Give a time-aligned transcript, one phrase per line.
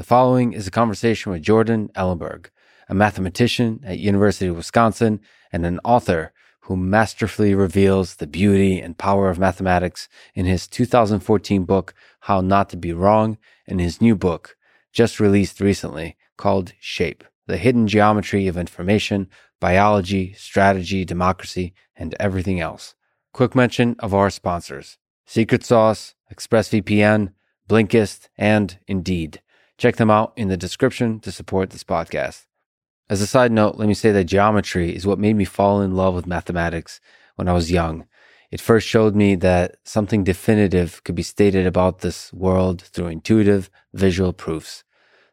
[0.00, 2.46] The following is a conversation with Jordan Ellenberg,
[2.88, 5.20] a mathematician at University of Wisconsin
[5.52, 11.64] and an author who masterfully reveals the beauty and power of mathematics in his 2014
[11.64, 13.36] book, How Not to Be Wrong,
[13.66, 14.56] and his new book,
[14.90, 19.28] just released recently, called Shape The Hidden Geometry of Information,
[19.60, 22.94] Biology, Strategy, Democracy, and Everything Else.
[23.34, 24.96] Quick mention of our sponsors
[25.26, 27.34] Secret Sauce, ExpressVPN,
[27.68, 29.42] Blinkist, and Indeed.
[29.80, 32.44] Check them out in the description to support this podcast.
[33.08, 35.96] As a side note, let me say that geometry is what made me fall in
[35.96, 37.00] love with mathematics
[37.36, 38.06] when I was young.
[38.50, 43.70] It first showed me that something definitive could be stated about this world through intuitive,
[43.94, 44.84] visual proofs.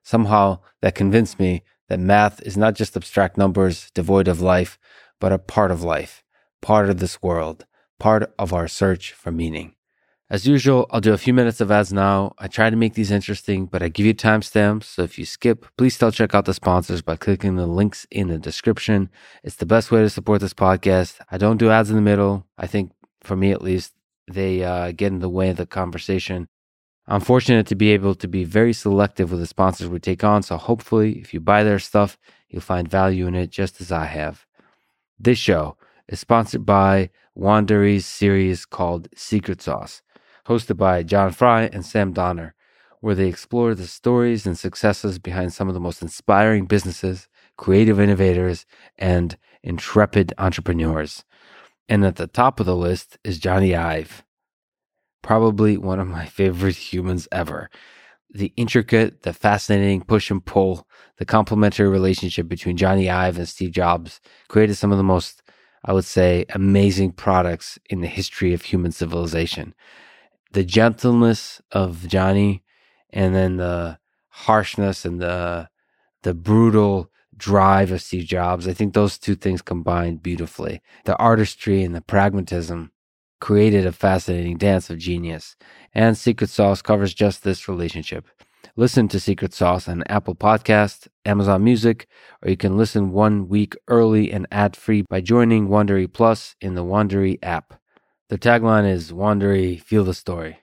[0.02, 4.80] Somehow that convinced me that math is not just abstract numbers devoid of life,
[5.20, 6.24] but a part of life,
[6.62, 7.66] part of this world,
[8.00, 9.74] part of our search for meaning.
[10.30, 12.34] As usual, I'll do a few minutes of ads now.
[12.38, 14.84] I try to make these interesting, but I give you timestamps.
[14.84, 18.28] So if you skip, please still check out the sponsors by clicking the links in
[18.28, 19.10] the description.
[19.42, 21.22] It's the best way to support this podcast.
[21.32, 22.46] I don't do ads in the middle.
[22.58, 23.94] I think, for me at least,
[24.30, 26.50] they uh, get in the way of the conversation.
[27.08, 30.44] I'm fortunate to be able to be very selective with the sponsors we take on.
[30.44, 32.18] So hopefully, if you buy their stuff,
[32.50, 34.46] you'll find value in it just as I have.
[35.18, 35.78] This show
[36.10, 40.02] is sponsored by Wondery's series called Secret Sauce
[40.48, 42.56] hosted by John Fry and Sam Donner,
[43.02, 48.00] where they explore the stories and successes behind some of the most inspiring businesses, creative
[48.00, 48.66] innovators,
[48.98, 51.26] and intrepid entrepreneurs.
[51.90, 54.24] And at the top of the list is Jony Ive,
[55.22, 57.70] probably one of my favorite humans ever.
[58.30, 60.88] The intricate, the fascinating push and pull,
[61.18, 65.42] the complementary relationship between Jony Ive and Steve Jobs created some of the most,
[65.84, 69.74] I would say, amazing products in the history of human civilization
[70.52, 72.62] the gentleness of Jony
[73.10, 75.70] and then the harshness and the
[76.24, 78.68] the brutal drive of Steve Jobs.
[78.68, 80.82] I think those two things combined beautifully.
[81.06, 82.92] The artistry and the pragmatism
[83.40, 85.56] created a fascinating dance of genius.
[85.94, 88.26] And Secret Sauce covers just this relationship.
[88.76, 92.08] Listen to Secret Sauce on Apple Podcast, Amazon Music,
[92.44, 96.84] or you can listen one week early and ad-free by joining Wondery Plus in the
[96.84, 97.80] Wondery app.
[98.30, 100.60] The tagline is Wondery, feel the story.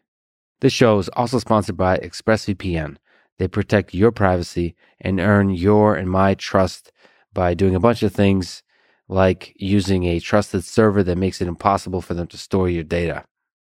[0.61, 2.97] This show is also sponsored by ExpressVPN.
[3.39, 6.93] They protect your privacy and earn your and my trust
[7.33, 8.63] by doing a bunch of things
[9.09, 13.25] like using a trusted server that makes it impossible for them to store your data.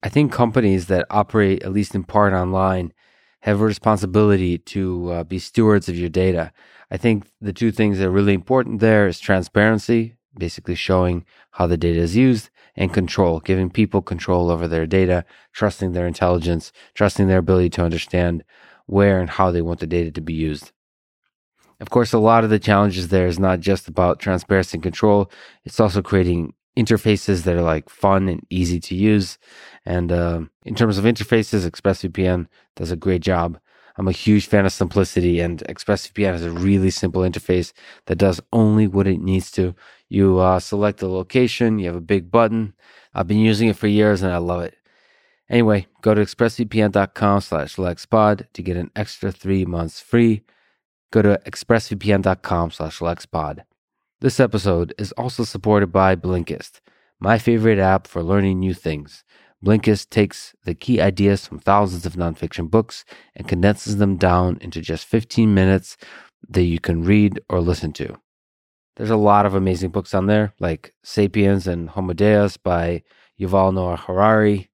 [0.02, 2.94] I think companies that operate, at least in part online,
[3.42, 6.54] have a responsibility to uh, be stewards of your data.
[6.90, 11.68] I think the two things that are really important there is transparency, basically showing how
[11.68, 16.72] the data is used, and control, giving people control over their data, trusting their intelligence,
[16.94, 18.44] trusting their ability to understand
[18.86, 20.72] where and how they want the data to be used.
[21.80, 25.32] Of course, a lot of the challenges there is not just about transparency and control,
[25.66, 29.38] it's also creating interfaces that are like fun and easy to use.
[29.86, 33.60] And uh, in terms of interfaces, ExpressVPN does a great job.
[33.98, 37.74] I'm a huge fan of simplicity, and ExpressVPN has a really simple interface
[38.06, 39.76] that does only what it needs to.
[40.10, 42.74] You uh, select the location, you have a big button.
[43.14, 44.76] I've been using it for years and I love it.
[45.50, 50.44] Anyway, go to expressvpn.com slash lexpod to get an extra three months free.
[51.12, 53.64] Go to expressvpn.com slash lexpod.
[54.22, 56.80] This episode is also supported by Blinkist,
[57.20, 59.24] my favorite app for learning new things.
[59.64, 63.06] Blinkist takes the key ideas from thousands of nonfiction books
[63.36, 65.98] and condenses them down into just 15 minutes
[66.50, 68.18] that you can read or listen to.
[68.96, 73.04] There's a lot of amazing books on there, like Sapiens and Homo Deus by
[73.40, 74.70] Yuval Noah Harari.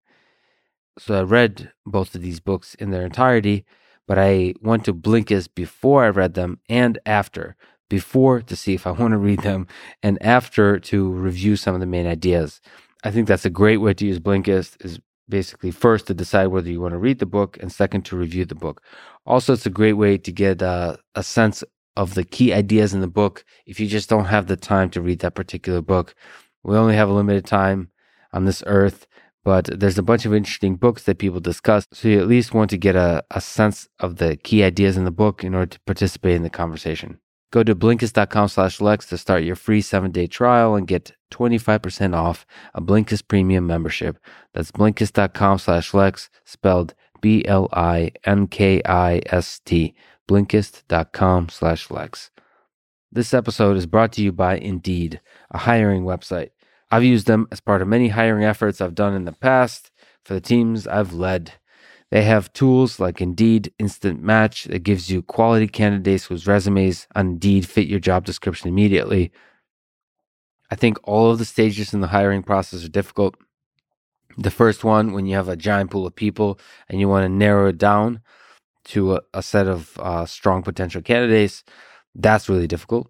[0.97, 3.65] So I read both of these books in their entirety,
[4.07, 7.55] but I went to Blinkist before I read them and after.
[7.89, 9.67] Before to see if I want to read them,
[10.01, 12.59] and after to review some of the main ideas.
[13.07, 14.83] I think that's a great way to use Blinkist.
[14.83, 18.17] Is basically first to decide whether you want to read the book, and second to
[18.17, 18.81] review the book.
[19.25, 21.63] Also, it's a great way to get uh, a sense
[21.95, 25.01] of the key ideas in the book if you just don't have the time to
[25.01, 26.15] read that particular book.
[26.63, 27.91] We only have a limited time
[28.33, 29.07] on this earth,
[29.45, 31.87] but there's a bunch of interesting books that people discuss.
[31.93, 35.05] So you at least want to get a, a sense of the key ideas in
[35.05, 37.19] the book in order to participate in the conversation.
[37.51, 42.15] Go to Blinkist.com slash Lex to start your free seven day trial and get 25%
[42.15, 44.17] off a Blinkist premium membership.
[44.53, 49.95] That's Blinkist.com slash Lex, spelled B L I N K I S T
[50.27, 52.31] blinkist.com slash lex.
[53.11, 56.49] This episode is brought to you by Indeed, a hiring website.
[56.91, 59.91] I've used them as part of many hiring efforts I've done in the past
[60.23, 61.53] for the teams I've led.
[62.09, 67.27] They have tools like Indeed Instant Match that gives you quality candidates whose resumes on
[67.27, 69.31] Indeed fit your job description immediately.
[70.71, 73.35] I think all of the stages in the hiring process are difficult.
[74.37, 77.29] The first one, when you have a giant pool of people and you want to
[77.29, 78.21] narrow it down
[78.85, 81.63] to a, a set of uh, strong potential candidates,
[82.15, 83.09] that's really difficult.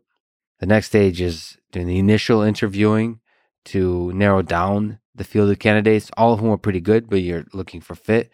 [0.59, 3.19] The next stage is doing the initial interviewing
[3.65, 6.09] to narrow down the field of candidates.
[6.17, 8.31] All of whom are pretty good, but you're looking for fit.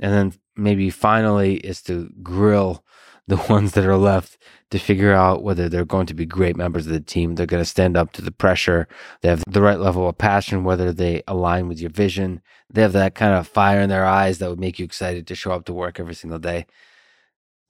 [0.00, 2.84] And then maybe finally is to grill
[3.26, 4.38] the ones that are left
[4.70, 7.34] to figure out whether they're going to be great members of the team.
[7.34, 8.88] They're going to stand up to the pressure.
[9.22, 12.42] They have the right level of passion, whether they align with your vision.
[12.70, 15.34] They have that kind of fire in their eyes that would make you excited to
[15.34, 16.66] show up to work every single day.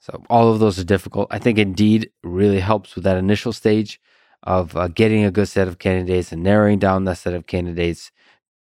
[0.01, 1.29] So all of those are difficult.
[1.31, 4.01] I think Indeed really helps with that initial stage
[4.45, 8.13] of uh, getting a good set of candidates and narrowing down that set of candidates.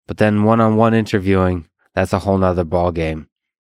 [0.07, 3.29] But then one-on-one interviewing, that's a whole nother ball game.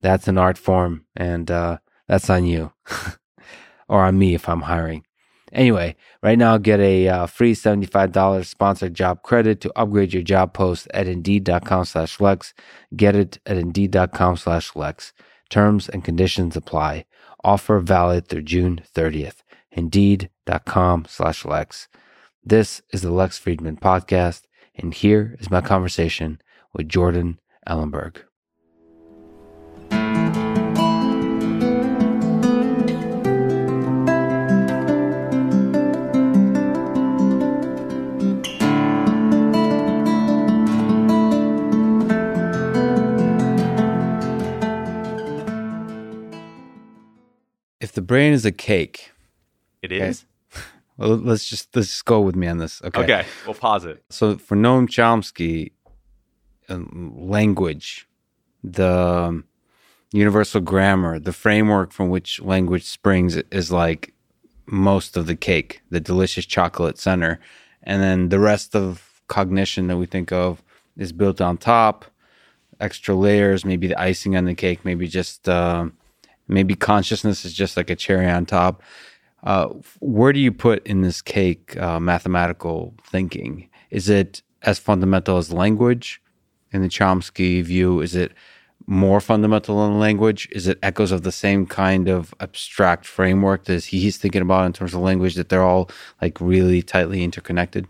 [0.02, 1.78] That's an art form, and uh,
[2.08, 2.74] that's on you
[3.88, 5.06] or on me if I'm hiring.
[5.52, 10.54] Anyway, right now get a uh, free $75 sponsored job credit to upgrade your job
[10.54, 12.54] post at indeed.com slash Lex.
[12.96, 15.14] Get it at indeed.com slash Lex.
[15.50, 17.06] Terms and conditions apply.
[17.44, 19.44] Offer valid through June 30th.
[19.72, 21.88] Indeed.com slash Lex.
[22.44, 24.44] This is the Lex Fridman podcast,
[24.76, 26.42] and here is my conversation
[26.74, 28.18] with Jordan Ellenberg.
[47.86, 49.12] If the brain is a cake,
[49.84, 50.26] It is.
[50.98, 52.82] well, let's just let's just go with me on this.
[52.84, 53.04] Okay.
[53.04, 53.26] Okay.
[53.46, 54.04] We'll pause it.
[54.10, 55.72] So for Noam Chomsky,
[56.68, 58.08] um, language,
[58.64, 59.44] the
[60.12, 64.16] universal grammar, the framework from which language springs is like
[64.66, 67.40] most of the cake, the delicious chocolate center,
[67.84, 70.64] and then the rest of cognition that we think of
[70.98, 72.06] is built on top,
[72.80, 75.86] extra layers, maybe the icing on the cake, maybe just uh,
[76.48, 78.82] maybe consciousness is just like a cherry on top.
[79.44, 79.68] Uh,
[80.00, 83.70] where do you put in this cake uh, mathematical thinking?
[83.92, 86.22] Is it as fundamental as language
[86.72, 88.02] in the Chomsky view?
[88.02, 88.34] Is it
[88.88, 90.48] more fundamental than language?
[90.52, 94.74] Is it echoes of the same kind of abstract framework that he's thinking about in
[94.74, 95.90] terms of language that they're all
[96.22, 97.88] like really tightly interconnected?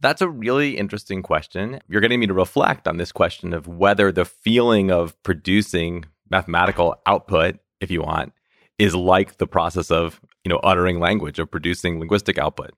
[0.00, 1.80] That's a really interesting question.
[1.88, 6.96] You're getting me to reflect on this question of whether the feeling of producing mathematical
[7.06, 8.32] output, if you want,
[8.78, 12.72] is like the process of, you know, uttering language, of producing linguistic output.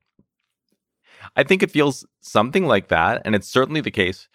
[1.36, 4.28] I think it feels something like that, and it's certainly the case.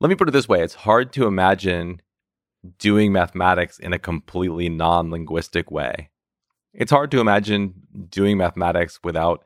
[0.00, 2.00] Let me put it this way it's hard to imagine
[2.78, 6.10] doing mathematics in a completely non linguistic way.
[6.72, 7.74] It's hard to imagine
[8.08, 9.44] doing mathematics without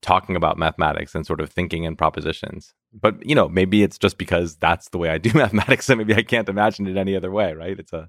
[0.00, 2.74] talking about mathematics and sort of thinking in propositions.
[2.92, 6.14] But, you know, maybe it's just because that's the way I do mathematics and maybe
[6.14, 7.78] I can't imagine it any other way, right?
[7.78, 8.08] It's a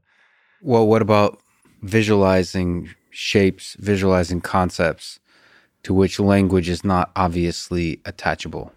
[0.62, 1.40] Well, what about
[1.82, 5.20] visualizing shapes, visualizing concepts
[5.84, 8.74] to which language is not obviously attachable?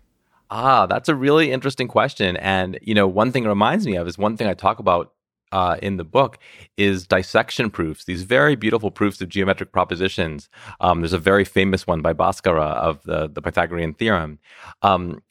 [0.51, 2.37] Ah, that's a really interesting question.
[2.37, 5.13] And, you know, one thing it reminds me of is one thing I talk about
[5.51, 6.39] uh, in the book
[6.77, 10.49] is dissection proofs, these very beautiful proofs of geometric propositions.
[10.81, 14.39] Um, there's a very famous one by Bhaskara of the, the Pythagorean theorem.
[14.83, 15.23] Um,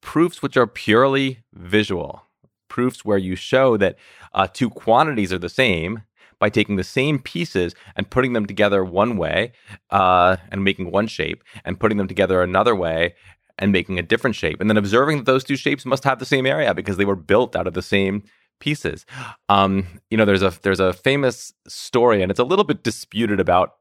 [0.00, 2.22] proofs which are purely visual,
[2.70, 3.96] proofs where you show that
[4.32, 6.02] uh, two quantities are the same
[6.38, 9.52] by taking the same pieces and putting them together one way
[9.90, 13.14] uh, and making one shape, and putting them together another way
[13.58, 16.24] and making a different shape, and then observing that those two shapes must have the
[16.24, 18.22] same area because they were built out of the same
[18.58, 19.04] pieces.
[19.50, 23.38] Um, you know, there's a there's a famous story, and it's a little bit disputed
[23.38, 23.74] about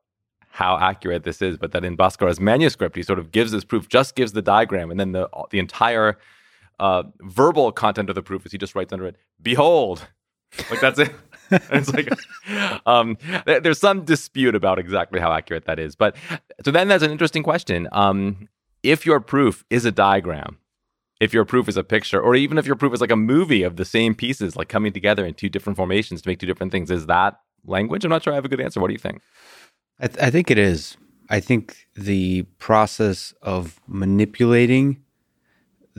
[0.49, 3.87] how accurate this is, but that in Bhaskara's manuscript, he sort of gives this proof,
[3.87, 6.17] just gives the diagram, and then the the entire
[6.79, 10.07] uh, verbal content of the proof is he just writes under it, "Behold."
[10.71, 11.13] Like that's it.
[11.51, 12.09] it's like
[12.85, 16.15] um, there's some dispute about exactly how accurate that is, but
[16.63, 17.87] so then that's an interesting question.
[17.91, 18.47] Um,
[18.83, 20.57] if your proof is a diagram,
[21.19, 23.63] if your proof is a picture, or even if your proof is like a movie
[23.63, 26.71] of the same pieces, like coming together in two different formations to make two different
[26.71, 28.05] things, is that language?
[28.05, 28.79] I'm not sure I have a good answer.
[28.79, 29.21] What do you think?
[29.99, 30.97] I, th- I think it is.
[31.29, 35.03] I think the process of manipulating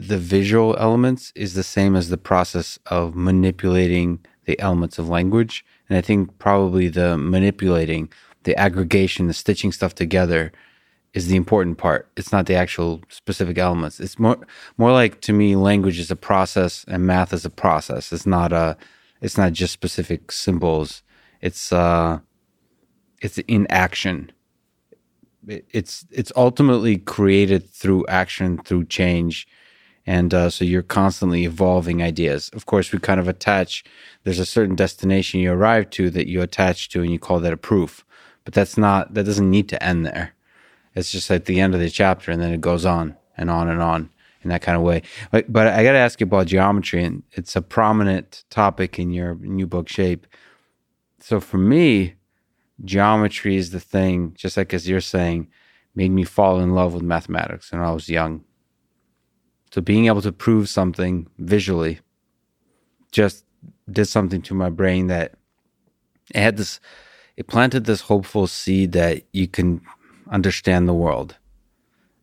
[0.09, 5.64] the visual elements is the same as the process of manipulating the elements of language.
[5.88, 8.11] And I think probably the manipulating,
[8.45, 10.52] the aggregation, the stitching stuff together
[11.12, 12.09] is the important part.
[12.16, 14.00] It's not the actual specific elements.
[14.00, 14.38] It's more
[14.78, 18.12] more like to me language is a process and math is a process.
[18.12, 18.76] It's not a
[19.21, 21.02] it's not just specific symbols.
[21.40, 22.21] It's uh,
[23.21, 24.33] it's in action.
[25.47, 29.49] It's it's ultimately created through action, through change,
[30.07, 32.50] and uh, so you're constantly evolving ideas.
[32.52, 33.85] Of course, we kind of attach.
[34.25, 37.52] There's a certain destination you arrive to that you attach to, and you call that
[37.52, 38.04] a proof.
[38.45, 39.14] But that's not.
[39.14, 40.35] That doesn't need to end there.
[40.95, 43.69] It's just at the end of the chapter, and then it goes on and on
[43.69, 44.11] and on
[44.42, 45.02] in that kind of way.
[45.30, 49.11] But, but I got to ask you about geometry, and it's a prominent topic in
[49.11, 50.26] your new book, Shape.
[51.21, 52.14] So for me,
[52.85, 55.49] geometry is the thing, just like as you're saying,
[55.95, 58.45] made me fall in love with mathematics when I was young.
[59.72, 62.00] So being able to prove something visually
[63.12, 63.44] just
[63.90, 65.34] did something to my brain that
[66.34, 66.80] it had this,
[67.36, 69.80] it planted this hopeful seed that you can
[70.30, 71.36] understand the world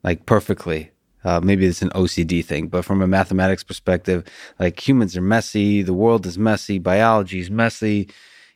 [0.04, 0.92] like perfectly
[1.27, 4.24] uh, maybe it's an OCD thing, but from a mathematics perspective,
[4.60, 8.08] like humans are messy, the world is messy, biology is messy.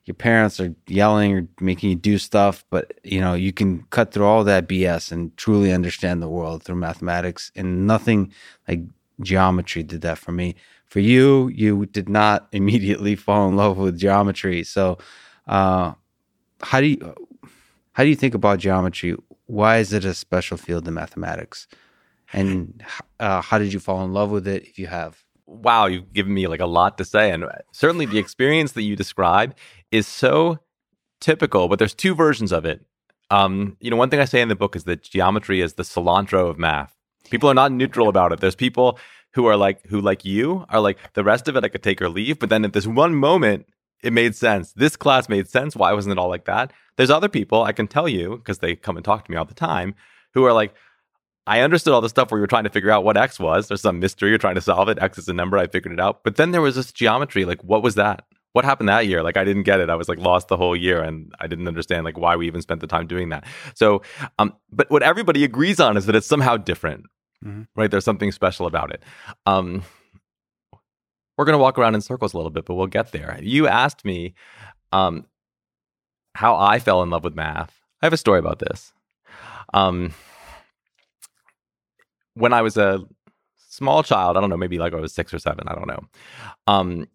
[0.06, 4.12] Your parents are yelling or making you do stuff, but you know you can cut
[4.12, 7.52] through all that BS and truly understand the world through mathematics.
[7.56, 8.32] And nothing
[8.68, 8.82] like
[9.22, 10.56] geometry did that for me.
[10.88, 14.64] For you, you did not immediately fall in love with geometry.
[14.64, 14.98] So,
[15.48, 15.94] uh,
[16.62, 17.16] how do you
[17.94, 19.16] how do you think about geometry?
[19.46, 21.68] Why is it a special field in mathematics?
[22.34, 22.84] and
[23.20, 26.34] uh, how did you fall in love with it if you have wow you've given
[26.34, 29.56] me like a lot to say and uh, certainly the experience that you describe
[29.92, 30.60] is so
[31.20, 32.86] typical but there's two versions of it
[33.30, 35.84] um, you know one thing i say in the book is that geometry is the
[35.84, 36.96] cilantro of math
[37.30, 39.00] people are not neutral about it there's people
[39.34, 42.02] who are like who like you are like the rest of it i could take
[42.02, 43.66] or leave but then at this one moment
[44.04, 47.30] it made sense this class made sense why wasn't it all like that there's other
[47.30, 49.94] people i can tell you because they come and talk to me all the time
[50.34, 50.74] who are like
[51.48, 53.68] I understood all the stuff where you were trying to figure out what X was.
[53.68, 54.30] There's some mystery.
[54.30, 55.02] You're trying to solve it.
[55.02, 55.58] X is a number.
[55.58, 56.24] I figured it out.
[56.24, 57.46] But then there was this geometry.
[57.46, 58.26] Like, what was that?
[58.54, 59.24] What happened that year?
[59.24, 59.90] Like, I didn't get it.
[59.90, 62.62] I was like lost the whole year and I didn't understand like why we even
[62.62, 63.46] spent the time doing that.
[63.76, 64.02] So,
[64.40, 67.06] um, but what everybody agrees on is that it's somehow different,
[67.44, 67.64] mm-hmm.
[67.76, 67.90] right?
[67.90, 69.04] There's something special about it.
[69.46, 69.84] Um,
[71.38, 73.40] we're going to walk around in circles a little bit, but we'll get there.
[73.42, 74.36] You asked me
[74.92, 75.26] um,
[76.36, 77.74] how I fell in love with math.
[78.02, 78.92] I have a story about this.
[79.74, 80.14] Um,
[82.34, 83.00] when I was a
[83.70, 86.04] small child, I don't know, maybe like I was six or seven, I don't know.
[86.68, 87.08] Um,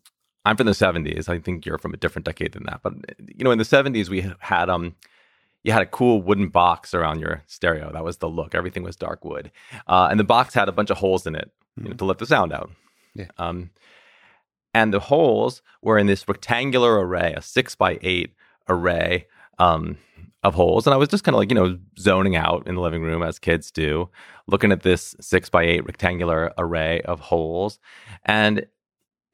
[0.47, 1.29] I'm from the 70s.
[1.29, 2.81] I think you're from a different decade than that.
[2.83, 4.95] But you know, in the 70s, we had um,
[5.65, 7.91] you had a cool wooden box around your stereo.
[7.93, 8.55] That was the look.
[8.55, 9.50] Everything was dark wood,
[9.88, 11.87] uh, and the box had a bunch of holes in it mm-hmm.
[11.87, 11.99] you know, mm.
[11.99, 12.71] to let the sound out.
[13.15, 13.26] Yeah.
[13.38, 13.71] Um,
[14.73, 18.33] and the holes were in this rectangular array, a six by eight
[18.69, 19.26] array.
[19.59, 19.99] Um,
[20.43, 20.87] of holes.
[20.87, 23.23] And I was just kind of like, you know, zoning out in the living room
[23.23, 24.09] as kids do,
[24.47, 27.81] looking at this six by eight rectangular array of holes.
[28.25, 28.65] And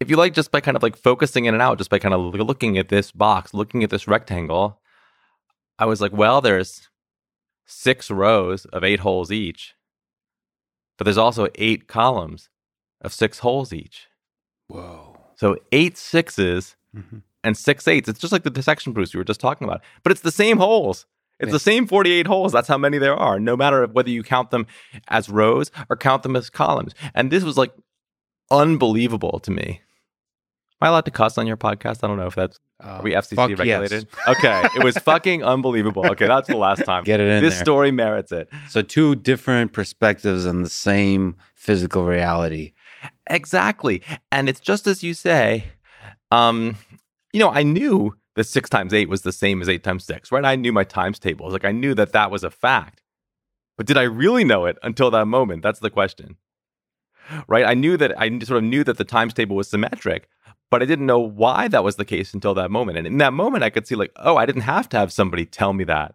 [0.03, 2.15] if you like, just by kind of like focusing in and out, just by kind
[2.15, 4.81] of looking at this box, looking at this rectangle,
[5.79, 6.89] I was like, well, there's
[7.65, 9.75] six rows of eight holes each,
[10.99, 12.51] but there's also eight columns
[13.01, 14.09] of six holes each.
[14.69, 15.19] Whoa.
[15.37, 18.09] So eight sixes mm-hmm and six eights.
[18.09, 20.59] It's just like the dissection proofs you were just talking about, but it's the same
[20.59, 21.07] holes.
[21.41, 21.55] It's yeah.
[21.55, 22.53] the same 48 holes.
[22.53, 24.67] That's how many there are, no matter whether you count them
[25.09, 26.95] as rows or count them as columns.
[27.15, 27.73] And this was like
[28.51, 29.81] unbelievable to me.
[30.83, 32.03] Am I allowed to cuss on your podcast?
[32.03, 34.09] I don't know if that's uh, are we FCC regulated.
[34.27, 34.37] Yes.
[34.37, 36.05] okay, it was fucking unbelievable.
[36.05, 37.05] Okay, that's the last time.
[37.05, 37.41] Get it in.
[37.41, 37.65] This there.
[37.65, 38.49] story merits it.
[38.69, 42.73] So two different perspectives on the same physical reality.
[43.31, 45.67] Exactly, and it's just as you say.
[46.33, 46.77] Um,
[47.33, 50.33] you know, I knew that six times eight was the same as eight times six,
[50.33, 50.45] right?
[50.45, 51.53] I knew my times tables.
[51.53, 53.03] Like I knew that that was a fact.
[53.77, 55.63] But did I really know it until that moment?
[55.63, 56.39] That's the question.
[57.47, 57.65] Right?
[57.65, 60.29] I knew that I sort of knew that the times table was symmetric,
[60.73, 62.97] but I didn't know why that was the case until that moment.
[62.97, 65.45] And in that moment, I could see, like, oh, I didn't have to have somebody
[65.45, 66.15] tell me that.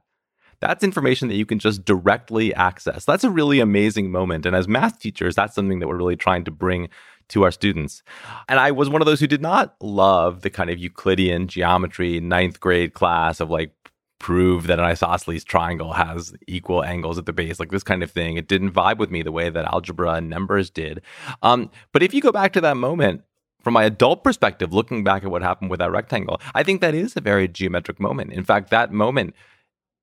[0.61, 3.05] That's information that you can just directly access.
[3.05, 4.47] That's a really amazing moment.
[4.47, 6.89] And as math teachers, that's something that we're really trying to bring
[7.27, 8.01] to our students.
[8.49, 12.19] And I was one of those who did not love the kind of Euclidean geometry
[12.19, 13.75] ninth grade class of like
[14.19, 18.09] prove that an isosceles triangle has equal angles at the base, like this kind of
[18.09, 18.37] thing.
[18.37, 21.01] It didn't vibe with me the way that algebra and numbers did.
[21.43, 23.21] Um, but if you go back to that moment,
[23.67, 26.95] from my adult perspective, looking back at what happened with that rectangle, I think that
[26.95, 28.31] is a very geometric moment.
[28.31, 29.35] In fact, that moment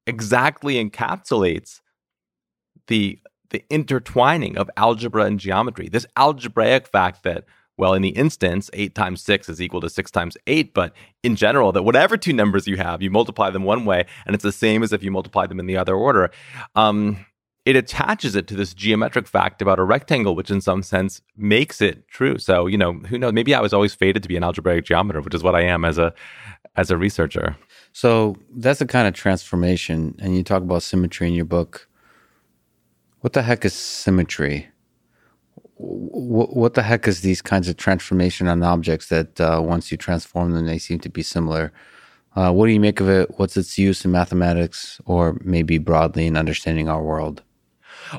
[0.07, 1.81] exactly encapsulates
[2.89, 3.19] the
[3.49, 5.89] the intertwining of algebra and geometry.
[5.89, 7.47] This algebraic fact that,
[7.79, 10.93] well, in the instance, 8 times 6 is equal to 6 times 8, but
[11.23, 14.45] in general, that whatever two numbers you have, you multiply them one way, and it's
[14.45, 16.31] the same as if you multiply them in the other order.
[16.75, 17.25] Um,
[17.65, 21.81] it attaches it to this geometric fact about a rectangle, which in some sense makes
[21.81, 22.37] it true.
[22.39, 23.33] So, you know, who knows?
[23.33, 25.85] Maybe I was always fated to be an algebraic geometer, which is what I am
[25.85, 26.13] as a
[26.77, 27.57] as a researcher.
[27.93, 31.89] So that's a kind of transformation, and you talk about symmetry in your book.
[33.21, 34.69] What the heck is symmetry?
[35.77, 39.97] What, what the heck is these kinds of transformation on objects that uh, once you
[39.97, 41.73] transform them, they seem to be similar?
[42.37, 43.39] Uh, what do you make of it?
[43.39, 47.44] What's its use in mathematics, or maybe broadly in understanding our world?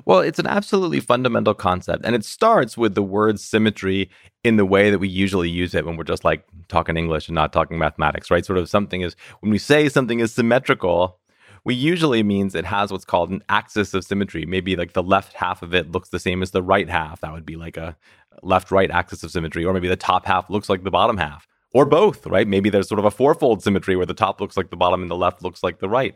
[0.04, 2.06] Well, it's an absolutely fundamental concept.
[2.06, 4.10] And it starts with the word symmetry
[4.44, 7.36] in the way that we usually use it when we're just like talking English and
[7.36, 8.46] not talking mathematics, right?
[8.46, 11.20] Sort of something is, when we say something is symmetrical,
[11.64, 14.46] we usually means it has what's called an axis of symmetry.
[14.46, 17.22] Maybe like the left half of it looks the same as the right half.
[17.22, 17.98] That would be like a
[18.44, 19.66] left right axis of symmetry.
[19.66, 21.48] Or maybe the top half looks like the bottom half.
[21.74, 22.48] Or both, right?
[22.48, 25.12] Maybe there's sort of a fourfold symmetry where the top looks like the bottom and
[25.12, 26.16] the left looks like the right.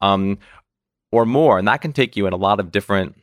[0.00, 0.38] Um,
[1.12, 1.58] or more.
[1.58, 3.16] And that can take you in a lot of different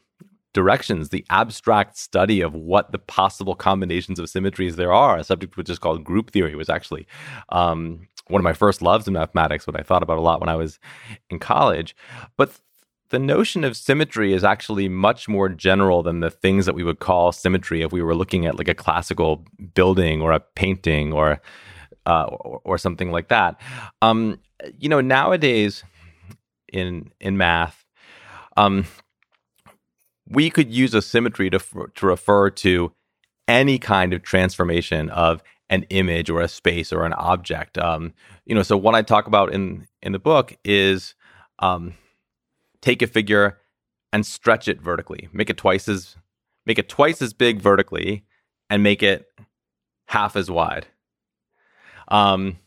[0.54, 1.10] directions.
[1.10, 5.70] The abstract study of what the possible combinations of symmetries there are, a subject which
[5.70, 7.08] is called group theory, was actually
[7.50, 10.50] um, one of my first loves in mathematics, what I thought about a lot when
[10.50, 10.80] I was
[11.30, 11.96] in college.
[12.38, 12.60] But
[13.10, 17.00] the notion of symmetry is actually much more general than the things that we would
[17.00, 21.42] call symmetry if we were looking at like a classical building or a painting or
[22.06, 23.62] uh, or, or, something like that.
[24.02, 24.38] Um,
[24.78, 25.86] you know, nowadays
[26.74, 27.86] in in math,
[28.58, 28.86] um,
[30.28, 31.60] we could use a symmetry to,
[31.96, 32.94] to refer to
[33.48, 37.78] any kind of transformation of an image or a space or an object.
[37.78, 38.14] Um,
[38.46, 41.16] you know, so what I talk about in in the book is
[41.60, 41.96] um,
[42.82, 43.60] take a figure
[44.12, 46.16] and stretch it vertically, make it twice as
[46.66, 48.24] make it twice as big vertically,
[48.70, 49.28] and make it
[50.08, 50.88] half as wide.
[52.10, 52.60] Um,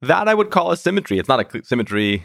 [0.00, 1.18] that I would call a symmetry.
[1.18, 2.24] It's not a symmetry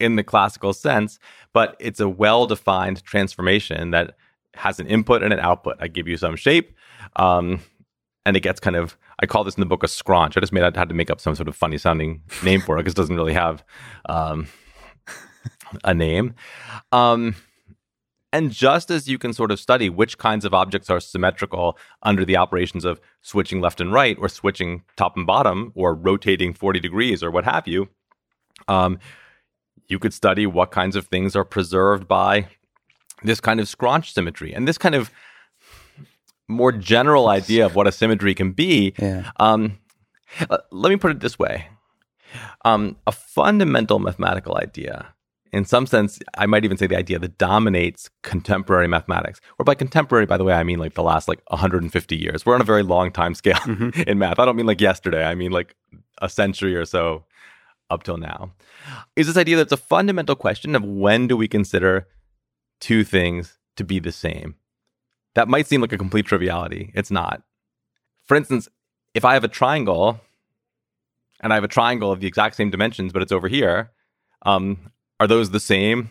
[0.00, 1.18] in the classical sense,
[1.52, 4.16] but it's a well defined transformation that
[4.54, 5.76] has an input and an output.
[5.80, 6.74] I give you some shape,
[7.16, 7.60] um,
[8.24, 8.96] and it gets kind of.
[9.20, 10.36] I call this in the book a scrunch.
[10.36, 12.76] I just made I had to make up some sort of funny sounding name for
[12.76, 13.64] it because it doesn't really have
[14.08, 14.46] um,
[15.84, 16.34] a name.
[16.92, 17.34] Um,
[18.32, 22.24] and just as you can sort of study which kinds of objects are symmetrical under
[22.24, 26.78] the operations of switching left and right, or switching top and bottom, or rotating 40
[26.78, 27.88] degrees, or what have you,
[28.68, 28.98] um,
[29.88, 32.48] you could study what kinds of things are preserved by
[33.22, 35.10] this kind of scrunch symmetry and this kind of
[36.46, 38.94] more general idea of what a symmetry can be.
[38.98, 39.30] Yeah.
[39.38, 39.78] Um,
[40.48, 41.68] uh, let me put it this way
[42.64, 45.14] um, a fundamental mathematical idea.
[45.50, 49.40] In some sense, I might even say the idea that dominates contemporary mathematics.
[49.58, 52.44] Or by contemporary, by the way, I mean like the last like 150 years.
[52.44, 54.02] We're on a very long time scale mm-hmm.
[54.06, 54.38] in math.
[54.38, 55.24] I don't mean like yesterday.
[55.24, 55.74] I mean like
[56.20, 57.24] a century or so
[57.90, 58.52] up till now,
[59.16, 62.06] is this idea that it's a fundamental question of when do we consider
[62.80, 64.54] two things to be the same?
[65.34, 66.92] That might seem like a complete triviality.
[66.94, 67.42] It's not.
[68.24, 68.68] For instance,
[69.14, 70.20] if I have a triangle
[71.40, 73.90] and I have a triangle of the exact same dimensions, but it's over here,
[74.42, 76.10] um, are those the same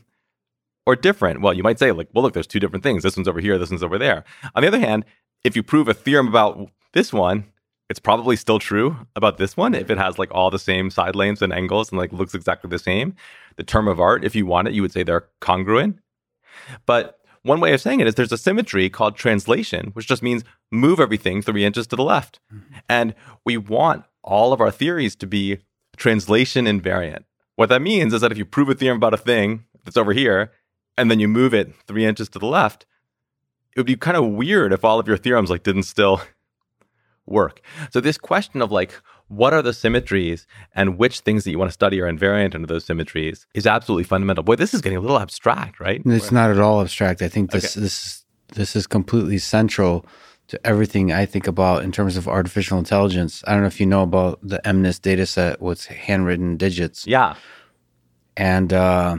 [0.86, 1.42] or different?
[1.42, 3.04] Well, you might say, like, well, look, there's two different things.
[3.04, 4.24] This one's over here, this one's over there.
[4.56, 5.06] On the other hand,
[5.44, 7.46] if you prove a theorem about this one,
[7.90, 11.16] it's probably still true about this one if it has like all the same side
[11.16, 13.16] lanes and angles and like looks exactly the same.
[13.56, 16.00] The term of art, if you want it, you would say they're congruent.
[16.86, 20.44] But one way of saying it is there's a symmetry called translation, which just means
[20.70, 22.40] move everything three inches to the left.
[22.54, 22.74] Mm-hmm.
[22.90, 25.60] And we want all of our theories to be
[25.96, 27.24] translation invariant.
[27.56, 30.14] What that means is that if you prove a theorem about a thing that's over
[30.14, 30.52] here
[30.98, 32.86] and then you move it three inches to the left,
[33.76, 36.22] it would be kind of weird if all of your theorems like didn't still
[37.28, 37.62] work.
[37.92, 38.94] So this question of like
[39.28, 42.68] what are the symmetries and which things that you want to study are invariant under
[42.68, 44.44] those symmetries is absolutely fundamental.
[44.44, 46.02] Boy, this is getting a little abstract, right?
[46.06, 47.22] It's not at all abstract.
[47.22, 47.82] I think this okay.
[47.82, 50.06] this this is completely central
[50.48, 53.44] to everything I think about in terms of artificial intelligence.
[53.46, 57.06] I don't know if you know about the MNIST data set with handwritten digits.
[57.06, 57.36] Yeah.
[58.38, 59.18] And uh,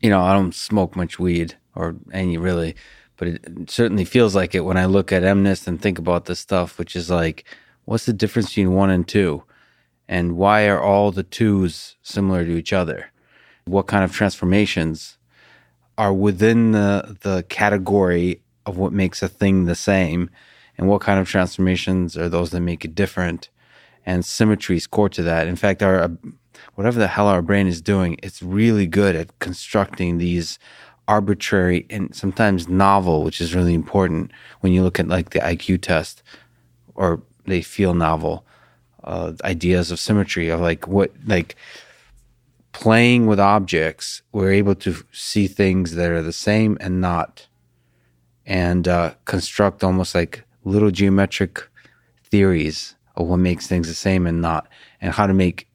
[0.00, 2.76] you know, I don't smoke much weed or any really
[3.22, 6.40] but it certainly feels like it when I look at MNIST and think about this
[6.40, 7.44] stuff, which is like,
[7.84, 9.44] what's the difference between one and two?
[10.08, 13.12] And why are all the twos similar to each other?
[13.64, 15.18] What kind of transformations
[15.96, 20.28] are within the, the category of what makes a thing the same?
[20.76, 23.50] And what kind of transformations are those that make it different?
[24.04, 25.46] And symmetry is core to that.
[25.46, 26.10] In fact, our
[26.74, 30.58] whatever the hell our brain is doing, it's really good at constructing these
[31.08, 35.82] arbitrary and sometimes novel, which is really important when you look at like the IQ
[35.82, 36.22] test,
[36.94, 38.44] or they feel novel
[39.04, 41.56] uh, ideas of symmetry of like what like
[42.72, 47.46] playing with objects, we're able to see things that are the same and not,
[48.46, 51.68] and uh, construct almost like little geometric
[52.24, 54.68] theories of what makes things the same and not,
[55.00, 55.68] and how to make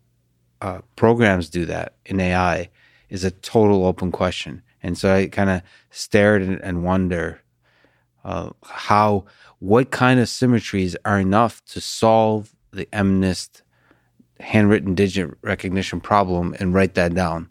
[0.61, 2.69] uh, programs do that in AI
[3.09, 4.63] is a total open question.
[4.87, 7.41] And so I kind of stared and, and wonder
[8.23, 9.25] uh, how,
[9.59, 13.63] what kind of symmetries are enough to solve the MNIST
[14.39, 17.49] handwritten digit recognition problem and write that down.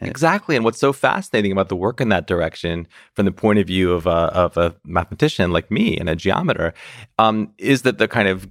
[0.00, 0.54] Exactly.
[0.54, 3.92] And what's so fascinating about the work in that direction, from the point of view
[3.92, 6.72] of a, of a mathematician like me and a geometer,
[7.18, 8.48] um, is that the kind of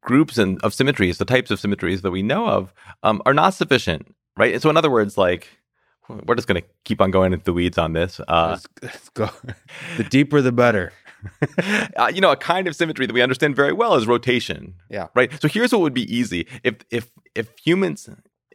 [0.00, 3.52] groups and of symmetries, the types of symmetries that we know of, um, are not
[3.52, 4.54] sufficient, right?
[4.54, 5.48] And so, in other words, like
[6.08, 8.20] we're just going to keep on going into the weeds on this.
[8.28, 9.30] Uh, let's, let's go.
[9.96, 10.92] the deeper, the better.
[11.96, 14.74] uh, you know, a kind of symmetry that we understand very well is rotation.
[14.90, 15.08] Yeah.
[15.14, 15.30] Right.
[15.40, 18.08] So here's what would be easy if if if humans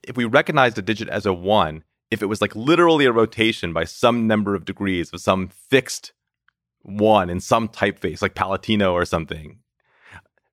[0.03, 3.73] if we recognized a digit as a one, if it was like literally a rotation
[3.73, 6.13] by some number of degrees of some fixed
[6.81, 9.59] one in some typeface, like Palatino or something,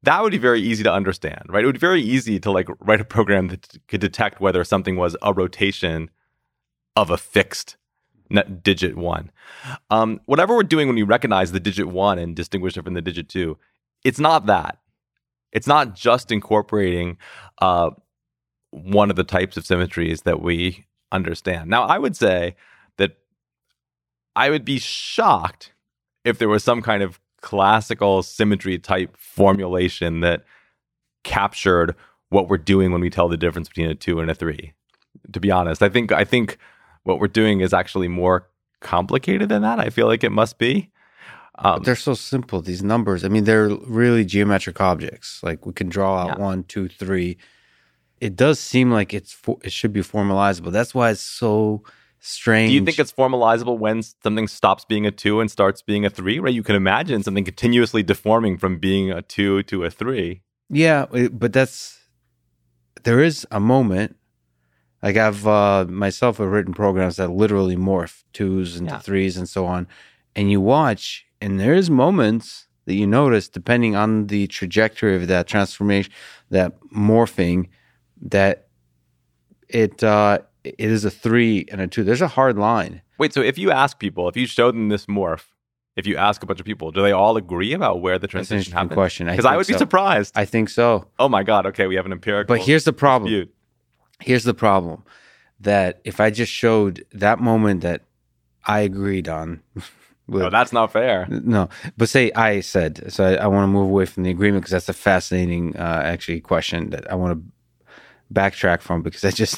[0.02, 1.62] that would be very easy to understand, right?
[1.62, 4.96] It would be very easy to like write a program that could detect whether something
[4.96, 6.10] was a rotation
[6.96, 7.76] of a fixed
[8.62, 9.30] digit one.
[9.90, 13.02] Um, whatever we're doing when we recognize the digit one and distinguish it from the
[13.02, 13.58] digit two,
[14.04, 14.78] it's not that.
[15.52, 17.18] It's not just incorporating
[17.62, 17.90] uh,
[18.70, 21.70] one of the types of symmetries that we understand.
[21.70, 22.56] Now, I would say
[22.98, 23.16] that
[24.34, 25.72] I would be shocked
[26.24, 30.44] if there was some kind of classical symmetry type formulation that
[31.22, 31.94] captured
[32.30, 34.72] what we're doing when we tell the difference between a two and a three.
[35.32, 36.58] To be honest, I think I think
[37.06, 38.48] what we're doing is actually more
[38.80, 39.78] complicated than that.
[39.78, 40.90] I feel like it must be.
[41.58, 42.60] Um, they're so simple.
[42.60, 43.24] These numbers.
[43.24, 45.40] I mean, they're really geometric objects.
[45.42, 46.44] Like we can draw out yeah.
[46.44, 47.38] one, two, three.
[48.20, 50.70] It does seem like it's for, it should be formalizable.
[50.70, 51.82] That's why it's so
[52.20, 52.70] strange.
[52.70, 56.10] Do you think it's formalizable when something stops being a two and starts being a
[56.10, 56.38] three?
[56.38, 56.52] Right?
[56.52, 60.42] You can imagine something continuously deforming from being a two to a three.
[60.68, 61.98] Yeah, but that's
[63.04, 64.16] there is a moment
[65.06, 68.98] like I've uh, myself have written programs that literally morph twos into yeah.
[68.98, 69.86] threes and so on.
[70.34, 75.46] And you watch, and there's moments that you notice, depending on the trajectory of that
[75.46, 76.12] transformation,
[76.50, 77.68] that morphing,
[78.20, 78.66] that
[79.68, 82.02] it uh, it is a three and a two.
[82.02, 83.00] There's a hard line.
[83.16, 85.44] Wait, so if you ask people, if you show them this morph,
[85.94, 88.72] if you ask a bunch of people, do they all agree about where the transition
[88.72, 88.90] happened?
[88.90, 89.74] Question, because I, I, would so.
[89.74, 90.32] be surprised.
[90.36, 91.06] I think so.
[91.20, 91.64] Oh my god!
[91.66, 92.56] Okay, we have an empirical.
[92.56, 93.30] But here's the problem.
[93.30, 93.55] Dispute.
[94.20, 95.04] Here's the problem
[95.60, 98.02] that if I just showed that moment that
[98.66, 99.62] I agreed on.
[100.28, 101.28] With, no, that's not fair.
[101.30, 103.24] No, but say I said so.
[103.24, 106.40] I, I want to move away from the agreement because that's a fascinating, uh, actually,
[106.40, 109.56] question that I want to backtrack from because I just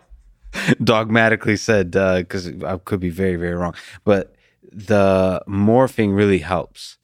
[0.82, 3.74] dogmatically said because uh, I could be very, very wrong.
[4.04, 4.34] But
[4.72, 6.96] the morphing really helps.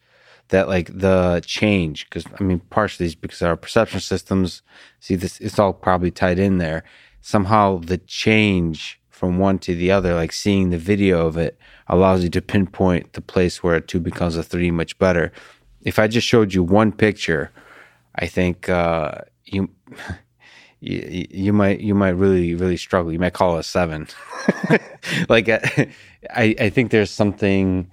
[0.51, 4.63] That like the change because I mean partially because our perception systems
[4.99, 6.85] see this it's all probably tied in there.
[7.21, 11.59] Somehow the change from one to the other like seeing the video of it
[11.89, 15.33] allows you to pinpoint the place where a two becomes a three much better.
[15.83, 17.51] If i just showed you one picture
[18.17, 19.13] i think uh,
[19.45, 19.71] you
[20.81, 23.13] you, you might you might really really struggle.
[23.13, 24.09] You might call it a seven.
[25.31, 27.91] Like I, I think there's something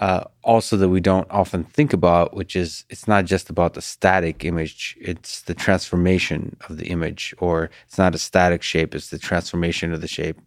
[0.00, 3.82] uh, also that we don't often think about, which is it's not just about the
[3.82, 9.10] static image, it's the transformation of the image, or it's not a static shape, it's
[9.10, 10.38] the transformation of the shape.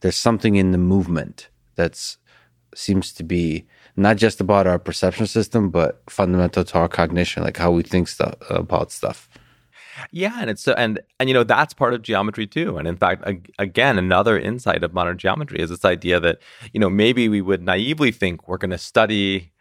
[0.00, 2.16] There's something in the movement that
[2.74, 7.56] seems to be not just about our perception system, but fundamental to our cognition, like
[7.56, 9.28] how we think stuff about stuff.
[10.10, 12.78] Yeah, and it's so and and you know that's part of geometry too.
[12.78, 16.38] And in fact, ag- again, another insight of modern geometry is this idea that
[16.72, 19.52] you know maybe we would naively think we're going to study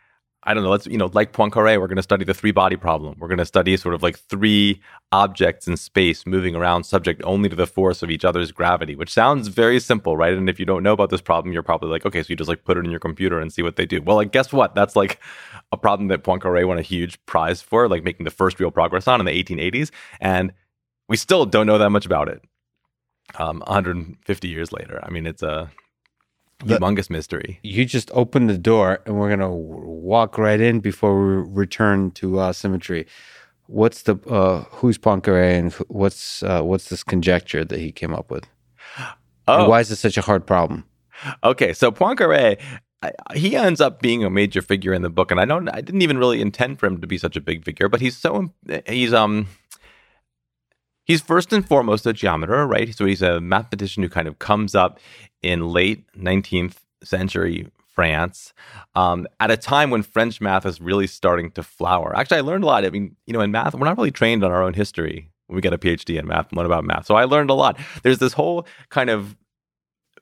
[0.46, 2.76] I don't know, let's, you know, like Poincaré, we're going to study the three body
[2.76, 3.16] problem.
[3.18, 7.48] We're going to study sort of like three objects in space moving around subject only
[7.48, 10.34] to the force of each other's gravity, which sounds very simple, right?
[10.34, 12.50] And if you don't know about this problem, you're probably like, okay, so you just
[12.50, 14.02] like put it in your computer and see what they do.
[14.02, 14.76] Well, like, guess what?
[14.76, 15.20] That's like
[15.72, 19.08] a problem that Poincaré won a huge prize for, like making the first real progress
[19.08, 19.92] on in the 1880s.
[20.20, 20.52] And
[21.08, 22.44] we still don't know that much about it.
[23.40, 25.00] Um, 150 years later.
[25.02, 25.72] I mean, it's a,
[26.66, 27.60] the, humongous mystery.
[27.64, 32.40] You just open the door, and we're gonna walk right in before we return to
[32.40, 33.08] uh, symmetry.
[33.68, 38.30] What's the uh, who's Poincaré, and what's uh, what's this conjecture that he came up
[38.30, 38.46] with?
[39.48, 40.86] Oh, and why is it such a hard problem?
[41.44, 42.60] Okay, so Poincaré,
[43.34, 46.02] he ends up being a major figure in the book, and I don't, I didn't
[46.02, 48.52] even really intend for him to be such a big figure, but he's so
[48.88, 49.48] he's um
[51.06, 52.96] He's first and foremost a geometer, right?
[52.96, 55.00] So he's a mathematician who kind of comes up
[55.44, 58.54] in late 19th century France
[58.96, 62.16] um, at a time when French math is really starting to flower.
[62.16, 62.86] Actually, I learned a lot.
[62.86, 65.56] I mean, you know, in math, we're not really trained on our own history when
[65.56, 67.06] we get a PhD in math and learn about math.
[67.06, 67.80] So I learned a lot.
[68.02, 69.36] There's this whole kind of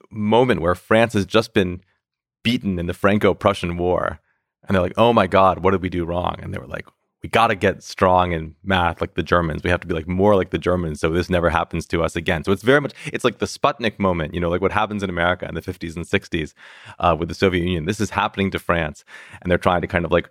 [0.10, 1.82] moment where France has just been
[2.44, 4.20] beaten in the Franco Prussian War.
[4.68, 6.36] And they're like, oh my God, what did we do wrong?
[6.42, 6.88] And they were like,
[7.22, 9.64] we got to get strong in math like the Germans.
[9.64, 12.16] We have to be like more like the Germans so this never happens to us
[12.16, 12.44] again.
[12.44, 15.10] So it's very much, it's like the Sputnik moment, you know, like what happens in
[15.10, 16.54] America in the 50s and 60s
[17.00, 17.86] uh, with the Soviet Union.
[17.86, 19.06] This is happening to France.
[19.42, 20.30] And they're trying to kind of like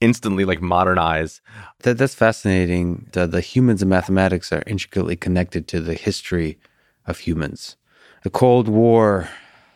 [0.00, 1.42] instantly like modernize.
[1.80, 3.08] That, that's fascinating.
[3.12, 6.58] The, the humans and mathematics are intricately connected to the history
[7.06, 7.76] of humans.
[8.22, 9.28] The Cold War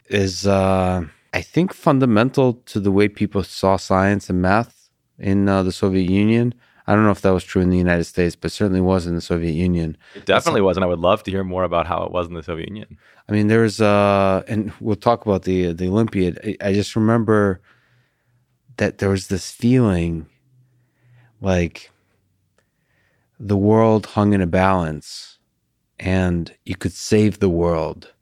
[0.09, 4.82] is, uh, I think, fundamental to the way people saw science and math
[5.23, 6.53] in uh, the Soviet Union.
[6.87, 9.15] I don't know if that was true in the United States, but certainly was in
[9.15, 9.97] the Soviet Union.
[10.17, 12.35] It definitely was, and I would love to hear more about how it was in
[12.35, 12.99] the Soviet Union.
[13.29, 16.41] I mean, there's, uh, and we'll talk about the the Olympiad.
[16.45, 17.61] I, I just remember
[18.79, 20.27] that there was this feeling
[21.41, 21.93] like
[23.39, 25.39] the world hung in a balance,
[26.01, 28.13] and you could save the world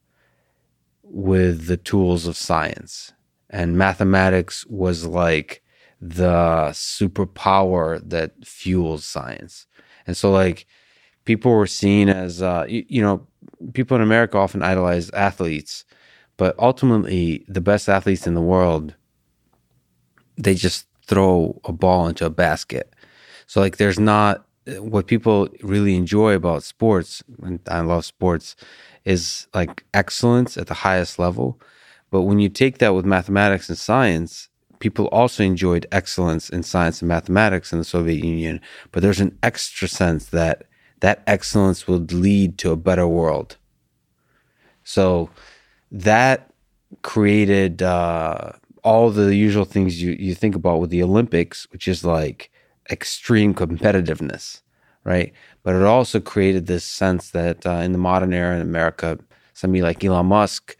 [1.03, 3.13] with the tools of science,
[3.49, 5.63] and mathematics was like
[6.01, 9.67] the superpower that fuels science.
[10.07, 10.67] And so, like,
[11.25, 13.27] people were seen as, uh, you, you know,
[13.75, 15.85] people in America often idolize athletes,
[16.37, 18.95] but ultimately, the best athletes in the world,
[20.37, 22.95] they just throw a ball into a basket.
[23.47, 24.47] So, like, there's not
[24.79, 28.57] what people really enjoy about sports, and I love sports,
[29.05, 31.61] is like excellence at the highest level.
[32.11, 34.50] But when you take that with mathematics and science,
[34.81, 39.39] people also enjoyed excellence in science and mathematics in the Soviet Union, but there's an
[39.43, 40.65] extra sense that
[41.01, 43.57] that excellence would lead to a better world.
[44.85, 45.31] So
[45.93, 46.51] that
[47.03, 52.05] created uh, all the usual things you, you think about with the Olympics, which is
[52.05, 52.51] like
[52.91, 54.61] extreme competitiveness,
[55.05, 55.33] right?
[55.63, 59.19] But it also created this sense that uh, in the modern era in America,
[59.53, 60.77] somebody like Elon Musk,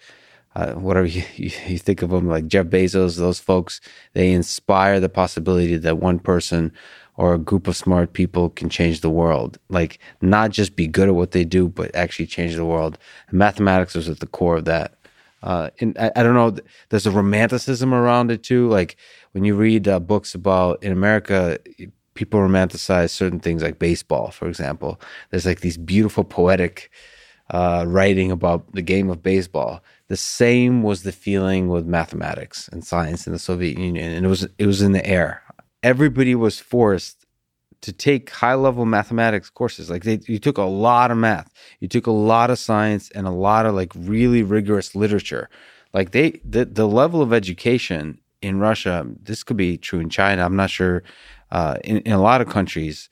[0.61, 3.81] uh, whatever you, you, think of them, like Jeff Bezos, those folks,
[4.13, 6.73] they inspire the possibility that one person
[7.17, 9.59] or a group of smart people can change the world.
[9.69, 12.99] Like, not just be good at what they do, but actually change the world.
[13.29, 14.95] And mathematics was at the core of that.
[15.43, 16.57] Uh, and I, I, don't know,
[16.91, 18.69] there's a romanticism around it too.
[18.69, 18.97] Like,
[19.33, 21.59] when you read uh, books about in America,
[22.15, 25.01] people romanticize certain things like baseball, for example.
[25.31, 26.91] There's like these beautiful poetic
[27.51, 32.85] uh, writing about the game of baseball the same was the feeling with mathematics and
[32.85, 35.41] science in the Soviet Union, and it was it was in the air.
[35.85, 37.25] Everybody was forced
[37.83, 39.89] to take high level mathematics courses.
[39.89, 43.25] Like they, you took a lot of math, you took a lot of science, and
[43.29, 45.49] a lot of like really rigorous literature.
[45.95, 50.45] Like they, the the level of education in Russia, this could be true in China.
[50.45, 51.05] I'm not sure.
[51.53, 53.09] Uh, in, in a lot of countries,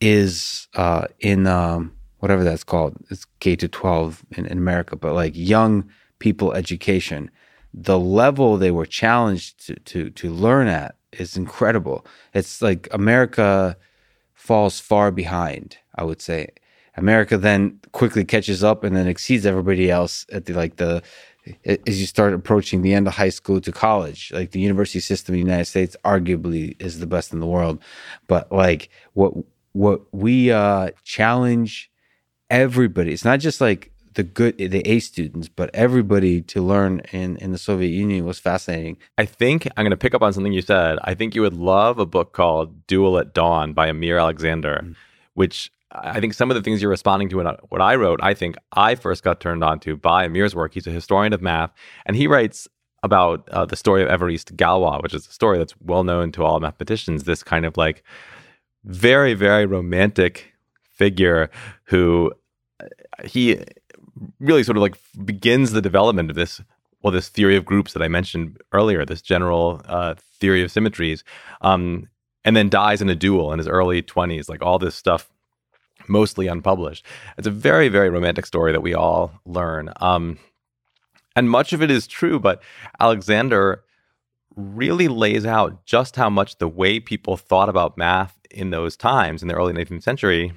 [0.00, 2.96] is uh, in um, whatever that's called.
[3.10, 5.88] It's K to 12 in, in America, but like young
[6.22, 7.30] people education.
[7.74, 12.06] The level they were challenged to, to, to learn at is incredible.
[12.32, 13.76] It's like America
[14.32, 16.48] falls far behind, I would say.
[16.96, 21.02] America then quickly catches up and then exceeds everybody else at the like the
[21.64, 24.30] as you start approaching the end of high school to college.
[24.32, 27.82] Like the university system in the United States arguably is the best in the world.
[28.28, 29.32] But like what
[29.72, 31.90] what we uh challenge
[32.50, 33.12] everybody.
[33.12, 37.52] It's not just like the good the A students, but everybody to learn in in
[37.52, 38.96] the Soviet Union was fascinating.
[39.18, 40.98] I think I'm going to pick up on something you said.
[41.04, 44.92] I think you would love a book called Duel at Dawn by Amir Alexander, mm-hmm.
[45.34, 48.34] which I think some of the things you're responding to in what I wrote, I
[48.34, 50.74] think I first got turned on to by Amir's work.
[50.74, 51.72] He's a historian of math,
[52.06, 52.66] and he writes
[53.02, 56.44] about uh, the story of Évariste Galois, which is a story that's well known to
[56.44, 57.24] all mathematicians.
[57.24, 58.02] This kind of like
[58.84, 61.50] very, very romantic figure
[61.84, 62.32] who
[62.80, 62.86] uh,
[63.24, 63.62] he
[64.40, 66.60] really sort of like begins the development of this
[67.02, 71.24] well this theory of groups that I mentioned earlier, this general uh, theory of symmetries,
[71.60, 72.08] um,
[72.44, 75.28] and then dies in a duel in his early twenties, like all this stuff.
[76.08, 77.06] Mostly unpublished.
[77.38, 79.92] It's a very, very romantic story that we all learn.
[80.00, 80.36] Um,
[81.36, 82.60] and much of it is true, but
[82.98, 83.84] Alexander
[84.56, 89.42] really lays out just how much the way people thought about math in those times
[89.42, 90.52] in the early 19th century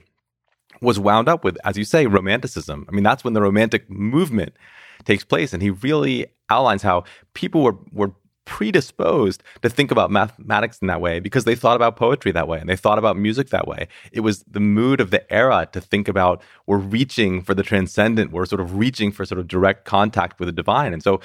[0.85, 2.85] was wound up with, as you say, romanticism.
[2.87, 4.55] I mean, that's when the romantic movement
[5.03, 5.53] takes place.
[5.53, 8.13] And he really outlines how people were, were
[8.45, 12.59] predisposed to think about mathematics in that way because they thought about poetry that way
[12.59, 13.87] and they thought about music that way.
[14.11, 18.31] It was the mood of the era to think about we're reaching for the transcendent,
[18.31, 20.93] we're sort of reaching for sort of direct contact with the divine.
[20.93, 21.21] And so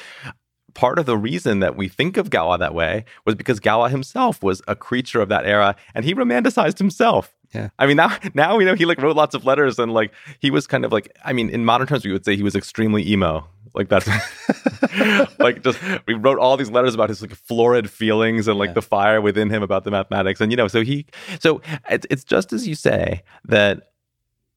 [0.75, 4.43] part of the reason that we think of Galois that way was because Galois himself
[4.43, 7.35] was a creature of that era and he romanticized himself.
[7.53, 7.71] Yeah.
[7.79, 10.51] I mean now now we know he like wrote lots of letters and like he
[10.51, 13.09] was kind of like I mean in modern terms we would say he was extremely
[13.09, 13.47] emo.
[13.75, 14.09] Like that's
[15.39, 18.75] like just we wrote all these letters about his like florid feelings and like yeah.
[18.75, 21.07] the fire within him about the mathematics and you know so he
[21.39, 23.91] so it's it's just as you say that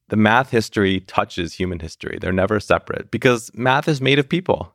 [0.09, 2.17] the math history touches human history.
[2.21, 4.73] They're never separate because math is made of people.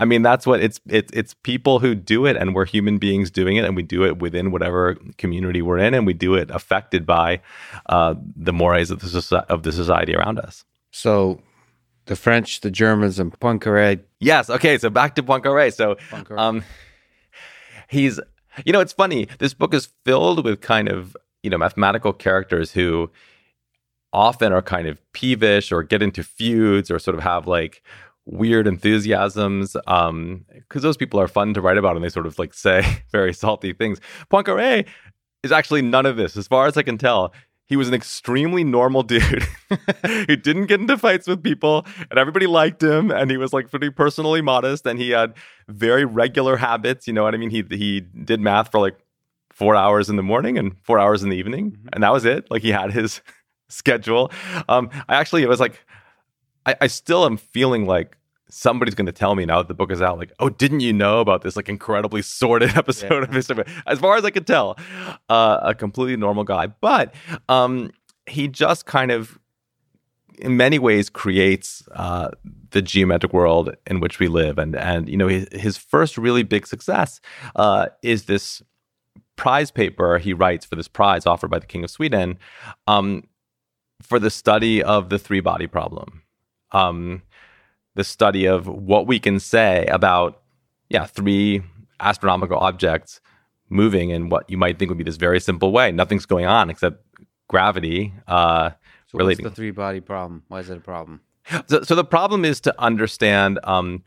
[0.00, 3.30] I mean that's what it's it's it's people who do it and we're human beings
[3.30, 6.50] doing it and we do it within whatever community we're in and we do it
[6.50, 7.40] affected by
[7.88, 10.64] uh, the mores of the of the society around us.
[10.90, 11.40] So
[12.06, 14.00] the French, the Germans, and Poincaré.
[14.18, 14.50] Yes.
[14.50, 14.78] Okay.
[14.78, 15.72] So back to Poincaré.
[15.72, 16.38] So, Poincaré.
[16.38, 16.64] um,
[17.88, 18.18] he's,
[18.64, 19.28] you know, it's funny.
[19.38, 23.10] This book is filled with kind of, you know, mathematical characters who
[24.12, 27.80] often are kind of peevish or get into feuds or sort of have like
[28.26, 29.76] weird enthusiasms.
[29.86, 33.02] Um, because those people are fun to write about and they sort of like say
[33.12, 34.00] very salty things.
[34.30, 34.86] Poincaré
[35.42, 37.32] is actually none of this, as far as I can tell
[37.70, 39.46] he was an extremely normal dude
[40.26, 43.70] who didn't get into fights with people and everybody liked him and he was like
[43.70, 45.32] pretty personally modest and he had
[45.68, 48.98] very regular habits you know what i mean he he did math for like
[49.52, 51.88] four hours in the morning and four hours in the evening mm-hmm.
[51.92, 53.22] and that was it like he had his
[53.68, 54.32] schedule
[54.68, 55.84] um i actually it was like
[56.70, 58.16] I, I still am feeling like
[58.48, 60.92] somebody's going to tell me now that the book is out, like, oh, didn't you
[60.92, 63.22] know about this like incredibly sordid episode yeah.
[63.22, 63.64] of history?
[63.86, 64.78] As far as I could tell,
[65.28, 67.14] uh, a completely normal guy, but
[67.48, 67.90] um,
[68.26, 69.38] he just kind of,
[70.38, 72.30] in many ways, creates uh,
[72.70, 76.42] the geometric world in which we live, and and you know his, his first really
[76.42, 77.20] big success
[77.56, 78.62] uh, is this
[79.36, 82.38] prize paper he writes for this prize offered by the King of Sweden
[82.86, 83.24] um,
[84.02, 86.22] for the study of the three body problem.
[86.72, 87.22] Um,
[87.94, 90.42] the study of what we can say about,
[90.88, 91.62] yeah, three
[91.98, 93.20] astronomical objects
[93.68, 95.92] moving in what you might think would be this very simple way.
[95.92, 97.04] Nothing's going on except
[97.48, 98.12] gravity.
[98.26, 98.70] Uh,
[99.08, 99.44] so relating.
[99.44, 100.44] what's the three body problem?
[100.48, 101.20] Why is it a problem?
[101.66, 104.04] So, so the problem is to understand um,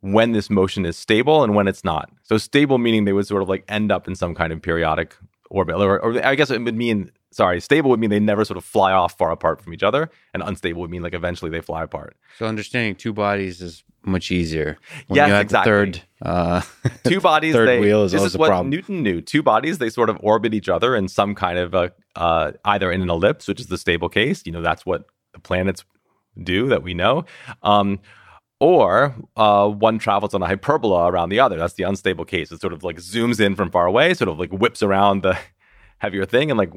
[0.00, 2.10] when this motion is stable and when it's not.
[2.22, 5.14] So stable meaning they would sort of like end up in some kind of periodic
[5.50, 8.56] orbit, or, or I guess it would mean sorry, stable would mean they never sort
[8.56, 11.60] of fly off far apart from each other, and unstable would mean like eventually they
[11.60, 12.16] fly apart.
[12.36, 14.76] So understanding two bodies is much easier.
[15.06, 15.70] When yes, exactly.
[15.70, 16.62] third, uh,
[17.04, 17.54] two bodies.
[17.54, 18.70] third they, wheel is this is what problem.
[18.70, 19.20] Newton knew.
[19.20, 22.90] Two bodies they sort of orbit each other in some kind of a, uh, either
[22.90, 24.42] in an ellipse, which is the stable case.
[24.44, 25.84] You know that's what the planets
[26.42, 27.24] do that we know.
[27.62, 28.00] Um,
[28.60, 31.56] or uh, one travels on a hyperbola around the other.
[31.56, 32.50] That's the unstable case.
[32.50, 35.38] It sort of like zooms in from far away, sort of like whips around the
[35.98, 36.72] heavier thing and like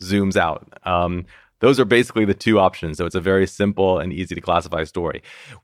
[0.00, 0.66] zooms out.
[0.84, 1.26] Um,
[1.60, 2.98] those are basically the two options.
[2.98, 5.22] So it's a very simple and easy to classify story.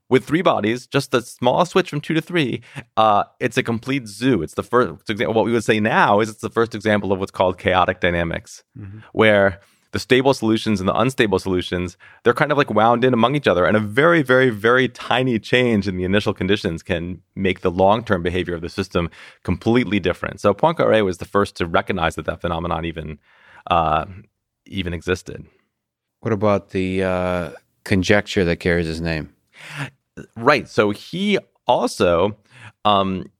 [0.08, 2.62] With three bodies, just a small switch from two to three,
[2.96, 4.42] uh, it's a complete zoo.
[4.42, 5.34] It's the first example.
[5.34, 8.62] What we would say now is it's the first example of what's called chaotic dynamics,
[8.78, 8.98] mm-hmm.
[9.12, 9.60] where
[9.92, 13.48] the stable solutions and the unstable solutions, they're kind of like wound in among each
[13.48, 13.64] other.
[13.64, 18.04] And a very, very, very tiny change in the initial conditions can make the long
[18.04, 19.08] term behavior of the system
[19.42, 20.40] completely different.
[20.40, 23.18] So Poincaré was the first to recognize that that phenomenon even
[23.70, 24.06] uh,
[24.66, 25.46] even existed.
[26.20, 27.50] What about the uh,
[27.84, 29.34] conjecture that carries his name?
[30.36, 30.68] Right.
[30.68, 32.36] So he also
[32.84, 33.30] um,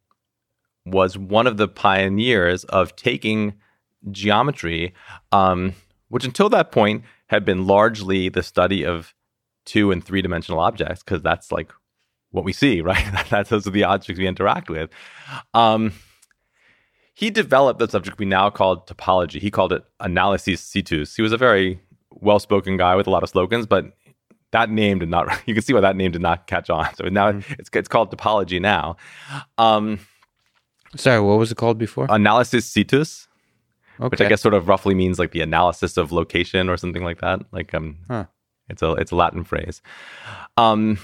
[0.85, 3.55] was one of the pioneers of taking
[4.11, 4.95] geometry,
[5.33, 5.75] um,
[6.09, 9.15] which until that point had been largely the study of
[9.65, 11.73] two and three dimensional objects, because that's like
[12.31, 13.05] what we see, right?
[13.31, 14.91] that's those are the objects we interact with.
[15.55, 15.93] Um,
[17.17, 19.41] he developed the subject we now call topology.
[19.41, 21.17] He called it analysis situs.
[21.17, 23.87] He was a very well spoken guy with a lot of slogans, but
[24.51, 26.95] that name did not, you can see why that name did not catch on.
[26.95, 27.55] So now mm-hmm.
[27.59, 28.99] it's, it's called topology now.
[29.57, 29.99] Um,
[30.95, 32.07] Sorry, what was it called before?
[32.11, 33.29] Analysis situs.
[33.99, 34.09] Okay.
[34.09, 37.23] Which I guess sort of roughly means like the analysis of location or something like
[37.23, 37.41] that.
[37.51, 38.27] Like um, huh.
[38.69, 39.81] it's a it's a Latin phrase.
[40.59, 40.99] Um,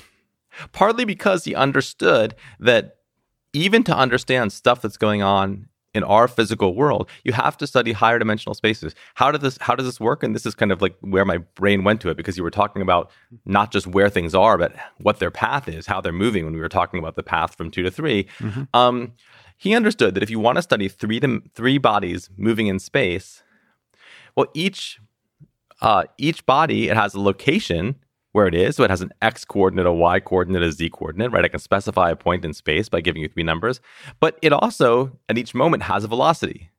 [0.72, 2.96] partly because he understood that
[3.55, 7.92] even to understand stuff that's going on in our physical world, you have to study
[7.92, 8.94] higher dimensional spaces.
[9.14, 10.23] How does this how does this work?
[10.23, 12.50] And this is kind of like where my brain went to it because you were
[12.50, 13.10] talking about
[13.44, 16.44] not just where things are, but what their path is, how they're moving.
[16.44, 18.62] When we were talking about the path from two to 3 mm-hmm.
[18.75, 19.12] um,
[19.56, 23.44] he understood that if you want to study three to, three bodies moving in space,
[24.35, 24.98] well, each
[25.81, 27.96] uh, each body it has a location
[28.33, 28.76] where it is.
[28.76, 31.44] So it has an x coordinate, a y coordinate, a z coordinate, right?
[31.44, 33.80] I can specify a point in space by giving you three numbers,
[34.20, 36.70] but it also at each moment has a velocity.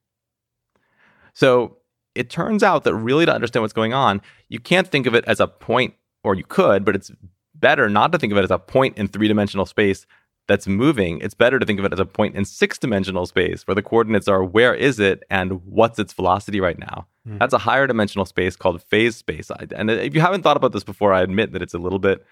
[1.33, 1.77] So
[2.15, 5.25] it turns out that really to understand what's going on, you can't think of it
[5.25, 7.11] as a point, or you could, but it's
[7.55, 10.05] better not to think of it as a point in three dimensional space
[10.47, 11.19] that's moving.
[11.21, 13.81] It's better to think of it as a point in six dimensional space where the
[13.81, 17.07] coordinates are where is it and what's its velocity right now.
[17.27, 17.39] Mm.
[17.39, 19.49] That's a higher dimensional space called phase space.
[19.75, 22.25] And if you haven't thought about this before, I admit that it's a little bit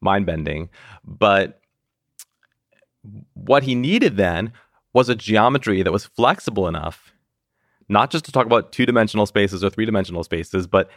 [0.00, 0.68] mind bending.
[1.04, 1.60] But
[3.34, 4.52] what he needed then
[4.92, 7.12] was a geometry that was flexible enough,
[7.88, 10.90] not just to talk about two dimensional spaces or three dimensional spaces, but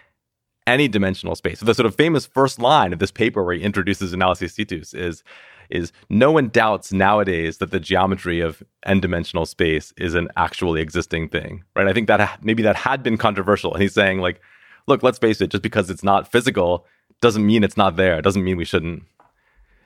[0.68, 1.60] any dimensional space.
[1.60, 4.94] So the sort of famous first line of this paper where he introduces analysis situs
[4.94, 5.24] is
[5.72, 11.30] is no one doubts nowadays that the geometry of n-dimensional space is an actually existing
[11.30, 11.88] thing, right?
[11.88, 14.42] I think that ha- maybe that had been controversial, and he's saying like,
[14.88, 16.86] look, let's face it, just because it's not physical
[17.22, 18.18] doesn't mean it's not there.
[18.18, 19.04] It doesn't mean we shouldn't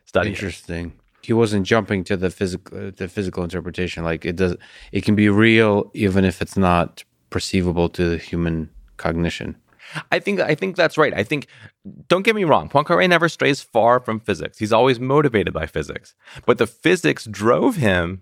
[0.06, 0.30] study.
[0.30, 0.88] Interesting.
[0.88, 1.28] It.
[1.28, 4.04] He wasn't jumping to the physical the physical interpretation.
[4.04, 4.56] Like it does,
[4.92, 9.58] it can be real even if it's not perceivable to the human cognition.
[10.12, 11.14] I think I think that's right.
[11.14, 11.48] I think
[12.08, 14.58] don't get me wrong, Poincaré never strays far from physics.
[14.58, 16.16] He's always motivated by physics.
[16.46, 18.22] But the physics drove him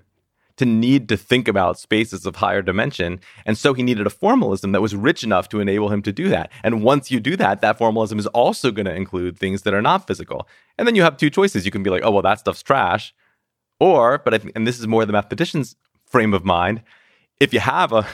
[0.58, 3.20] to need to think about spaces of higher dimension.
[3.46, 6.30] And so he needed a formalism that was rich enough to enable him to do
[6.30, 6.52] that.
[6.64, 9.82] And once you do that, that formalism is also going to include things that are
[9.82, 10.48] not physical.
[10.78, 11.66] And then you have two choices.
[11.66, 13.16] You can be like, oh, well, that stuff's trash.
[13.80, 16.84] Or, but I think, and this is more the mathematician's frame of mind,
[17.40, 18.06] if you have a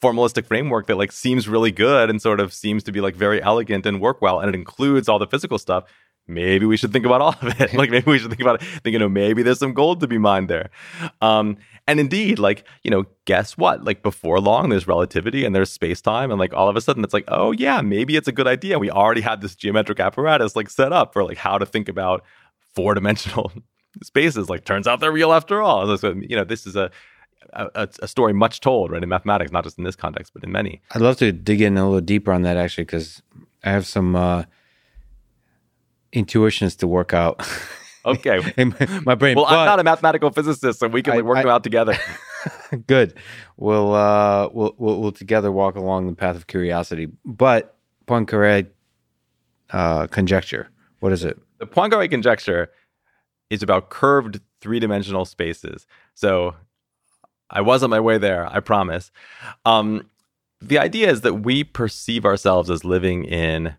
[0.00, 3.42] formalistic framework that like seems really good and sort of seems to be like very
[3.42, 5.84] elegant and work well and it includes all the physical stuff
[6.26, 7.74] maybe we should think about all of it.
[7.80, 10.06] Like maybe we should think about it think you know maybe there's some gold to
[10.06, 10.70] be mined there.
[11.20, 13.84] Um and indeed like you know guess what?
[13.84, 17.04] Like before long there's relativity and there's space time and like all of a sudden
[17.04, 18.78] it's like oh yeah maybe it's a good idea.
[18.78, 22.24] We already had this geometric apparatus like set up for like how to think about
[22.74, 23.52] four dimensional
[24.02, 24.48] spaces.
[24.48, 25.96] Like turns out they're real after all.
[25.98, 26.90] So, you know this is a
[27.52, 30.52] a, a, story much told, right, in mathematics, not just in this context, but in
[30.52, 30.80] many.
[30.92, 33.22] I'd love to dig in a little deeper on that actually, because
[33.64, 34.44] I have some uh,
[36.12, 37.46] intuitions to work out.
[38.02, 38.74] Okay, in
[39.04, 39.36] my brain.
[39.36, 41.62] Well, but I'm not a mathematical physicist, so we can like, work I, them out
[41.62, 41.98] together.
[42.86, 43.12] Good.
[43.58, 47.08] We'll, uh, we'll, we'll we'll together walk along the path of curiosity.
[47.26, 47.76] But
[48.06, 48.68] Poincaré
[49.68, 50.70] uh, conjecture,
[51.00, 51.38] what is it?
[51.58, 52.70] The Poincaré conjecture
[53.50, 55.86] is about curved three dimensional spaces.
[56.14, 56.54] So
[57.50, 59.10] I was on my way there, I promise.
[59.64, 60.08] Um,
[60.60, 63.74] the idea is that we perceive ourselves as living in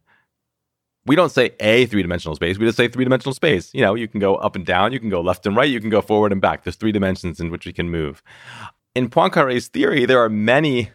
[1.06, 2.60] we don't say a three dimensional space.
[2.60, 3.74] We just say three dimensional space.
[3.74, 5.80] You know, you can go up and down, you can go left and right, you
[5.80, 6.64] can go forward and back.
[6.64, 8.22] There's three dimensions in which we can move.
[8.94, 10.92] In Poincaré's theory, there are many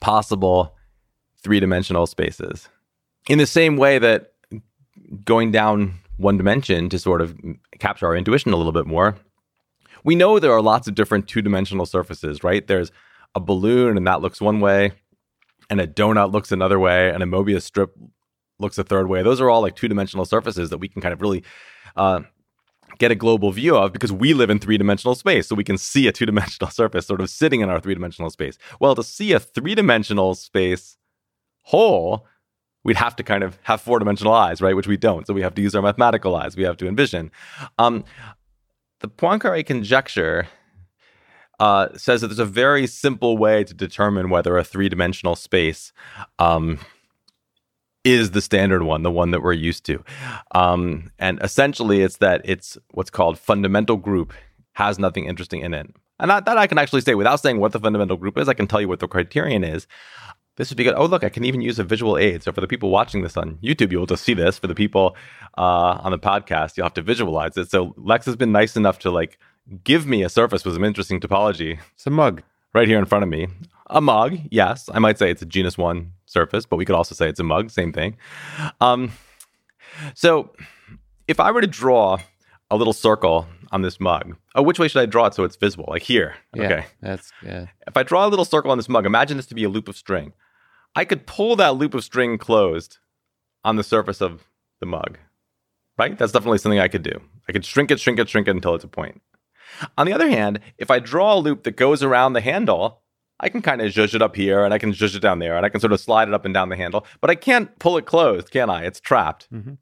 [0.00, 0.74] possible
[1.36, 2.68] three dimensional spaces.
[3.28, 4.32] In the same way that
[5.24, 7.36] going down one dimension to sort of
[7.78, 9.16] capture our intuition a little bit more,
[10.04, 12.66] we know there are lots of different two dimensional surfaces, right?
[12.66, 12.92] There's
[13.34, 14.92] a balloon and that looks one way,
[15.70, 17.96] and a donut looks another way, and a Mobius strip
[18.58, 19.22] looks a third way.
[19.22, 21.42] Those are all like two dimensional surfaces that we can kind of really
[21.96, 22.20] uh,
[22.98, 25.48] get a global view of because we live in three dimensional space.
[25.48, 28.30] So we can see a two dimensional surface sort of sitting in our three dimensional
[28.30, 28.58] space.
[28.80, 30.96] Well, to see a three dimensional space
[31.62, 32.26] whole,
[32.84, 34.76] we'd have to kind of have four dimensional eyes, right?
[34.76, 35.26] Which we don't.
[35.26, 36.56] So we have to use our mathematical eyes.
[36.56, 37.30] We have to envision.
[37.78, 38.04] Um,
[39.04, 40.48] the Poincaré conjecture
[41.60, 45.92] uh, says that there's a very simple way to determine whether a three dimensional space
[46.38, 46.78] um,
[48.02, 50.02] is the standard one, the one that we're used to.
[50.54, 54.32] Um, and essentially, it's that it's what's called fundamental group
[54.72, 55.86] has nothing interesting in it.
[56.18, 58.54] And that, that I can actually say without saying what the fundamental group is, I
[58.54, 59.86] can tell you what the criterion is.
[60.56, 60.94] This would be good.
[60.96, 62.42] Oh, look, I can even use a visual aid.
[62.42, 64.58] So for the people watching this on YouTube, you'll just see this.
[64.58, 65.16] For the people
[65.58, 67.70] uh, on the podcast, you'll have to visualize it.
[67.70, 69.38] So Lex has been nice enough to like
[69.82, 71.78] give me a surface with some interesting topology.
[71.94, 72.42] It's a mug
[72.72, 73.48] right here in front of me.
[73.88, 74.88] A mug, yes.
[74.92, 77.44] I might say it's a genus one surface, but we could also say it's a
[77.44, 77.70] mug.
[77.70, 78.16] Same thing.
[78.80, 79.12] Um,
[80.14, 80.54] so
[81.26, 82.18] if I were to draw
[82.70, 84.36] a little circle on this mug.
[84.54, 85.86] Oh, which way should I draw it so it's visible?
[85.88, 86.36] Like here.
[86.54, 86.86] Yeah, okay.
[87.00, 87.66] That's yeah.
[87.86, 89.88] If I draw a little circle on this mug, imagine this to be a loop
[89.88, 90.32] of string.
[90.94, 92.98] I could pull that loop of string closed
[93.64, 94.44] on the surface of
[94.80, 95.18] the mug,
[95.98, 96.16] right?
[96.16, 97.20] That's definitely something I could do.
[97.48, 99.20] I could shrink it, shrink it, shrink it until it's a point.
[99.98, 103.02] On the other hand, if I draw a loop that goes around the handle,
[103.40, 105.56] I can kind of zhuzh it up here and I can zhuzh it down there
[105.56, 107.76] and I can sort of slide it up and down the handle, but I can't
[107.78, 108.84] pull it closed, can I?
[108.84, 109.48] It's trapped.
[109.52, 109.74] Mm-hmm.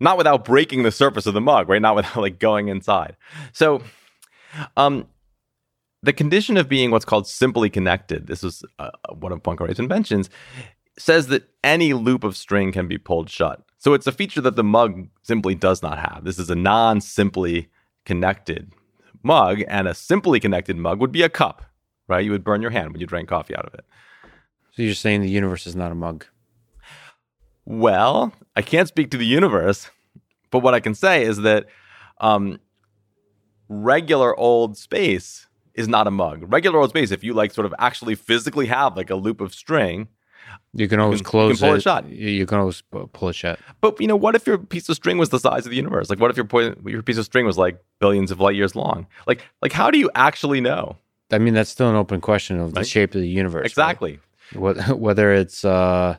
[0.00, 1.80] Not without breaking the surface of the mug, right?
[1.80, 3.16] Not without like going inside.
[3.52, 3.82] So,
[4.76, 5.06] um,
[6.02, 10.28] the condition of being what's called simply connected, this is uh, one of Poincaré's inventions,
[10.98, 13.62] says that any loop of string can be pulled shut.
[13.78, 16.24] So it's a feature that the mug simply does not have.
[16.24, 17.68] This is a non simply
[18.04, 18.72] connected
[19.22, 21.64] mug, and a simply connected mug would be a cup,
[22.08, 22.24] right?
[22.24, 23.84] You would burn your hand when you drank coffee out of it.
[24.72, 26.26] So you're saying the universe is not a mug?
[27.64, 29.88] Well, I can't speak to the universe,
[30.50, 31.66] but what I can say is that
[32.20, 32.58] um,
[33.68, 36.44] regular old space is not a mug.
[36.52, 39.54] Regular old space, if you like sort of actually physically have like a loop of
[39.54, 40.08] string,
[40.74, 41.78] you can always you can, close you can pull it.
[41.78, 42.08] a shot.
[42.08, 43.58] You can always pull a shot.
[43.80, 46.10] But you know, what if your piece of string was the size of the universe?
[46.10, 48.74] Like, what if your point, your piece of string was like billions of light years
[48.74, 49.06] long?
[49.26, 50.96] Like, like how do you actually know?
[51.30, 52.86] I mean, that's still an open question of the Right.
[52.86, 53.60] shape of the universe.
[53.62, 53.66] right?
[53.66, 54.18] Exactly.
[54.54, 56.16] What- Whether it's, uh,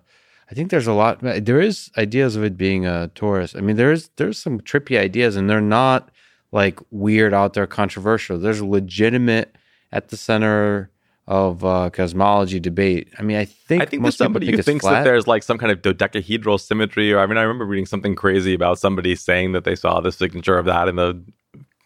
[0.49, 1.20] I think there's a lot.
[1.22, 3.56] There is ideas of it being a torus.
[3.58, 6.10] I mean, there's there's some trippy ideas, and they're not
[6.54, 8.38] like weird out there controversial.
[8.38, 9.56] There's legitimate
[9.91, 10.91] at the center
[11.28, 13.10] of uh, cosmology debate.
[13.18, 14.99] I mean, I think I think most there's somebody think who thinks flat.
[14.99, 18.16] that there's like some kind of dodecahedral symmetry, or I mean, I remember reading something
[18.16, 21.22] crazy about somebody saying that they saw the signature of that in the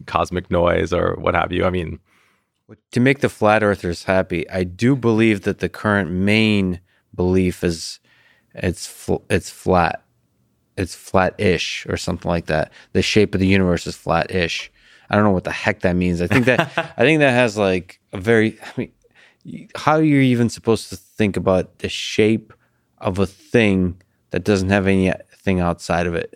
[0.06, 1.64] cosmic noise or what have you.
[1.64, 2.00] I mean,
[2.92, 6.82] to make the flat earthers happy, I do believe that the current main
[7.16, 8.00] belief is
[8.54, 10.04] it's fl- it's flat.
[10.78, 12.72] It's flat-ish or something like that.
[12.94, 14.72] The shape of the universe is flat-ish.
[15.10, 16.22] I don't know what the heck that means.
[16.22, 16.60] I think that
[16.98, 18.92] I think that has like a very I mean
[19.76, 22.54] how are you even supposed to think about the shape
[22.98, 24.02] of a thing
[24.32, 26.36] that doesn't have anything outside of it?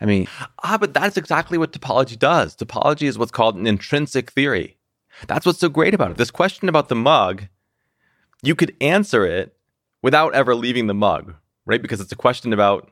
[0.00, 0.26] I mean,
[0.64, 2.56] ah, but that's exactly what topology does.
[2.56, 4.76] Topology is what's called an intrinsic theory.
[5.28, 6.16] That's what's so great about it.
[6.16, 7.44] This question about the mug,
[8.42, 9.56] you could answer it
[10.02, 11.34] without ever leaving the mug,
[11.66, 11.80] right?
[11.80, 12.90] Because it's a question about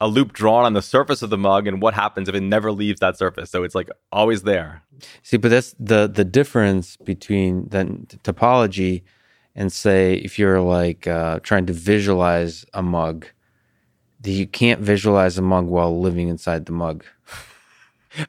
[0.00, 2.72] a loop drawn on the surface of the mug and what happens if it never
[2.72, 3.50] leaves that surface.
[3.50, 4.82] So it's like always there.
[5.22, 9.02] See, but that's the the difference between then topology
[9.54, 13.26] and say if you're like uh, trying to visualize a mug,
[14.20, 17.04] that you can't visualize a mug while living inside the mug.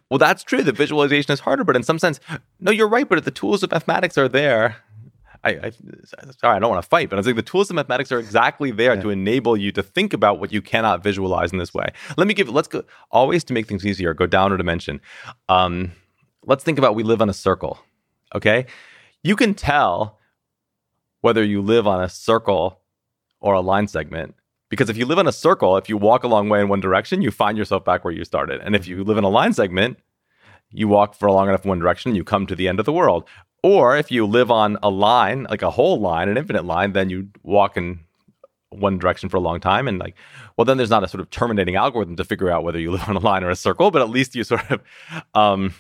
[0.10, 0.62] Well, that's true.
[0.62, 2.20] The visualization is harder, but in some sense,
[2.60, 3.10] no, you're right.
[3.10, 4.78] But if the tools of mathematics are there,
[5.44, 5.72] I, I
[6.40, 8.72] sorry, I don't want to fight, but I think the tools of mathematics are exactly
[8.72, 11.88] there to enable you to think about what you cannot visualize in this way.
[12.18, 12.50] Let me give.
[12.50, 14.14] Let's go always to make things easier.
[14.14, 15.02] Go down a dimension.
[15.50, 15.94] Um,
[16.46, 17.80] let's think about we live on a circle.
[18.36, 18.68] Okay,
[19.24, 20.20] you can tell
[21.22, 22.80] whether you live on a circle
[23.40, 24.36] or a line segment
[24.72, 26.80] because if you live in a circle, if you walk a long way in one
[26.80, 28.62] direction, you find yourself back where you started.
[28.62, 29.98] And if you live in a line segment,
[30.72, 32.86] you walk for a long enough in one direction, you come to the end of
[32.86, 33.26] the world.
[33.64, 37.10] Or if you live on a line, like a whole line, an infinite line, then
[37.10, 38.00] you walk in
[38.70, 39.88] one direction for a long time.
[39.88, 40.16] And like,
[40.58, 43.08] well, then there's not a sort of terminating algorithm to figure out whether you live
[43.08, 44.82] on a line or a circle, but at least you sort of,
[45.36, 45.74] um,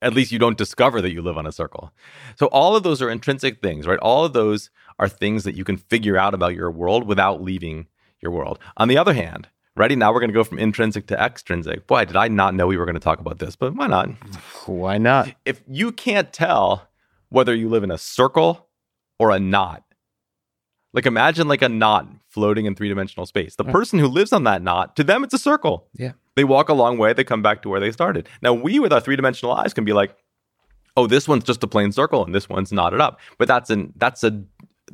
[0.00, 1.92] at least you don't discover that you live on a circle.
[2.36, 4.00] So all of those are intrinsic things, right?
[4.00, 7.86] All of those are things that you can figure out about your world without leaving
[8.20, 8.58] your world.
[8.76, 11.86] On the other hand, ready now we're going to go from intrinsic to extrinsic.
[11.86, 14.10] Boy, did I not know we were going to talk about this, but why not?
[14.66, 15.32] Why not?
[15.44, 16.88] If you can't tell
[17.30, 18.68] whether you live in a circle
[19.18, 19.84] or a knot,
[20.92, 23.56] like imagine like a knot floating in three-dimensional space.
[23.56, 25.88] The person who lives on that knot, to them it's a circle.
[25.94, 26.12] Yeah.
[26.34, 28.28] They walk a long way, they come back to where they started.
[28.42, 30.16] Now we with our three-dimensional eyes can be like,
[30.96, 33.92] "Oh, this one's just a plain circle and this one's knotted up." But that's an
[33.96, 34.42] that's a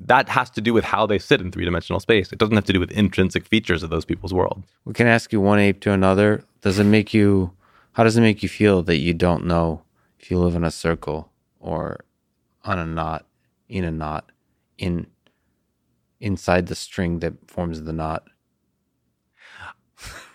[0.07, 2.33] that has to do with how they sit in three-dimensional space.
[2.33, 4.63] It doesn't have to do with intrinsic features of those people's world.
[4.85, 6.45] We can ask you one ape to another.
[6.63, 7.53] Does it make you?
[7.93, 9.83] How does it make you feel that you don't know
[10.21, 12.05] if you live in a circle or
[12.65, 13.27] on a knot,
[13.69, 14.31] in a knot,
[14.79, 15.09] in
[16.21, 18.25] inside the string that forms the knot?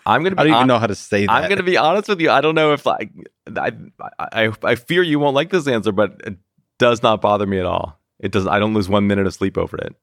[0.06, 1.32] I'm going to be I don't even hon- know how to say that.
[1.32, 2.30] I'm going to be honest with you.
[2.30, 3.10] I don't know if I,
[3.56, 3.72] I,
[4.20, 6.36] I, I fear you won't like this answer, but it
[6.80, 7.98] does not bother me at all.
[8.24, 8.48] It does.
[8.48, 9.96] I don't lose one minute of sleep over it.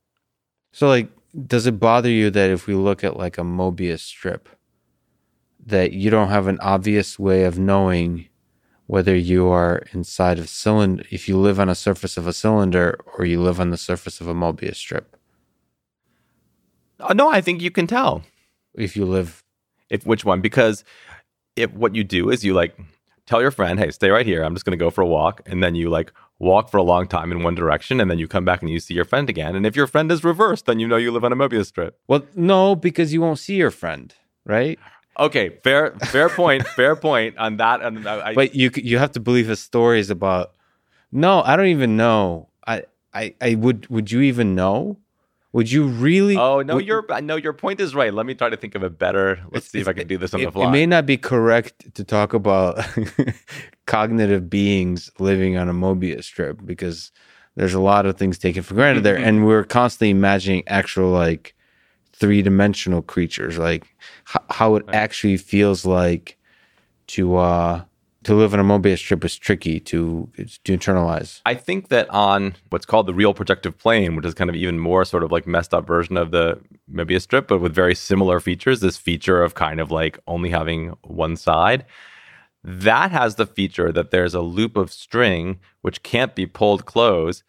[0.73, 1.09] So, like,
[1.47, 4.47] does it bother you that if we look at like a Mobius strip,
[5.66, 8.29] that you don't have an obvious way of knowing
[8.87, 13.01] whether you are inside of cylinder, if you live on a surface of a cylinder
[13.16, 15.16] or you live on the surface of a Mobius strip?
[16.99, 18.23] Uh, no, I think you can tell
[18.75, 19.43] If you live,
[19.89, 20.85] if which one because
[21.57, 22.79] if what you do is you like
[23.25, 24.43] tell your friend, "Hey, stay right here.
[24.43, 26.82] I'm just going to go for a walk," and then you like walk for a
[26.82, 29.30] long time in one direction, and then you come back and you see your friend
[29.30, 29.55] again.
[29.55, 32.01] And if your friend is reversed, then you know you live on a Mobius strip.
[32.09, 34.12] well, no, because you won't see your friend,
[34.45, 34.78] right?
[35.18, 37.82] Okay, fair, fair point, fair point on that.
[37.82, 40.53] And I, But you you have to believe his stories about.
[41.12, 42.49] No, I don't even know.
[42.66, 44.97] I I I would would you even know?
[45.53, 46.36] Would you really?
[46.36, 48.14] oh no, would- your no, your point is right.
[48.14, 49.40] Let me try to think of a better.
[49.51, 50.68] Let's see if I can do this on it, the fly.
[50.68, 52.78] It may not be correct to talk about
[53.86, 57.11] cognitive beings living on a Mobius strip because
[57.57, 61.55] there's a lot of things taken for granted there, and we're constantly imagining actual like
[62.12, 63.84] three dimensional creatures, like
[64.28, 66.36] h- how it actually feels like
[67.09, 67.82] to uh,
[68.25, 71.41] to live on a Mobius strip is tricky to to internalize.
[71.47, 74.79] I think that on what's called the real projective plane, which is kind of even
[74.79, 76.61] more sort of like messed up version of the
[76.93, 78.81] Mobius strip, but with very similar features.
[78.81, 81.85] This feature of kind of like only having one side.
[82.62, 87.43] That has the feature that there's a loop of string which can't be pulled closed,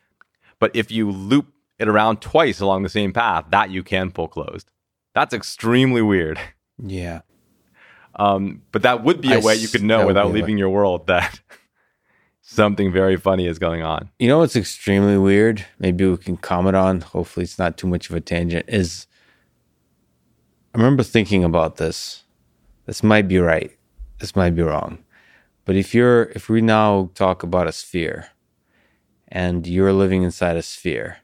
[0.58, 1.48] but if you loop
[1.80, 4.72] it around twice along the same path, that you can pull closed.
[5.14, 6.40] That's extremely weird.
[6.82, 7.22] Yeah.
[8.16, 10.34] Um, but that would be a I way you could know without way.
[10.34, 11.40] leaving your world that
[12.42, 14.10] something very funny is going on.
[14.20, 15.66] You know what's extremely weird?
[15.80, 17.02] Maybe we can comment on.
[17.02, 18.66] Hopefully, it's not too much of a tangent.
[18.68, 19.08] Is
[20.74, 22.24] I remember thinking about this.
[22.86, 23.72] This might be right.
[24.20, 25.00] This might be wrong.
[25.66, 28.28] But if you're, if we now talk about a sphere,
[29.28, 31.18] and you're living inside a sphere,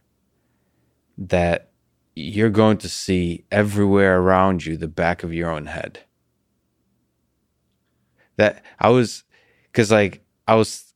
[1.18, 1.72] that
[2.16, 6.00] you're going to see everywhere around you the back of your own head.
[8.38, 9.24] That I was,
[9.72, 10.94] because like I was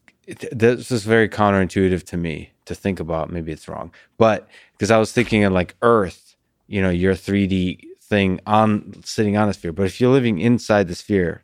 [0.51, 3.31] this is very counterintuitive to me to think about.
[3.31, 6.35] Maybe it's wrong, but because I was thinking of like Earth,
[6.67, 9.73] you know, your 3D thing on sitting on a sphere.
[9.73, 11.43] But if you're living inside the sphere,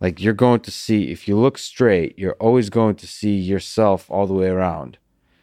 [0.00, 4.10] like you're going to see, if you look straight, you're always going to see yourself
[4.10, 4.98] all the way around.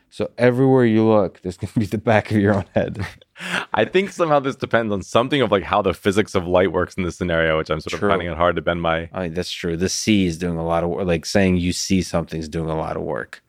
[0.09, 3.05] So everywhere you look, there's going to be the back of your own head.
[3.73, 6.95] I think somehow this depends on something of like how the physics of light works
[6.95, 8.09] in this scenario, which I'm sort True.
[8.09, 9.09] of finding it hard to bend my.
[9.13, 9.77] I mean, that's true.
[9.77, 11.05] The see is doing a lot of work.
[11.05, 13.43] Like saying you see something's doing a lot of work.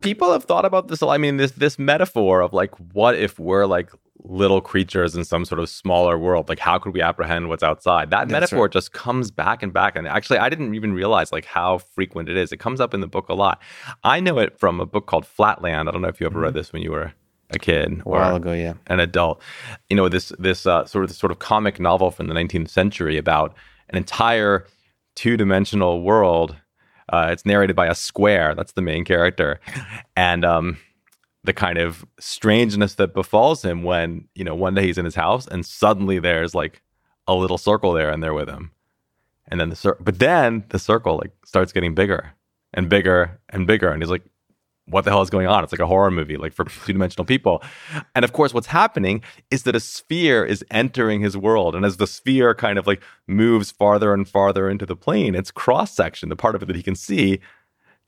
[0.00, 1.00] People have thought about this.
[1.00, 1.14] a lot.
[1.14, 3.90] I mean, this this metaphor of like, what if we're like
[4.20, 6.48] little creatures in some sort of smaller world?
[6.48, 8.10] Like, how could we apprehend what's outside?
[8.10, 8.72] That That's metaphor right.
[8.72, 9.96] just comes back and back.
[9.96, 12.52] And actually, I didn't even realize like how frequent it is.
[12.52, 13.60] It comes up in the book a lot.
[14.04, 15.88] I know it from a book called Flatland.
[15.88, 17.12] I don't know if you ever read this when you were
[17.50, 18.08] a kid Mm-hmm.
[18.08, 18.74] A while ago, yeah.
[18.88, 19.40] an adult.
[19.88, 22.68] You know, this this uh, sort of this sort of comic novel from the 19th
[22.68, 23.54] century about
[23.88, 24.66] an entire
[25.14, 26.56] two dimensional world.
[27.10, 28.54] Uh, it's narrated by a square.
[28.54, 29.60] That's the main character,
[30.14, 30.78] and um,
[31.44, 35.14] the kind of strangeness that befalls him when you know one day he's in his
[35.14, 36.82] house and suddenly there's like
[37.26, 38.72] a little circle there and they're with him,
[39.48, 42.32] and then the cir- but then the circle like starts getting bigger
[42.74, 44.24] and bigger and bigger, and he's like,
[44.90, 45.62] what the hell is going on?
[45.62, 47.62] It's like a horror movie, like for two dimensional people.
[48.14, 51.74] And of course, what's happening is that a sphere is entering his world.
[51.74, 55.50] And as the sphere kind of like moves farther and farther into the plane, its
[55.50, 57.40] cross section, the part of it that he can see,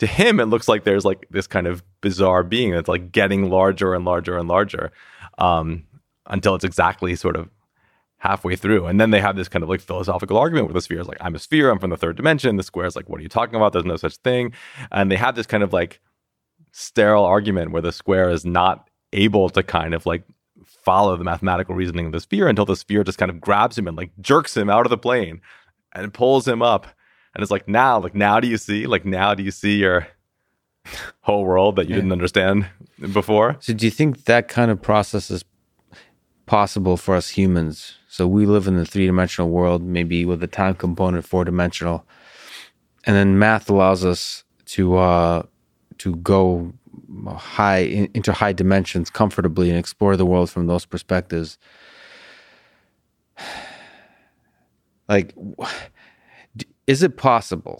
[0.01, 3.49] to him, it looks like there's like this kind of bizarre being that's like getting
[3.49, 4.91] larger and larger and larger
[5.39, 5.85] um,
[6.27, 7.49] until it's exactly sort of
[8.19, 8.87] halfway through.
[8.87, 11.19] And then they have this kind of like philosophical argument where the sphere is like,
[11.21, 12.57] I'm a sphere, I'm from the third dimension.
[12.57, 13.73] The square is like, what are you talking about?
[13.73, 14.53] There's no such thing.
[14.91, 16.01] And they have this kind of like
[16.73, 20.23] sterile argument where the square is not able to kind of like
[20.65, 23.89] follow the mathematical reasoning of the sphere until the sphere just kind of grabs him
[23.89, 25.41] and like jerks him out of the plane
[25.93, 26.87] and pulls him up.
[27.35, 28.87] And it's like, now, like, now do you see?
[28.87, 30.09] Like, now do you see your
[31.21, 32.67] whole world that you didn't understand
[33.13, 33.57] before?
[33.61, 35.45] So, do you think that kind of process is
[36.47, 37.95] possible for us humans?
[38.09, 42.05] So, we live in the three dimensional world, maybe with a time component four dimensional,
[43.05, 45.43] and then math allows us to uh,
[45.99, 46.73] to go
[47.29, 51.59] high in, into high dimensions comfortably and explore the world from those perspectives.
[55.09, 55.35] Like,
[56.93, 57.79] is it possible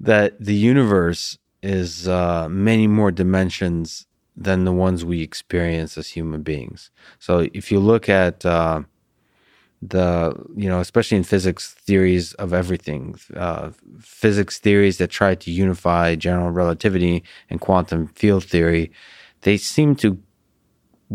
[0.00, 6.42] that the universe is uh, many more dimensions than the ones we experience as human
[6.42, 6.90] beings.
[7.18, 8.82] So if you look at uh,
[9.80, 13.02] the, you know, especially in physics theories of everything,
[13.36, 13.70] uh,
[14.00, 18.90] physics theories that try to unify general relativity and quantum field theory,
[19.42, 20.18] they seem to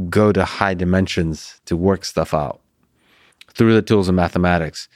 [0.10, 2.62] go to high dimensions to work stuff out
[3.56, 4.88] through the tools of mathematics.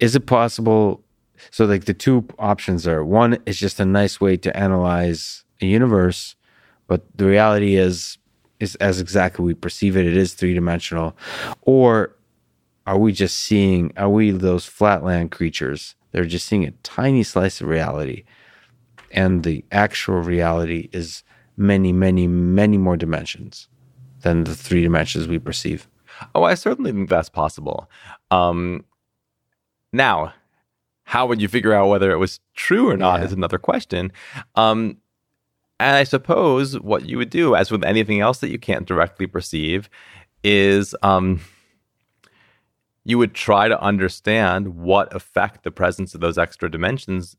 [0.00, 1.02] Is it possible?
[1.50, 5.66] So, like the two options are one is just a nice way to analyze a
[5.66, 6.36] universe,
[6.86, 8.18] but the reality is
[8.60, 10.06] is as exactly we perceive it.
[10.06, 11.16] It is three dimensional,
[11.62, 12.16] or
[12.86, 13.92] are we just seeing?
[13.96, 15.94] Are we those flatland creatures?
[16.12, 18.24] They're just seeing a tiny slice of reality,
[19.10, 21.24] and the actual reality is
[21.56, 23.68] many, many, many more dimensions
[24.20, 25.88] than the three dimensions we perceive.
[26.34, 27.90] Oh, I certainly think that's possible.
[28.30, 28.84] Um,
[29.94, 30.34] now,
[31.04, 33.26] how would you figure out whether it was true or not Yeah.
[33.26, 34.12] is another question.
[34.54, 34.98] Um,
[35.80, 39.26] and I suppose what you would do, as with anything else that you can't directly
[39.26, 39.90] perceive,
[40.42, 41.40] is um,
[43.04, 47.36] you would try to understand what effect the presence of those extra dimensions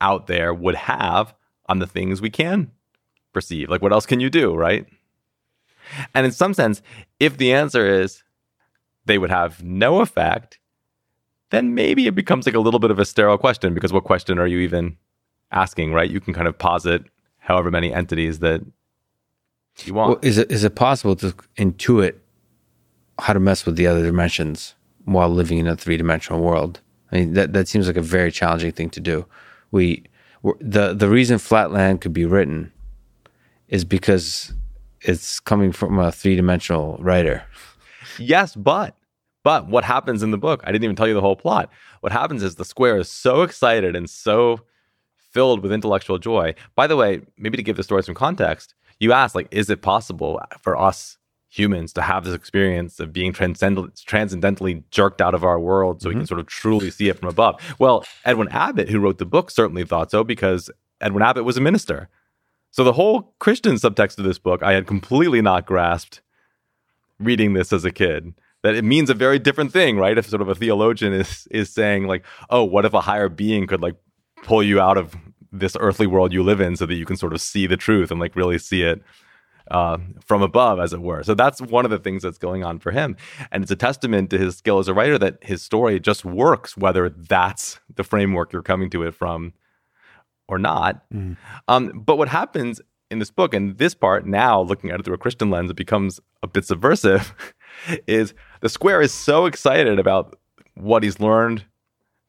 [0.00, 1.34] out there would have
[1.68, 2.70] on the things we can
[3.32, 3.68] perceive.
[3.68, 4.86] Like, what else can you do, right?
[6.14, 6.82] And in some sense,
[7.18, 8.22] if the answer is
[9.04, 10.58] they would have no effect,
[11.50, 14.38] then maybe it becomes like a little bit of a sterile question because what question
[14.38, 14.96] are you even
[15.52, 16.10] asking, right?
[16.10, 17.04] You can kind of posit
[17.38, 18.62] however many entities that
[19.84, 20.08] you want.
[20.10, 22.14] Well, is it is it possible to intuit
[23.18, 24.74] how to mess with the other dimensions
[25.04, 26.80] while living in a three dimensional world?
[27.12, 29.26] I mean, that that seems like a very challenging thing to do.
[29.70, 30.04] We
[30.60, 32.72] the the reason Flatland could be written
[33.68, 34.52] is because
[35.00, 37.44] it's coming from a three dimensional writer.
[38.18, 38.96] Yes, but
[39.46, 40.60] but what happens in the book?
[40.64, 41.70] I didn't even tell you the whole plot.
[42.00, 44.58] What happens is the square is so excited and so
[45.16, 46.56] filled with intellectual joy.
[46.74, 49.82] By the way, maybe to give the story some context, you asked like, is it
[49.82, 51.16] possible for us
[51.48, 56.08] humans to have this experience of being transcendent, transcendentally jerked out of our world so
[56.08, 56.08] mm-hmm.
[56.08, 56.26] we can mm-hmm.
[56.26, 57.62] sort of truly see it from above?
[57.78, 61.60] Well, Edwin Abbott, who wrote the book, certainly thought so because Edwin Abbott was a
[61.60, 62.08] minister.
[62.72, 66.20] So the whole Christian subtext of this book, I had completely not grasped
[67.20, 68.34] reading this as a kid.
[68.66, 70.18] That it means a very different thing, right?
[70.18, 73.68] If sort of a theologian is is saying like, oh, what if a higher being
[73.68, 73.94] could like
[74.42, 75.14] pull you out of
[75.52, 78.10] this earthly world you live in so that you can sort of see the truth
[78.10, 79.02] and like really see it
[79.70, 81.22] uh, from above, as it were.
[81.22, 83.16] So that's one of the things that's going on for him.
[83.50, 86.76] And it's a testament to his skill as a writer that his story just works,
[86.76, 89.52] whether that's the framework you're coming to it from
[90.48, 91.08] or not.
[91.12, 91.36] Mm.
[91.68, 95.14] Um, but what happens in this book, and this part now, looking at it through
[95.14, 97.34] a Christian lens, it becomes a bit subversive,
[98.06, 100.38] is the square is so excited about
[100.74, 101.64] what he's learned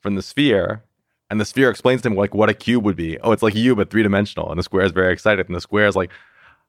[0.01, 0.83] from the sphere
[1.29, 3.19] and the sphere explains to him like what a cube would be.
[3.19, 4.49] Oh, it's like you, but three dimensional.
[4.49, 5.47] And the square is very excited.
[5.47, 6.09] And the square is like,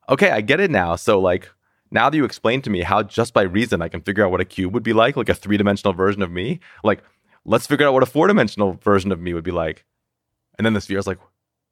[0.09, 0.97] okay, I get it now.
[0.97, 1.49] So like
[1.91, 4.41] now that you explained to me how just by reason I can figure out what
[4.41, 7.03] a cube would be like, like a three dimensional version of me, like
[7.45, 9.85] let's figure out what a four dimensional version of me would be like.
[10.59, 11.19] And then the sphere is like,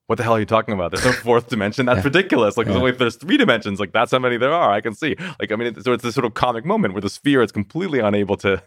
[0.06, 0.92] what the hell are you talking about?
[0.92, 1.86] There's no fourth dimension.
[1.86, 2.04] That's yeah.
[2.04, 2.56] ridiculous.
[2.56, 2.74] Like, yeah.
[2.74, 3.80] there's only there's three dimensions.
[3.80, 4.70] Like, that's how many there are.
[4.70, 5.16] I can see.
[5.40, 7.98] Like, I mean, so it's this sort of comic moment where the sphere is completely
[7.98, 8.62] unable to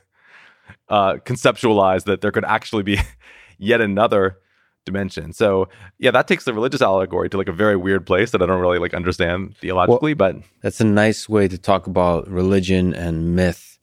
[0.90, 3.00] uh, conceptualize that there could actually be
[3.58, 4.38] yet another
[4.86, 5.34] dimension.
[5.34, 8.46] So yeah, that takes the religious allegory to like a very weird place that I
[8.46, 10.14] don't really like understand theologically.
[10.14, 13.78] Well, but that's a nice way to talk about religion and myth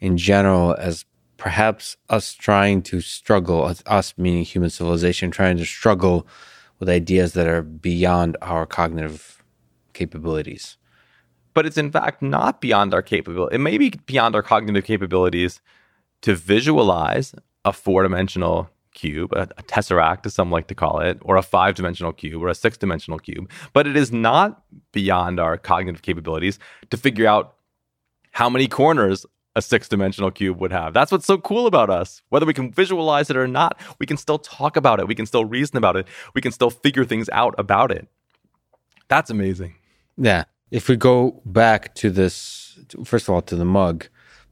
[0.00, 1.04] in general as
[1.36, 6.26] perhaps us trying to struggle, us meaning human civilization, trying to struggle
[6.82, 9.40] with ideas that are beyond our cognitive
[9.92, 10.78] capabilities.
[11.54, 13.54] But it's in fact not beyond our capability.
[13.54, 15.60] It may be beyond our cognitive capabilities
[16.22, 21.18] to visualize a four dimensional cube, a, a, tesseract, as some like to call it,
[21.22, 23.48] or a five dimensional cube or a six dimensional cube.
[23.72, 26.58] But it is not beyond our cognitive capabilities
[26.90, 27.54] to figure out
[28.32, 29.24] how many corners
[29.54, 30.94] a six dimensional cube would have.
[30.94, 32.22] That's what's so cool about us.
[32.30, 35.06] Whether we can visualize it or not, we can still talk about it.
[35.06, 36.06] We can still reason about it.
[36.34, 38.08] We can still figure things out about it.
[39.08, 39.74] That's amazing.
[40.16, 40.44] Yeah.
[40.70, 44.06] If we go back to this, first of all, to the mug,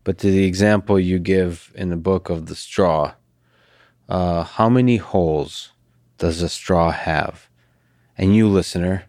[0.05, 3.15] but to the example you give in the book of the straw,
[4.09, 5.73] uh, how many holes
[6.19, 7.49] does a straw have?
[8.19, 9.05] And you, listener,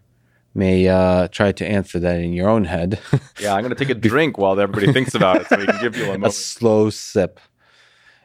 [0.54, 3.00] may uh, try to answer that in your own head.
[3.40, 5.80] yeah, I'm going to take a drink while everybody thinks about it so we can
[5.80, 6.26] give you a moment.
[6.26, 7.40] A slow sip.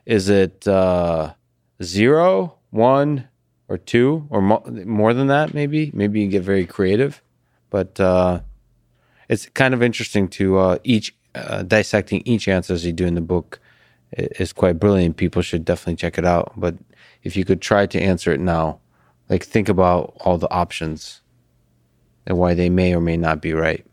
[0.06, 1.34] Is it uh,
[1.82, 3.28] zero, one,
[3.68, 5.54] or two, or mo- more than that?
[5.54, 5.92] Maybe.
[5.94, 7.22] Maybe you get very creative,
[7.70, 8.42] but uh,
[9.30, 13.16] it's kind of interesting to uh, each uh, dissecting each answer as you do in
[13.16, 13.60] the book
[14.14, 15.18] is quite brilliant.
[15.18, 16.54] People should definitely check it out.
[16.56, 16.76] But
[17.24, 18.80] if you could try to answer it now,
[19.30, 21.22] like think about all the options
[22.28, 23.84] and why they may or may not be right.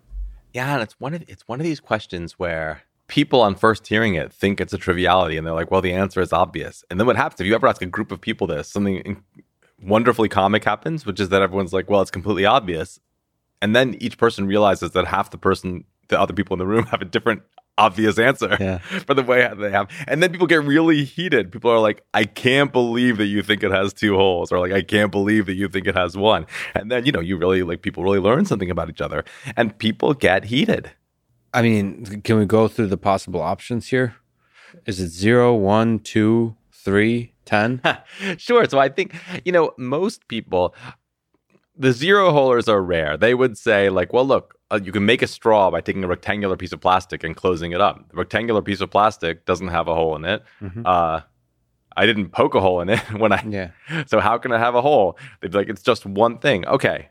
[0.52, 4.14] Yeah, and it's one of it's one of these questions where people on first hearing
[4.14, 6.84] it think it's a triviality and they're like, well, the answer is obvious.
[6.90, 9.22] And then what happens if you ever ask a group of people this, something
[9.82, 13.00] wonderfully comic happens, which is that everyone's like, well, it's completely obvious.
[13.62, 16.86] And then each person realizes that half the person, the other people in the room
[16.90, 17.42] have a different
[17.78, 18.78] obvious answer yeah.
[19.06, 19.88] for the way they have.
[20.06, 21.50] And then people get really heated.
[21.52, 24.72] People are like, I can't believe that you think it has two holes, or like,
[24.72, 26.46] I can't believe that you think it has one.
[26.74, 29.24] And then, you know, you really like people really learn something about each other
[29.56, 30.92] and people get heated.
[31.52, 34.16] I mean, can we go through the possible options here?
[34.86, 37.80] Is it zero, one, two, three, ten?
[38.38, 38.68] sure.
[38.68, 39.14] So I think,
[39.44, 40.74] you know, most people,
[41.76, 43.16] the zero holers are rare.
[43.16, 46.08] They would say, like, well, look, uh, you can make a straw by taking a
[46.08, 48.08] rectangular piece of plastic and closing it up.
[48.10, 50.42] The rectangular piece of plastic doesn't have a hole in it.
[50.60, 50.82] Mm-hmm.
[50.84, 51.20] Uh,
[51.96, 53.44] I didn't poke a hole in it when I.
[53.48, 53.70] Yeah.
[54.06, 55.18] So how can I have a hole?
[55.40, 56.66] They'd be like, it's just one thing.
[56.66, 57.08] Okay.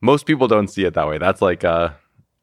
[0.00, 1.18] Most people don't see it that way.
[1.18, 1.90] That's like uh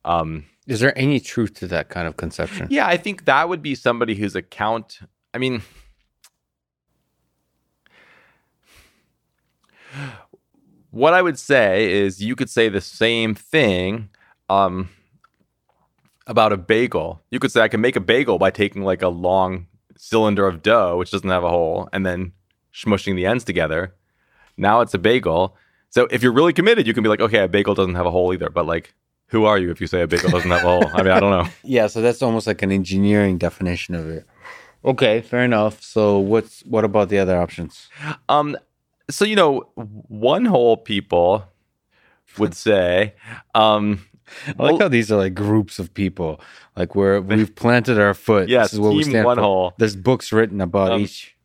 [0.06, 2.68] um Is there any truth to that kind of conception?
[2.70, 5.00] Yeah, I think that would be somebody whose account
[5.34, 5.62] I mean
[10.92, 14.10] what I would say is you could say the same thing
[14.50, 14.90] um,
[16.28, 17.22] about a bagel.
[17.32, 20.62] You could say I can make a bagel by taking like a long cylinder of
[20.62, 22.34] dough, which doesn't have a hole, and then
[22.74, 23.96] smushing the ends together.
[24.58, 25.56] Now it's a bagel.
[25.90, 28.12] So if you're really committed, you can be like, okay, a bagel doesn't have a
[28.12, 28.50] hole either.
[28.50, 28.94] But like,
[29.28, 30.86] who are you if you say a bagel doesn't have a hole?
[30.94, 31.50] I mean, I don't know.
[31.64, 34.26] Yeah, so that's almost like an engineering definition of it.
[34.86, 35.84] Okay, fair enough.
[35.84, 37.90] So what's what about the other options?
[38.30, 38.56] Um,
[39.10, 41.46] so you know, one hole people
[42.38, 43.16] would say,
[43.56, 44.06] um,
[44.60, 46.40] I like how these are like groups of people.
[46.76, 48.50] Like where we've planted our foot.
[48.50, 49.44] Yes, this is what we stand one for.
[49.44, 49.74] hole.
[49.78, 51.36] There's books written about Um, each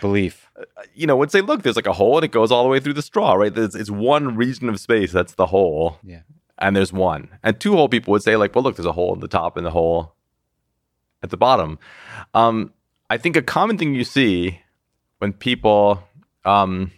[0.00, 0.48] belief.
[0.94, 2.80] you know, would say, look, there's like a hole and it goes all the way
[2.80, 3.54] through the straw, right?
[3.54, 6.20] There's, it's one region of space that's the hole, Yeah.
[6.58, 7.28] and there's one.
[7.42, 9.56] And two hole people would say, like, well, look, there's a hole in the top
[9.56, 10.14] and the hole
[11.22, 11.78] at the bottom.
[12.34, 12.72] Um,
[13.08, 14.60] I think a common thing you see
[15.18, 16.02] when people
[16.46, 16.92] um,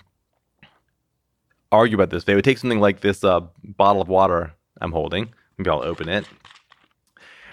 [1.70, 4.52] argue about this, they would take something like this uh, bottle of water
[4.82, 5.32] I'm holding.
[5.56, 6.26] Maybe I'll open it.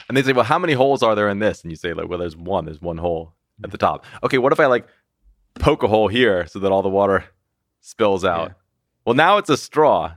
[0.07, 1.61] And they say, well, how many holes are there in this?
[1.61, 2.65] And you say, like, well, there's one.
[2.65, 4.05] There's one hole at the top.
[4.23, 4.87] Okay, what if I like
[5.55, 7.25] poke a hole here so that all the water
[7.81, 8.49] spills out?
[8.49, 8.53] Yeah.
[9.05, 10.13] Well, now it's a straw.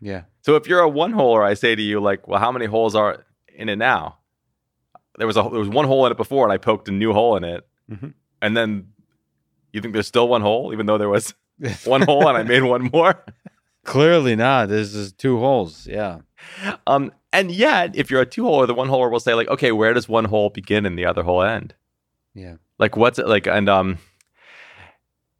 [0.00, 0.22] Yeah.
[0.40, 2.94] So if you're a one holer, I say to you, like, well, how many holes
[2.94, 3.24] are
[3.54, 4.18] in it now?
[5.18, 7.12] There was a there was one hole in it before, and I poked a new
[7.12, 8.14] hole in it, Mhm.
[8.40, 8.88] and then
[9.72, 11.34] you think there's still one hole, even though there was
[11.84, 13.22] one hole and I made one more.
[13.84, 14.68] Clearly not.
[14.68, 15.86] This is two holes.
[15.86, 16.20] Yeah.
[16.86, 19.72] Um, and yet, if you're a two holer, the one holer will say like, okay,
[19.72, 21.74] where does one hole begin and the other hole end?
[22.34, 22.56] Yeah.
[22.78, 23.46] Like, what's it like?
[23.46, 23.98] And um,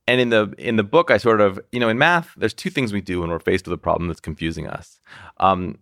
[0.09, 2.71] and in the in the book, I sort of you know in math, there's two
[2.71, 5.01] things we do when we're faced with a problem that's confusing us.
[5.39, 5.79] Um,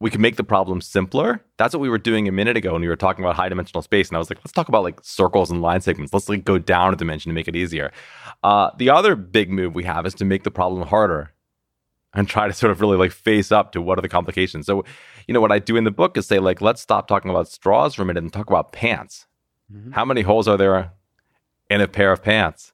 [0.00, 1.44] we can make the problem simpler.
[1.58, 3.82] That's what we were doing a minute ago when we were talking about high dimensional
[3.82, 4.08] space.
[4.08, 6.12] And I was like, let's talk about like circles and line segments.
[6.12, 7.92] Let's like go down a dimension to make it easier.
[8.42, 11.32] Uh, the other big move we have is to make the problem harder
[12.14, 14.66] and try to sort of really like face up to what are the complications.
[14.66, 14.84] So,
[15.26, 17.48] you know, what I do in the book is say like, let's stop talking about
[17.48, 19.26] straws for a minute and talk about pants.
[19.72, 19.92] Mhm.
[19.92, 20.92] How many holes are there
[21.70, 22.72] in a pair of pants?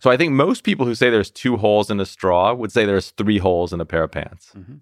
[0.00, 2.84] So I think most people who say there's two holes in a straw would say
[2.84, 4.52] there's three holes in a pair of pants.
[4.56, 4.80] Mhm.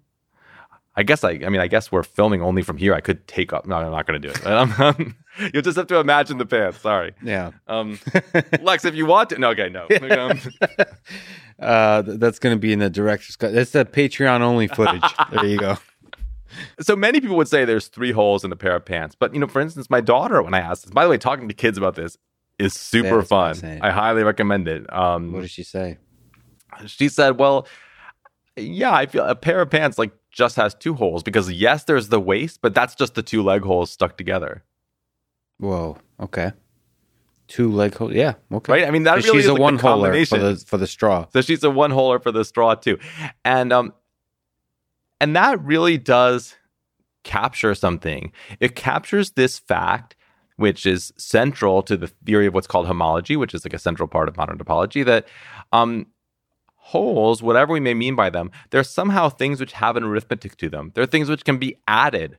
[0.95, 2.93] I guess I, I mean, I guess we're filming only from here.
[2.93, 3.65] I could take up.
[3.65, 4.45] No, I'm not going to do it.
[4.45, 5.15] Um,
[5.53, 6.79] You'll just have to imagine the pants.
[6.81, 7.51] Sorry, Yeah.
[7.67, 7.99] um,
[8.61, 8.85] Lex.
[8.85, 9.87] If you want to, no, okay, no.
[10.11, 10.39] Um,
[11.59, 13.53] uh, that's going to be in the director's cut.
[13.53, 15.03] That's the Patreon only footage.
[15.31, 15.77] there you go.
[16.81, 19.15] so many people would say there's three holes in a pair of pants.
[19.17, 21.47] But you know, for instance, my daughter, when I asked this, by the way, talking
[21.47, 22.17] to kids about this
[22.59, 23.29] is super That's
[23.61, 23.79] fun.
[23.81, 24.91] I highly recommend it.
[24.93, 25.97] Um, What did she say?
[26.87, 27.67] she said, "Well,
[28.55, 32.09] yeah, I feel a pair of pants like just has two holes because yes, there's
[32.09, 34.63] the waist, but that's just the two leg holes stuck together,
[35.63, 35.97] Whoa.
[36.19, 36.51] Okay.
[37.47, 38.11] Two leg holes.
[38.11, 38.33] Yeah.
[38.51, 38.73] Okay.
[38.73, 38.85] right?
[38.85, 41.25] I mean, that really she's is a like one holer for the for the straw.
[41.31, 42.99] So she's a one holer for the straw too,
[43.45, 43.93] and um,
[45.21, 46.55] and that really does
[47.23, 48.33] capture something.
[48.59, 50.17] It captures this fact,
[50.57, 54.09] which is central to the theory of what's called homology, which is like a central
[54.09, 55.05] part of modern topology.
[55.05, 55.27] That
[55.71, 56.07] um,
[56.75, 60.69] holes, whatever we may mean by them, they're somehow things which have an arithmetic to
[60.69, 60.91] them.
[60.93, 62.37] They're things which can be added.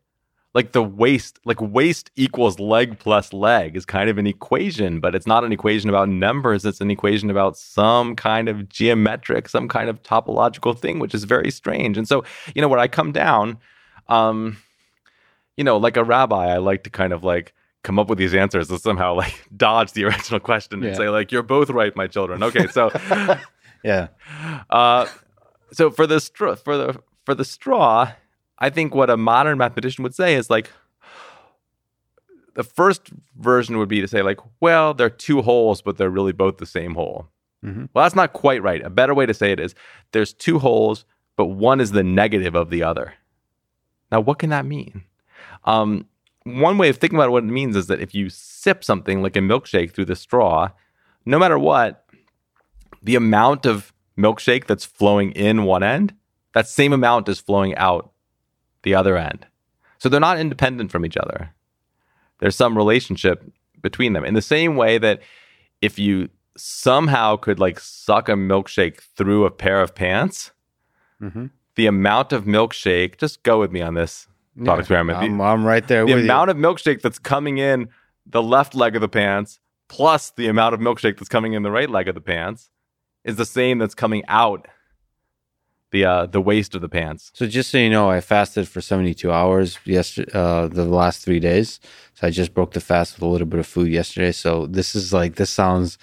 [0.55, 5.14] Like the waist, like waist equals leg plus leg is kind of an equation, but
[5.14, 6.64] it's not an equation about numbers.
[6.64, 11.24] It's an equation about some kind of geometric, some kind of topological thing, which is
[11.24, 11.98] very strange.
[11.98, 12.22] And so,
[12.55, 13.59] you know, when I come down,
[14.09, 14.57] um,
[15.57, 17.52] you know, like a rabbi, I like to kind of like
[17.82, 21.32] come up with these answers to somehow like dodge the original question and say like,
[21.32, 22.90] "You're both right, my children." Okay, so
[23.84, 24.09] Yeah.
[24.70, 25.07] uh,
[25.72, 28.12] so for the straw, for the for the straw,
[28.59, 30.70] I think what a modern mathematician would say is like
[32.55, 36.32] the first version would be to say like, well, they're two holes, but they're really
[36.32, 37.28] both the same hole.
[37.64, 37.88] Mhm.
[37.92, 38.84] Well, that's not quite right.
[38.84, 39.74] A better way to say it is
[40.12, 41.05] there's two holes,
[41.36, 43.14] but one is the negative of the other.
[44.12, 45.02] Now, what can that mean?
[45.64, 46.07] Um,
[46.44, 49.34] one way of thinking about what it means is that if you sip something like
[49.34, 50.68] a milkshake through the straw,
[51.24, 52.05] no matter what,
[53.02, 56.14] the amount of milkshake that's flowing in one end,
[56.52, 58.12] that same amount is flowing out
[58.85, 59.47] the other end.
[59.99, 61.51] So they're not independent from each other.
[62.39, 63.43] There's some relationship
[63.82, 64.24] between them.
[64.24, 65.20] In the same way that
[65.82, 70.53] if you somehow could like suck a milkshake through a pair of pants,
[71.20, 71.51] Mhm.
[71.74, 74.28] the amount of milkshake, just go with me on this
[74.64, 74.78] thought Yeah.
[74.80, 75.18] experiment.
[75.18, 77.89] I'm, I'm right there the amount of milkshake that's coming in
[78.26, 79.59] the left leg of the pants
[79.89, 82.70] plus the amount of milkshake that's coming in the right leg of the pants
[83.24, 84.66] is the same that's coming out
[85.95, 87.30] the uh, the waist of the pants.
[87.34, 91.38] So just so you know, I fasted for 72 hours yesterday, uh, the last three
[91.38, 91.78] days.
[92.14, 94.32] So I just broke the fast with a little bit of food yesterday.
[94.32, 95.97] So this is like this sounds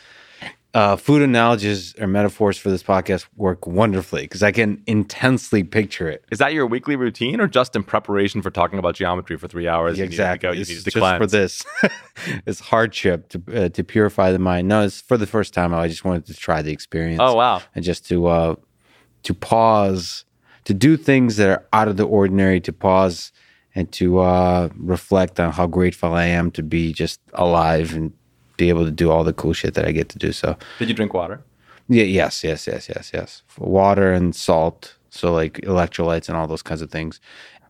[0.73, 6.07] uh, food analogies or metaphors for this podcast work wonderfully because I can intensely picture
[6.07, 6.23] it.
[6.31, 9.67] Is that your weekly routine or just in preparation for talking about geometry for three
[9.67, 9.99] hours?
[9.99, 10.47] Yeah, exactly.
[10.47, 11.19] You, go, you it's need to just cleanse.
[11.19, 11.65] for this.
[12.45, 14.69] it's hardship to uh, to purify the mind.
[14.69, 15.73] No, it's for the first time.
[15.73, 17.19] I just wanted to try the experience.
[17.21, 17.61] Oh wow!
[17.75, 18.55] And just to uh,
[19.23, 20.25] to pause,
[20.65, 22.59] to do things that are out of the ordinary.
[22.61, 23.31] To pause
[23.75, 28.11] and to uh, reflect on how grateful I am to be just alive and
[28.57, 30.31] be able to do all the cool shit that I get to do.
[30.31, 31.43] So, did you drink water?
[31.87, 33.43] Yeah, yes, yes, yes, yes, yes.
[33.57, 37.19] Water and salt, so like electrolytes and all those kinds of things.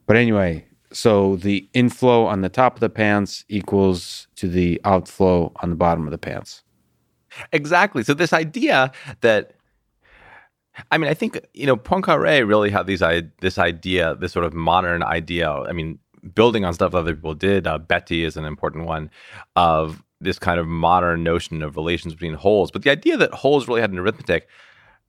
[0.05, 5.51] But anyway, so the inflow on the top of the pants equals to the outflow
[5.57, 6.63] on the bottom of the pants.
[7.53, 8.03] Exactly.
[8.03, 8.91] So this idea
[9.21, 9.53] that
[10.91, 13.03] I mean, I think you know Poincaré really had these
[13.41, 15.49] this idea, this sort of modern idea.
[15.51, 15.99] I mean,
[16.33, 17.67] building on stuff other people did.
[17.67, 19.09] Uh, Betti is an important one
[19.55, 22.71] of this kind of modern notion of relations between wholes.
[22.71, 24.47] But the idea that wholes really had an arithmetic,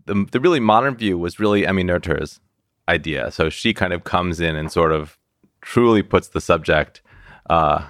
[0.07, 2.41] the, the really modern view was really Emmy Noether's
[2.89, 3.31] idea.
[3.31, 5.19] So she kind of comes in and sort of
[5.61, 7.03] truly puts the subject
[7.51, 7.87] uh,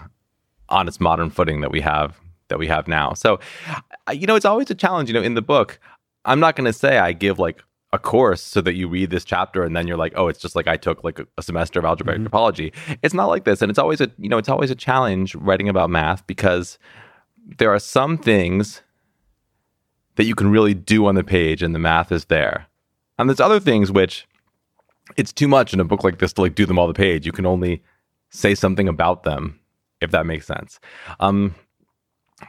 [0.68, 2.18] on its modern footing that we have
[2.48, 3.14] that we have now.
[3.14, 3.40] So,
[4.12, 5.08] you know, it's always a challenge.
[5.08, 5.80] You know, in the book,
[6.24, 7.62] I'm not going to say I give like
[7.92, 10.56] a course so that you read this chapter and then you're like, oh, it's just
[10.56, 12.34] like I took like a semester of algebraic mm-hmm.
[12.34, 12.72] topology.
[13.02, 15.68] It's not like this, and it's always a you know it's always a challenge writing
[15.68, 16.78] about math because
[17.58, 18.82] there are some things
[20.16, 22.66] that you can really do on the page and the math is there.
[23.18, 24.26] And there's other things which
[25.16, 27.26] it's too much in a book like this to like do them all the page.
[27.26, 27.82] You can only
[28.30, 29.58] say something about them,
[30.00, 30.80] if that makes sense.
[31.20, 31.54] Um,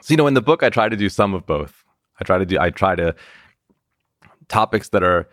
[0.01, 1.83] so you know, in the book, I try to do some of both.
[2.19, 2.59] I try to do.
[2.59, 3.15] I try to
[4.53, 5.27] topics that are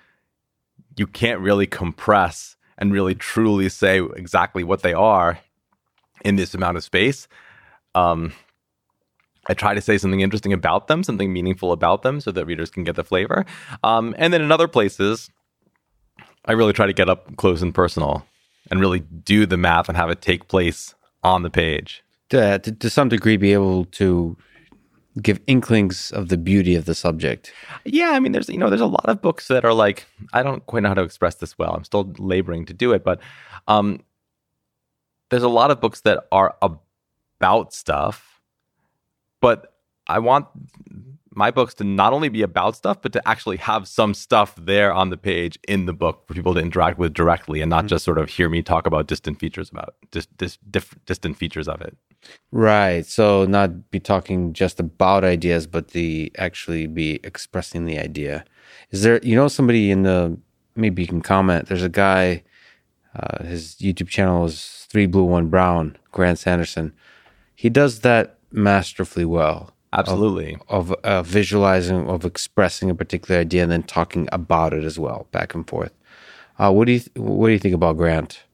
[0.97, 5.39] you can't really compress and really truly say exactly what they are
[6.25, 7.29] in this amount of space.
[7.95, 8.33] Um,
[9.47, 12.71] I try to say something interesting about them, something meaningful about them, so that readers
[12.71, 13.45] can get the flavor.
[13.85, 15.31] Um, and then in other places,
[16.47, 18.27] I really try to get up close and personal
[18.71, 22.03] and really do the math and have it take place on the page.
[22.31, 24.37] To, to, to some degree, be able to
[25.23, 27.53] give inklings of the beauty of the subject.
[27.85, 30.43] Yeah, I mean, there's you know, there's a lot of books that are like I
[30.43, 31.75] don't quite know how to express this well.
[31.75, 33.21] I'm still laboring to do it, but
[33.69, 34.03] um,
[35.31, 38.31] there's a lot of books that are about stuff
[39.41, 39.75] but
[40.07, 40.47] I want
[41.45, 44.93] my books to not only be about stuff, but to actually have some stuff there
[44.93, 47.95] on the page in the book for people to interact with directly, and not mm-hmm.
[47.95, 51.69] just sort of hear me talk about distant features about just dis, diff, distant features
[51.69, 51.97] of it.
[52.53, 53.07] Right.
[53.07, 58.45] So not be talking just about ideas, but the actually be expressing the idea.
[58.91, 60.39] Is there, you know, somebody in the
[60.77, 61.67] maybe you can comment.
[61.67, 62.43] There's a guy.
[63.15, 65.97] Uh, his YouTube channel is Three Blue One Brown.
[66.13, 66.93] Grant Sanderson.
[67.55, 69.75] He does that masterfully well.
[69.93, 70.57] Absolutely.
[70.69, 74.99] Of, of uh, visualizing, of expressing a particular idea, and then talking about it as
[74.99, 75.93] well, back and forth.
[76.59, 78.45] Uh, what do you th- What do you think about Grant?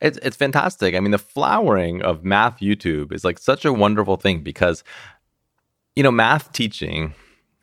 [0.00, 0.94] It's it's fantastic.
[0.94, 4.82] I mean, the flowering of math YouTube is like such a wonderful thing because,
[5.94, 7.14] you know, math teaching.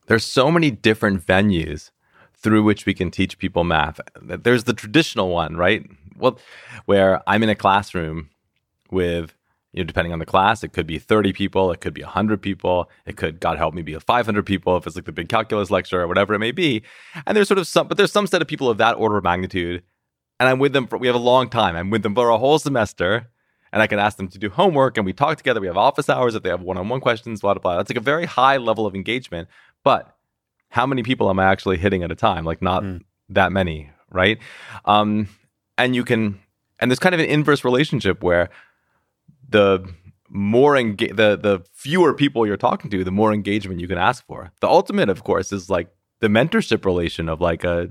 [0.08, 1.92] There's so many different venues
[2.34, 4.00] through which we can teach people math.
[4.22, 5.86] There's the traditional one, right?
[6.18, 6.40] Well,
[6.86, 8.30] where I'm in a classroom
[8.92, 9.34] with
[9.72, 12.42] you know, depending on the class, it could be 30 people, it could be 100
[12.42, 15.70] people, it could, God help me, be 500 people if it's like the big calculus
[15.70, 16.82] lecture or whatever it may be.
[17.28, 19.24] And there's sort of some, but there's some set of people of that order of
[19.24, 19.84] magnitude.
[20.40, 21.76] And I'm with them for, we have a long time.
[21.76, 23.28] I'm with them for a whole semester
[23.72, 25.60] and I can ask them to do homework and we talk together.
[25.60, 27.78] We have office hours if they have one on one questions, blah, blah, blah.
[27.78, 29.50] That's like a very high level of engagement.
[29.84, 30.16] But
[30.70, 32.46] how many people am I actually hitting at a time?
[32.46, 33.04] Like, not mm.
[33.30, 34.40] that many, right?
[34.86, 35.28] Um,
[35.78, 36.40] and you can,
[36.80, 38.50] and there's kind of an inverse relationship where
[39.50, 39.88] the
[40.30, 44.26] more enga- the the fewer people you're talking to, the more engagement you can ask
[44.26, 44.52] for.
[44.62, 45.90] The ultimate, of course, is like
[46.20, 47.90] the mentorship relation of like a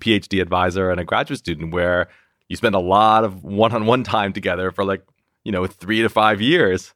[0.00, 2.08] PhD advisor and a graduate student, where
[2.48, 5.02] you spend a lot of one-on-one time together for like
[5.44, 6.92] you know three to five years,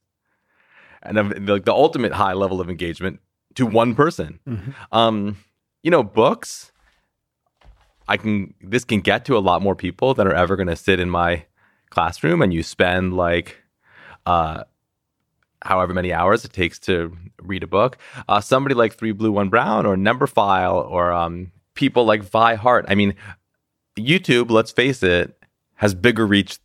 [1.03, 3.21] and the, the ultimate high level of engagement
[3.55, 4.41] to one person.
[4.49, 4.71] Mm-hmm.
[4.93, 5.37] Um,
[5.83, 6.73] you know, books.
[8.07, 10.77] I can this can get to a lot more people than are ever going to
[10.77, 11.47] sit in my
[11.89, 13.64] classroom, and you spend like
[14.27, 14.65] uh,
[15.63, 17.99] however many hours it takes to read a book.
[18.29, 22.85] Uh, somebody like Three Blue One Brown or Numberphile or um, people like Vi Hart.
[22.89, 23.15] I mean,
[23.97, 25.37] YouTube, let's face it,
[25.75, 26.59] has bigger reach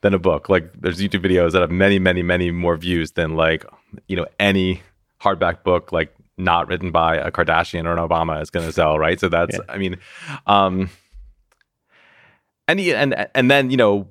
[0.00, 0.48] than a book.
[0.48, 3.64] Like there's YouTube videos that have many, many, many more views than like
[4.06, 4.82] you know any
[5.20, 8.96] hardback book like not written by a Kardashian or an Obama is going to sell,
[8.96, 9.18] right?
[9.18, 9.64] So that's, yeah.
[9.68, 9.98] I mean,
[10.46, 10.88] um,
[12.68, 14.08] and and and then you know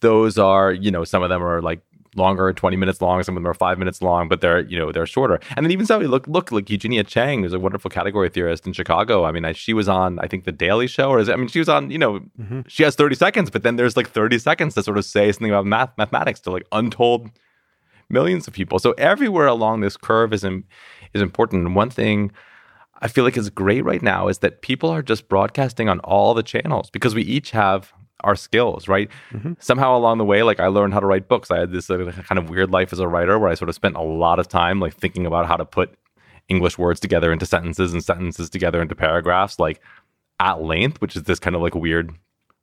[0.00, 1.80] those are you know some of them are like
[2.16, 4.92] longer, 20 minutes long, some of them are five minutes long, but they're, you know,
[4.92, 5.40] they're shorter.
[5.56, 8.72] And then even so, look, look, like Eugenia Cheng, who's a wonderful category theorist in
[8.72, 9.24] Chicago.
[9.24, 11.36] I mean, I, she was on, I think, The Daily Show, or is it, I
[11.36, 12.62] mean, she was on, you know, mm-hmm.
[12.66, 15.50] she has 30 seconds, but then there's like 30 seconds to sort of say something
[15.50, 17.30] about math, mathematics to like untold
[18.08, 18.78] millions of people.
[18.78, 20.64] So everywhere along this curve is, in,
[21.14, 21.64] is important.
[21.64, 22.32] And one thing
[23.02, 26.34] I feel like is great right now is that people are just broadcasting on all
[26.34, 27.92] the channels because we each have
[28.24, 29.08] our skills, right?
[29.32, 29.54] Mm-hmm.
[29.58, 31.50] Somehow along the way, like I learned how to write books.
[31.50, 33.74] I had this uh, kind of weird life as a writer where I sort of
[33.74, 35.94] spent a lot of time like thinking about how to put
[36.48, 39.80] English words together into sentences and sentences together into paragraphs, like
[40.40, 42.12] at length, which is this kind of like weird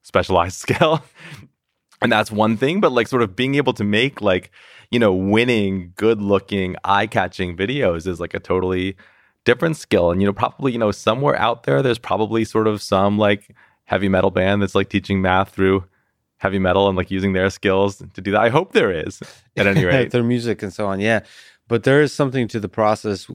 [0.03, 1.03] specialized skill.
[2.01, 4.51] and that's one thing, but like sort of being able to make like,
[4.91, 8.95] you know, winning, good looking, eye catching videos is like a totally
[9.45, 10.12] different skill.
[10.12, 13.55] And, you know, probably, you know, somewhere out there, there's probably sort of some like,
[13.88, 15.84] heavy metal band that's like teaching math through
[16.38, 18.42] heavy metal and like using their skills to do that.
[18.42, 19.20] I hope there is
[19.56, 20.12] at any rate.
[20.12, 21.00] their music and so on.
[21.00, 21.22] Yeah.
[21.68, 23.30] But there is something to the process.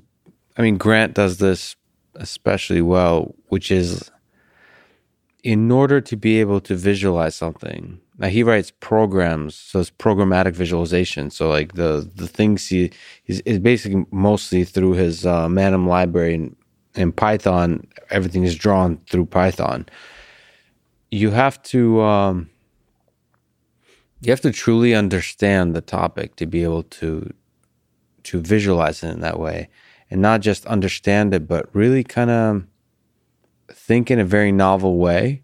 [0.57, 1.75] I mean, Grant does this
[2.15, 4.11] especially well, which is
[5.43, 7.99] in order to be able to visualize something.
[8.19, 11.31] Now he writes programs, so it's programmatic visualization.
[11.31, 12.93] So like the the things he
[13.27, 16.57] is, is basically mostly through his uh, Manim library and
[16.95, 17.87] in Python.
[18.11, 19.87] Everything is drawn through Python
[21.13, 22.51] you have to um,
[24.23, 27.33] you have to truly understand the topic to be able to
[28.25, 29.69] to visualize it in that way
[30.11, 32.65] and not just understand it but really kind of
[33.71, 35.43] think in a very novel way.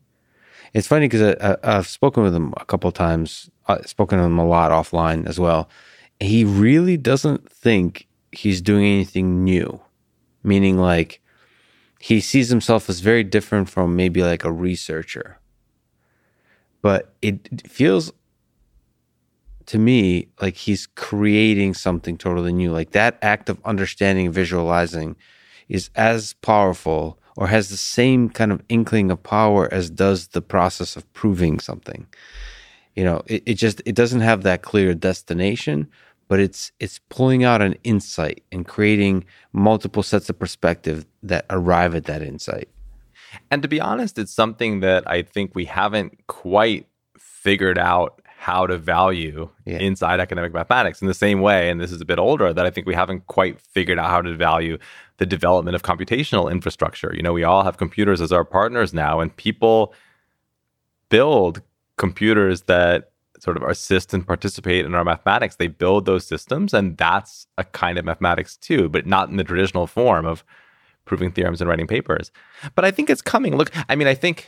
[0.73, 3.51] It's funny because i've spoken with him a couple times.
[3.66, 5.69] I've spoken to him a lot offline as well.
[6.19, 9.81] He really doesn't think he's doing anything new
[10.43, 11.21] meaning like
[11.99, 15.39] he sees himself as very different from maybe like a researcher
[16.83, 18.12] but it feels
[19.66, 22.72] to me like he's creating something totally new.
[22.72, 25.16] Like that act of understanding, visualizing
[25.68, 30.41] is as powerful or has the same kind of inkling of power as does the
[30.41, 32.07] process of proving something.
[32.97, 35.89] You know, it, it just it doesn't have that clear destination,
[36.29, 41.95] but it's it's pulling out an insight and creating multiple sets of perspective that arrive
[41.95, 42.68] at that insight.
[43.51, 46.87] And to be honest, it's something that I think we haven't quite
[47.18, 49.79] figured out how to value yeah.
[49.79, 52.70] inside academic mathematics in the same way, and this is a bit older, that I
[52.70, 54.79] think we haven't quite figured out how to value
[55.16, 57.12] the development of computational infrastructure.
[57.14, 59.93] You know, we all have computers as our partners now, and people
[61.09, 61.62] build
[61.97, 63.11] computers that
[63.41, 65.57] sort of assist and participate in our mathematics.
[65.57, 69.45] They build those systems, and that's a kind of mathematics too, but not in the
[69.45, 70.45] traditional form of
[71.09, 72.31] proving theorems and writing papers.
[72.75, 73.57] But I think it's coming.
[73.57, 74.47] Look, I mean, I think,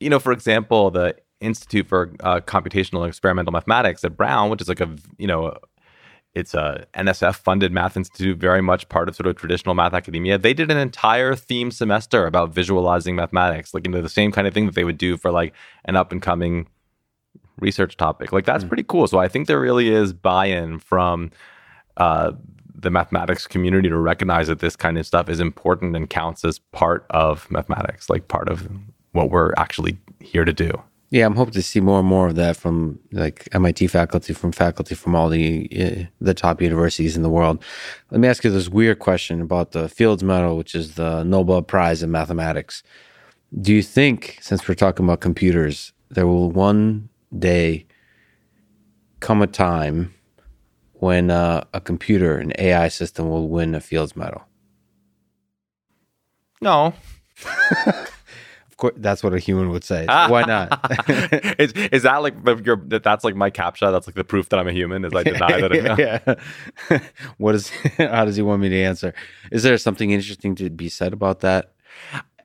[0.00, 4.68] you know, for example, the Institute for uh, Computational Experimental Mathematics at Brown, which is
[4.68, 5.54] like a, you know,
[6.34, 10.36] it's a NSF funded math institute, very much part of sort of traditional math academia.
[10.36, 14.46] They did an entire theme semester about visualizing mathematics, like, you know, the same kind
[14.46, 15.54] of thing that they would do for like
[15.84, 16.66] an up and coming
[17.60, 18.32] research topic.
[18.32, 18.68] Like, that's mm-hmm.
[18.68, 19.06] pretty cool.
[19.06, 21.30] So I think there really is buy in from,
[21.96, 22.32] uh,
[22.84, 26.58] the mathematics community to recognize that this kind of stuff is important and counts as
[26.58, 28.68] part of mathematics, like part of
[29.12, 30.70] what we're actually here to do.
[31.10, 34.52] Yeah, I'm hoping to see more and more of that from like MIT faculty, from
[34.52, 37.62] faculty from all the uh, the top universities in the world.
[38.10, 41.62] Let me ask you this weird question about the Fields Medal, which is the Nobel
[41.62, 42.82] Prize in mathematics.
[43.60, 47.08] Do you think, since we're talking about computers, there will one
[47.38, 47.86] day
[49.20, 50.12] come a time
[51.04, 54.42] when uh, a computer, an AI system, will win a Fields Medal?
[56.62, 56.94] No.
[57.86, 60.06] of course, that's what a human would say.
[60.06, 60.80] So why not?
[61.60, 62.34] is, is that like
[62.64, 62.76] your?
[62.76, 63.92] That's like my captcha.
[63.92, 65.04] That's like the proof that I'm a human.
[65.04, 65.72] Is I deny that.
[65.72, 66.98] I'm, yeah.
[67.36, 67.68] what is?
[67.98, 69.12] How does he want me to answer?
[69.52, 71.74] Is there something interesting to be said about that?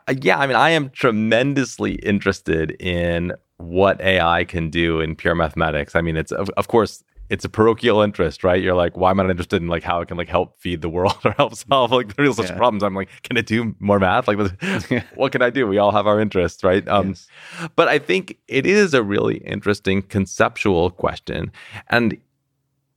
[0.05, 5.35] Uh, yeah, I mean, I am tremendously interested in what AI can do in pure
[5.35, 5.95] mathematics.
[5.95, 8.61] I mean, it's of, of course it's a parochial interest, right?
[8.61, 10.81] You're like, why am I not interested in like how it can like help feed
[10.81, 12.57] the world or help solve like the real social yeah.
[12.57, 12.83] problems?
[12.83, 14.27] I'm like, can it do more math?
[14.27, 14.37] Like,
[15.15, 15.67] what can I do?
[15.67, 16.85] We all have our interests, right?
[16.87, 17.27] Um, yes.
[17.75, 21.51] But I think it is a really interesting conceptual question,
[21.87, 22.17] and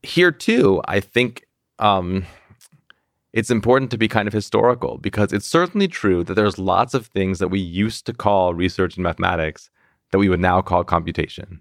[0.03, 1.47] here too, I think
[1.79, 2.25] um,
[3.33, 7.07] it's important to be kind of historical because it's certainly true that there's lots of
[7.07, 9.71] things that we used to call research in mathematics
[10.11, 11.61] that we would now call computation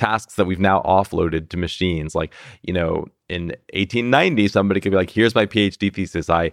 [0.00, 2.14] tasks that we've now offloaded to machines.
[2.14, 2.32] Like,
[2.62, 6.30] you know, in 1890, somebody could be like, here's my PhD thesis.
[6.30, 6.52] I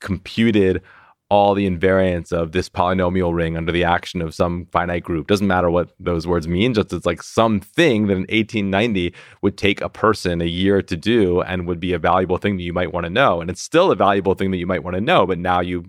[0.00, 0.82] computed
[1.30, 5.26] all the invariants of this polynomial ring under the action of some finite group.
[5.26, 9.80] Doesn't matter what those words mean, just it's like something that in 1890 would take
[9.80, 12.92] a person a year to do and would be a valuable thing that you might
[12.92, 13.40] want to know.
[13.40, 15.86] And it's still a valuable thing that you might want to know, but now you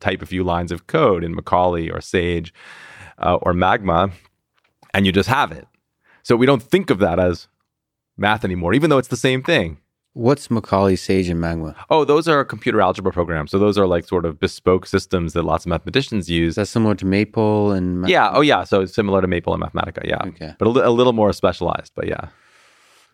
[0.00, 2.52] type a few lines of code in Macaulay or Sage
[3.18, 4.10] uh, or Magma
[4.96, 5.66] and you just have it.
[6.26, 7.46] So we don't think of that as
[8.16, 9.78] math anymore, even though it's the same thing.
[10.12, 11.76] What's Macaulay, Sage, and Magma?
[11.88, 13.52] Oh, those are computer algebra programs.
[13.52, 16.56] So those are like sort of bespoke systems that lots of mathematicians use.
[16.56, 18.32] That's similar to Maple and yeah?
[18.32, 18.64] Oh, yeah.
[18.64, 20.04] So it's similar to Maple and Mathematica.
[20.04, 20.18] Yeah.
[20.26, 20.56] Okay.
[20.58, 21.92] But a, li- a little more specialized.
[21.94, 22.30] But yeah.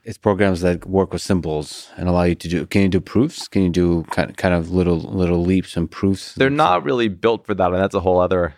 [0.05, 2.65] It's programs that work with symbols and allow you to do.
[2.65, 3.47] Can you do proofs?
[3.47, 6.35] Can you do kind kind of little little leaps and proofs?
[6.35, 8.55] They're not really built for that, and that's a whole other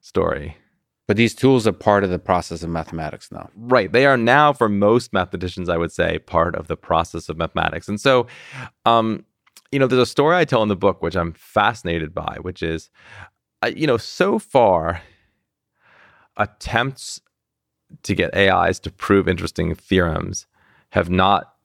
[0.00, 0.58] story.
[1.06, 3.48] But these tools are part of the process of mathematics now.
[3.54, 3.92] Right.
[3.92, 7.88] They are now, for most mathematicians, I would say, part of the process of mathematics.
[7.88, 8.26] And so,
[8.84, 9.24] um,
[9.70, 12.62] you know, there's a story I tell in the book, which I'm fascinated by, which
[12.62, 12.90] is,
[13.62, 15.02] uh, you know, so far,
[16.36, 17.20] attempts
[18.02, 20.46] to get AIs to prove interesting theorems
[20.90, 21.55] have not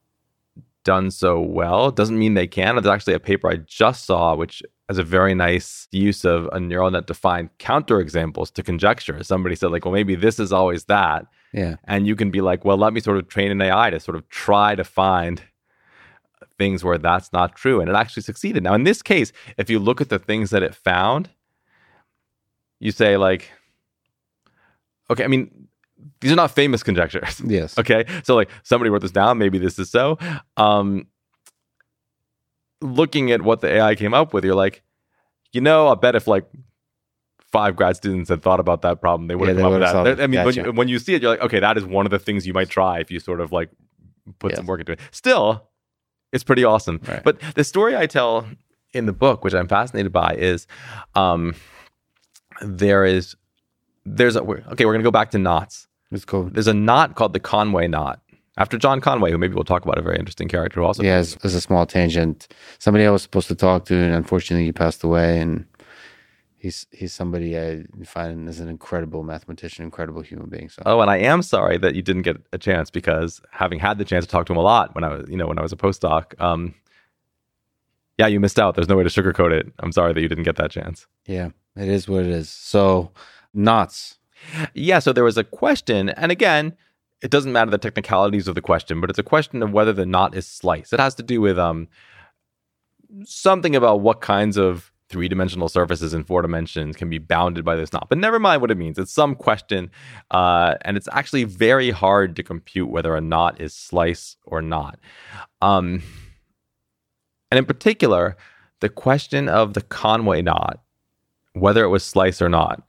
[0.84, 1.90] done so well.
[1.90, 2.74] Doesn't mean they can.
[2.74, 6.60] There's actually a paper I just saw, which has a very nice use of a
[6.60, 9.22] neural net defined counterexamples to conjecture.
[9.22, 11.26] Somebody said, like, well, maybe this is always that.
[11.52, 11.76] Yeah.
[11.84, 14.16] And you can be like, well, let me sort of train an AI to sort
[14.16, 15.42] of try to find
[16.58, 17.80] things where that's not true.
[17.80, 18.62] And it actually succeeded.
[18.62, 21.30] Now, in this case, if you look at the things that it found,
[22.80, 23.50] you say, like,
[25.10, 25.68] okay, I mean,
[26.20, 27.40] these are not famous conjectures.
[27.46, 27.78] Yes.
[27.78, 28.04] Okay.
[28.24, 29.38] So like somebody wrote this down.
[29.38, 30.18] Maybe this is so.
[30.56, 31.06] Um,
[32.80, 34.82] looking at what the AI came up with, you're like,
[35.52, 36.46] you know, I bet if like
[37.52, 40.16] five grad students had thought about that problem, they would have Yeah, come up with
[40.16, 40.20] that.
[40.22, 42.10] I mean, when you, when you see it, you're like, okay, that is one of
[42.10, 43.70] the things you might try if you sort of like
[44.38, 44.58] put Yes.
[44.58, 45.00] some work into it.
[45.10, 45.68] Still,
[46.32, 47.00] it's pretty awesome.
[47.06, 47.22] Right.
[47.22, 48.46] But the story I tell
[48.94, 50.66] in the book, which I'm fascinated by, is
[51.14, 51.54] um,
[52.62, 53.36] there is
[54.04, 54.84] there's a we're- okay.
[54.86, 55.86] We're gonna go back to knots.
[56.12, 56.44] It's cool.
[56.50, 58.20] There's a knot called the Conway knot
[58.58, 61.02] after John Conway, who maybe we'll talk about a very interesting character who also.
[61.02, 62.48] Yeah, as, as a small tangent,
[62.78, 65.40] somebody I was supposed to talk to, and unfortunately, he passed away.
[65.40, 65.66] And
[66.58, 70.68] he's he's somebody I find is an incredible mathematician, incredible human being.
[70.68, 73.98] So Oh, and I am sorry that you didn't get a chance because having had
[73.98, 75.62] the chance to talk to him a lot when I was, you know, when I
[75.62, 76.74] was a postdoc, um,
[78.18, 78.74] yeah, you missed out.
[78.74, 79.72] There's no way to sugarcoat it.
[79.78, 81.06] I'm sorry that you didn't get that chance.
[81.26, 82.50] yeah, it is what it is.
[82.50, 83.12] So
[83.54, 84.18] knots.
[84.74, 86.74] Yeah, so there was a question, and again,
[87.22, 90.06] it doesn't matter the technicalities of the question, but it's a question of whether the
[90.06, 90.92] knot is sliced.
[90.92, 91.88] It has to do with um
[93.24, 97.92] something about what kinds of three-dimensional surfaces in four dimensions can be bounded by this
[97.92, 98.08] knot.
[98.08, 98.98] But never mind what it means.
[98.98, 99.90] It's some question,
[100.30, 104.98] uh, and it's actually very hard to compute whether a knot is slice or not.
[105.60, 106.02] Um,
[107.50, 108.36] and in particular,
[108.80, 110.80] the question of the Conway knot,
[111.52, 112.82] whether it was slice or not,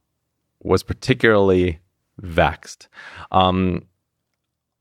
[0.64, 1.80] was particularly
[2.20, 2.88] vexed.
[3.32, 3.84] Um,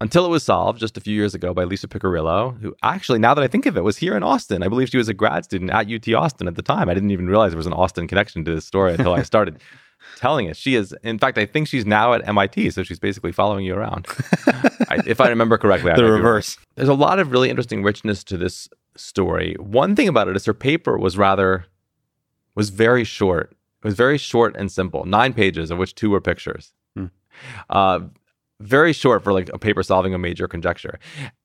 [0.01, 3.35] until it was solved just a few years ago by Lisa Piccirillo, who actually, now
[3.35, 4.63] that I think of it, was here in Austin.
[4.65, 6.89] I believe she was a grad student at UT Austin at the time.
[6.89, 9.61] I didn't even realize there was an Austin connection to this story until I started
[10.17, 10.57] telling it.
[10.57, 13.77] She is, in fact, I think she's now at MIT, so she's basically following you
[13.77, 14.09] around.
[14.89, 16.19] I, if I remember correctly, I The might be wrong.
[16.21, 16.59] reverse.
[16.75, 19.55] There's a lot of really interesting richness to this story.
[19.61, 21.67] One thing about it is her paper was rather
[22.57, 23.57] was very short.
[23.83, 26.73] It was very short and simple, nine pages, of which two were pictures.
[26.97, 27.07] Hmm.
[27.69, 28.01] Uh,
[28.61, 30.99] very short for like a paper solving a major conjecture.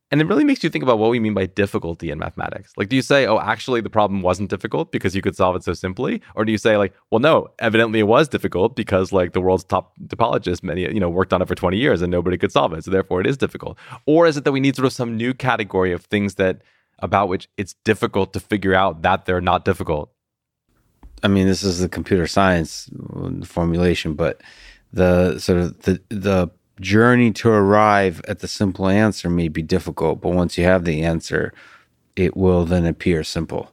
[0.10, 2.72] And it really makes you think about what we mean by difficulty in mathematics.
[2.78, 5.64] Like, do you say, oh, actually, the problem wasn't difficult because you could solve it
[5.64, 6.22] so simply?
[6.34, 9.66] Or do you say, like, well, no, evidently it was difficult because, like, the world's
[9.66, 12.72] top topologist, many, you know, worked on it for 20 years and nobody could solve
[12.72, 12.86] it.
[12.86, 13.78] So therefore it is difficult.
[14.06, 16.62] Or is it that we need sort of some new category of things that
[17.00, 20.14] about which it's difficult to figure out that they're not difficult?
[21.24, 24.42] I mean, this is the computer science uh, formulation, but
[24.94, 26.50] the sort of the the
[26.80, 31.04] journey to arrive at the simple answer may be difficult, but once you have the
[31.04, 31.54] answer,
[32.16, 33.72] it will then appear simple.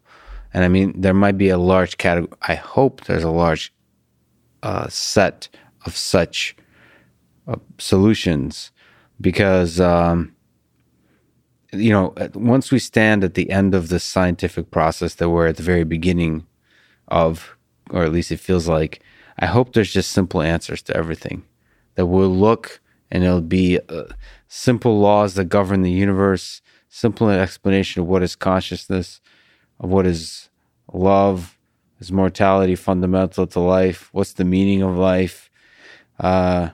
[0.53, 2.33] And I mean, there might be a large category.
[2.43, 3.73] I hope there's a large
[4.63, 5.49] uh, set
[5.85, 6.57] of such
[7.47, 8.71] uh, solutions
[9.21, 10.35] because, um,
[11.73, 15.57] you know, once we stand at the end of this scientific process that we're at
[15.57, 16.47] the very beginning
[17.09, 17.57] of,
[17.91, 19.03] or at least it feels like,
[19.39, 21.45] I hope there's just simple answers to everything.
[21.97, 24.05] That we'll look and it'll be uh,
[24.49, 29.21] simple laws that govern the universe, simple explanation of what is consciousness,
[29.81, 30.49] of what is
[30.93, 31.59] love,
[32.01, 35.51] is mortality fundamental to life, what's the meaning of life,
[36.21, 36.71] uh,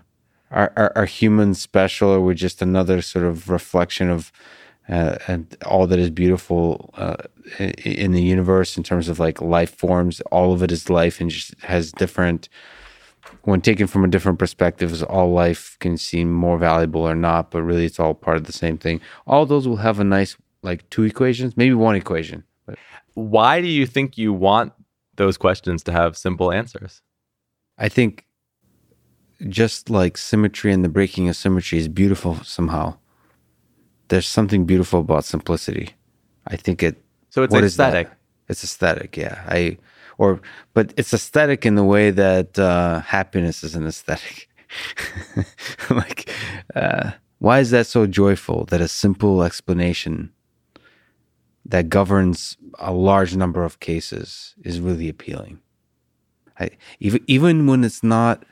[0.51, 4.33] are, are, are humans special or we're just another sort of reflection of
[4.91, 7.17] uh, and all that is beautiful uh,
[7.59, 10.21] in the universe in terms of like life forms.
[10.33, 12.49] All of it is life and just has different.
[13.43, 17.51] When taken from a different perspective, is all life can seem more valuable or not,
[17.51, 19.01] but really it's all part of the same thing.
[19.27, 22.45] All those will have a nice like two equations, maybe one equation.
[22.67, 22.79] But
[23.15, 24.73] why do you think you want
[25.17, 27.03] those questions to have simple answers?
[27.79, 28.27] I think
[29.49, 32.97] just like symmetry and the breaking of symmetry is beautiful somehow
[34.11, 35.95] there's something beautiful about simplicity.
[36.47, 37.03] I think it.
[37.31, 38.11] So it's aesthetic.
[38.49, 39.43] It's aesthetic, yeah.
[39.47, 39.79] I
[40.19, 40.41] or
[40.75, 44.49] but it's aesthetic in the way that uh, happiness is an aesthetic.
[45.91, 46.31] like,
[46.75, 48.67] uh, why is that so joyful?
[48.67, 50.33] That a simple explanation
[51.65, 55.61] that governs a large number of cases is really appealing.
[56.59, 58.45] I, even even when it's not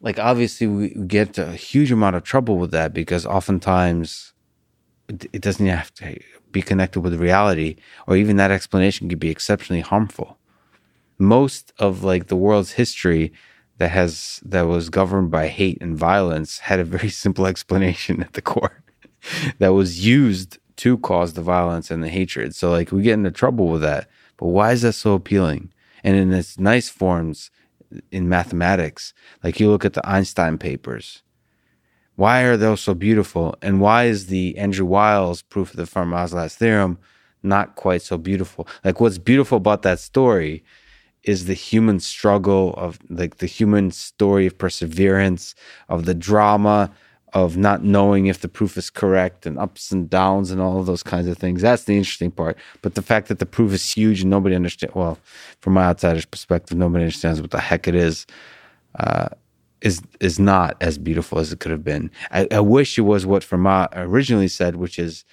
[0.00, 4.33] like obviously we get a huge amount of trouble with that because oftentimes
[5.08, 6.18] it doesn't have to
[6.50, 7.76] be connected with reality
[8.06, 10.38] or even that explanation could be exceptionally harmful.
[11.18, 13.32] Most of like the world's history
[13.78, 18.32] that has that was governed by hate and violence had a very simple explanation at
[18.32, 18.82] the core
[19.58, 22.54] that was used to cause the violence and the hatred.
[22.54, 25.72] So like we get into trouble with that but why is that so appealing?
[26.02, 27.50] And in its nice forms
[28.10, 31.22] in mathematics like you look at the einstein papers
[32.16, 33.56] why are those so beautiful?
[33.62, 36.98] And why is the Andrew Wiles proof of the Fermat's last theorem
[37.42, 38.68] not quite so beautiful?
[38.84, 40.64] Like what's beautiful about that story
[41.24, 45.54] is the human struggle of like the human story of perseverance,
[45.88, 46.90] of the drama
[47.32, 50.86] of not knowing if the proof is correct and ups and downs and all of
[50.86, 51.62] those kinds of things.
[51.62, 52.56] That's the interesting part.
[52.80, 55.18] But the fact that the proof is huge and nobody understands, well,
[55.60, 58.24] from my outsider's perspective, nobody understands what the heck it is.
[58.94, 59.30] Uh,
[59.84, 62.10] is is not as beautiful as it could have been.
[62.32, 65.24] I, I wish it was what Fermat originally said, which is,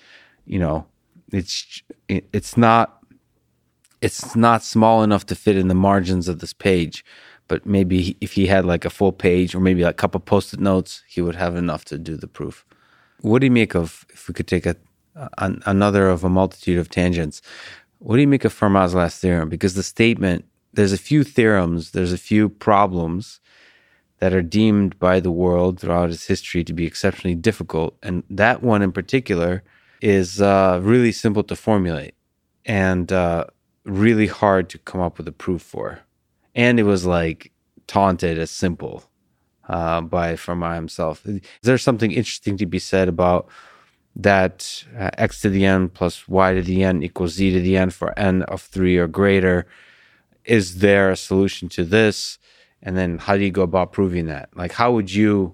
[0.46, 0.86] you know,
[1.32, 3.02] it's it's not
[4.02, 7.06] it's not small enough to fit in the margins of this page,
[7.48, 11.04] but maybe if he had like a full page or maybe a couple post-it notes,
[11.08, 12.66] he would have enough to do the proof.
[13.22, 14.76] What do you make of if we could take a
[15.38, 17.42] another of a multitude of tangents?
[18.00, 19.48] What do you make of Fermat's last theorem?
[19.48, 23.41] Because the statement there's a few theorems, there's a few problems
[24.22, 27.98] that are deemed by the world throughout its history to be exceptionally difficult.
[28.04, 29.64] And that one in particular
[30.00, 32.14] is uh, really simple to formulate
[32.64, 33.46] and uh,
[33.84, 36.02] really hard to come up with a proof for.
[36.54, 37.52] And it was like
[37.88, 39.04] taunted as simple
[39.68, 41.26] uh, by Fermat himself.
[41.26, 43.50] Is there something interesting to be said about
[44.16, 47.76] that uh, x to the n plus y to the n equals z to the
[47.76, 49.66] n for n of three or greater?
[50.46, 52.38] Is there a solution to this?
[52.84, 55.54] And then how do you go about proving that like how would you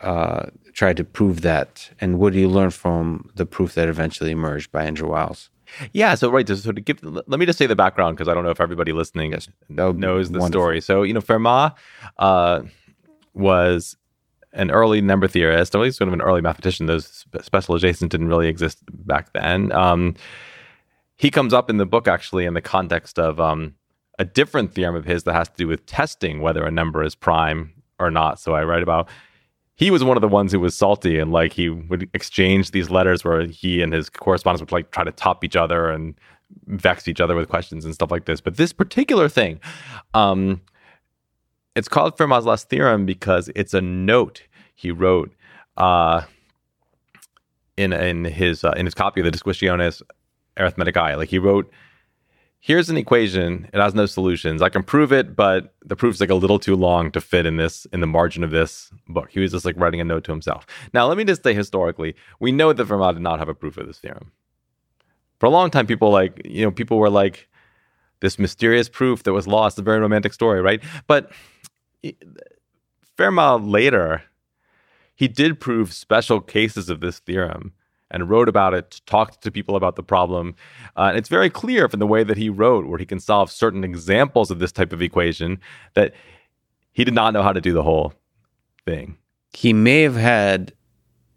[0.00, 4.30] uh, try to prove that and what do you learn from the proof that eventually
[4.30, 5.50] emerged by andrew wiles
[5.92, 8.44] yeah so right so to give let me just say the background because i don't
[8.44, 10.48] know if everybody listening yes, knows the wonderful.
[10.48, 11.74] story so you know fermat
[12.18, 12.62] uh,
[13.34, 13.96] was
[14.56, 16.86] an early number theorist, or at least sort of an early mathematician.
[16.86, 19.70] Those specializations didn't really exist back then.
[19.72, 20.14] Um,
[21.16, 23.74] he comes up in the book actually in the context of um,
[24.18, 27.14] a different theorem of his that has to do with testing whether a number is
[27.14, 28.40] prime or not.
[28.40, 29.08] So I write about
[29.74, 32.90] he was one of the ones who was salty and like he would exchange these
[32.90, 36.14] letters where he and his correspondents would like try to top each other and
[36.66, 38.40] vex each other with questions and stuff like this.
[38.40, 39.60] But this particular thing,
[40.14, 40.62] um,
[41.74, 44.42] it's called Fermat's last theorem because it's a note
[44.74, 45.34] he wrote
[45.76, 46.22] uh,
[47.76, 50.02] in in his uh, in his copy of the Disquisitiones
[50.56, 51.18] Arithmeticae.
[51.18, 51.70] Like he wrote
[52.60, 53.68] here's an equation.
[53.72, 54.62] It has no solutions.
[54.62, 57.56] I can prove it, but the proof's like a little too long to fit in
[57.56, 59.30] this in the margin of this book.
[59.30, 60.66] He was just like writing a note to himself.
[60.92, 63.76] Now, let me just say historically, we know that Fermat did not have a proof
[63.76, 64.32] of this theorem.
[65.38, 67.48] For a long time, people like you know people were like
[68.20, 69.78] this mysterious proof that was lost.
[69.78, 70.82] A very romantic story, right?
[71.06, 71.30] But
[73.16, 74.22] Fermat later,
[75.14, 77.72] he did prove special cases of this theorem
[78.16, 80.56] and wrote about it, talked to people about the problem.
[80.96, 83.50] Uh, and it's very clear from the way that he wrote, where he can solve
[83.50, 85.60] certain examples of this type of equation,
[85.94, 86.14] that
[86.92, 88.14] he did not know how to do the whole
[88.86, 89.16] thing.
[89.52, 90.72] He may have had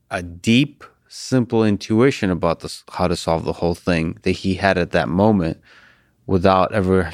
[0.10, 4.78] a deep, simple intuition about this, how to solve the whole thing that he had
[4.78, 5.60] at that moment
[6.26, 7.12] without ever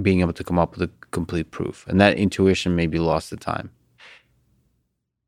[0.00, 1.86] being able to come up with a complete proof.
[1.88, 3.70] And that intuition may be lost to time.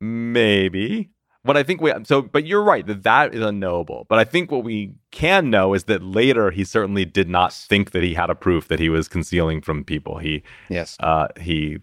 [0.01, 1.11] Maybe.
[1.43, 4.07] What I think we so, but you're right that that is unknowable.
[4.09, 7.93] But I think what we can know is that later he certainly did not think
[7.93, 10.19] that he had a proof that he was concealing from people.
[10.19, 11.79] He yes, uh, he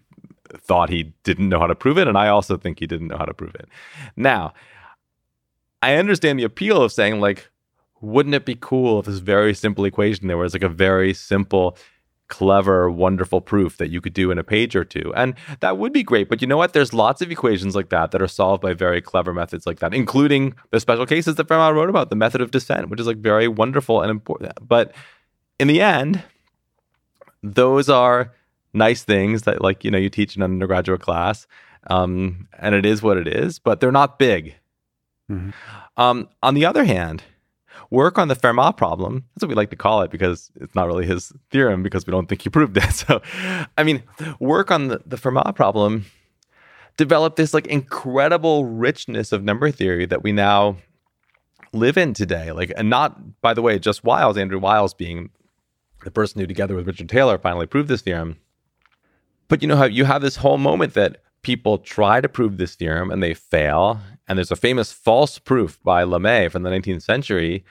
[0.56, 3.18] thought he didn't know how to prove it, and I also think he didn't know
[3.18, 3.68] how to prove it.
[4.16, 4.54] Now,
[5.82, 7.50] I understand the appeal of saying, like,
[8.00, 11.76] wouldn't it be cool if this very simple equation there was like a very simple,
[12.28, 15.12] clever, wonderful proof that you could do in a page or two?
[15.16, 16.28] And that would be great.
[16.28, 16.72] But you know what?
[16.72, 19.94] There's lots of equations like that that are solved by very clever methods like that,
[19.94, 23.18] including the special cases that Fermat wrote about, the method of descent, which is like
[23.18, 24.52] very wonderful and important.
[24.60, 24.94] But
[25.58, 26.22] in the end,
[27.42, 28.32] those are
[28.72, 31.46] nice things that like you know you teach in an undergraduate class
[31.88, 34.54] um, and it is what it is but they're not big
[35.30, 35.50] mm-hmm.
[35.96, 37.22] um, on the other hand
[37.90, 39.24] work on the fermat problem.
[39.34, 42.10] That's what we like to call it because it's not really his theorem because we
[42.10, 42.84] don't think he proved it.
[42.98, 43.22] So
[43.76, 44.02] i mean
[44.40, 46.06] work on the, the fermat problem
[46.96, 50.76] developed this like incredible richness of number theory that we now
[51.72, 52.50] live in today.
[52.52, 55.30] Like and not by the way just wiles andrew wiles being
[56.04, 58.36] the person who together with richard taylor finally proved this theorem.
[59.48, 62.74] But you know how you have this whole moment that people try to prove this
[62.74, 64.00] theorem and they fail.
[64.28, 67.64] And there's a famous false proof by Lamé from the 19th century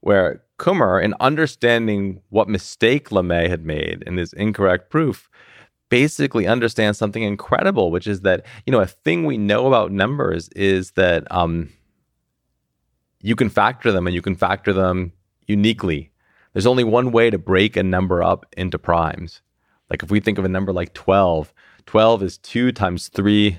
[0.00, 5.28] where Kummer, in understanding what mistake Lamé had made in his incorrect proof,
[5.88, 10.48] basically understands something incredible, which is that, you know, a thing we know about numbers
[10.50, 11.70] is that um,
[13.20, 15.12] you can factor them and you can factor them
[15.46, 16.10] uniquely.
[16.52, 19.40] There's only one way to break a number up into primes.
[19.90, 21.52] Like if we think of a number like 12,
[21.86, 23.58] 12 is 2 times 3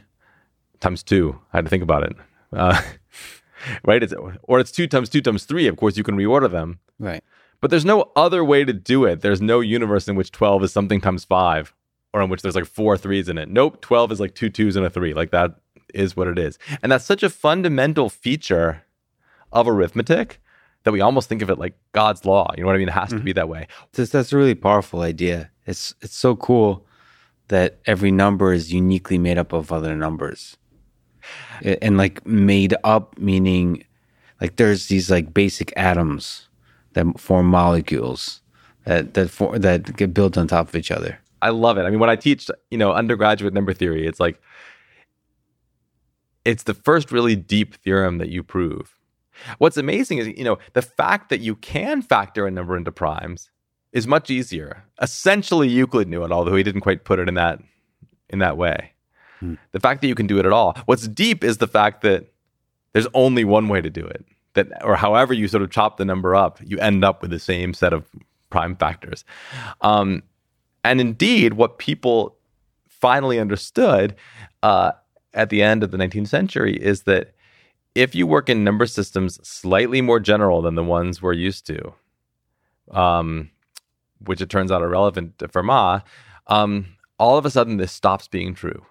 [0.80, 1.40] times 2.
[1.54, 2.16] I had to think about it.
[2.54, 2.82] Uh,
[3.86, 4.04] right?
[4.04, 4.14] It's,
[4.44, 5.68] or it's 2 times 2 times 3.
[5.68, 6.80] Of course, you can reorder them.
[7.00, 7.24] Right.
[7.62, 9.22] But there's no other way to do it.
[9.22, 11.74] There's no universe in which 12 is something times 5
[12.16, 13.50] or in which there's like four threes in it.
[13.50, 15.14] Nope, 12 is like two twos and a three.
[15.14, 15.56] Like that
[15.94, 16.58] is what it is.
[16.82, 18.84] And that's such a fundamental feature
[19.52, 20.40] of arithmetic
[20.84, 22.54] that we almost think of it like God's law.
[22.56, 22.88] You know what I mean?
[22.88, 23.18] It has mm-hmm.
[23.18, 23.68] to be that way.
[23.92, 25.52] That's, that's a really powerful idea.
[25.66, 26.86] It's it's so cool
[27.50, 30.56] that every number is uniquely made up of other numbers.
[31.82, 33.86] And like made up meaning
[34.42, 36.48] like there's these like basic atoms
[36.94, 38.42] that form molecules
[38.86, 41.20] that that for, that get built on top of each other.
[41.42, 41.84] I love it.
[41.84, 44.42] I mean, when I teach, you know, undergraduate number theory, it's like
[46.44, 48.96] it's the first really deep theorem that you prove.
[49.58, 53.52] What's amazing is, you know, the fact that you can factor a number into primes
[53.92, 54.86] is much easier.
[55.02, 57.60] Essentially, Euclid knew it, although he didn't quite put it in that
[58.30, 58.95] in that way.
[59.72, 60.78] The fact that you can do it at all.
[60.86, 62.32] What's deep is the fact that
[62.94, 64.26] there's only one way to do it.
[64.54, 67.40] That or however you sort of chop the number up, you end up with the
[67.40, 68.06] same set of
[68.50, 69.26] prime factors.
[69.82, 70.24] Um,
[70.84, 72.38] and indeed, what people
[72.88, 74.16] finally understood
[74.64, 74.94] uh,
[75.34, 77.34] at the end of the 19th century is that
[77.96, 81.94] if you work in number systems slightly more general than the ones we're used to,
[82.92, 83.50] um,
[84.20, 86.04] which it turns out are relevant to Fermat,
[86.48, 86.86] um,
[87.18, 88.86] all of a sudden this stops being true.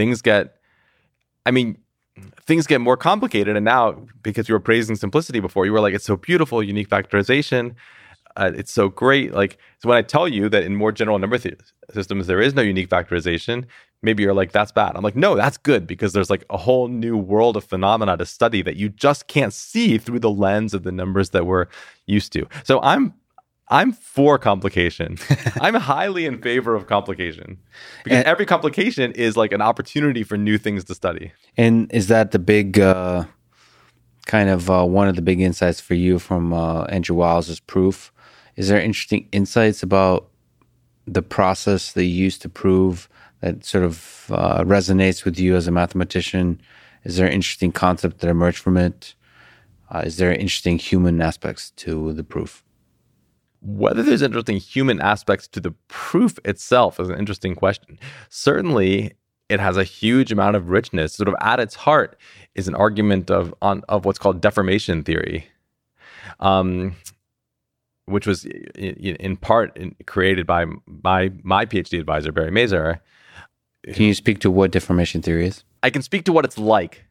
[0.00, 0.56] Things get,
[1.44, 1.76] I mean,
[2.46, 3.54] things get more complicated.
[3.54, 6.88] And now, because you were praising simplicity before, you were like, it's so beautiful, unique
[6.88, 7.74] factorization.
[8.34, 9.34] Uh, it's so great.
[9.34, 11.58] Like, so when I tell you that in more general number th-
[11.92, 13.66] systems, there is no unique factorization,
[14.00, 14.92] maybe you're like, that's bad.
[14.96, 18.24] I'm like, no, that's good because there's like a whole new world of phenomena to
[18.24, 21.66] study that you just can't see through the lens of the numbers that we're
[22.06, 22.46] used to.
[22.64, 23.12] So I'm
[23.70, 25.16] I'm for complication.
[25.60, 27.58] I'm highly in favor of complication
[28.02, 31.32] because and, every complication is like an opportunity for new things to study.
[31.56, 33.24] And is that the big uh,
[34.26, 38.12] kind of uh, one of the big insights for you from uh, Andrew Wiles's proof?
[38.56, 40.28] Is there interesting insights about
[41.06, 43.08] the process they used to prove
[43.40, 46.60] that sort of uh, resonates with you as a mathematician?
[47.04, 49.14] Is there interesting concept that emerged from it?
[49.92, 52.64] Uh, is there interesting human aspects to the proof?
[53.62, 57.98] Whether there's interesting human aspects to the proof itself is an interesting question.
[58.30, 59.12] Certainly,
[59.50, 61.14] it has a huge amount of richness.
[61.14, 62.18] Sort of at its heart
[62.54, 65.46] is an argument of on of what's called deformation theory,
[66.38, 66.96] um,
[68.06, 73.00] which was in, in part in, created by my my PhD advisor Barry Mazur.
[73.92, 75.64] Can you speak to what deformation theory is?
[75.82, 77.04] I can speak to what it's like.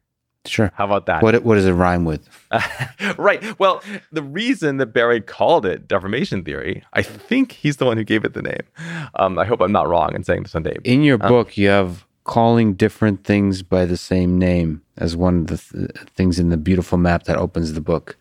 [0.46, 0.72] Sure.
[0.76, 1.22] How about that?
[1.22, 2.28] What what does it rhyme with?
[3.18, 3.60] right.
[3.60, 8.04] Well, the reason that Barry called it deformation theory, I think he's the one who
[8.04, 8.62] gave it the name.
[9.16, 10.80] Um, I hope I'm not wrong in saying this on Dave.
[10.84, 15.40] In your um, book, you have calling different things by the same name as one
[15.40, 18.18] of the th- things in the beautiful map that opens the book.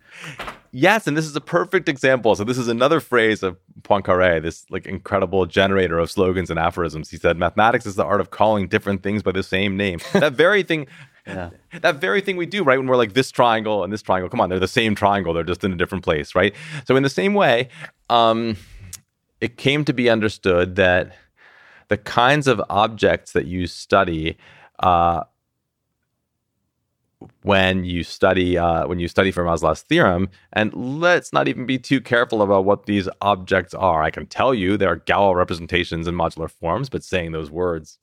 [0.71, 2.35] Yes, and this is a perfect example.
[2.35, 7.11] So this is another phrase of Poincaré, this like incredible generator of slogans and aphorisms.
[7.11, 10.35] He said, "Mathematics is the art of calling different things by the same name." that
[10.35, 10.87] very thing
[11.29, 11.51] yeah.
[11.83, 12.79] That very thing we do, right?
[12.79, 15.45] When we're like this triangle and this triangle, come on, they're the same triangle, they're
[15.45, 16.55] just in a different place, right?
[16.87, 17.69] So in the same way,
[18.09, 18.57] um,
[19.41, 21.15] it came to be understood that
[21.89, 24.39] the kinds of objects that you study
[24.79, 25.25] uh,
[27.43, 30.29] when you study uh, when you study Fermat's theorem.
[30.53, 34.03] And let's not even be too careful about what these objects are.
[34.03, 37.99] I can tell you there are Galois representations in modular forms, but saying those words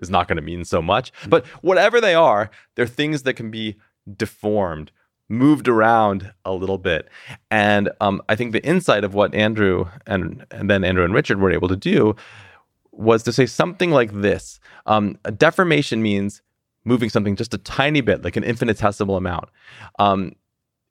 [0.00, 1.12] is not going to mean so much.
[1.28, 3.76] But whatever they are, they're things that can be
[4.16, 4.90] deformed,
[5.28, 7.08] moved around a little bit.
[7.50, 11.40] And um, I think the insight of what Andrew and and then Andrew and Richard
[11.40, 12.16] were able to do
[12.90, 16.42] was to say something like this: um, deformation means
[16.84, 19.48] moving something just a tiny bit, like an infinitesimal amount.
[19.98, 20.32] Um,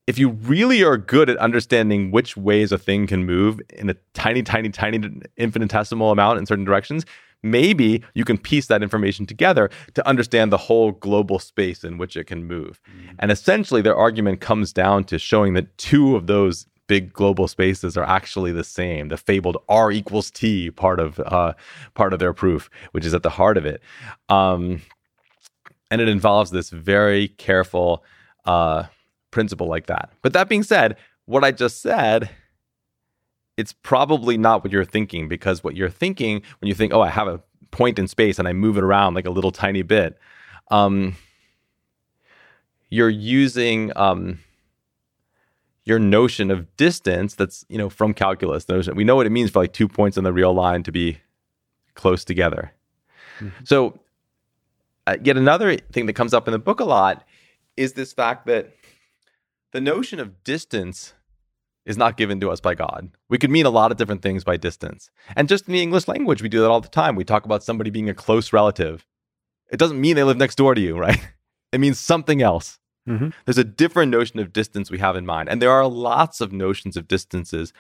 [0.08, 3.96] if you really are good at understanding which ways a thing can move in a
[4.14, 5.00] tiny, tiny, tiny
[5.38, 7.06] infinitesimal amount in certain directions,
[7.44, 12.18] maybe you can piece that information together to understand the whole global space in which
[12.18, 12.82] it can move.
[12.90, 13.16] Mm-hmm.
[13.20, 17.96] And essentially, their argument comes down to showing that two of those big global spaces
[17.96, 19.08] are actually the same.
[19.08, 21.54] The fabled R equals T part of uh,
[21.94, 23.82] part of their proof, which is at the heart of it.
[24.28, 24.82] Um,
[25.92, 28.04] and it involves this very careful
[28.46, 28.86] uh,
[29.30, 30.12] principle like that.
[30.22, 32.30] But that being said, what I just said,
[33.58, 37.10] it's probably not what you're thinking because what you're thinking when you think, oh, I
[37.10, 37.42] have a
[37.72, 40.18] point in space and I move it around like a little tiny bit,
[40.72, 41.16] um,
[42.90, 44.40] you're using um,
[45.86, 48.66] your notion of distance that's you know from calculus.
[48.94, 51.20] We know what it means for like two points on the real line to be
[51.96, 52.74] close together.
[53.40, 53.64] Mm-hmm.
[53.64, 54.01] So
[55.08, 57.24] uh, yet another thing that comes up in the book a lot
[57.78, 58.72] is this fact that
[59.72, 61.14] the notion of distance
[61.86, 63.10] is not given to us by God.
[63.30, 65.10] We could mean a lot of different things by distance.
[65.36, 67.16] And just in the English language, we do that all the time.
[67.16, 69.06] We talk about somebody being a close relative.
[69.72, 71.20] It doesn't mean they live next door to you, right?
[71.72, 72.80] It means something else.
[73.08, 73.30] Mm-hmm.
[73.46, 75.50] There's a different notion of distance we have in mind.
[75.50, 77.74] And there are lots of notions of distances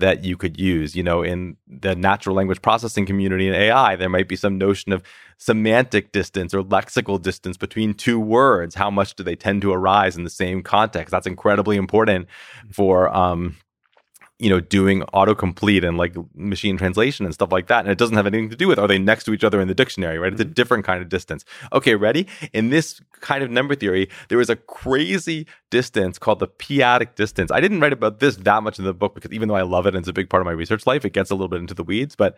[0.00, 0.96] that you could use.
[0.96, 4.92] You know, in the natural language processing community in AI, there might be some notion
[4.92, 5.02] of
[5.36, 8.74] semantic distance or lexical distance between two words.
[8.74, 11.12] How much do they tend to arise in the same context?
[11.12, 12.28] That's incredibly important
[12.72, 13.56] for um,
[14.38, 17.80] you know, doing autocomplete and like machine translation and stuff like that.
[17.80, 19.66] And it doesn't have anything to do with are they next to each other in
[19.66, 20.32] the dictionary, right?
[20.32, 20.52] It's a mm-hmm.
[20.52, 21.44] different kind of distance.
[21.72, 22.28] Okay, ready?
[22.52, 27.50] In this kind of number theory, there is a crazy distance called the p-adic distance.
[27.50, 29.86] I didn't write about this that much in the book because even though I love
[29.86, 31.60] it and it's a big part of my research life, it gets a little bit
[31.60, 32.36] into the weeds, but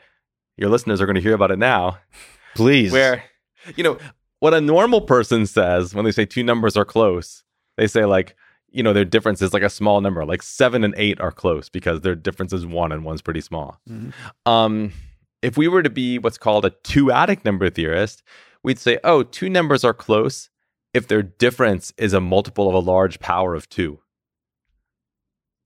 [0.56, 1.98] your listeners are going to hear about it now.
[2.54, 2.92] Please.
[2.92, 3.24] Where,
[3.76, 3.98] you know,
[4.38, 7.44] what a normal person says when they say two numbers are close,
[7.76, 8.36] they say like,
[8.72, 11.68] you know, their difference is like a small number, like seven and eight are close
[11.68, 13.80] because their difference is one and one's pretty small.
[13.88, 14.10] Mm-hmm.
[14.50, 14.92] Um,
[15.42, 18.22] if we were to be what's called a two-adic number theorist,
[18.62, 20.50] we'd say, oh, two numbers are close
[20.92, 24.00] if their difference is a multiple of a large power of two.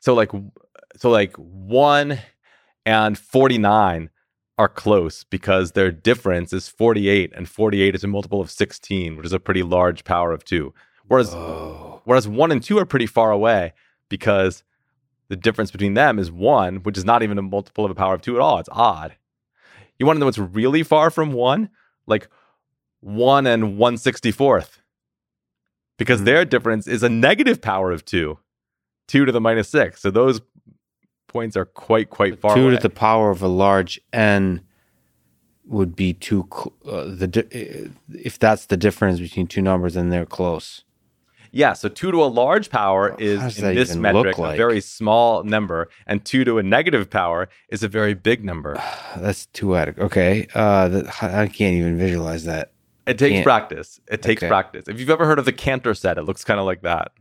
[0.01, 0.31] So like,
[0.97, 2.19] so like one
[2.85, 4.11] and 49
[4.59, 9.27] are close because their difference is 48 and 48 is a multiple of 16, which
[9.27, 10.73] is a pretty large power of two.
[11.07, 11.94] Whereas oh.
[12.05, 13.73] Whereas one and two are pretty far away
[14.09, 14.63] because
[15.29, 18.15] the difference between them is one, which is not even a multiple of a power
[18.15, 18.59] of two at all.
[18.59, 19.17] It's odd.
[19.99, 21.71] You want to know what's really far from one?
[22.07, 22.29] Like
[23.01, 24.81] one and one sixty fourth.
[25.97, 26.27] Because mm-hmm.
[26.27, 28.39] their difference is a negative power of two,
[29.07, 30.01] two to the minus six.
[30.03, 30.41] So those
[31.29, 32.77] points are quite, quite far two away.
[32.77, 34.63] to the power of a large n
[35.65, 36.49] would be two.
[36.85, 40.85] Uh, the if that's the difference between two numbers, then they're close.
[41.55, 44.55] Yeah, so two to a large power is in this metric like?
[44.55, 48.75] a very small number, and two to a negative power is a very big number.
[49.17, 52.73] That's two out of Okay, uh, I can't even visualize that.
[53.07, 53.45] It takes can't.
[53.45, 54.01] practice.
[54.11, 54.49] It takes okay.
[54.49, 54.89] practice.
[54.89, 57.13] If you've ever heard of the Cantor set, it looks kind of like that.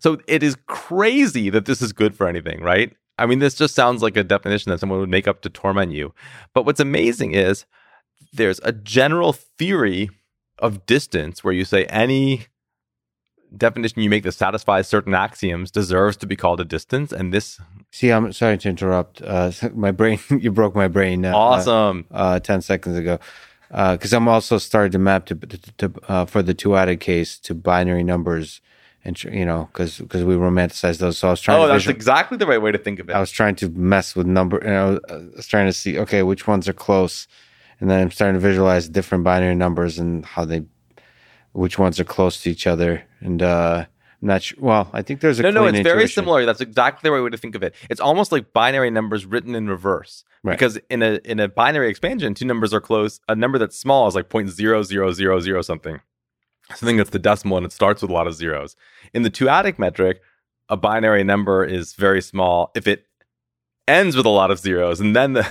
[0.00, 2.92] So it is crazy that this is good for anything, right?
[3.20, 5.92] I mean, this just sounds like a definition that someone would make up to torment
[5.92, 6.12] you.
[6.54, 7.66] But what's amazing is
[8.32, 10.10] there's a general theory
[10.58, 12.46] of distance where you say any
[13.56, 17.12] definition you make that satisfies certain axioms deserves to be called a distance.
[17.12, 17.60] And this.
[17.90, 19.22] See, I'm sorry to interrupt.
[19.22, 21.24] Uh, my brain, you broke my brain.
[21.24, 22.06] Uh, awesome.
[22.10, 23.18] Uh, 10 seconds ago.
[23.68, 27.38] Because uh, I'm also starting to map to, to, to uh, for the two-adic case
[27.40, 28.60] to binary numbers.
[29.04, 31.62] And you know, because because we romanticize those, so I was trying.
[31.62, 33.12] Oh, that's visual- exactly the right way to think of it.
[33.12, 35.96] I was trying to mess with number, and I was, I was trying to see,
[35.96, 37.28] okay, which ones are close,
[37.78, 40.64] and then I'm starting to visualize different binary numbers and how they
[41.56, 43.02] which ones are close to each other.
[43.20, 43.86] And uh,
[44.22, 44.58] I'm not sure.
[44.60, 45.64] Well, I think there's a no, no.
[45.64, 45.96] It's intuition.
[45.96, 46.44] very similar.
[46.44, 47.74] That's exactly the right way to think of it.
[47.88, 50.24] It's almost like binary numbers written in reverse.
[50.42, 50.52] Right.
[50.52, 53.20] Because in a in a binary expansion, two numbers are close.
[53.28, 56.00] A number that's small is like point zero zero zero zero something.
[56.74, 58.74] Something that's the decimal and it starts with a lot of zeros.
[59.14, 60.20] In the two-adic metric,
[60.68, 63.06] a binary number is very small if it
[63.86, 65.46] ends with a lot of zeros and then the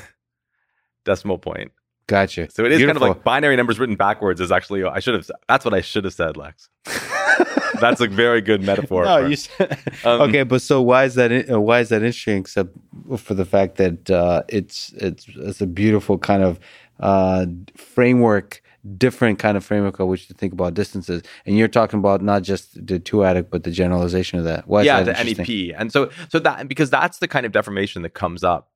[1.06, 1.72] decimal point.
[2.08, 2.50] Gotcha.
[2.52, 3.00] So it is Beautiful.
[3.02, 5.82] kind of like binary numbers written backwards is actually I should have that's what I
[5.82, 6.70] should have said, Lex.
[7.82, 9.04] That's a very good metaphor.
[9.04, 11.52] No, for- you said, Um, okay, but so why is that?
[11.52, 12.38] uh, Why is that interesting?
[12.38, 12.70] Except
[13.18, 16.60] for the fact that uh, it's it's it's a beautiful kind of
[17.02, 17.46] uh,
[17.76, 18.62] framework,
[18.98, 21.22] different kind of framework of which to think about distances.
[21.46, 24.68] And you're talking about not just the two adic, but the generalization of that.
[24.68, 25.34] Why is yeah, that the?
[25.34, 28.70] NEP, and so so that because that's the kind of deformation that comes up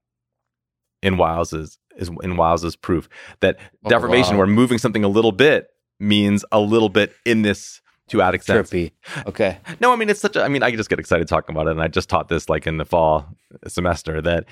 [1.01, 3.09] in Wiles's is in Wiles's proof
[3.41, 4.39] that Oh, deformation, wow.
[4.39, 5.67] where moving something a little bit
[5.99, 8.69] means a little bit in this two-adic sense.
[8.69, 8.91] Trippy.
[9.27, 9.57] Okay.
[9.80, 10.43] No, I mean it's such a.
[10.43, 12.65] I mean I just get excited talking about it, and I just taught this like
[12.67, 13.27] in the fall
[13.67, 14.45] semester that.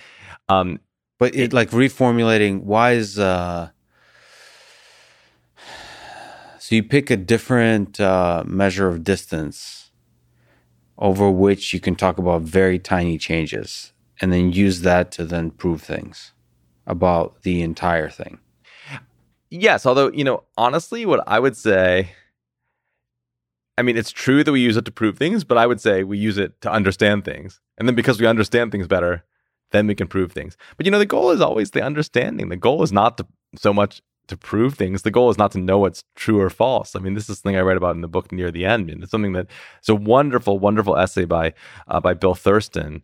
[0.49, 0.79] um
[1.19, 2.63] But it like reformulating.
[2.63, 3.69] Why is uh?
[6.59, 9.91] So you pick a different uh, measure of distance
[10.97, 15.51] over which you can talk about very tiny changes, and then use that to then
[15.51, 16.33] prove things
[16.87, 18.39] about the entire thing.
[19.49, 22.11] Yes, although, you know, honestly, what I would say,
[23.77, 26.03] I mean, it's true that we use it to prove things, but I would say
[26.03, 27.61] we use it to understand things.
[27.77, 29.23] And then because we understand things better,
[29.71, 30.57] then we can prove things.
[30.75, 32.49] But, you know, the goal is always the understanding.
[32.49, 35.03] The goal is not to so much to prove things.
[35.03, 36.95] The goal is not to know what's true or false.
[36.95, 38.89] I mean, this is something I write about in the book near the end.
[38.89, 39.47] And it's something that
[39.79, 41.53] it's a wonderful, wonderful essay by
[41.87, 43.03] uh, by Bill Thurston,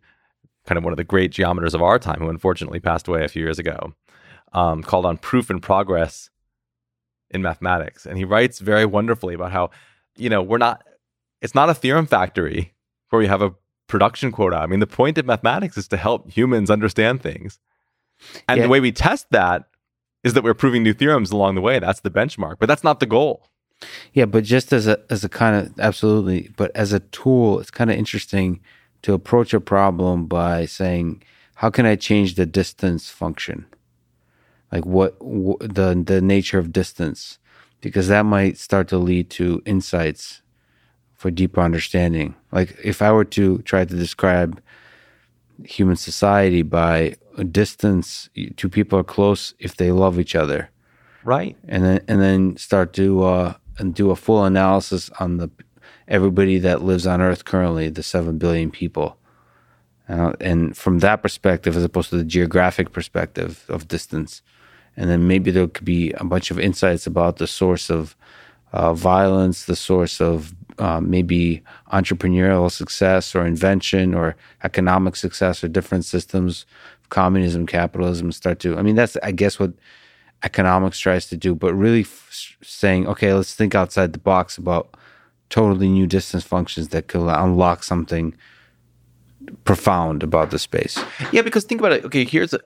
[0.66, 3.28] kind of one of the great geometers of our time, who unfortunately passed away a
[3.28, 3.92] few years ago,
[4.52, 6.30] um, called on proof and progress
[7.30, 8.06] in mathematics.
[8.06, 9.70] And he writes very wonderfully about how,
[10.16, 10.84] you know, we're not,
[11.42, 12.72] it's not a theorem factory
[13.10, 13.54] where we have a
[13.88, 14.56] production quota.
[14.56, 17.58] I mean, the point of mathematics is to help humans understand things.
[18.48, 18.64] And Yeah.
[18.64, 19.64] the way we test that
[20.22, 21.78] is that we're proving new theorems along the way.
[21.78, 23.48] That's the benchmark, but that's not the goal.
[24.14, 27.70] Yeah, but just as a as a kind of absolutely, but as a tool, it's
[27.70, 28.60] kind of interesting
[29.04, 31.22] to approach a problem by saying,
[31.56, 33.66] how can I change the distance function?
[34.72, 37.38] Like what, wh- the the nature of distance,
[37.80, 40.42] because that might start to lead to insights
[41.14, 42.34] for deeper understanding.
[42.50, 44.60] Like if I were to try to describe
[45.64, 47.16] human society by
[47.52, 50.70] distance, two people are close if they love each other
[51.22, 51.56] Right.
[51.68, 55.50] and then and then start to uh, and do a full analysis on the
[56.08, 59.16] everybody that lives on Earth currently, the seven billion people,
[60.08, 64.42] uh, and from that perspective, as opposed to the geographic perspective of distance,
[64.96, 68.16] and then maybe there could be a bunch of insights about the source of
[68.72, 71.62] uh, violence, the source of uh, maybe
[71.92, 76.66] entrepreneurial success or invention or economic success or different systems,
[77.08, 78.76] communism, capitalism start to.
[78.76, 79.72] I mean, that's I guess what
[80.42, 84.96] economics tries to do, but really f- saying, okay, let's think outside the box about
[85.54, 88.34] totally new distance functions that could unlock something
[89.62, 90.98] profound about the space.
[91.30, 92.04] Yeah, because think about it.
[92.04, 92.58] Okay, here's a,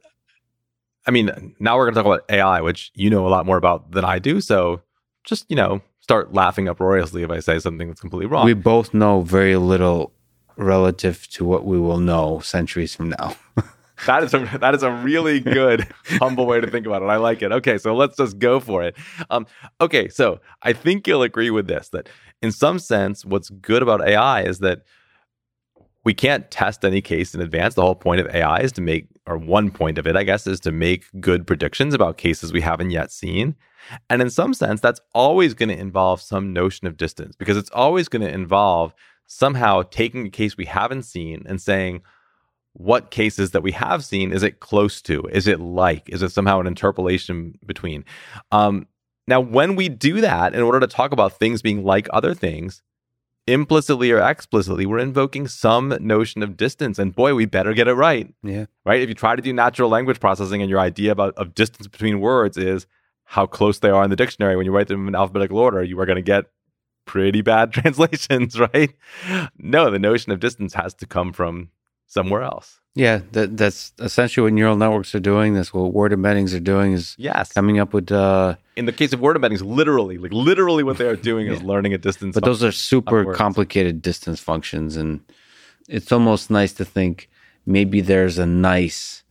[1.07, 3.59] I mean, now we're going to talk about AI, which you know a lot more
[3.59, 4.41] about than I do.
[4.41, 4.81] So
[5.23, 8.47] just, you know, start laughing uproariously if I say something that's completely wrong.
[8.47, 10.15] We both know very little
[10.57, 13.37] relative to what we will know centuries from now.
[14.07, 15.87] That is a that is a really good
[16.19, 17.07] humble way to think about it.
[17.07, 17.53] I like it.
[17.53, 18.97] Okay, so let's just go for it.
[19.31, 19.47] Um,
[19.81, 22.09] okay, so I think you'll agree with this that
[22.43, 24.83] in some sense, what's good about AI is that
[26.05, 27.75] we can't test any case in advance.
[27.75, 30.47] The whole point of AI is to make, or one point of it, I guess,
[30.47, 33.57] is to make good predictions about cases we haven't yet seen.
[34.09, 37.71] And in some sense, that's always going to involve some notion of distance because it's
[37.71, 38.95] always going to involve
[39.27, 42.03] somehow taking a case we haven't seen and saying,
[42.79, 45.25] what cases that we have seen is it close to?
[45.33, 46.09] Is it like?
[46.09, 48.05] Is it somehow an interpolation between?
[48.53, 48.87] Um,
[49.27, 52.81] now, when we do that, in order to talk about things being like other things,
[53.49, 57.01] implicitly or explicitly, we're invoking some notion of distance.
[57.01, 58.67] And boy, we better get it right, yeah.
[58.87, 59.03] right?
[59.03, 62.21] If you try to do natural language processing and your idea about of distance between
[62.21, 62.87] words is
[63.25, 65.99] how close they are in the dictionary when you write them in alphabetical order, you
[65.99, 66.45] are going to get
[67.07, 68.95] pretty bad translations, right?
[69.59, 71.71] No, the notion of distance has to come from
[72.09, 72.81] somewhere else.
[72.95, 75.55] Yeah, that, that's essentially what neural networks are doing.
[75.55, 77.53] That's what word embeddings are doing is Yes.
[77.53, 81.07] coming up with uh, in the case of word embeddings, literally, like literally what they
[81.07, 82.35] are doing is learning a distance.
[82.35, 83.39] But those are super upwards.
[83.39, 85.21] complicated distance functions, and
[85.89, 87.29] it's almost nice to think
[87.67, 89.23] maybe there's a nice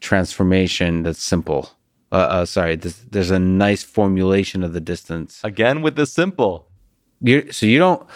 [0.00, 1.70] transformation that's simple.
[2.10, 5.40] Uh, uh, sorry, there's, there's a nice formulation of the distance.
[5.42, 6.68] again with the simple.
[7.22, 8.06] you so you don't.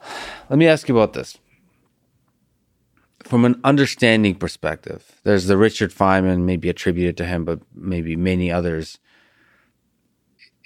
[0.50, 1.38] Let me ask you about this.
[3.30, 8.50] From an understanding perspective, there's the Richard Feynman, maybe attributed to him, but maybe many
[8.50, 8.98] others.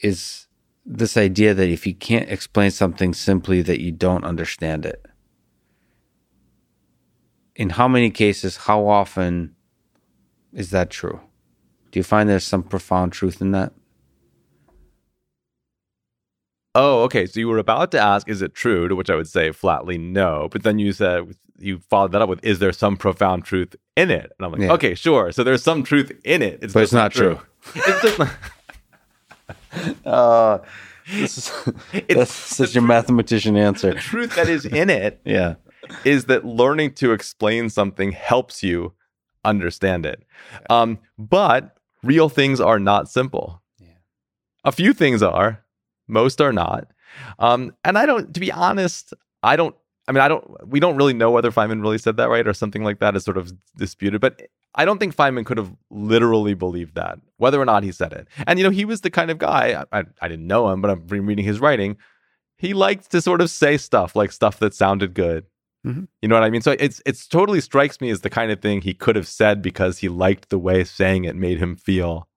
[0.03, 0.47] Is
[0.87, 5.05] this idea that if you can't explain something simply, that you don't understand it?
[7.55, 9.55] In how many cases, how often
[10.55, 11.21] is that true?
[11.91, 13.75] Do you find there's some profound truth in that?
[16.75, 17.27] Oh, okay.
[17.27, 18.89] So you were about to ask, is it true?
[18.89, 20.49] To which I would say flatly no.
[20.51, 24.11] But then you said, you followed that up with, is there some profound truth in
[24.11, 24.33] it?
[24.39, 24.73] And I'm like, Yeah.
[24.73, 25.31] okay, sure.
[25.33, 26.59] So there's some truth in it.
[26.63, 27.41] It's But it's not true.
[27.75, 28.31] it's just not.
[30.07, 30.59] Uh,
[31.11, 31.53] this is,
[31.93, 33.93] It's that's such a mathematician answer.
[33.95, 35.55] the truth that is in it Yeah.
[36.05, 38.93] is that learning to explain something helps you
[39.45, 40.23] understand it.
[40.71, 43.63] Um, but real things are not simple.
[43.81, 43.89] Yeah.
[44.65, 45.64] A few things are,
[46.09, 46.89] most are not.
[47.39, 49.75] Um, and I don't, to be honest, I don't.
[50.07, 50.69] I mean, I don't.
[50.69, 53.25] We don't really know whether Feynman really said that right or something like that is
[53.25, 54.21] sort of disputed.
[54.21, 54.43] But
[54.75, 58.29] I don't think Feynman could have literally believed that, whether or not he said it.
[58.47, 59.85] And you know, he was the kind of guy.
[59.93, 61.97] I, I, I didn't know him, but I'm reading his writing.
[62.59, 65.47] He liked to sort of say stuff like stuff that sounded good.
[65.87, 66.09] Mhm.
[66.23, 66.63] You know what I mean?
[66.63, 69.63] So it's it's totally strikes me as the kind of thing he could have said
[69.63, 72.29] because he liked the way saying it made him feel.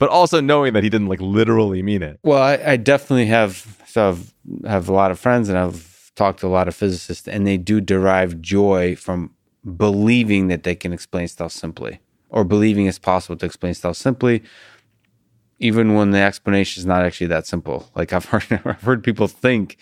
[0.00, 2.18] But also knowing that he didn't like literally mean it.
[2.24, 4.34] Well, I, I definitely have so I've
[4.66, 7.56] have a lot of friends and I've talked to a lot of physicists, and they
[7.56, 9.34] do derive joy from
[9.76, 12.00] believing that they can explain stuff simply,
[12.30, 14.42] or believing it's possible to explain stuff simply,
[15.58, 17.90] even when the explanation is not actually that simple.
[17.94, 19.76] Like I've heard I've heard people think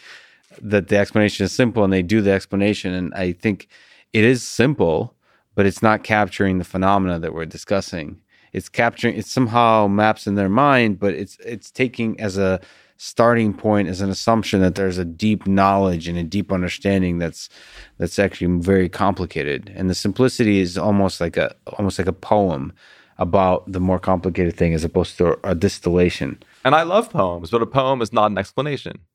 [0.60, 3.68] that the explanation is simple, and they do the explanation, and I think
[4.12, 5.14] it is simple,
[5.54, 8.20] but it's not capturing the phenomena that we're discussing.
[8.52, 12.60] It's capturing it somehow maps in their mind, but it's it's taking as a
[12.96, 17.48] starting point as an assumption that there's a deep knowledge and a deep understanding that's
[17.98, 19.72] that's actually very complicated.
[19.74, 22.72] And the simplicity is almost like a almost like a poem
[23.18, 26.40] about the more complicated thing as opposed to a distillation.
[26.64, 29.00] And I love poems, but a poem is not an explanation.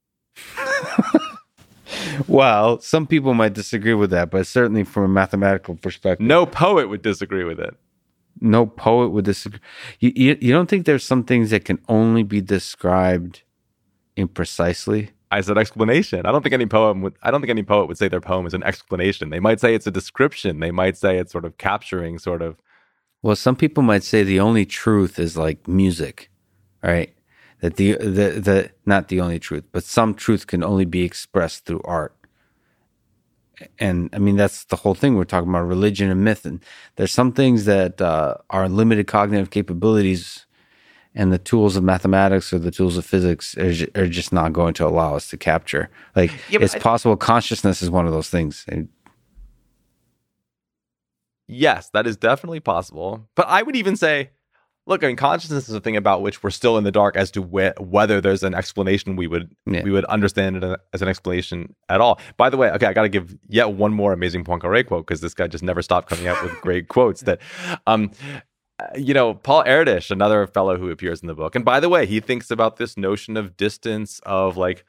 [2.28, 6.90] Well, some people might disagree with that, but certainly from a mathematical perspective, No poet
[6.90, 7.76] would disagree with it.
[8.42, 9.60] No poet would disagree.
[10.00, 13.44] You, you, you don't think there's some things that can only be described
[14.18, 15.10] imprecisely?
[15.32, 16.26] I said explanation.
[16.26, 18.46] I don't think any poem would I don't think any poet would say their poem
[18.46, 19.32] is an explanation.
[19.32, 20.60] They might say it's a description.
[20.60, 22.58] They might say it's sort of capturing sort of
[23.24, 26.30] Well, some people might say the only truth is like music,
[26.84, 27.14] right?
[27.62, 31.66] That the the the not the only truth, but some truth can only be expressed
[31.66, 32.16] through art.
[33.80, 36.60] And I mean that's the whole thing we're talking about religion and myth, and
[36.96, 40.46] there's some things that uh, are limited cognitive capabilities,
[41.16, 44.74] and the tools of mathematics or the tools of physics are, are just not going
[44.74, 45.90] to allow us to capture.
[46.16, 48.66] Like Yeah, it's I- possible consciousness is one of those things.
[48.68, 48.90] And
[51.48, 53.30] Yes, that is definitely possible.
[53.36, 54.32] But I would even say,
[54.86, 57.32] look, I mean, consciousness is a thing about which we're still in the dark as
[57.32, 59.84] to whe- whether there's an explanation we would Yeah.
[59.84, 62.20] we would understand it as an explanation at all.
[62.38, 65.22] By the way, okay, I got to give yet one more amazing Poincaré quote because
[65.22, 67.22] this guy just never stopped coming out with great quotes.
[67.22, 67.40] That,
[67.88, 68.12] um,
[68.98, 72.06] you know, Paul Erdős, another fellow who appears in the book, and by the way,
[72.06, 74.84] he thinks about this notion of distance of like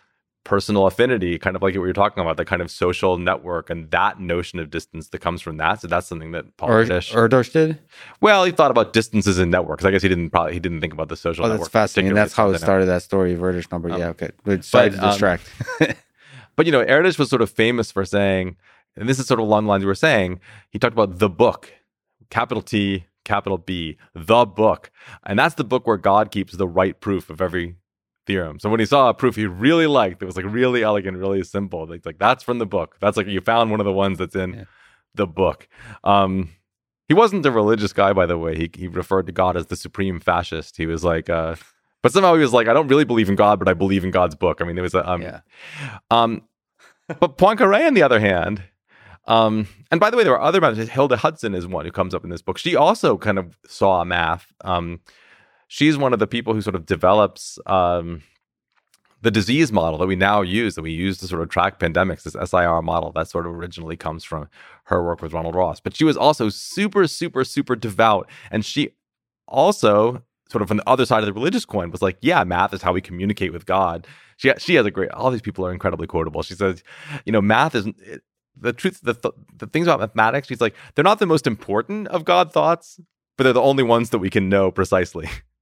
[0.44, 3.90] personal affinity, kind of like what you're talking about, the kind of social network and
[3.90, 5.80] that notion of distance that comes from that.
[5.80, 7.12] So that's something that Paul Erdős.
[7.12, 7.78] Erdős did.
[8.20, 9.84] well, he thought about distances in networks.
[9.84, 11.60] I guess he didn't probably he didn't think about the social Oh, network.
[11.60, 12.14] that's fascinating.
[12.14, 12.86] That's how it started.
[12.86, 13.90] That story of Erdős number.
[13.90, 14.30] Um, yeah, okay.
[14.44, 15.50] But sorry but, to um, distract.
[16.56, 18.56] But you know, Erdős was sort of famous for saying,
[18.96, 20.40] and this is sort of along the lines you were saying.
[20.70, 21.72] He talked about the book,
[22.30, 24.90] capital T, capital B, the book,
[25.24, 27.76] and that's the book where God keeps the right proof of every
[28.26, 28.58] theorem.
[28.58, 31.42] So when he saw a proof he really liked, it was like really elegant, really
[31.42, 31.86] simple.
[31.86, 32.96] Like, like that's from the book.
[33.00, 34.64] That's like you found one of the ones that's in Yeah.
[35.14, 35.68] the book.
[36.02, 36.50] Um,
[37.08, 38.56] he wasn't a religious guy, by the way.
[38.56, 40.76] He he referred to God as the supreme fascist.
[40.76, 41.56] He was like, uh,
[42.02, 44.10] but somehow he was like, I don't really believe in God, but I believe in
[44.10, 44.60] God's book.
[44.60, 45.40] I mean, there was a um, yeah.
[46.10, 46.42] um,
[47.20, 48.62] but Poincaré, on the other hand,
[49.26, 50.88] um, and by the way, there are other maths.
[50.88, 52.58] Hilda Hudson is one who comes up in this book.
[52.58, 54.52] She also kind of saw math.
[54.62, 55.00] Um,
[55.74, 58.22] she's one of the people who sort of develops um,
[59.22, 62.22] the disease model that we now use, that we use to sort of track pandemics,
[62.22, 64.48] this SIR model that sort of originally comes from
[64.84, 65.80] her work with Ronald Ross.
[65.80, 68.30] But she was also super, super, super devout.
[68.52, 68.90] And she
[69.48, 72.72] also, sort of on the other side of the religious coin, was like, yeah, math
[72.72, 74.06] is how we communicate with God.
[74.36, 76.44] She, she has a great, all these people are incredibly quotable.
[76.44, 76.84] She says,
[77.24, 77.88] you know, math is,
[78.56, 82.06] the truth, the, th- the things about mathematics, she's like, they're not the most important
[82.08, 83.00] of God thoughts,
[83.36, 85.28] but they're the only ones that we can know precisely.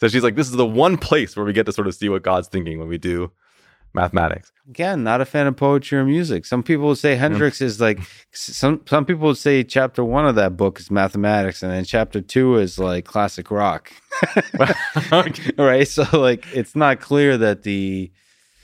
[0.00, 2.08] so she's like, this is the one place where we get to sort of see
[2.08, 3.30] what God's thinking when we do
[3.92, 4.52] mathematics.
[4.68, 6.46] Again, not a fan of poetry or music.
[6.46, 8.00] Some people would say Hendrix is like
[8.32, 12.20] some some people would say chapter one of that book is mathematics, and then chapter
[12.20, 13.92] two is like classic rock.
[15.58, 15.88] right?
[15.88, 18.10] So like it's not clear that the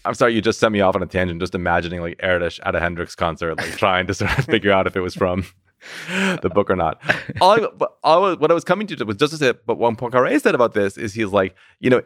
[0.05, 2.77] I'm sorry, you just sent me off on a tangent, just imagining like Erdős at
[2.77, 5.45] a Hendrix concert, like trying to sort of figure out if it was from
[6.09, 7.01] the book or not.
[7.41, 7.67] I,
[8.05, 10.75] I- what I was coming to was just to say, but what Poincaré said about
[10.75, 12.03] this is he's like, you know,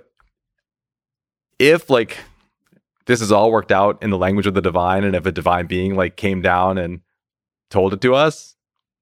[1.58, 2.18] if like
[3.06, 5.66] this is all worked out in the language of the divine, and if a divine
[5.66, 7.00] being like came down and
[7.70, 8.56] told it to us,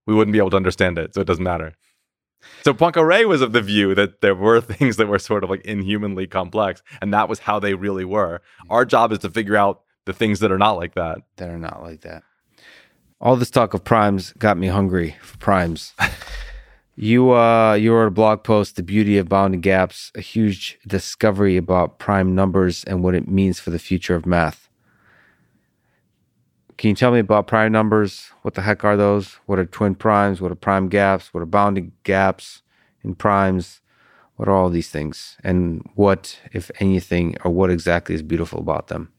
[0.07, 1.15] we wouldn't be able to understand it.
[1.15, 1.75] So it doesn't matter.
[2.63, 5.65] So Poincaré was of the view that there were things that were sort of like
[5.65, 8.41] inhumanly complex, and that was how they really were.
[8.71, 11.19] Our job is to figure out the things that are not like that.
[11.37, 12.23] That are not like that.
[13.21, 15.93] All this talk of primes got me hungry for primes.
[16.97, 21.57] you uh you wrote a blog post, The Beauty of Bounding Gaps, a huge discovery
[21.57, 24.69] about prime numbers and what it means for the future of math.
[26.77, 28.31] Can you tell me about prime numbers?
[28.43, 29.35] What the heck are those?
[29.47, 30.41] What are twin primes?
[30.41, 31.35] What are prime gaps?
[31.35, 32.63] What are bounding gaps
[33.03, 33.81] in primes?
[34.37, 35.37] What are all these things?
[35.43, 39.13] And what, if anything, or what exactly is beautiful about them?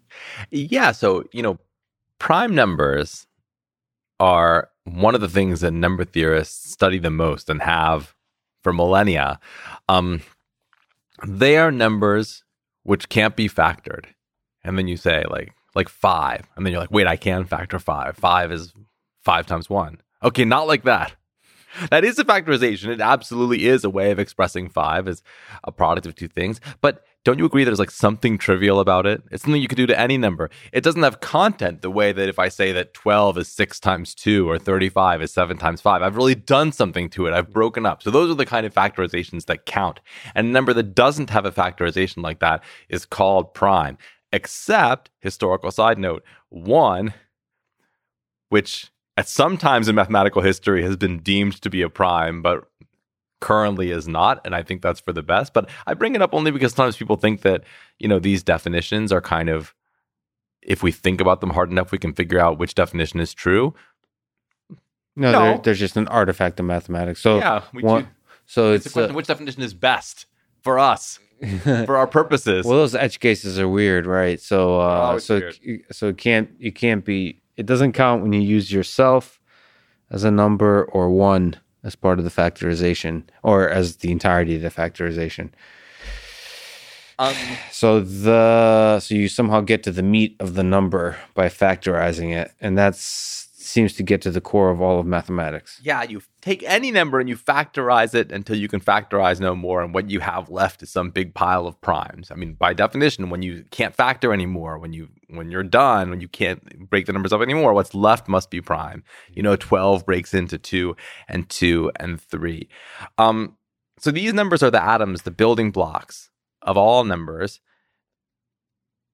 [0.52, 0.94] Yeah.
[0.94, 1.60] So, you know,
[2.18, 3.28] prime numbers
[4.20, 8.16] are one of the things that number theorists study the most and have
[8.64, 9.40] for millennia.
[9.88, 10.22] Um,
[11.26, 12.44] they are numbers
[12.84, 14.06] which can't be factored.
[14.64, 16.48] And then you say, like, like five.
[16.56, 18.18] And then you're like, wait, I can factor five.
[18.18, 18.74] Five is
[19.24, 20.02] five times one.
[20.24, 21.16] Okay, not like that.
[21.92, 22.88] That is a factorization.
[22.88, 25.22] It absolutely is a way of expressing five as
[25.64, 26.60] a product of two things.
[26.82, 29.22] But don't you agree there's like something trivial about it?
[29.32, 30.50] It's something you could do to any number.
[30.72, 34.16] It doesn't have content the way that if I say that 12 is six times
[34.16, 37.34] two or 35 is seven times five, I've really done something to it.
[37.34, 38.02] I've broken up.
[38.02, 40.00] So those are the kind of factorizations that count.
[40.34, 43.98] And a number that doesn't have a factorization like that is called prime
[44.32, 47.14] except historical side note one
[48.50, 52.69] which at some times in mathematical history has been deemed to be a prime but
[53.40, 56.34] currently is not and i think that's for the best but i bring it up
[56.34, 57.64] only because sometimes people think that
[57.98, 59.74] you know these definitions are kind of
[60.62, 63.74] if we think about them hard enough we can figure out which definition is true
[65.16, 65.40] no, no.
[65.40, 68.10] They're, they're just an artifact of mathematics so yeah one,
[68.46, 70.26] so it's, it's a question uh, which definition is best
[70.62, 71.20] for us
[71.86, 72.66] for our purposes.
[72.66, 74.40] well, those edge cases are weird, right?
[74.42, 75.52] So, uh, oh, so,
[75.92, 77.42] so it can't, it can't be.
[77.56, 79.40] It doesn't count when you use yourself
[80.10, 84.62] as a number or one as part of the factorization or as the entirety of
[84.62, 85.50] the factorization.
[87.18, 87.36] Um,
[87.70, 92.54] so the so you somehow get to the meat of the number by factorizing it,
[92.62, 95.80] and that's seems to get to the core of all of mathematics.
[95.84, 99.82] Yeah, you take any number and you factorize it until you can factorize no more,
[99.82, 102.32] and what you have left is some big pile of primes.
[102.32, 106.22] I mean, by definition, when you can't factor anymore, when you when you're done, when
[106.22, 109.04] you can't break the numbers up anymore, what's left must be prime.
[109.32, 110.96] You know, twelve breaks into two
[111.28, 112.70] and two and three.
[113.18, 113.56] Um,
[114.00, 116.30] so these numbers are the atoms, the building blocks
[116.62, 117.60] of all numbers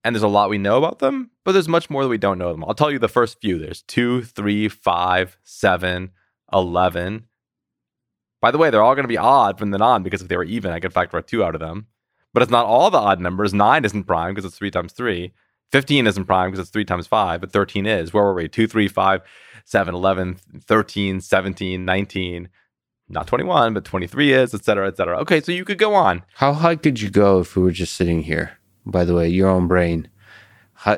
[0.06, 2.38] and there's a lot we know about them, but there's much more that we don't
[2.38, 2.64] know them.
[2.64, 3.58] I'll tell you the first few.
[3.58, 6.12] There's 2, 3, 5, 7,
[6.54, 7.26] 11.
[8.40, 10.38] By the way, they're all going to be odd from then on because if they
[10.38, 11.88] were even, I could factor a 2 out of them.
[12.34, 13.52] But it's not all the odd numbers.
[13.52, 15.34] 9 isn't prime because it's 3 times 3.
[15.72, 18.14] 15 isn't prime because it's 3 times 5, but 13 is.
[18.14, 18.48] Where were we?
[18.48, 19.22] 2, 3, 5,
[19.66, 22.50] 7, 11, 13, 17, 19.
[23.10, 25.18] Not 21, but 23 is, et cetera, et cetera.
[25.22, 26.24] Okay, so you could go on.
[26.36, 28.60] How high could you go if we were just sitting here?
[28.86, 30.10] By the way, your own brain,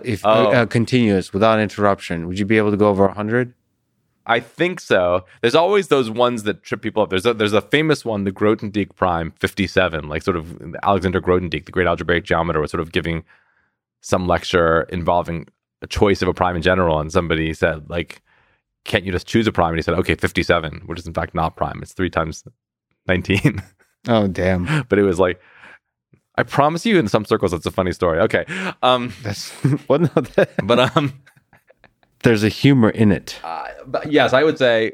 [0.03, 0.51] if oh.
[0.51, 3.53] uh, continuous without interruption, would you be able to go over 100?
[4.29, 5.25] I think so.
[5.41, 7.09] There's always those ones that trip people up.
[7.09, 11.65] There's a, there's a famous one, the Grothendieck prime 57, like sort of Alexander Grothendieck,
[11.65, 13.23] the great algebraic geometer, was sort of giving
[14.01, 15.47] some lecture involving
[15.81, 16.99] a choice of a prime in general.
[16.99, 18.21] And somebody said, like,
[18.83, 19.69] can't you just choose a prime?
[19.69, 21.79] And he said, okay, 57, which is in fact not prime.
[21.81, 22.43] It's three times
[23.07, 23.63] 19.
[24.09, 24.85] Oh, damn.
[24.89, 25.39] but it was like,
[26.37, 28.19] I promise you, in some circles, it's a funny story.
[28.19, 28.45] Okay,
[28.83, 29.49] um, that's
[29.87, 30.01] what?
[30.01, 31.13] No, that, but um,
[32.23, 33.39] there's a humor in it.
[33.43, 34.93] Uh, but yes, I would say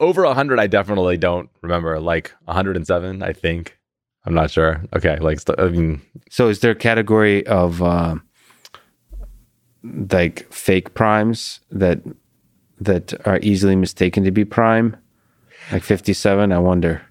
[0.00, 0.60] over hundred.
[0.60, 1.98] I definitely don't remember.
[2.00, 3.78] Like 107, I think.
[4.24, 4.82] I'm not sure.
[4.94, 8.16] Okay, like I mean, so is there a category of uh,
[9.82, 12.00] like fake primes that
[12.80, 14.96] that are easily mistaken to be prime?
[15.72, 17.02] Like 57, I wonder.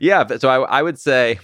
[0.00, 1.38] Yeah, so I, I would say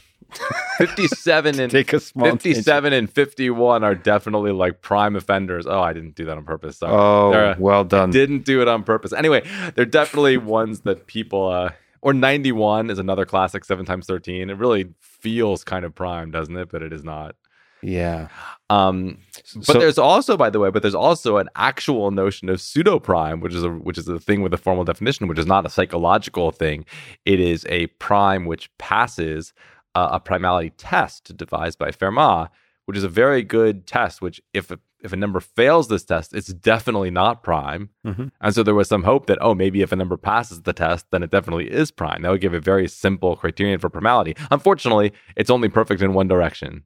[0.78, 5.66] 57 and Take a small 57 and 51 are definitely like prime offenders.
[5.66, 6.78] Oh, I didn't do that on purpose.
[6.78, 6.92] Sorry.
[6.94, 8.10] Oh, uh, well done.
[8.10, 9.12] didn't do it on purpose.
[9.12, 9.42] Anyway,
[9.74, 14.50] they're definitely ones that people uh or 91 is another classic 7 times 13.
[14.50, 16.70] It really feels kind of prime, doesn't it?
[16.70, 17.34] But it is not.
[17.82, 18.28] Yeah.
[18.70, 19.18] Um,
[19.54, 22.98] but so, there's also, by the way, but there's also an actual notion of pseudo
[22.98, 25.64] prime, which is a which is a thing with a formal definition, which is not
[25.64, 26.84] a psychological thing.
[27.24, 29.52] It is a prime which passes
[29.94, 32.48] uh, a primality test devised by Fermat,
[32.86, 34.20] which is a very good test.
[34.22, 37.90] Which, if a, if a number fails this test, it's definitely not prime.
[38.06, 38.26] Mm-hmm.
[38.40, 41.06] And so there was some hope that oh, maybe if a number passes the test,
[41.10, 42.22] then it definitely is prime.
[42.22, 44.38] That would give a very simple criterion for primality.
[44.50, 46.84] Unfortunately, it's only perfect in one direction.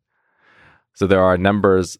[0.94, 1.98] So there are numbers.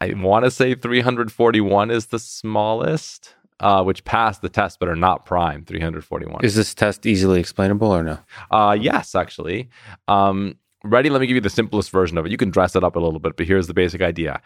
[0.00, 4.96] I want to say 341 is the smallest, uh, which pass the test but are
[4.96, 5.64] not prime.
[5.64, 6.44] 341.
[6.44, 8.18] Is this test easily explainable or no?
[8.50, 9.68] Uh, yes, actually.
[10.08, 11.10] Um, ready?
[11.10, 12.32] Let me give you the simplest version of it.
[12.32, 14.40] You can dress it up a little bit, but here's the basic idea.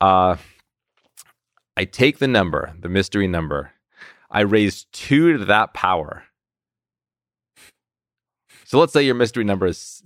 [0.00, 0.36] Uh,
[1.76, 3.72] I take the number, the mystery number,
[4.30, 6.24] I raise two to that power.
[8.64, 10.02] So let's say your mystery number is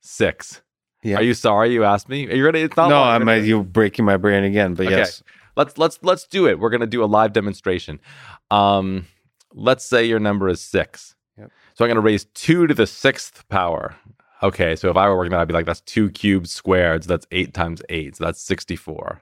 [0.00, 0.62] six.
[1.02, 1.16] Yeah.
[1.16, 2.28] Are you sorry you asked me?
[2.28, 2.60] Are you ready?
[2.60, 3.02] It's not no.
[3.02, 4.96] I'm you're breaking my brain again, but Okay.
[4.96, 5.22] yes.
[5.58, 6.60] Let's let's let's do it.
[6.60, 7.98] We're gonna do a live demonstration.
[8.50, 9.06] Um,
[9.52, 11.16] let's say your number is six.
[11.36, 11.50] Yep.
[11.74, 13.96] So I'm gonna raise two to the sixth power.
[14.40, 17.02] Okay, so if I were working that, I'd be like, that's two cubed squared.
[17.02, 18.14] So that's eight times eight.
[18.14, 19.20] So that's 64.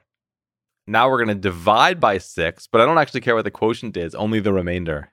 [0.85, 4.13] Now we're gonna divide by six, but I don't actually care what the quotient is,
[4.13, 5.11] only the remainder.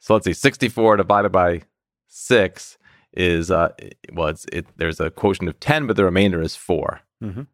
[0.00, 1.62] So let's see, 64 divided by
[2.08, 2.76] six
[3.14, 3.70] is uh
[4.12, 7.00] well it's it there's a quotient of 10, but the remainder is four.
[7.24, 7.46] Mhm.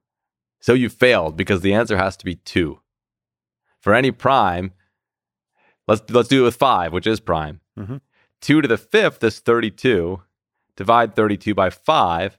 [0.64, 2.80] So you failed because the answer has to be two.
[3.80, 4.72] For any prime,
[5.86, 7.60] let's let's do it with five, which is prime.
[7.78, 8.00] Mhm.
[8.40, 10.22] Two to the fifth is thirty-two.
[10.74, 12.38] Divide thirty-two by five,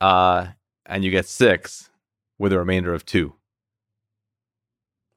[0.00, 0.52] uh,
[0.86, 1.90] and you get six
[2.38, 3.34] with a remainder of two.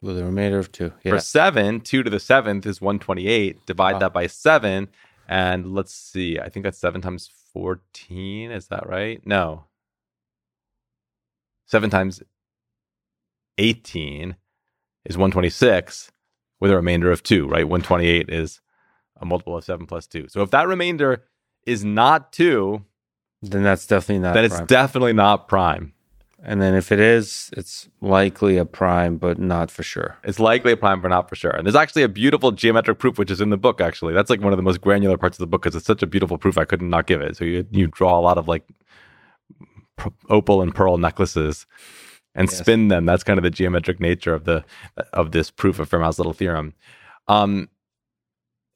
[0.02, 0.94] With a remainder of two.
[1.04, 1.12] Yeah.
[1.12, 3.68] For seven, two to the seventh is one twenty-eight.
[3.68, 4.00] Divide Wow.
[4.00, 4.88] that by seven,
[5.28, 6.40] and let's see.
[6.40, 8.50] I think that's seven times fourteen.
[8.50, 9.22] Is that right?
[9.28, 9.66] No.
[11.68, 12.22] Seven times
[13.58, 14.36] eighteen
[15.06, 16.12] is one twenty-six,
[16.60, 17.48] with a remainder of two.
[17.48, 17.68] Right?
[17.68, 18.62] One twenty-eight is
[19.20, 20.28] a multiple of seven plus two.
[20.30, 21.24] So if that remainder
[21.66, 22.84] is not two,
[23.42, 24.66] then that's definitely not then it's prime.
[24.68, 25.94] definitely not prime.
[26.44, 30.18] and then if it is, it's likely a prime, but not for sure.
[30.24, 31.52] It's likely a prime, but not for sure.
[31.52, 33.80] And there's actually a beautiful geometric proof, which is in the book.
[33.80, 36.02] Actually, that's like one of the most granular parts of the book because it's such
[36.02, 36.58] a beautiful proof.
[36.58, 37.38] I couldn't not give it.
[37.38, 38.68] So you you draw a lot of like
[40.30, 41.68] opal and pearl necklaces
[42.36, 42.58] and Yes.
[42.60, 43.06] spin them.
[43.06, 44.64] That's kind of the geometric nature of the
[45.14, 46.74] of this proof of Fermat's little theorem.
[47.28, 47.70] Um.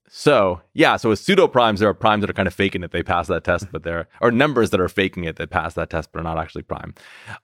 [0.07, 2.91] So yeah, so with pseudo primes, there are primes that are kind of faking it.
[2.91, 5.89] They pass that test, but there are numbers that are faking it that pass that
[5.89, 6.93] test, but are not actually prime.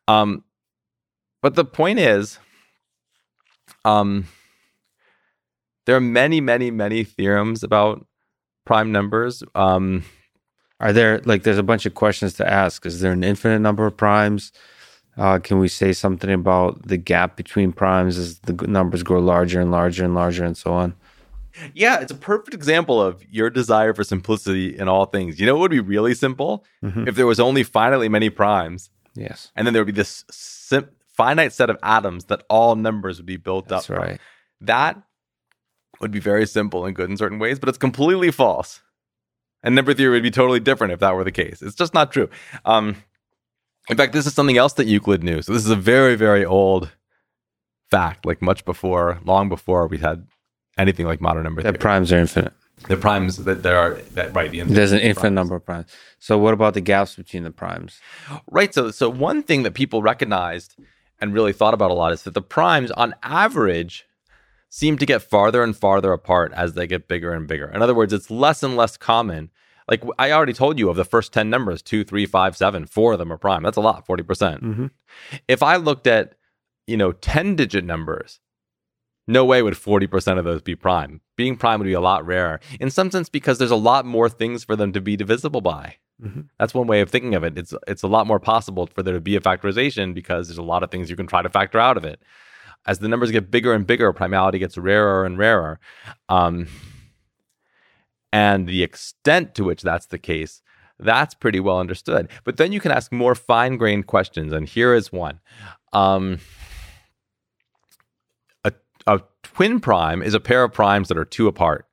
[0.07, 0.43] Um,
[1.41, 2.38] but the point is,
[3.83, 4.27] um,
[5.85, 8.05] there are many, many, many theorems about
[8.65, 9.43] prime numbers.
[9.55, 10.03] Um,
[10.79, 12.85] Are there like there's a bunch of questions to ask?
[12.85, 14.51] Is there an infinite number of primes?
[15.17, 19.59] Uh, can we say something about the gap between primes as the numbers grow larger
[19.59, 20.95] and larger and larger and so on?
[21.73, 25.38] yeah, it's a perfect example of your desire for simplicity in all things.
[25.39, 27.07] You know, it would be really simple Mhm.
[27.09, 30.88] if there was only finitely many primes, Yes, and then there would be this sim-
[31.09, 33.95] finite set of atoms that all numbers would be built that's up.
[33.97, 34.03] from.
[34.07, 34.21] right.
[34.61, 35.01] That
[35.99, 38.81] would be very simple and good in certain ways, but it's completely false.
[39.61, 41.61] And number theory would be totally different if that were the case.
[41.61, 42.29] It's just not true.
[42.65, 42.95] Um,
[43.90, 45.41] in fact, this is something else that Euclid knew.
[45.41, 46.91] So this is a very, very old
[47.90, 50.28] fact, like much before, long before we had
[50.78, 51.80] anything like modern number That theory.
[51.80, 52.53] primes are infinite.
[52.88, 54.49] the primes that there are that right.
[54.52, 55.10] The There's an primes.
[55.10, 55.88] infinite number of primes.
[56.20, 57.99] So what about the gaps between the primes?
[58.49, 58.74] Right.
[58.74, 60.76] So, so one thing that people recognized
[61.20, 64.06] and really thought about a lot is that the primes, on average,
[64.70, 67.68] seem to get farther and farther apart as they get bigger and bigger.
[67.70, 69.52] In other words, it's less and less common.
[69.90, 73.14] Like I already told you of the first 10 numbers, two, three, five, seven, four
[73.14, 73.64] of them are prime.
[73.64, 74.28] That's a lot, 40%.
[74.28, 74.86] percent Mm-hmm.
[75.48, 76.36] If I looked at,
[76.88, 78.40] you know, 10 digit numbers,
[79.28, 81.22] no way would 40% of those be prime.
[81.38, 84.30] Being prime would be a lot rarer in some sense because there's a lot more
[84.30, 85.98] things for them to be divisible by.
[86.22, 86.49] Mhm.
[86.60, 87.58] That's one way of thinking of it.
[87.58, 90.64] It's it's a lot more possible for there to be a factorization because there's a
[90.64, 92.22] lot of things you can try to factor out of it.
[92.86, 95.80] As the numbers get bigger and bigger, primality gets rarer and rarer.
[96.30, 96.68] Um,
[98.32, 100.62] and the extent to which that's the case,
[100.99, 102.30] that's pretty well understood.
[102.44, 104.53] But then you can ask more fine grained questions.
[104.53, 105.40] And here is one.
[105.94, 106.40] Um,
[108.64, 108.72] a,
[109.08, 111.88] a twin prime is a pair of primes that are two apart,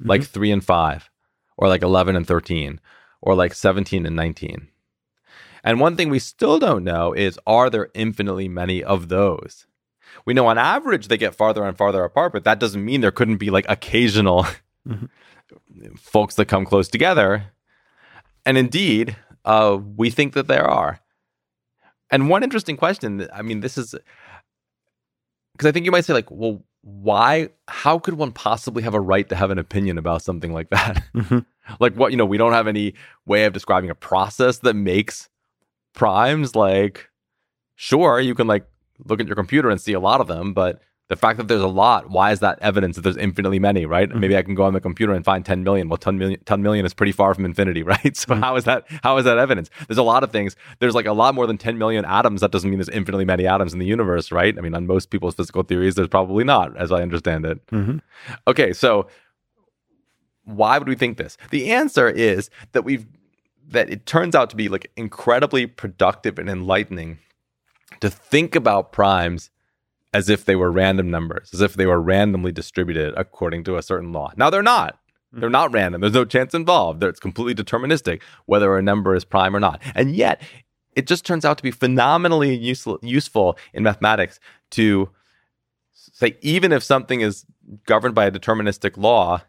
[0.00, 1.10] like three and five,
[1.56, 2.80] or like 11 and 13,
[3.20, 4.68] or like 17 and 19.
[5.62, 9.66] And one thing we still don't know is are there infinitely many of those?
[10.26, 13.10] We know on average they get farther and farther apart, but that doesn't mean there
[13.10, 14.46] couldn't be like occasional
[14.88, 15.08] Mhm.
[15.98, 17.44] Folks that come close together.
[18.46, 21.00] And indeed, uh, we think that there are.
[22.10, 23.94] And one interesting question, I mean, this is
[25.52, 29.00] because I think you might say, like, well, why, how could one possibly have a
[29.00, 31.02] right to have an opinion about something like that?
[31.14, 31.46] Mhm.
[31.80, 32.92] like, what, you know, we don't have any
[33.24, 35.28] way of describing a process that makes
[35.94, 36.54] primes.
[36.54, 37.08] Like,
[37.76, 38.66] sure, you can like
[39.06, 41.60] look at your computer and see a lot of them, but The fact that there's
[41.60, 44.08] a lot, why is that evidence that there's infinitely many, right?
[44.08, 44.20] Mm-hmm.
[44.20, 45.90] Maybe I can go on the computer and find 10 million.
[45.90, 48.16] Well, 10 million, 10 million is pretty far from infinity, right?
[48.16, 48.42] So Mm-hmm.
[48.42, 49.68] how is that how is that evidence?
[49.86, 50.56] There's a lot of things.
[50.78, 52.40] There's like a lot more than 10 million atoms.
[52.40, 54.56] That doesn't mean there's infinitely many atoms in the universe, right?
[54.56, 57.66] I mean, on most people's physical theories, there's probably not, as I understand it.
[57.66, 58.00] Mhm.
[58.48, 59.06] Okay, so
[60.44, 61.36] why would we think this?
[61.50, 63.06] The answer is that we've
[63.68, 67.18] that it turns out to be like incredibly productive and enlightening
[68.00, 69.50] to think about primes
[70.14, 73.82] as if they were random numbers, as if they were randomly distributed according to a
[73.82, 74.32] certain law.
[74.36, 74.98] Now they're not.
[75.32, 75.52] They're mm-hmm.
[75.52, 76.00] not random.
[76.00, 77.02] There's no chance involved.
[77.02, 79.82] It's completely deterministic whether a number is prime or not.
[79.94, 80.40] And yet,
[80.94, 84.38] it just turns out to be phenomenally useful, useful in mathematics
[84.70, 85.10] to
[85.92, 87.44] say even if something is
[87.84, 89.42] governed by a deterministic law,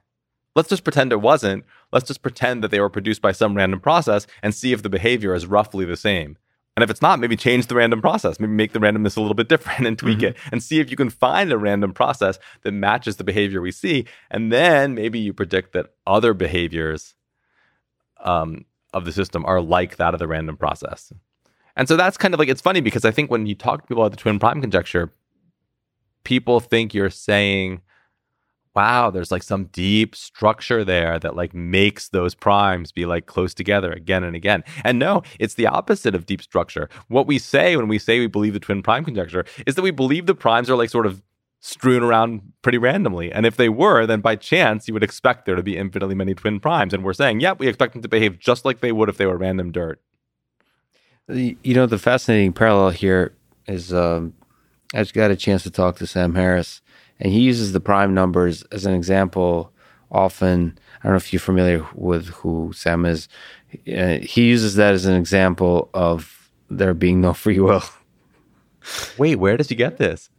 [0.55, 1.63] let's just pretend it wasn't.
[1.91, 4.89] Let's just pretend that they were produced by some random process and see if the
[4.89, 6.37] behavior is roughly the same.
[6.75, 9.35] And if it's not, maybe change the random process, maybe make the randomness a little
[9.35, 12.73] bit different and tweak it and see if you can find a random process that
[12.73, 14.05] matches the behavior we see.
[14.29, 17.15] And then maybe you predict that other behaviors
[18.19, 21.13] um, of the system are like that of the random process.
[21.77, 23.87] And so that's kind of like, it's funny because I think when you talk to
[23.87, 25.13] people about the twin prime conjecture,
[26.25, 27.81] people think you're saying,
[28.75, 33.53] wow, there's like some deep structure there that like makes those primes be like close
[33.53, 34.63] together again and again.
[34.83, 36.89] And no, it's the opposite of deep structure.
[37.07, 39.91] What we say when we say we believe the twin prime conjecture is that we
[39.91, 41.21] believe the primes are like sort of
[41.61, 43.31] strewn around pretty randomly.
[43.31, 46.35] And if they were, then by chance you would expect there to be infinitely many
[46.35, 46.93] twin primes.
[46.93, 49.25] And we're saying, yep, we expect them to behave just like they would if they
[49.25, 49.99] were random dirt.
[51.27, 53.33] You know, the fascinating parallel here
[53.67, 54.35] is um,
[54.93, 56.81] I just got a chance to talk to Sam Harris,
[57.19, 59.71] and he uses the prime numbers as an example.
[60.11, 63.27] Often, I don't know if you're familiar with who Sam is.
[63.91, 67.83] Uh, he uses that as an example of there being no free will.
[69.17, 70.29] Wait, where does he get this?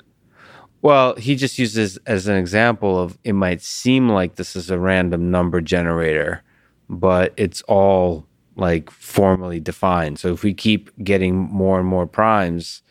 [0.82, 4.78] Well, he just uses as an example of it might seem like this is a
[4.78, 6.42] random number generator,
[6.88, 8.26] but it's all
[8.56, 10.18] like formally defined.
[10.18, 12.82] So if we keep getting more and more primes,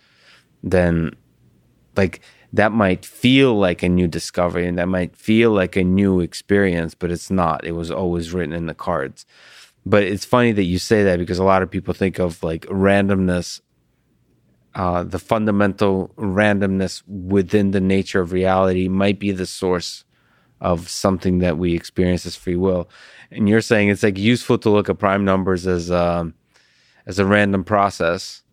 [0.64, 1.12] then
[1.96, 2.22] like
[2.56, 6.96] that might feel like a new discovery and that might feel like a new experience,
[6.96, 7.66] but it's not.
[7.66, 9.26] It was always written in the cards.
[9.86, 12.62] But it's funny that you say that because a lot of people think of like
[12.68, 13.62] randomness
[14.76, 20.04] uh, the fundamental randomness within the nature of reality might be the source
[20.60, 22.90] of something that we experience as free will.
[23.32, 26.34] And you're saying it's like useful to look at prime numbers as um,
[27.06, 28.44] as a random process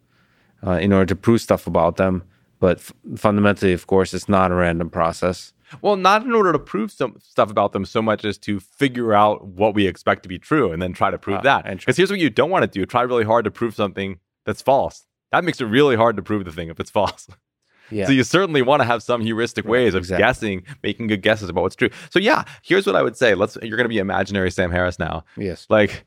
[0.64, 2.22] uh, in order to prove stuff about them.
[2.62, 5.52] But f- fundamentally, of course, it's not a random process.
[5.80, 9.12] Well, not in order to prove some stuff about them so much as to figure
[9.14, 11.78] out what we expect to be true and then try to prove Ah, that.
[11.78, 14.62] Because here's what you don't want to do try really hard to prove something that's
[14.62, 15.06] false.
[15.32, 17.26] That makes it really hard to prove the thing if it's false.
[17.90, 18.06] Yeah.
[18.06, 20.22] So you certainly want to have some heuristic ways of exactly.
[20.22, 21.90] guessing, making good guesses about what's true.
[22.08, 23.34] So yeah, here's what I would say.
[23.34, 25.24] Let's you're going to be imaginary Sam Harris now.
[25.36, 25.66] yes.
[25.68, 26.04] Like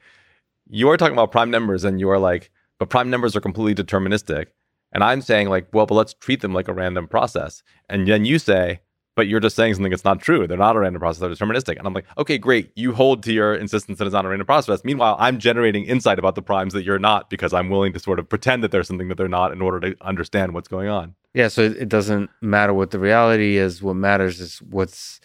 [0.68, 2.50] you're talking about prime numbers and you're like,
[2.80, 4.48] but prime numbers are completely deterministic.
[4.96, 7.62] And I'm saying like, well, but let's treat them like a random process.
[7.90, 8.80] And then you say,
[9.16, 10.48] but you're just saying something that's not true.
[10.48, 11.78] They're not a random process, they're deterministic.
[11.78, 12.72] And I'm like, okay, great.
[12.76, 14.86] You hold to your insistence that it's not a random process.
[14.86, 18.20] Meanwhile, I'm generating insight about the primes that you're not because I'm willing to sort
[18.20, 21.14] of pretend that there's something that they're not in order to understand what's going on.
[21.34, 23.84] Yeah, so it, doesn't matter what the reality is.
[23.84, 25.20] What matters is what's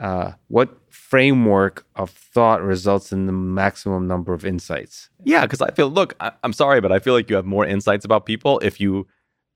[0.00, 5.08] uh, what framework of thought results in the maximum number of insights.
[5.24, 7.64] Yeah, because I feel, look, I, I'm sorry, but I feel like you have more
[7.64, 9.06] insights about people if you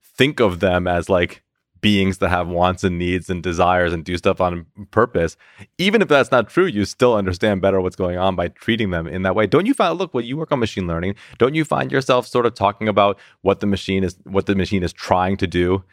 [0.01, 1.43] think of them as like
[1.79, 5.37] beings that have wants and needs and desires and do stuff on purpose.
[5.77, 9.05] Even if that's not true, you still understand better what's going on by treating them
[9.05, 9.45] in that way.
[9.45, 12.47] Don't you find, look, when you work on machine learning, don't you find yourself sort
[12.47, 15.83] of talking about what the machine is, what the machine is trying to do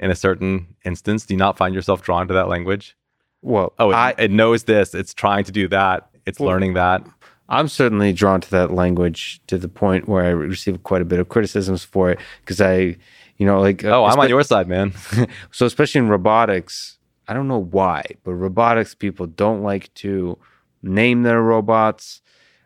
[0.00, 1.24] in a certain instance?
[1.24, 2.96] Do you not find yourself drawn to that language?
[3.44, 6.74] Well, Oh, it, I, it knows this, it's trying to do that, it's Well, learning
[6.74, 7.06] that.
[7.48, 11.18] I'm certainly drawn to that language to the point where I receive quite a bit
[11.20, 12.96] of criticisms for it because I,
[13.36, 14.92] you know, like Oh, I'm on your side, man.
[15.52, 16.96] so especially in robotics,
[17.28, 20.38] I don't know why, but robotics people don't like to
[20.82, 22.22] name their robots,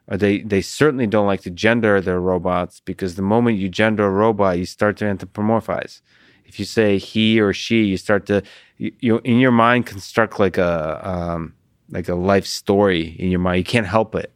[0.06, 4.06] or they they certainly don't like to gender their robots because the moment you gender
[4.06, 6.00] a robot, you start to anthropomorphize.
[6.44, 8.42] If you say he or she, you start to
[8.78, 11.54] you, you in your mind construct like a um,
[11.90, 13.58] like a life story in your mind.
[13.58, 14.32] You can't help it.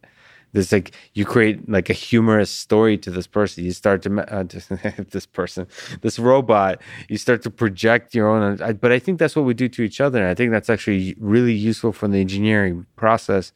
[0.51, 3.63] There's like you create like a humorous story to this person.
[3.63, 4.43] You start to uh,
[5.09, 5.67] this person,
[6.01, 6.79] this robot.
[7.09, 8.57] You start to project your own.
[8.79, 11.15] But I think that's what we do to each other, and I think that's actually
[11.19, 13.51] really useful for the engineering process,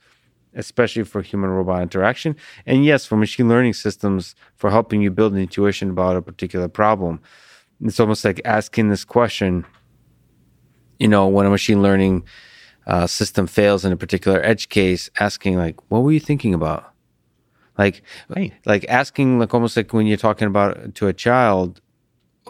[0.55, 2.35] especially for human robot interaction.
[2.65, 6.67] And yes, for machine learning systems, for helping you build an intuition about a particular
[6.67, 7.19] problem.
[7.79, 9.67] It's almost like asking this question:
[10.99, 12.23] you know, when a machine learning
[12.85, 16.91] uh, system fails in a particular edge case, asking like, "What were you thinking about?"
[17.77, 18.53] Like, Right.
[18.65, 21.79] like asking like almost like when you're talking about to a child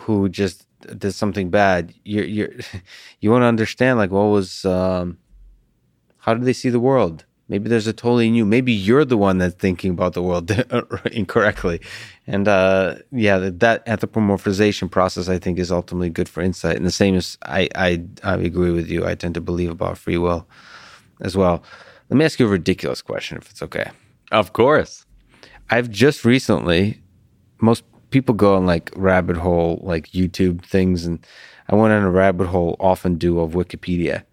[0.02, 0.66] who just
[0.98, 1.94] did something bad.
[2.04, 2.50] You're you're
[3.20, 5.18] you want to understand like what was um,
[6.20, 7.26] how did they see the world?
[7.50, 8.46] Maybe there's a totally new.
[8.46, 10.52] Maybe you're the one that's thinking about the world
[11.12, 11.80] incorrectly,
[12.28, 16.76] and uh, yeah, that, that anthropomorphization process I think is ultimately good for insight.
[16.76, 19.06] And the same as I, I I agree with you.
[19.06, 20.48] I tend to believe about free will
[21.22, 21.64] as well.
[22.10, 23.90] Let me ask you a ridiculous question, if it's okay.
[24.32, 25.06] Of course.
[25.70, 27.02] I've just recently,
[27.60, 31.26] most people go on like rabbit hole, like YouTube things, and
[31.70, 34.24] I went on a rabbit hole often do of Wikipedia,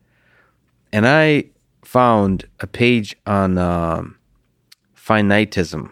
[0.93, 1.47] and I
[1.85, 4.17] found a page on um,
[4.97, 5.91] finitism,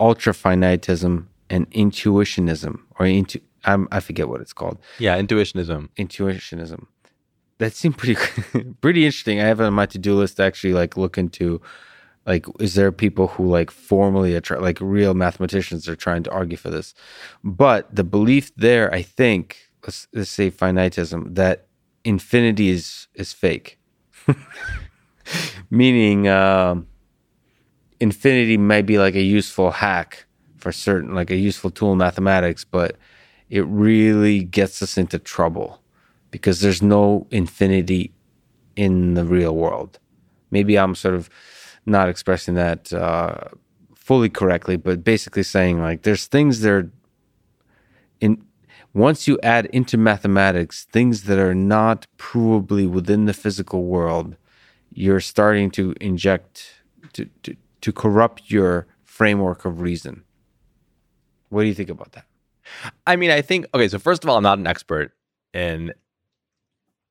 [0.00, 5.88] ultra finitism, and intuitionism, or intu- I'm, I forget what it's called, Yeah, intuitionism.
[5.98, 6.86] intuitionism.
[7.58, 8.16] That seemed pretty
[8.80, 9.40] pretty interesting.
[9.40, 11.60] I have it on my to do list to actually like look into
[12.26, 16.58] like is there people who like formally attra- like real mathematicians are trying to argue
[16.58, 16.92] for this
[17.42, 19.56] but the belief there i think
[19.86, 21.66] let's, let's say finitism that
[22.04, 23.78] infinity is is fake
[25.70, 26.86] meaning um
[28.00, 30.24] infinity might be like a useful hack
[30.58, 32.96] for certain like a useful tool in mathematics but
[33.50, 35.80] it really gets us into trouble
[36.30, 38.12] because there's no infinity
[38.76, 39.98] in the real world.
[40.50, 41.28] Maybe i'm sort of
[41.86, 43.38] not expressing that uh,
[43.94, 46.90] fully correctly, but basically saying like there's things that are
[48.20, 48.44] in
[48.94, 54.36] once you add into mathematics things that are not provably within the physical world,
[54.92, 56.82] you're starting to inject
[57.14, 60.24] to to, to corrupt your framework of reason.
[61.48, 62.24] What do you think about that?
[63.06, 63.88] I mean, I think okay.
[63.88, 65.12] So first of all, I'm not an expert,
[65.54, 65.94] and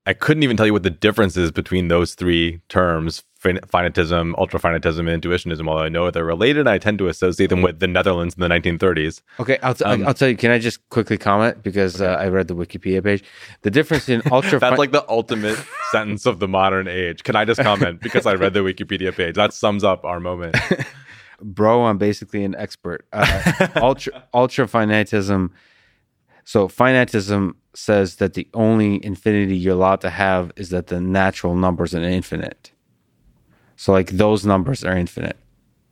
[0.08, 4.34] I couldn't even tell you what the difference is between those three terms: fin- finitism,
[4.36, 5.68] ultrafinitism, and intuitionism.
[5.68, 8.48] Although I know they're related, I tend to associate them with the Netherlands in the
[8.48, 9.22] 1930s.
[9.42, 10.38] Okay, I'll, t- Um, I'll tell you.
[10.38, 13.24] Can I just quickly comment because uh, I read the Wikipedia page.
[13.64, 15.60] The difference in ultra That's like the ultimate
[15.92, 17.24] sentence of the modern age.
[17.24, 19.36] Can I just comment because I read the Wikipedia page?
[19.36, 20.56] That sums up our moment.
[21.40, 25.52] bro i'm basically an expert uh, ultra ultra finitism
[26.48, 31.58] so finitism says that the only infinity you're allowed to have is that the natural
[31.58, 32.72] numbers are infinite.
[33.76, 35.36] So like those numbers are infinite.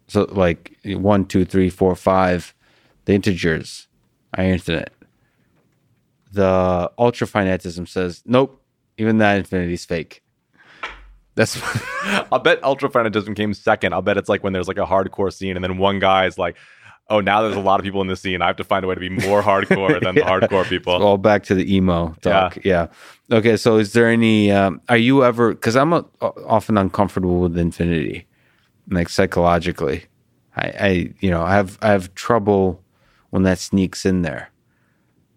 [0.07, 2.56] So like one two three four five
[3.03, 3.88] the integers
[4.38, 4.94] are infinite.
[6.32, 8.64] The ultra finitism says nope
[8.98, 10.23] even that infinity is fake.
[11.36, 11.61] That's
[12.32, 13.94] I'll bet ultrafinitism came second.
[13.94, 16.38] I'll bet it's like when there's like a hardcore scene, and then one guy is
[16.38, 16.56] like,
[17.10, 18.41] "Oh, now there's a lot of people in the scene.
[18.41, 21.18] I have to find a way to be more hardcore than the hardcore people." all
[21.18, 22.57] back to the emo talk.
[22.64, 22.88] Yeah.
[23.32, 23.57] Okay.
[23.57, 24.52] So, is there any?
[24.52, 25.53] Um, are you ever?
[25.53, 28.27] Because I'm a, often uncomfortable with infinity,
[28.90, 30.06] like psychologically.
[30.57, 32.82] I, I, you know, I have I have trouble
[33.30, 34.49] when that sneaks in there.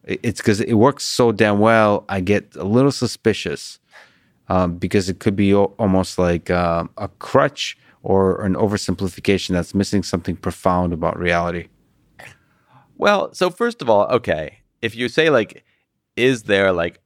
[0.04, 2.04] It's because it works so damn well.
[2.08, 3.78] I get a little suspicious
[4.48, 9.74] um, because it could be al- almost like um, a crutch or an oversimplification that's
[9.74, 11.68] missing something profound about reality.
[12.96, 15.64] Well, so first of all, okay, if you say like,
[16.16, 17.00] is there like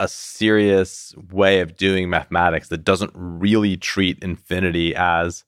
[0.00, 5.44] a serious way of doing mathematics that doesn't really treat infinity as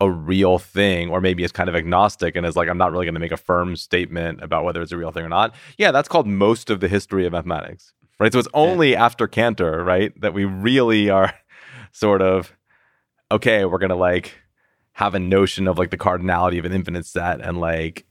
[0.00, 3.06] a real thing, or maybe is kind of agnostic and is like, I'm not really
[3.06, 5.54] going to make a firm statement about whether it's a real thing or not?
[5.78, 8.30] Yeah, that's called most of the history of mathematics, right?
[8.30, 11.32] So it's only after Cantor, right, that we really are
[11.92, 12.54] sort of
[13.30, 13.64] okay.
[13.64, 14.34] We're to like
[14.92, 18.06] have a notion of like the cardinality of an infinite set and like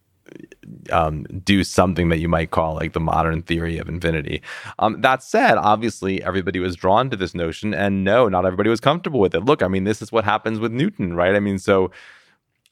[0.91, 4.41] um, do something that you might call like the modern theory of infinity.
[4.79, 8.79] Um, that said, obviously everybody was drawn to this notion, and no, not everybody was
[8.79, 9.41] comfortable with it.
[9.41, 11.35] Look, I mean, this is what happens with Newton, right?
[11.35, 11.91] I mean, so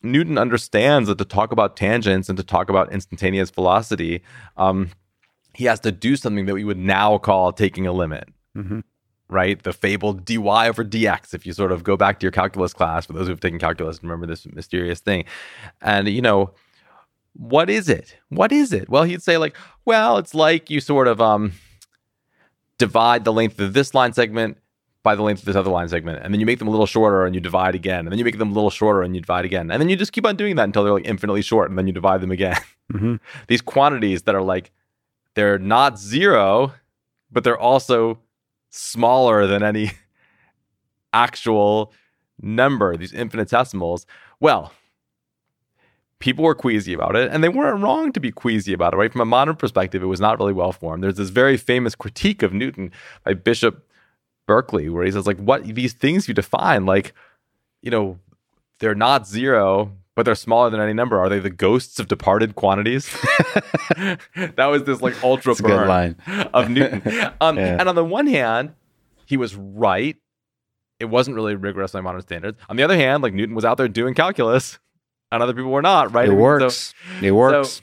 [0.02, 4.22] Newton understands that to talk about tangents and to talk about instantaneous velocity,
[4.57, 4.90] um,
[5.53, 8.28] he has to do something that we would now call taking a limit
[9.34, 9.61] right?
[9.61, 11.34] The fabled dy over dx.
[11.34, 13.97] If you sort of go back to your calculus class, for those who've taken calculus,
[13.97, 15.26] and remember this mysterious thing.
[15.81, 16.51] And, you know,
[17.34, 18.15] what is it?
[18.30, 18.88] What is it?
[18.89, 19.55] Well, he'd say, like,
[19.85, 21.53] well, it's like you sort of um,
[22.77, 24.57] divide the length of this line segment
[25.01, 26.23] by the length of this other line segment.
[26.23, 27.99] And then you make them a little shorter and you divide again.
[28.01, 29.69] And then you make them a little shorter and you divide again.
[29.69, 31.69] And then you just keep on doing that until they're like infinitely short.
[31.69, 32.57] And then you divide them again.
[32.91, 33.19] Mhm.
[33.47, 34.72] These quantities that are like,
[35.35, 36.73] they're not zero,
[37.31, 38.19] but they're also
[38.74, 39.91] smaller than any
[41.14, 41.94] actual
[42.41, 44.06] number, these infinitesimals.
[44.40, 44.74] Well,
[46.20, 49.12] people were queasy about it, and they weren't wrong to be queasy about it, right?
[49.12, 51.04] From a modern perspective, it was not really well formed.
[51.04, 52.91] There's this very famous critique of Newton
[53.24, 53.88] by Bishop
[54.48, 57.14] Berkeley, where he says like, "What these things you define, like,
[57.82, 58.18] you know,
[58.80, 61.19] they're not zero, but they're smaller than any number.
[61.19, 63.10] Are they the ghosts of departed quantities?"
[64.35, 66.15] that was this like ultra burn line.
[66.53, 67.02] of Newton.
[67.41, 67.77] Um, Yeah.
[67.80, 68.73] And on the one hand,
[69.26, 70.18] he was right.
[70.99, 72.57] It wasn't really rigorous by modern standards.
[72.69, 74.80] On the other hand, like Newton was out there doing calculus,
[75.31, 76.14] and other people were not.
[76.14, 76.27] Right?
[76.27, 76.94] It mean, so- works.
[77.22, 77.81] it works.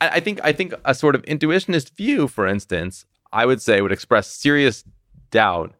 [0.00, 3.80] I I think I think a sort of intuitionist view, for instance, I would say
[3.80, 4.84] would express serious
[5.30, 5.74] doubt.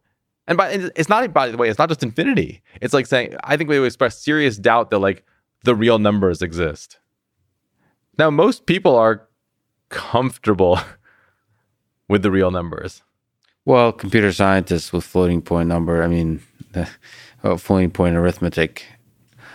[0.47, 2.61] And by it's not by the way, it's not just infinity.
[2.81, 5.23] It's like saying I think we would express serious doubt that like
[5.63, 6.99] the real numbers exist.
[8.17, 9.27] Now, most people are
[9.89, 10.79] comfortable
[12.07, 13.03] with the real numbers.
[13.65, 16.03] well, computer scientists with floating point number.
[16.03, 16.41] I mean,
[16.73, 16.89] the,
[17.43, 18.85] uh, floating point arithmetic.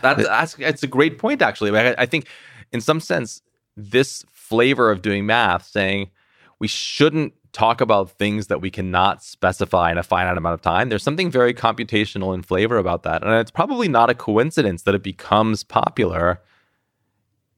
[0.03, 1.77] That's that's it's a great point actually.
[1.77, 2.27] I, I think
[2.73, 3.43] in some sense
[3.77, 6.11] this flavor of doing math saying
[6.59, 10.91] we shouldn't talk about things that we cannot specify in a finite amount of time.
[10.91, 13.23] There's something very computational in flavor about that.
[13.23, 16.43] And it's probably not a coincidence that it becomes popular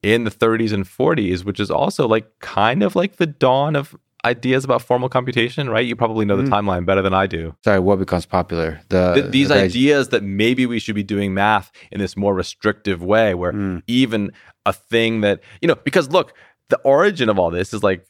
[0.03, 3.97] in the 30s and 40s, which is also like kind of like the dawn of
[4.25, 5.85] ideas about formal computation, right?
[5.87, 7.55] You probably know the timeline better than I do.
[7.65, 8.81] Sorry, what becomes popular?
[8.89, 12.35] The Th- these the ideas that maybe we should be doing math in this more
[12.35, 13.83] restrictive way where Mm.
[13.87, 14.31] even
[14.66, 16.35] a thing that you know because look
[16.69, 18.05] the origin of all this is like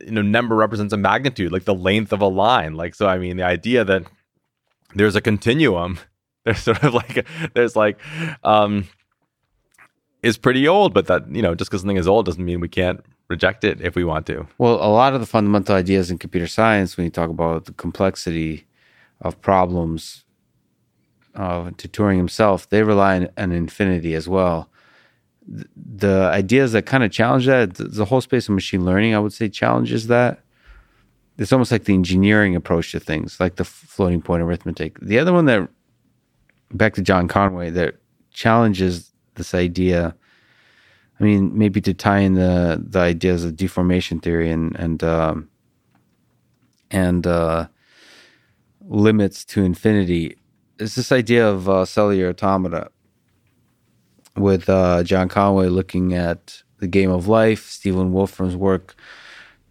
[0.00, 3.18] you know number represents a magnitude like the length of a line like so i
[3.18, 4.02] mean the idea that
[4.94, 5.98] there's a continuum
[6.44, 7.98] there's sort of like there's like
[8.42, 8.88] um
[10.22, 12.68] is pretty old but that you know just because something is old doesn't mean we
[12.68, 16.18] can't reject it if we want to Well, a lot of the fundamental ideas in
[16.18, 18.66] computer science, when you talk about the complexity
[19.20, 20.24] of problems
[21.34, 24.68] uh, to Turing himself, they rely on, on infinity as well.
[25.46, 29.14] Th- The ideas that kind of challenge that, th- the whole space of machine learning,
[29.14, 30.40] I would say, challenges that.
[31.38, 34.98] It's almost like the engineering approach to things, like the floating point arithmetic.
[35.00, 35.68] The other one that,
[36.72, 37.96] back to John Conway, that
[38.32, 40.14] challenges this idea.
[41.18, 45.48] I mean, maybe to tie in the the ideas of deformation theory and and um,
[46.90, 47.68] and uh,
[48.82, 50.36] limits to infinity
[50.78, 52.90] is this idea of uh, cellular automata.
[54.36, 58.94] With uh, John Conway looking at the game of life, Stephen Wolfram's work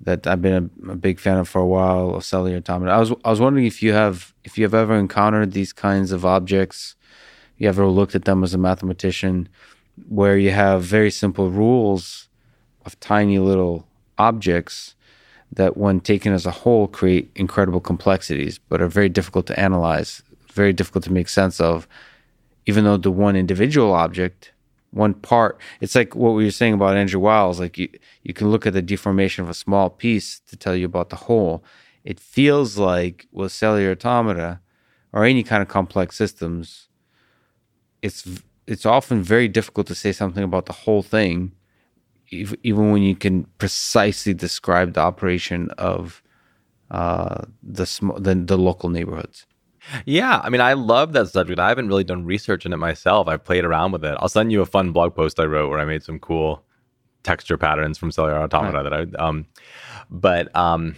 [0.02, 2.92] that I've been a, a big fan of for a while of cellular automata.
[2.92, 6.12] I was I was wondering if you have if you have ever encountered these kinds
[6.12, 6.96] of objects,
[7.58, 9.50] you ever looked at them as a mathematician,
[10.10, 12.30] where you have very simple rules
[12.86, 14.96] of tiny little objects
[15.52, 20.24] that, when taken as a whole, create incredible complexities, but are very difficult to analyze,
[20.54, 21.88] very difficult to make sense of,
[22.66, 24.54] even though the one individual object,
[24.92, 27.90] one part, it's like what we were saying about Andrew Wiles, like you,
[28.24, 31.16] you can look at the deformation of a small piece to tell you about the
[31.16, 31.64] whole.
[32.04, 34.60] It feels like with cellular automata
[35.14, 36.88] or any kind of complex systems,
[38.02, 38.28] it's
[38.68, 41.52] it's often very difficult to say something about the whole thing,
[42.32, 46.22] ev- even when you can precisely describe the operation of
[46.90, 49.46] uh, the, sm- the the local neighborhoods.
[50.06, 51.60] Yeah, I mean, I love that subject.
[51.60, 53.28] I haven't really done research in it myself.
[53.28, 54.16] I've played around with it.
[54.20, 56.64] I'll send you a fun blog post I wrote where I made some cool
[57.24, 59.46] texture patterns from cellular automata that I um
[60.10, 60.96] but um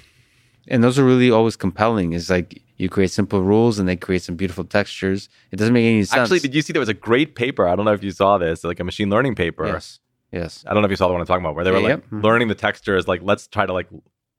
[0.69, 2.13] And those are really always compelling.
[2.13, 5.27] Is like you create simple rules and they create some beautiful textures.
[5.51, 6.19] It doesn't make any sense.
[6.21, 7.67] actually did you see there was a great paper?
[7.67, 9.65] I don't know if you saw this, like a machine learning paper.
[9.67, 9.99] yes,
[10.31, 11.77] yes, I don't know if you saw the one I'm talking about where they were
[11.79, 12.09] Yeah, like yep.
[12.11, 12.23] Mhm.
[12.23, 13.87] learning the textures like let's try to like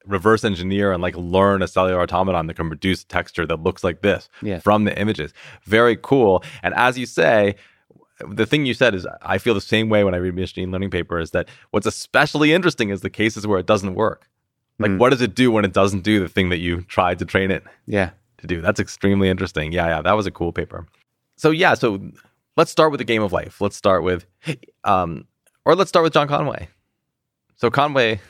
[0.06, 4.02] reverse engineer and like learn a cellular automaton that can produce texture that looks like
[4.02, 4.58] this Yeah.
[4.58, 5.32] from the images.
[5.64, 6.44] Very cool.
[6.62, 7.56] And as you say,
[8.28, 10.90] the thing you said is I feel the same way when I read machine learning
[10.90, 14.28] paper is that what's especially interesting is the cases where it doesn't work.
[14.78, 14.98] Like Mm.
[14.98, 17.50] what does it do when it doesn't do the thing that you tried to train
[17.50, 18.10] it yeah.
[18.38, 18.60] to do?
[18.60, 19.72] That's extremely interesting.
[19.72, 20.86] Yeah, yeah, that was a cool paper.
[21.36, 22.00] So yeah, so
[22.56, 23.60] let's start with the game of life.
[23.60, 24.26] Let's start with
[24.84, 25.26] um
[25.64, 26.68] or let's start with John Conway.
[27.56, 28.20] So Conway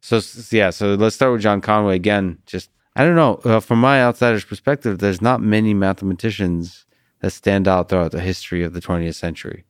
[0.00, 0.20] So
[0.50, 2.38] yeah, so let's start with John Conway again.
[2.46, 3.40] Just I don't know.
[3.44, 6.84] Uh, from my outsider's perspective, there's not many mathematicians
[7.20, 9.64] that stand out throughout the history of the 20th century,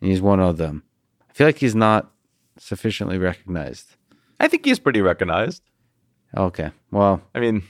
[0.00, 0.82] and he's one of them.
[1.28, 2.10] I feel like he's not
[2.58, 3.96] sufficiently recognized.
[4.38, 5.62] I think he's pretty recognized.
[6.36, 7.62] Okay, well, I mean,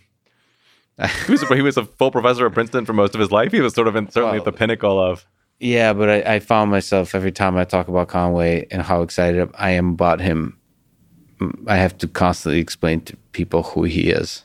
[1.27, 3.53] he was a, he was a full professor at Princeton for most of his life.
[3.53, 5.27] He was sort of in, certainly at the pinnacle of.
[5.59, 9.51] yeah, but I, I found myself every time I talk about Conway and how excited
[9.55, 10.59] I am about him.
[11.67, 14.45] I have to constantly explain to people who he is,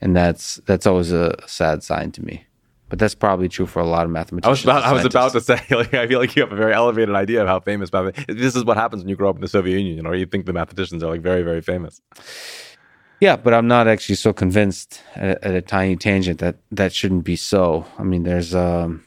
[0.00, 2.46] and that's that's always a sad sign to me.
[2.88, 4.50] But that's probably true for a lot of I mathematicians.
[4.50, 6.74] was about I was about to say like I feel like you have a very
[6.74, 8.14] elevated idea of how famous math.
[8.26, 10.46] This is what happens when you grow up in the Soviet Union, or you think
[10.46, 12.00] the mathematicians are like very very famous.
[13.20, 17.22] Yeah, but I'm not actually so convinced at, at, a tiny tangent that that shouldn't
[17.22, 17.86] be so.
[17.96, 19.04] I mean, there's um,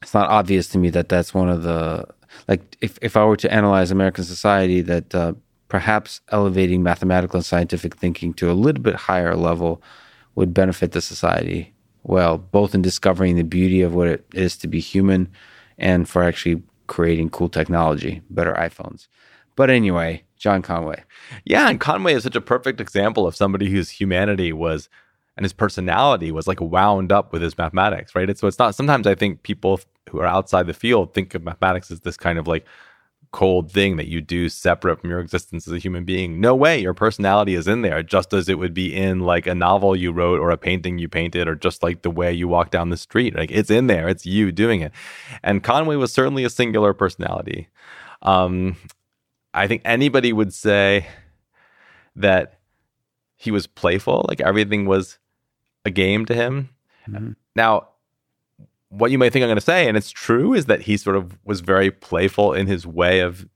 [0.00, 2.06] it's not obvious to me that that's one of the
[2.46, 5.32] like if if I were to analyze American society, that uh,
[5.68, 9.82] perhaps elevating mathematical and scientific thinking to a little bit higher level
[10.34, 11.74] would benefit the society
[12.08, 15.30] well, both in discovering the beauty of what it is to be human
[15.76, 19.08] and for actually creating cool technology, better iPhones.
[19.56, 21.04] But anyway, John Conway.
[21.44, 24.88] Yeah, and Conway is such a perfect example of somebody whose humanity was
[25.36, 28.36] and his personality was like wound up with his mathematics, right?
[28.36, 29.78] So it's not sometimes I think people
[30.08, 32.64] who are outside the field think of mathematics as this kind of like
[33.30, 36.40] cold thing that you do separate from your existence as a human being.
[36.40, 39.54] No way, your personality is in there, just as it would be in like a
[39.54, 42.70] novel you wrote or a painting you painted or just like the way you walk
[42.70, 43.34] down the street.
[43.34, 44.92] Like it's in there, it's you doing it.
[45.42, 47.68] And Conway was certainly a singular personality.
[48.22, 48.76] Um,
[49.54, 51.06] I think anybody would say
[52.16, 52.58] that
[53.36, 55.18] he was playful, like everything was
[55.84, 56.70] a game to him.
[57.08, 57.32] Mm-hmm.
[57.54, 57.87] Now,
[58.90, 61.16] what you might think I'm going to say, and it's true, is that he sort
[61.16, 63.46] of was very playful in his way of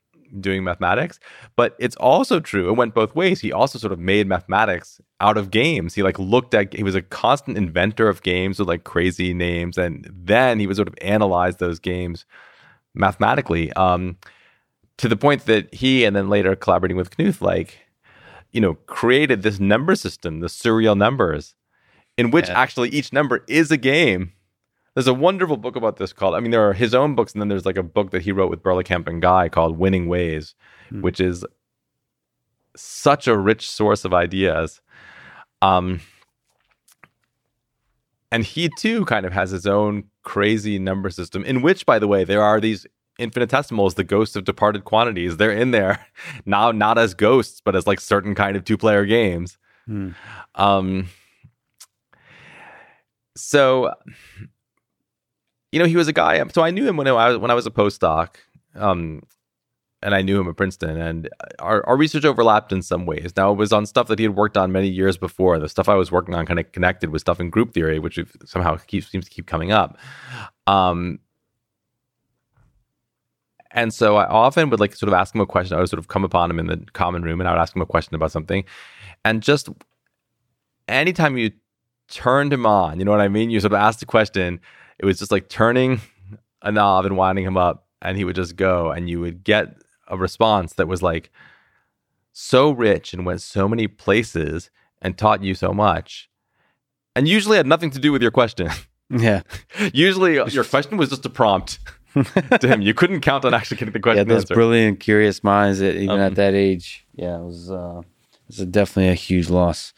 [0.41, 1.19] doing mathematics.
[1.57, 3.41] But it's also true, it went both ways.
[3.41, 5.95] He also sort of made mathematics out of games.
[5.95, 9.79] He like looked at, he was a constant inventor of games with like crazy names.
[9.79, 12.25] And then he would sort of analyze those games
[12.95, 14.17] mathematically um,
[14.99, 17.79] to the point that he, and then later collaborating with Knuth, like,
[18.53, 21.55] you know, created this number system, the surreal numbers,
[22.19, 22.61] in which yeah.
[22.61, 24.33] actually each number is a game
[24.95, 27.41] there's a wonderful book about this called, I mean, there are his own books, and
[27.41, 30.55] then there's like a book that he wrote with Berlekamp and Guy called Winning Ways,
[30.91, 31.01] mm.
[31.01, 31.45] which is
[32.77, 34.81] such a rich source of ideas.
[35.63, 36.01] Um,
[38.31, 42.09] and he too kind of has his own crazy number system, in which, by the
[42.09, 42.87] way, there are these
[43.19, 45.37] infinitesimals, the ghosts of departed quantities.
[45.37, 46.07] They're in there
[46.47, 49.59] now, not as ghosts, but as like certain kind of two player games.
[49.89, 50.15] Mm.
[50.55, 51.09] Um,
[53.37, 53.95] so
[55.73, 56.47] you know, he was a guy.
[56.49, 58.37] So I knew him when I was when I was a postdoc,
[58.77, 59.23] um,
[60.03, 61.29] and I knew him at Princeton, and
[61.59, 63.33] our, our research overlapped in some ways.
[63.37, 65.59] Now it was on stuff that he had worked on many years before.
[65.59, 68.19] The stuff I was working on kind of connected with stuff in group theory, which
[68.45, 69.97] somehow keeps seems to keep coming up.
[70.67, 71.19] Um,
[73.71, 75.77] and so I often would like sort of ask him a question.
[75.77, 77.75] I would sort of come upon him in the common room, and I would ask
[77.75, 78.65] him a question about something,
[79.25, 79.71] and just
[80.87, 81.53] anytime you
[82.09, 83.49] turned him on, you know what I mean?
[83.49, 84.61] You sort of asked a question
[84.99, 86.01] it was just like turning
[86.63, 89.77] a knob and winding him up, and he would just go, and you would get
[90.09, 91.31] a response that was like
[92.33, 94.71] so rich and went so many places
[95.01, 96.31] and taught you so much,
[97.17, 98.69] and usually had nothing to do with your question.
[99.15, 99.43] Yeah.
[99.93, 101.79] usually your question was just a prompt.
[102.15, 102.81] to him.
[102.83, 104.27] You couldn't count on actually getting the question.
[104.27, 104.55] Yeah, those answered.
[104.55, 108.01] brilliant, curious minds that even um, at that age, yeah, it was uh,
[108.49, 109.93] it was definitely a huge loss.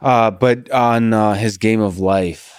[0.00, 2.54] Uh, but on uh, his game of life,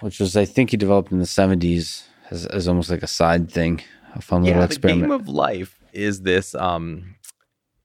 [0.00, 3.50] which was I think he developed in the seventies as, as almost like a side
[3.50, 3.82] thing,
[4.14, 5.02] a fun yeah, little experiment.
[5.02, 6.54] The game of life is this.
[6.54, 7.16] Um,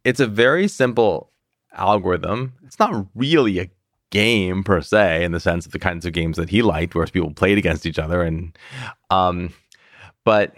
[0.03, 1.31] it's a very simple
[1.73, 2.53] algorithm.
[2.65, 3.69] It's not really a
[4.09, 7.05] game per se in the sense of the kinds of games that he liked, where
[7.07, 8.57] people played against each other, and
[9.09, 9.53] um,
[10.23, 10.55] but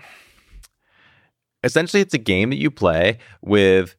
[1.64, 3.96] essentially it's a game that you play with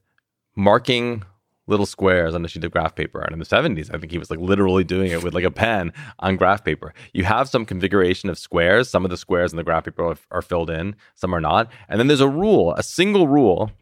[0.55, 1.23] marking
[1.67, 3.21] little squares on a sheet of graph paper.
[3.21, 5.51] And in the 70s, I think he was like literally doing it with like a
[5.51, 6.95] pen on graph paper.
[7.13, 8.89] You have some configuration of squares.
[8.89, 11.71] Some of the squares in the graph paper are, are filled in, some are not.
[11.89, 13.73] And then there's a rule, a single rule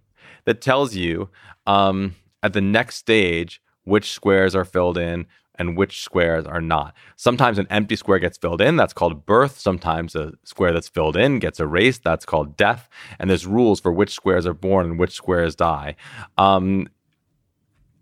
[0.45, 1.29] that tells you
[1.67, 6.95] um, at the next stage which squares are filled in and which squares are not.
[7.17, 9.59] Sometimes an empty square gets filled in, that's called birth.
[9.59, 12.89] Sometimes a square that's filled in gets erased, that's called death.
[13.19, 15.97] And there's rules for which squares are born and which squares die.
[16.39, 16.89] Um,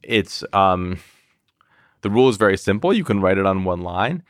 [0.02, 0.98] it's um,
[2.02, 2.92] the rule is very simple.
[2.92, 4.22] You can write it on one line.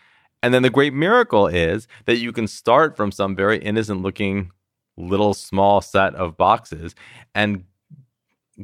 [0.43, 4.51] And then the great miracle is that you can start from some very innocent looking
[4.97, 6.95] little small set of boxes
[7.35, 7.65] and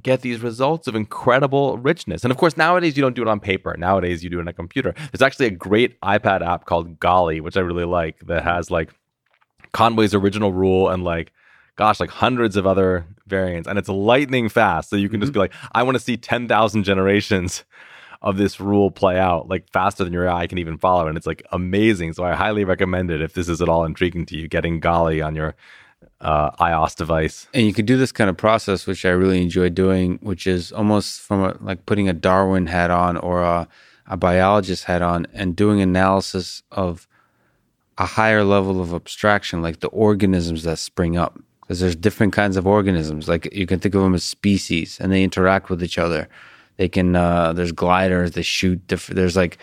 [0.02, 2.24] get these results of incredible richness.
[2.24, 3.74] And of course, nowadays you don't do it on paper.
[3.78, 4.92] Nowadays you do it on a computer.
[5.12, 8.92] There's actually a great iPad app called Golly, which I really like, that has like
[9.72, 11.32] Conway's original rule and like
[11.78, 14.90] gosh, like hundreds of other variants, and it's lightning fast.
[14.90, 15.34] So you can just mm-hmm.
[15.34, 17.64] be like, I want to see 10,000 generations
[18.20, 21.06] of this rule play out like faster than your eye can even follow.
[21.06, 22.14] And it's like amazing.
[22.14, 25.22] So I highly recommend it if this is at all intriguing to you, getting Golly
[25.22, 25.54] on your
[26.20, 27.46] uh, iOS device.
[27.54, 30.72] And you can do this kind of process, which I really enjoy doing, which is
[30.72, 33.68] almost from a, like putting a Darwin hat on or a,
[34.08, 37.06] a biologist hat on and doing analysis of
[37.98, 41.38] a higher level of abstraction, like the organisms that spring up
[41.68, 43.28] because there's different kinds of organisms.
[43.28, 46.26] Like you can think of them as species, and they interact with each other
[46.78, 48.32] They can uh, there's gliders.
[48.32, 48.86] They shoot.
[48.86, 49.58] Diff- there's like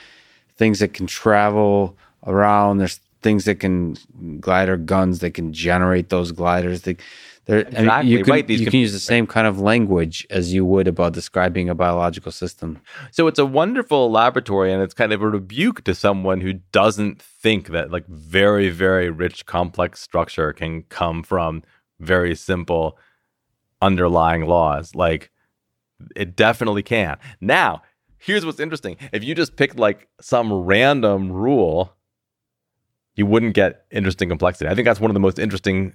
[0.55, 2.77] things that can travel around.
[2.77, 3.97] There's things that can
[4.39, 6.81] glider guns that can generate those gliders.
[6.81, 6.97] They,
[7.47, 7.87] exactly.
[7.87, 8.47] I mean, you can, right.
[8.47, 11.69] These you can, can use the same kind of language as you would about describing
[11.69, 12.81] a biological system.
[13.11, 17.21] So it's a wonderful laboratory, and it's kind of a rebuke to someone who doesn't
[17.21, 21.63] think that like very, very rich, complex structure can come from
[21.99, 22.97] very simple
[23.81, 24.95] underlying laws.
[24.95, 25.31] Like
[26.15, 27.17] it definitely can.
[27.41, 27.81] Now,
[28.17, 28.97] here's what's interesting.
[29.11, 31.93] If you just picked like some random rule,
[33.15, 34.69] you wouldn't get interesting complexity.
[34.69, 35.93] I think that's one of the most interesting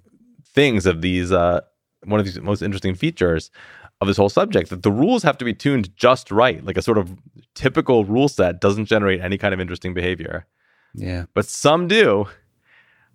[0.53, 1.61] things of these uh
[2.05, 3.51] one of these most interesting features
[4.01, 6.65] of this whole subject that the rules have to be tuned just right.
[6.65, 7.15] Like a sort of
[7.55, 10.47] typical rule set doesn't generate any kind of interesting behavior.
[10.95, 11.27] Yeah.
[11.35, 12.27] But some do.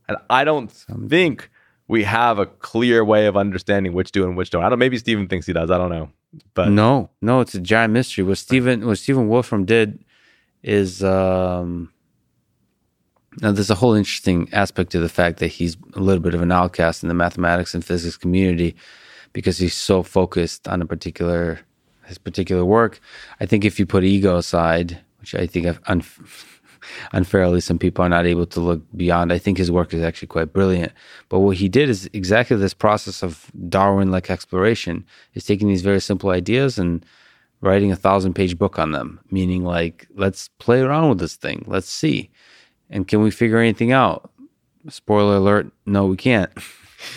[0.07, 1.49] And I don't some think
[1.87, 4.63] we have a clear way of understanding which do and which don't.
[4.63, 4.79] I don't.
[4.79, 5.69] Maybe Stephen thinks he does.
[5.69, 6.09] I don't know.
[6.53, 8.23] But no, no, it's a giant mystery.
[8.23, 10.03] What Stephen, what Stephen Wolfram did
[10.63, 11.91] is um,
[13.41, 16.41] now there's a whole interesting aspect to the fact that he's a little bit of
[16.41, 18.75] an outcast in the mathematics and physics community
[19.33, 21.59] because he's so focused on a particular
[22.05, 22.99] his particular work.
[23.39, 26.03] I think if you put ego aside, which I think I've un-
[27.11, 29.31] unfairly some people are not able to look beyond.
[29.31, 30.91] I think his work is actually quite brilliant.
[31.29, 35.81] But what he did is exactly this process of Darwin like exploration is taking these
[35.81, 37.05] very simple ideas and
[37.61, 41.63] writing a thousand page book on them, meaning like, let's play around with this thing.
[41.67, 42.29] Let's see.
[42.89, 44.31] And can we figure anything out?
[44.89, 46.51] Spoiler alert, no, we can't.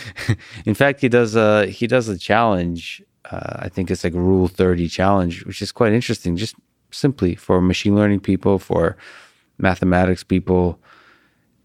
[0.64, 3.02] In fact, he does a he does a challenge.
[3.30, 6.36] Uh, I think it's like Rule Thirty challenge, which is quite interesting.
[6.36, 6.56] Just
[6.90, 8.96] simply for machine learning people, for
[9.58, 10.80] mathematics people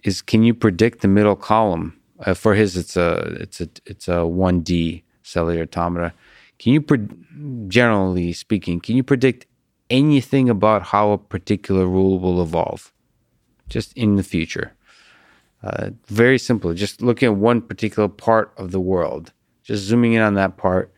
[0.04, 2.00] is can you predict the middle column?
[2.20, 6.14] Uh, for his, it's a it's a it's a one D cellular automata.
[6.60, 7.08] Can you, pre-
[7.68, 9.46] generally speaking, can you predict
[9.90, 12.94] anything about how a particular rule will evolve,
[13.68, 14.74] just in the future?
[15.64, 16.74] Uh, very simple.
[16.74, 19.34] Just looking at one particular part of the world,
[19.64, 20.94] just zooming in on that part.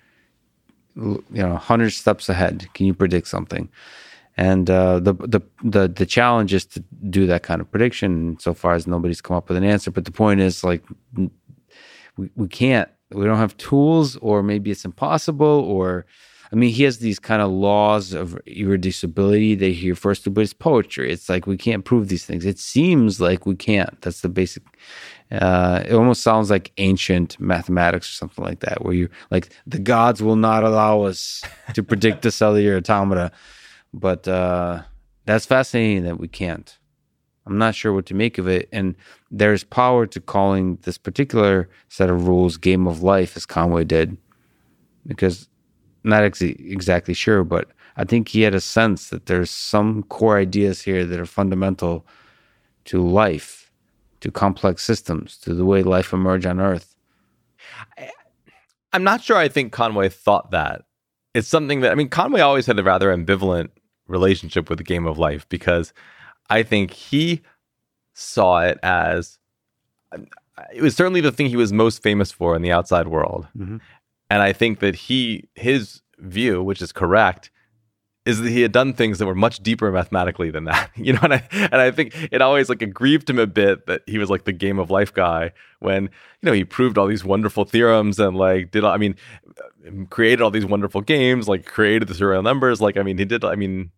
[0.95, 2.67] You know, hundred steps ahead.
[2.73, 3.69] Can you predict something?
[4.37, 8.37] And uh, the, the the the challenge is to do that kind of prediction.
[8.39, 10.83] So far as nobody's come up with an answer, but the point is like
[12.17, 12.89] we we can't.
[13.11, 16.05] We don't have tools, or maybe it's impossible, or
[16.51, 20.41] I mean, he has these kind of laws of irreducibility that he refers to, but
[20.41, 21.11] it's poetry.
[21.11, 22.45] It's like we can't prove these things.
[22.45, 23.99] It seems like we can't.
[24.01, 24.63] That's the basic.
[25.31, 29.79] Uh, it almost sounds like ancient mathematics or something like that, where you like the
[29.79, 31.43] gods will not allow us
[31.73, 33.31] to predict the cellular automata.
[33.95, 34.83] But uh,
[35.25, 36.77] that's fascinating that we can't.
[37.45, 38.67] I'm not sure what to make of it.
[38.73, 38.95] And
[39.31, 44.17] there's power to calling this particular set of rules game of life, as Conway did,
[45.07, 45.47] because
[46.03, 50.37] not ex- exactly sure, but I think he had a sense that there's some core
[50.37, 52.05] ideas here that are fundamental
[52.85, 53.71] to life,
[54.19, 56.95] to complex systems, to the way life emerged on Earth.
[57.97, 58.09] I,
[58.91, 60.83] I'm not sure I think Conway thought that.
[61.33, 63.69] It's something that, I mean, Conway always had a rather ambivalent
[64.07, 65.93] relationship with the game of life because
[66.49, 67.41] I think he
[68.13, 69.39] saw it as
[70.73, 73.47] it was certainly the thing he was most famous for in the outside world.
[73.57, 73.77] Mm-hmm.
[74.29, 77.51] And I think that he his view, which is correct,
[78.25, 80.89] is that he had done things that were much deeper mathematically than that.
[80.95, 84.01] You know, and I and I think it always like aggrieved him a bit that
[84.07, 86.09] he was like the game of life guy when, you
[86.41, 89.15] know, he proved all these wonderful theorems and like did I mean
[90.09, 92.81] created all these wonderful games, like created the surreal numbers.
[92.81, 93.91] Like, I mean, he did, I mean,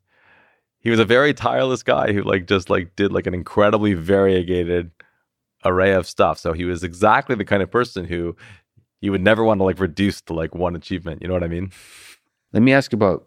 [0.79, 4.91] he was a very tireless guy who like just like did like an incredibly variegated
[5.65, 6.37] array of stuff.
[6.39, 8.35] So he was exactly the kind of person who
[9.01, 11.21] you would never want to like reduce to like one achievement.
[11.21, 11.71] You know what I mean?
[12.53, 13.26] Let me ask about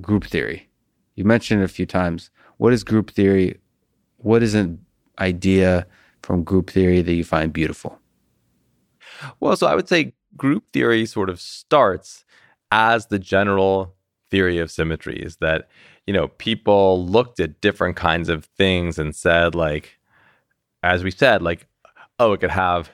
[0.00, 0.68] group theory.
[1.14, 2.30] You mentioned it a few times.
[2.56, 3.58] What is group theory?
[4.18, 4.84] What is an
[5.18, 5.86] idea
[6.22, 7.98] from group theory that you find beautiful?
[9.40, 12.24] Well, so I would say group theory sort of starts
[12.70, 13.94] as the general
[14.30, 15.68] theory of symmetries that
[16.06, 19.98] you know people looked at different kinds of things and said like
[20.82, 21.66] as we said like
[22.18, 22.90] oh it could have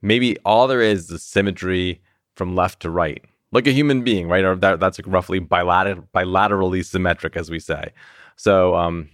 [0.00, 2.00] maybe all there is is symmetry
[2.34, 3.22] from left to right
[3.54, 7.58] like a human being right or that, that's like roughly bilateral, bilaterally symmetric as we
[7.58, 7.92] say
[8.36, 9.08] so um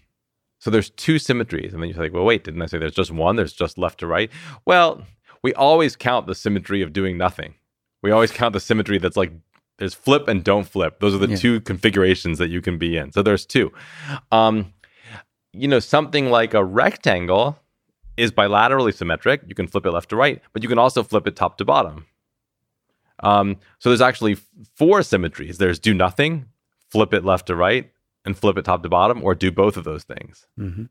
[0.59, 3.13] so there's two symmetries and then you're like well wait didn't i say there's just
[3.13, 4.31] one there's just left to right
[4.65, 5.05] well
[5.43, 7.55] we always count the symmetry of doing nothing
[8.03, 9.33] we always count the symmetry that's like
[9.81, 11.01] there's flip and don't flip.
[11.01, 11.37] Those are the yeah.
[11.37, 13.13] two configurations that you can be in.
[13.13, 13.73] So there's two.
[14.31, 14.75] Um,
[15.53, 17.59] you know, something like a rectangle
[18.17, 19.41] is bilaterally symmetric.
[19.47, 21.65] You can flip it left to right, but you can also flip it top to
[21.65, 22.07] bottom.
[23.23, 24.37] Um, so there's actually
[24.75, 25.59] four symmetries.
[25.59, 26.47] There's do nothing,
[26.91, 27.91] flip it left to right,
[28.25, 30.47] and flip it top to bottom, or do both of those things.
[30.59, 30.85] Mm-hmm.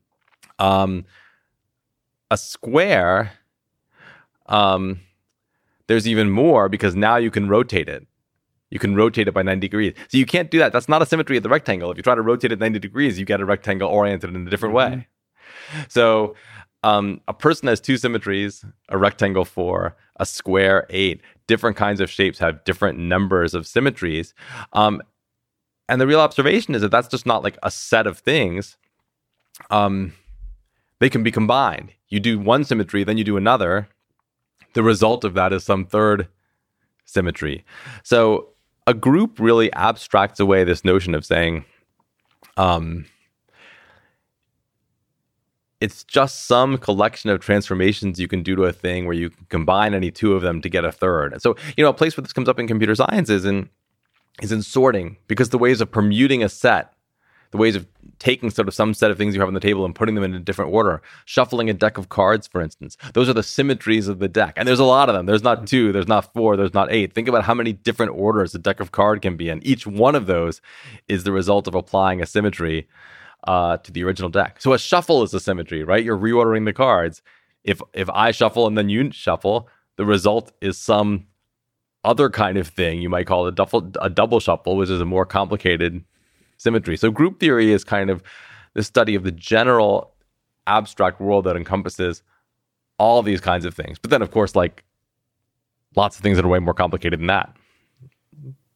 [0.64, 1.06] Um,
[2.31, 3.31] a square,
[4.47, 4.99] um,
[5.88, 8.06] there's even more because now you can rotate it.
[8.69, 9.93] You can rotate it by 90 degrees.
[10.10, 10.72] So you can't do that.
[10.72, 11.89] That's not a symmetry of the rectangle.
[11.89, 14.49] If you try to rotate it 90 degrees, you get a rectangle oriented in a
[14.49, 15.07] different way.
[15.88, 16.35] So
[16.84, 21.21] um, a person has two symmetries, a rectangle four, a square eight.
[21.47, 24.33] Different kinds of shapes have different numbers of symmetries.
[24.73, 25.01] Um,
[25.87, 28.77] and the real observation is that that's just not like a set of things.
[29.71, 30.13] Um,
[30.99, 31.93] they can be combined.
[32.09, 33.89] You do one symmetry, then you do another.
[34.73, 36.27] The result of that is some third
[37.05, 37.65] symmetry.
[38.03, 38.49] So
[38.85, 41.65] a group really abstracts away this notion of saying,
[42.57, 43.05] um,
[45.81, 49.93] it's just some collection of transformations you can do to a thing where you combine
[49.93, 51.41] any two of them to get a third.
[51.41, 53.69] So, you know, a place where this comes up in computer science is in
[54.41, 56.93] is in sorting because the ways of permuting a set,
[57.51, 57.85] the ways of
[58.19, 60.23] taking sort of some set of things you have on the table and putting them
[60.23, 62.97] in a different order, shuffling a deck of cards, for instance.
[63.14, 64.53] Those are the symmetries of the deck.
[64.56, 65.26] And there's a lot of them.
[65.26, 67.14] There's not two, there's not four, there's not eight.
[67.14, 69.65] Think about how many different orders a deck of card can be in.
[69.65, 70.61] Each one of those
[71.07, 72.88] is the result of applying a symmetry
[73.45, 74.61] uh, to the original deck.
[74.61, 76.03] So a shuffle is a symmetry, right?
[76.03, 77.21] You're reordering the cards.
[77.63, 81.27] If if I shuffle and then you shuffle, the result is some
[82.03, 83.01] other kind of thing.
[83.01, 86.03] You might call it a double a double shuffle, which is a more complicated
[86.57, 86.97] symmetry.
[86.97, 88.23] So group theory is kind of
[88.73, 90.13] the study of the general
[90.67, 92.21] abstract world that encompasses
[92.97, 93.97] all these kinds of things.
[93.99, 94.83] But then of course like
[95.95, 97.55] lots of things that are way more complicated than that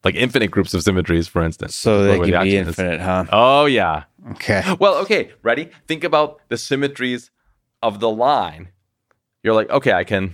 [0.04, 1.76] like infinite groups of symmetries, for instance.
[1.76, 3.02] So they can the be infinite, is.
[3.02, 3.26] huh?
[3.32, 4.04] Oh yeah.
[4.32, 4.64] Okay.
[4.80, 5.32] Well, okay.
[5.42, 5.70] Ready?
[5.88, 7.32] Think about the symmetries
[7.82, 8.70] of the line.
[9.44, 10.34] You're like, okay, I can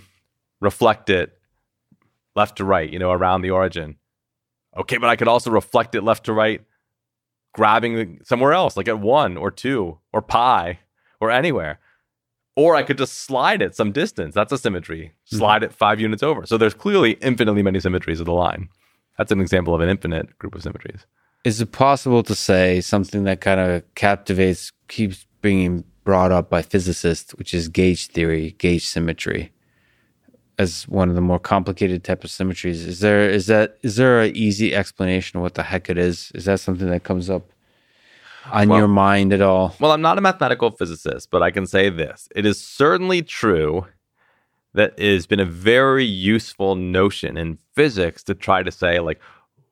[0.62, 1.38] reflect it
[2.36, 3.98] left to right, you know, around the origin.
[4.78, 6.62] Okay, but I could also reflect it left to right,
[7.54, 10.80] grabbing the, somewhere else, like at one or two or pi
[11.20, 11.80] or anywhere.
[12.56, 14.36] Or I could just slide it some distance.
[14.36, 15.02] That's a symmetry.
[15.02, 15.38] Mm-hmm.
[15.38, 15.72] Slide mm-hmm.
[15.72, 16.46] it five units over.
[16.46, 18.70] So there's clearly infinitely many symmetries of the line.
[19.18, 21.06] That's an example of an infinite group of symmetries.
[21.46, 26.62] Is it possible to say something that kind of captivates, keeps being brought up by
[26.62, 29.52] physicists, which is gauge theory, gauge symmetry,
[30.58, 32.86] as one of the more complicated type of symmetries?
[32.86, 36.32] Is there is that is there an easy explanation of what the heck it is?
[36.36, 37.50] Is that something that comes up
[38.52, 39.76] on well, your mind at all?
[39.80, 43.86] Well, I'm not a mathematical physicist, but I can say this: it is certainly true
[44.74, 49.20] that it has been a very useful notion in physics to try to say like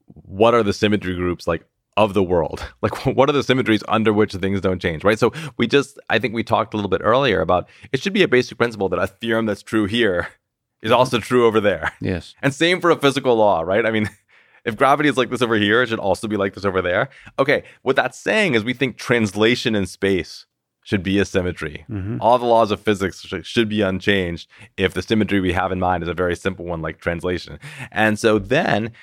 [0.07, 1.65] what are the symmetry groups like
[1.95, 2.63] of the world?
[2.81, 5.19] Like what are the symmetries under which things don't change right?
[5.19, 8.23] So we just i think we talked a little bit earlier about it should be
[8.23, 10.29] a basic principle that a theorem that's true here
[10.81, 11.93] is also true over there.
[12.01, 12.35] Yes.
[12.41, 13.85] And same for a physical law right?
[13.85, 14.09] I mean
[14.65, 17.09] if gravity is like this over here it should also be like this over there.
[17.37, 20.46] Okay what that's saying is we think translation in space
[20.87, 21.83] should be a symmetry.
[21.89, 22.19] Mm-hmm.
[22.21, 25.81] All the laws of physics sh- should be unchanged if the symmetry we have in
[25.81, 27.59] mind is a very simple one like translation.
[27.91, 28.93] And so then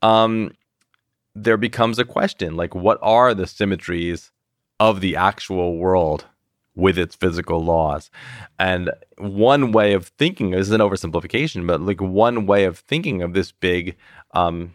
[0.00, 0.52] um,
[1.34, 4.32] there becomes a question like, what are the symmetries
[4.80, 6.24] of the actual world?
[6.76, 8.10] with its physical laws.
[8.58, 13.22] And one way of thinking this is an oversimplification, but like one way of thinking
[13.22, 13.94] of this big
[14.32, 14.74] um,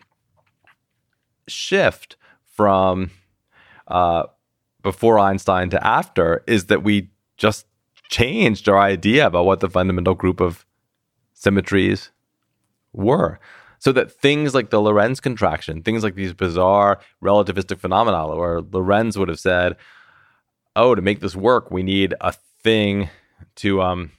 [1.45, 2.15] shift
[2.55, 3.11] from
[3.89, 4.27] uh,
[4.81, 7.65] before Einstein to after is that we just
[8.09, 10.65] changed our idea about what the fundamental group of
[11.33, 12.11] symmetries
[12.93, 13.39] were.
[13.77, 19.17] So that things like the Lorentz contraction, things like these bizarre relativistic phenomena, where Lorentz
[19.17, 19.77] would have said,
[20.75, 23.09] "Oh, to make this work, we need a thing
[23.55, 24.11] to um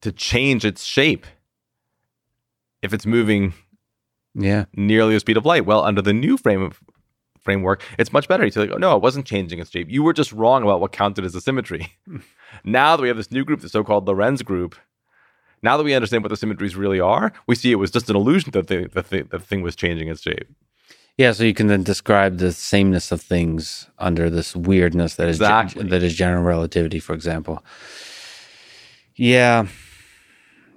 [0.00, 1.26] to change its shape
[2.80, 3.52] if it's moving
[4.34, 6.80] yeah nearly the speed of light." Well, under the new frame of
[7.40, 8.44] framework, it's much better.
[8.44, 9.88] You say, like, oh, no, it wasn't changing its shape.
[9.90, 11.92] You were just wrong about what counted as a symmetry.
[12.64, 14.76] now that we have this new group, the so called Lorentz group,
[15.62, 18.16] now that we understand what the symmetries really are, we see it was just an
[18.16, 20.48] illusion that the, that the, the thing was changing its shape.
[21.16, 25.36] Yeah, so you can then describe the sameness of things under this weirdness that is
[25.36, 25.84] exactly.
[25.84, 27.62] ge- that is general relativity, for example.
[29.16, 29.66] Yeah,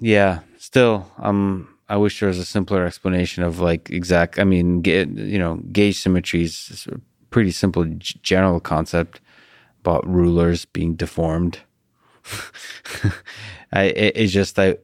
[0.02, 0.40] yeah.
[0.58, 4.40] Still, um, I wish there was a simpler explanation of like exact.
[4.40, 7.00] I mean, get, you know, gauge symmetry is a
[7.30, 9.22] pretty simple g- general concept
[9.82, 11.60] about rulers being deformed.
[13.74, 14.78] I it, it's just I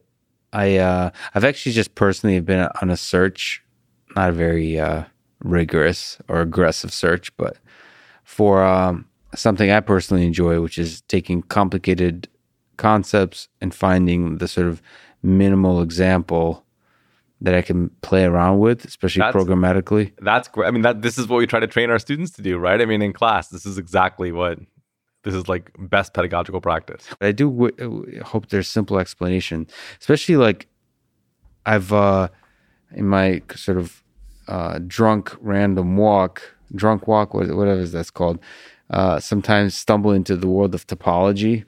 [0.53, 3.63] I uh, I've actually just personally been on a search,
[4.15, 5.05] not a very uh,
[5.43, 7.57] rigorous or aggressive search, but
[8.23, 12.27] for um, something I personally enjoy, which is taking complicated
[12.77, 14.79] concepts and finding the sort of
[15.23, 16.63] minimal example
[17.41, 20.13] that I can play around with, especially That's- programmatically.
[20.21, 20.67] That's great.
[20.67, 22.81] I mean, that this is what we try to train our students to do, right?
[22.81, 24.59] I mean, in class, this is exactly what
[25.23, 27.07] this is like best pedagogical practice.
[27.21, 29.67] I do w- hope there's simple explanation,
[29.99, 30.67] especially like
[31.65, 32.29] I've uh,
[32.93, 34.03] in my sort of
[34.47, 36.41] uh, drunk random walk,
[36.75, 38.39] drunk walk, whatever that's called.
[38.89, 41.63] Uh, sometimes stumble into the world of topology,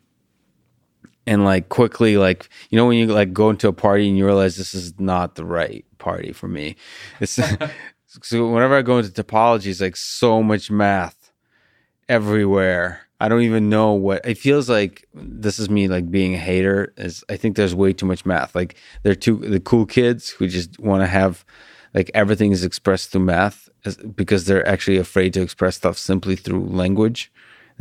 [1.28, 4.26] and like quickly, like you know when you like go into a party and you
[4.26, 6.76] realize this is not the right party for me.
[7.20, 7.32] It's
[8.22, 11.32] so whenever I go into topology, it's like so much math
[12.10, 13.02] everywhere.
[13.20, 15.08] I don't even know what it feels like.
[15.14, 16.94] This is me like being a hater.
[16.98, 18.56] Is I think there's way too much math.
[18.56, 21.46] Like they're too the cool kids who just want to have
[21.94, 23.70] like everything is expressed through math
[24.16, 27.32] because they're actually afraid to express stuff simply through language.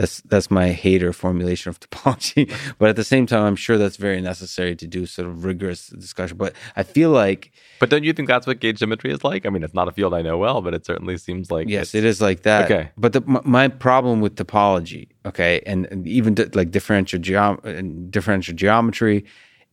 [0.01, 2.45] That's that's my hater formulation of topology.
[2.79, 5.89] but at the same time, I'm sure that's very necessary to do sort of rigorous
[5.89, 6.39] discussion.
[6.39, 9.45] But I feel like But don't you think that's what gauge symmetry is like?
[9.45, 11.95] I mean, it's not a field I know well, but it certainly seems like Yes,
[11.95, 12.65] it's- like that.
[12.71, 12.91] Okay.
[12.97, 17.63] But the, my, my problem with topology, okay, and, and even di- like differential geom-
[17.65, 19.27] and differential geometry,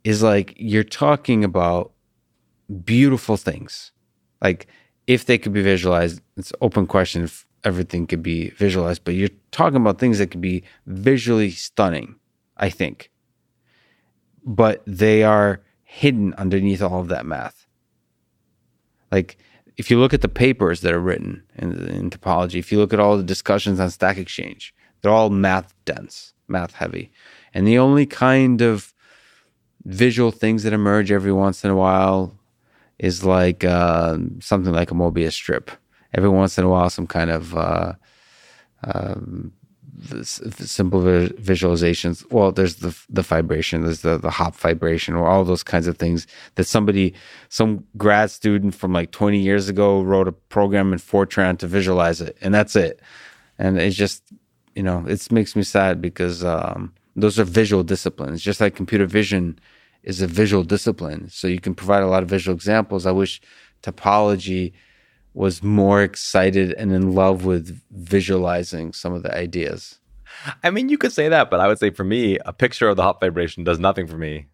[0.03, 1.93] is like you're talking about
[2.83, 3.93] beautiful things.
[4.41, 4.67] Like
[5.07, 9.03] if they could be visualized, it's open question if everything could be visualized.
[9.03, 12.15] But you're talking about things that could be visually stunning.
[12.59, 13.11] I think,
[14.43, 17.67] but they are hidden underneath all of that math.
[19.11, 19.37] Like
[19.77, 22.93] if you look at the papers that are written in, in topology, if you look
[22.93, 27.11] at all the discussions on Stack Exchange, they're all math dense, math heavy.
[27.53, 28.93] And the only kind of
[29.85, 32.33] visual things that emerge every once in a while
[32.97, 35.69] is like uh, something like a Mobius strip.
[36.13, 37.93] Every once in a while, some kind of uh,
[38.83, 39.51] um,
[40.23, 42.29] simple vi- visualizations.
[42.31, 45.97] Well, there's the the fibration, there's the the Hopf fibration, or all those kinds of
[45.97, 47.13] things that somebody,
[47.49, 52.21] some grad student from like 20 years ago, wrote a program in Fortran to visualize
[52.21, 53.01] it, and that's it.
[53.57, 54.23] And it's just,
[54.75, 59.07] you know, it makes me sad because um, those are visual disciplines, just like computer
[59.07, 59.59] vision
[60.03, 61.27] is a visual discipline.
[61.29, 63.05] So you can provide a lot of visual examples.
[63.05, 63.41] I wish
[63.81, 64.73] topology
[65.37, 69.99] was more excited and in love with visualizing some of the ideas.
[70.63, 72.95] I mean, you could say that, but I would say for me, a picture of
[72.95, 74.47] the Hopf fibration does nothing for me.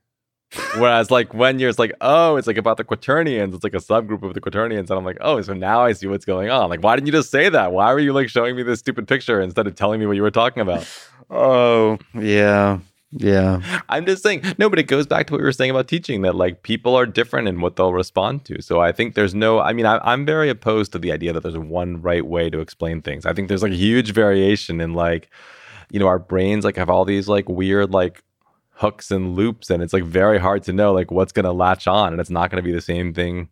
[0.77, 3.77] Whereas, like when you're it's like, oh, it's like about the quaternions, it's like a
[3.77, 6.69] subgroup of the quaternions, and I'm like, oh, so now I see what's going on.
[6.69, 7.71] Like, why didn't you just say that?
[7.71, 10.21] Why were you like showing me this stupid picture instead of telling me what you
[10.21, 10.85] were talking about?
[11.29, 12.79] Oh, yeah.
[13.15, 13.81] Yeah.
[13.89, 16.21] I'm just saying, no, but it goes back to what we were saying about teaching
[16.23, 18.61] that like people are different in what they'll respond to.
[18.61, 21.43] So I think there's no, I mean, I, I'm very opposed to the idea that
[21.43, 23.25] there's one right way to explain things.
[23.25, 25.29] I think there's like huge variation in like,
[25.91, 28.23] you know, our brains like have all these like weird like
[28.75, 31.87] hooks and loops, and it's like very hard to know like what's going to latch
[31.87, 33.49] on, and it's not going to be the same thing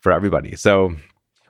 [0.00, 0.56] for everybody.
[0.56, 0.96] So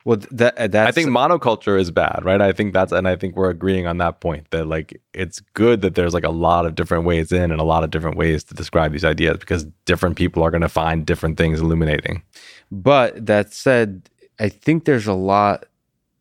[0.04, 2.40] Well, that that's I think monoculture is bad, right?
[2.40, 5.80] I think that's, and I think we're agreeing on that point that like it's good
[5.82, 8.42] that there's like a lot of different ways in and a lot of different ways
[8.44, 12.22] to describe these ideas because different people are going to find different things illuminating.
[12.70, 15.66] But that said, I think there's a lot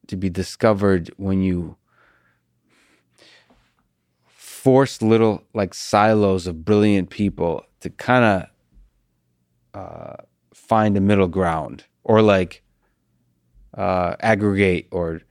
[0.07, 1.75] to be discovered when you
[4.27, 8.45] force little like silos of brilliant people to kind
[9.73, 10.15] of uh,
[10.53, 12.61] find a middle ground or like
[13.75, 15.21] uh, aggregate or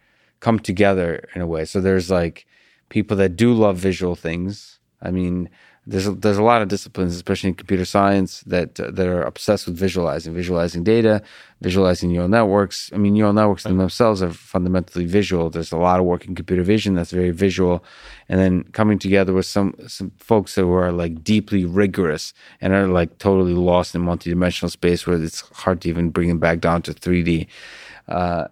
[0.41, 1.65] come together in a way.
[1.65, 2.47] So there's like
[2.89, 4.79] people that do love visual things.
[5.03, 5.49] I mean,
[5.87, 9.67] there's a, there's a lot of disciplines, especially in computer science, that that are obsessed
[9.67, 11.23] with visualizing, visualizing data,
[11.63, 12.91] visualizing neural networks.
[12.95, 15.49] I mean, neural networks in themselves are fundamentally visual.
[15.49, 17.83] There's a lot of work in computer vision that's very visual,
[18.29, 22.87] and then coming together with some some folks who are like deeply rigorous and are
[22.87, 26.83] like totally lost in multidimensional space, where it's hard to even bring them back down
[26.83, 27.47] to 3D.
[28.11, 28.49] Uh,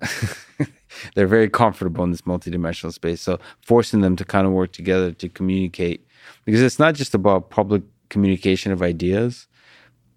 [1.15, 3.21] they're very comfortable in this multidimensional space.
[3.21, 6.07] So forcing them to kind of work together to communicate,
[6.45, 9.47] because it's not just about public communication of ideas.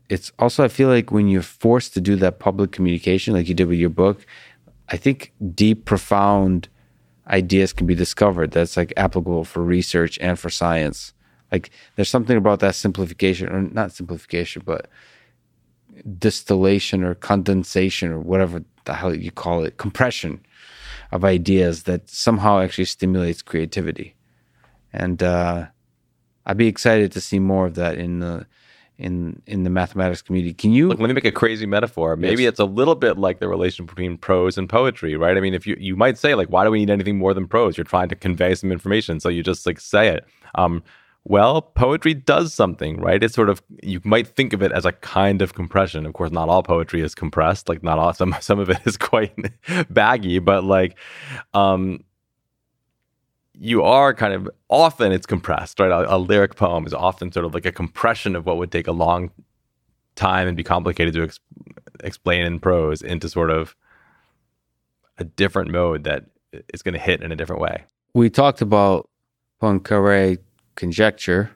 [0.09, 3.53] It's also I feel like when you're forced to do that public communication, like you
[3.53, 4.25] did with your book,
[4.89, 6.67] I think deep, profound
[7.27, 11.13] ideas can be discovered that's like applicable for research and for science.
[11.51, 14.87] Like there's something about that simplification, or not simplification, but
[16.17, 20.41] distillation or condensation or whatever the hell you call it, compression
[21.11, 24.15] of ideas that somehow actually stimulates creativity.
[24.93, 25.67] And uh,
[26.45, 28.45] I'd be excited to see more of that in the
[28.97, 30.53] in in the mathematics community.
[30.53, 32.15] Can you Look, let me make a crazy metaphor.
[32.15, 32.51] Maybe Yes.
[32.51, 35.35] it's a little bit like the relation between prose and poetry, right?
[35.37, 37.47] I mean, if you you might say like, why do we need anything more than
[37.47, 37.77] prose?
[37.77, 40.25] You're trying to convey some information, so you just like say it.
[40.55, 40.83] Um,
[41.23, 43.21] well, poetry does something, right?
[43.23, 46.05] It's sort of you might think of it as a kind of compression.
[46.05, 47.69] Of course, not all poetry is compressed.
[47.69, 49.33] Like not all some some of it is quite
[49.89, 50.97] baggy, but like
[51.53, 52.03] um
[53.53, 55.91] you are kind of often it's compressed, right?
[55.91, 58.87] A, a, lyric poem is often sort of like a compression of what would take
[58.87, 59.29] a long
[60.15, 61.39] time and be complicated to ex-
[62.03, 63.75] explain in prose into sort of
[65.19, 66.25] a different mode that
[66.73, 67.83] is going to hit in a different way.
[68.15, 69.09] We talked about
[69.61, 70.39] Poincaré
[70.75, 71.51] conjecture.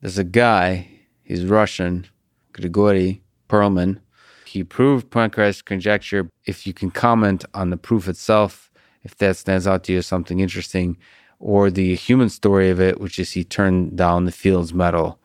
[0.00, 0.88] There's a guy,
[1.24, 2.06] he's Russian,
[2.52, 4.00] Grigory Perelman.
[4.44, 6.30] He proved Poincaré's conjecture.
[6.44, 8.70] If you can comment on the proof itself,
[9.02, 10.96] if that stands out to you as something interesting,
[11.38, 15.18] or the human story of it, which is he turned down the Fields Medal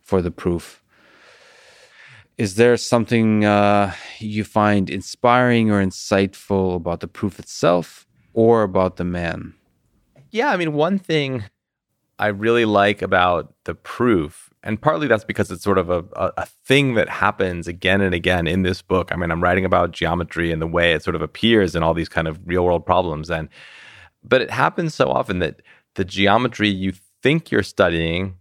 [0.00, 0.82] for the proof.
[2.36, 8.96] Is there something uh, you find inspiring or insightful about the proof itself or about
[8.96, 9.54] the man?
[10.30, 11.44] Yeah, I mean, one thing
[12.18, 16.32] I really like about the proof, and partly that's because it's sort of a, a,
[16.38, 19.12] a, thing that happens again and again in this book.
[19.12, 21.94] I mean, I'm writing about geometry and the way it sort of appears in all
[21.94, 23.30] these kind of real world problems.
[23.30, 23.48] And
[24.24, 25.62] but it happens so often that
[25.94, 28.36] the geometry you think you're studying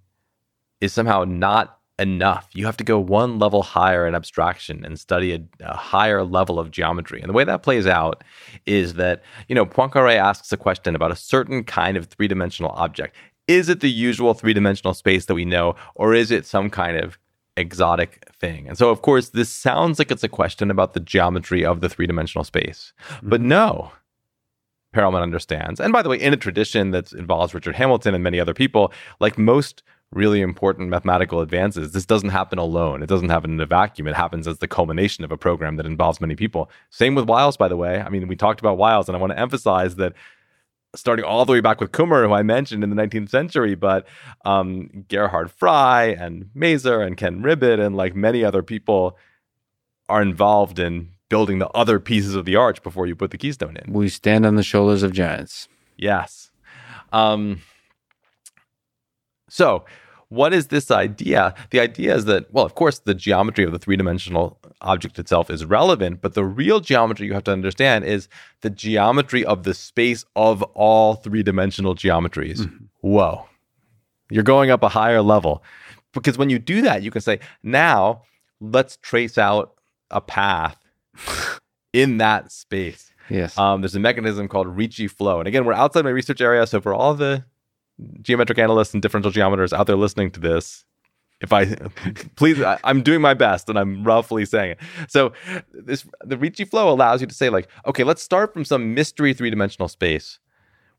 [0.81, 2.49] is somehow not enough.
[2.53, 6.59] You have to go one level higher in abstraction and study a, a, higher level
[6.59, 7.19] of geometry.
[7.21, 8.23] And the way that plays out
[8.67, 12.71] is that, you know, Poincaré asks a question about a certain kind of three dimensional
[12.75, 13.15] object
[13.47, 16.97] is it the usual three dimensional space that we know, or is it some kind
[16.97, 17.17] of
[17.55, 18.67] exotic thing?
[18.67, 21.89] And so, of course, this sounds like it's a question about the geometry of the
[21.89, 22.93] three dimensional space.
[23.09, 23.29] Mm-hmm.
[23.29, 23.91] But no,
[24.93, 25.79] Perelman understands.
[25.79, 28.91] And by the way, in a tradition that involves Richard Hamilton and many other people,
[29.19, 33.03] like most really important mathematical advances, this doesn't happen alone.
[33.03, 34.07] It doesn't happen in a vacuum.
[34.07, 36.69] It happens as the culmination of a program that involves many people.
[36.89, 37.99] Same with Wiles, by the way.
[37.99, 40.13] I mean, we talked about Wiles, and I want to emphasize that
[40.97, 44.07] starting all the way back with Kummer, who I mentioned in the 19th century, but
[44.45, 49.17] um, Gerhard Frey and Mazur and Ken Ribet and like many other people
[50.09, 53.77] are involved in building the other pieces of the arch before you put the keystone
[53.77, 53.91] in.
[53.91, 55.67] We stand on the shoulders of giants.
[55.97, 56.51] Yes.
[57.11, 57.61] Um,
[59.49, 59.85] so
[60.29, 61.55] what is this idea?
[61.71, 65.49] The idea is that, well, of course, the geometry of the three dimensional object itself
[65.49, 68.27] is relevant, but the real geometry you have to understand is
[68.61, 72.59] the geometry of the space of all three dimensional geometries.
[72.59, 72.85] Mm-hmm.
[73.01, 73.47] Whoa.
[74.29, 75.63] You're going up a higher level.
[76.13, 78.23] Because when you do that, you can say, now
[78.59, 79.75] let's trace out
[80.11, 80.77] a path
[81.93, 83.13] in that space.
[83.29, 83.57] Yes.
[83.57, 85.39] Um, there's a mechanism called Ricci flow.
[85.39, 86.65] And again, we're outside my research area.
[86.67, 87.45] So for all the
[88.21, 90.85] geometric analysts and differential geometers out there listening to this,
[91.41, 91.65] if I
[92.35, 94.79] please, I, am doing my best and I'm roughly saying it.
[95.07, 95.33] So
[95.71, 99.33] this the Ricci flow allows you to say like, okay, let's start from some mystery
[99.33, 100.39] three dimensional space,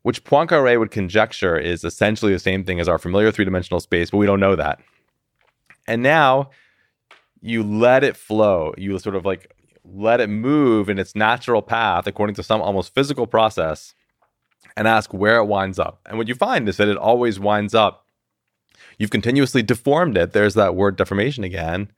[0.03, 4.11] which Poincaré would conjecture is essentially the same thing as our familiar three dimensional space,
[4.11, 4.79] but we don't know that.
[5.87, 6.51] And now
[7.41, 8.73] you let it flow.
[8.77, 9.53] You sort of like
[9.83, 13.93] let it move in its natural path according to some almost physical process
[14.75, 16.01] and ask where it winds up.
[16.05, 18.05] And what you find is that it always winds up.
[18.97, 20.33] You've continuously deformed it.
[20.33, 21.91] There's that word deformation again.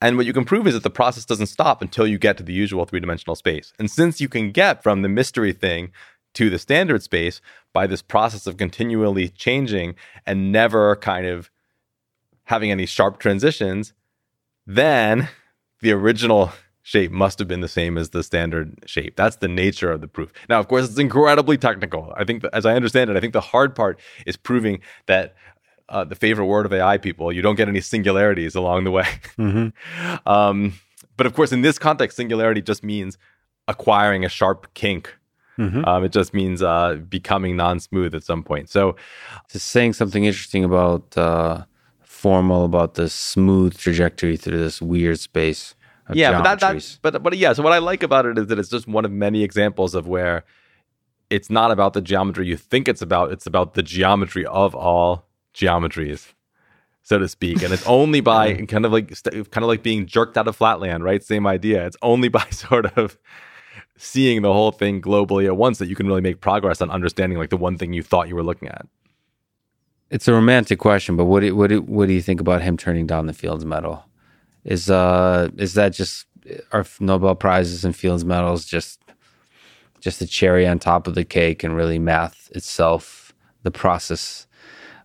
[0.00, 2.42] And what you can prove is that the process doesn't stop until you get to
[2.42, 3.72] the usual three dimensional space.
[3.78, 5.92] And since you can get from the mystery thing
[6.34, 7.40] to the standard space
[7.72, 9.94] by this process of continually changing
[10.26, 11.50] and never kind of
[12.44, 13.94] having any sharp transitions,
[14.66, 15.28] then
[15.80, 16.52] the original
[16.84, 19.16] shape must have been the same as the standard shape.
[19.16, 20.30] That's the nature of the proof.
[20.50, 22.12] Now, of course, it's incredibly technical.
[22.14, 25.34] I think, that, as I understand it, I think the hard part is proving that
[25.88, 29.06] uh, the favorite word of AI people, you don't get any singularities along the way.
[29.38, 30.28] Mm-hmm.
[30.28, 30.74] um,
[31.16, 33.16] but of course, in this context, singularity just means
[33.66, 35.16] acquiring a sharp kink.
[35.58, 35.86] Mm-hmm.
[35.86, 38.68] Um, it just means uh, becoming non-smooth at some point.
[38.68, 38.96] So,
[39.50, 41.64] just saying something interesting about uh,
[42.02, 45.74] formal about the smooth trajectory through this weird space
[46.12, 47.52] yeah, but that, that but but yeah.
[47.52, 50.06] So what I like about it is that it's just one of many examples of
[50.06, 50.44] where
[51.30, 53.32] it's not about the geometry you think it's about.
[53.32, 56.32] It's about the geometry of all geometries,
[57.02, 57.62] so to speak.
[57.62, 59.08] And it's only by kind of like
[59.50, 61.22] kind of like being jerked out of flatland, right?
[61.22, 61.86] Same idea.
[61.86, 63.18] It's only by sort of
[63.96, 67.38] seeing the whole thing globally at once that you can really make progress on understanding
[67.38, 68.86] like the one thing you thought you were looking at.
[70.10, 72.76] It's a romantic question, but what do, what do, what do you think about him
[72.76, 74.04] turning down the Fields Medal?
[74.64, 76.26] Is uh is that just
[76.72, 79.00] our Nobel prizes and Fields medals just
[80.00, 84.46] just the cherry on top of the cake and really math itself, the process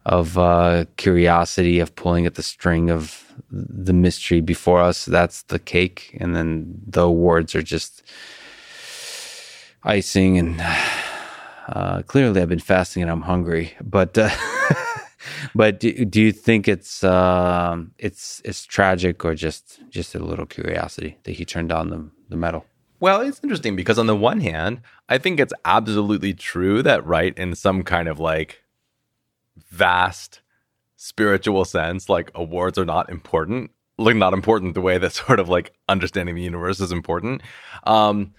[0.06, 5.06] of uh, curiosity of pulling at the string of the mystery before us.
[5.06, 8.04] That's the cake, and then the awards are just
[9.84, 10.38] icing.
[10.38, 10.60] And
[11.70, 14.18] uh, clearly, I've been fasting and I'm hungry, but.
[14.18, 14.30] Uh,
[15.56, 20.46] but do, do you think it's um, it's it's tragic or just just a little
[20.46, 22.66] curiosity that he turned down the the medal?
[23.00, 27.38] Well, it's interesting because on the one hand, I think it's absolutely true that right
[27.38, 28.64] in some kind of like
[29.70, 30.42] vast
[30.98, 33.72] spiritual sense, like awards are not important.
[33.98, 37.42] Like not important the way that sort of like understanding the universe is important.
[37.86, 38.34] Um,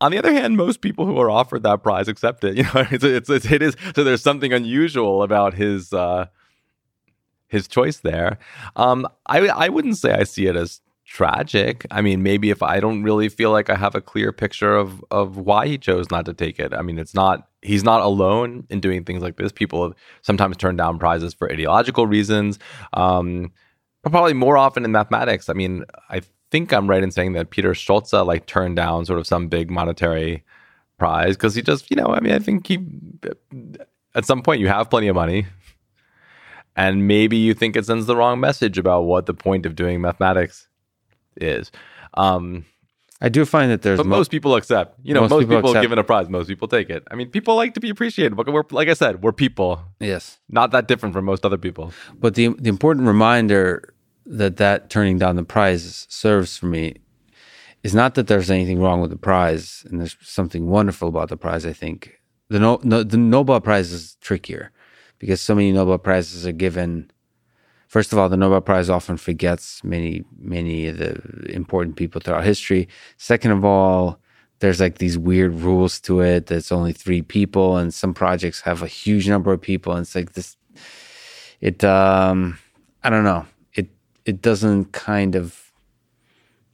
[0.00, 2.56] on the other hand, most people who are offered that prize accept it.
[2.58, 4.04] You know, it's, it's, it's it is so.
[4.04, 6.26] There's something unusual about his uh,
[7.48, 8.38] his choice there.
[8.76, 11.86] Um, I I wouldn't say I see it as tragic.
[11.90, 15.04] I mean, maybe if I don't really feel like I have a clear picture of
[15.10, 16.74] of why he chose not to take it.
[16.74, 19.50] I mean, it's not he's not alone in doing things like this.
[19.52, 22.58] People have sometimes turn down prizes for ideological reasons.
[22.92, 23.52] Um,
[24.02, 25.48] but probably more often in mathematics.
[25.48, 26.20] I mean, I
[26.50, 29.70] think I'm right in saying that Peter Scholze like turned down sort of some big
[29.70, 30.44] monetary
[30.98, 32.78] prize because he just, you know, I mean, I think he
[34.14, 35.46] at some point you have plenty of money.
[36.76, 40.00] And maybe you think it sends the wrong message about what the point of doing
[40.00, 40.68] mathematics
[41.36, 41.72] is.
[42.14, 42.64] Um,
[43.20, 44.96] I do find that there's but mo- most people accept.
[45.02, 47.02] You know, most, Most people, people accept- given a prize, most people take it.
[47.10, 48.36] I mean, people like to be appreciated.
[48.36, 51.92] But we're like I said, we're people, yes, not that different from most other people.
[52.14, 53.92] but the the important reminder
[54.28, 56.96] that that turning down the prize serves for me
[57.82, 61.36] is not that there's anything wrong with the prize and there's something wonderful about the
[61.36, 61.64] prize.
[61.64, 64.70] I think the no, no the Nobel Prize is trickier
[65.18, 67.10] because so many Nobel prizes are given.
[67.88, 72.44] First of all, the Nobel Prize often forgets many many of the important people throughout
[72.44, 72.88] history.
[73.16, 74.20] Second of all,
[74.60, 78.82] there's like these weird rules to it that's only three people, and some projects have
[78.82, 80.56] a huge number of people, and it's like this.
[81.60, 82.58] It um,
[83.02, 83.46] I don't know.
[84.28, 85.72] It doesn't kind of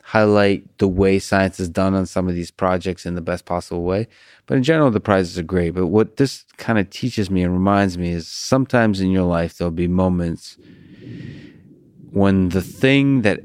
[0.03, 3.85] highlight the way science is done on some of these projects in the best possible
[3.85, 4.09] way.
[4.47, 5.71] But in general, the prizes are great.
[5.71, 9.57] But what this kind of teaches me and reminds me is sometimes in your life
[9.57, 10.59] there'll be moments
[12.11, 13.41] when the thing that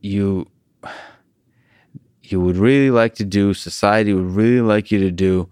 [0.00, 0.46] you
[2.22, 5.48] you would really like to do, society would really like you to do,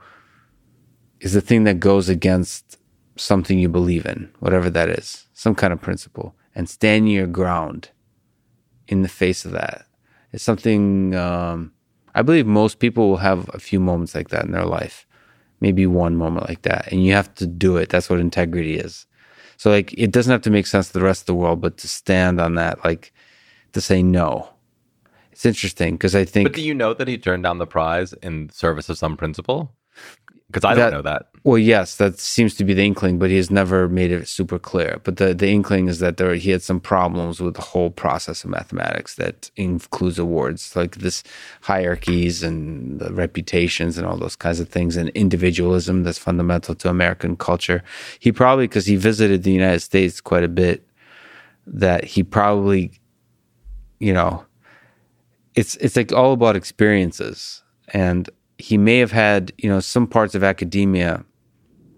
[1.20, 2.78] is the thing that goes against
[3.16, 7.90] something you believe in, whatever that is, some kind of principle, and stand your ground
[8.88, 9.86] in the face of that.
[10.32, 11.72] It's something um,
[12.14, 15.06] I believe most people will have a few moments like that in their life,
[15.60, 17.88] maybe one moment like that, and you have to do it.
[17.88, 19.06] That's what integrity is.
[19.56, 21.78] So like, it doesn't have to make sense to the rest of the world, but
[21.78, 23.12] to stand on that, like,
[23.72, 24.50] to say no.
[25.30, 28.12] It's interesting because I think But do you know that he turned down the prize
[28.14, 29.72] in service of some principle?
[30.52, 31.28] Because I That- don't know that.
[31.44, 34.58] Well, yes, that seems to be the inkling, but he has never made it super
[34.60, 35.00] clear.
[35.02, 38.44] But the, the inkling is that there he had some problems with the whole process
[38.44, 41.24] of mathematics that includes awards, like this
[41.62, 46.88] hierarchies and the reputations and all those kinds of things, and individualism that's fundamental to
[46.88, 47.82] American culture.
[48.20, 50.86] He probably, because he visited the United States quite a bit,
[51.66, 52.92] that he probably,
[53.98, 54.44] you know,
[55.54, 58.30] it's it's like all about experiences and
[58.62, 61.24] he may have had you know some parts of academia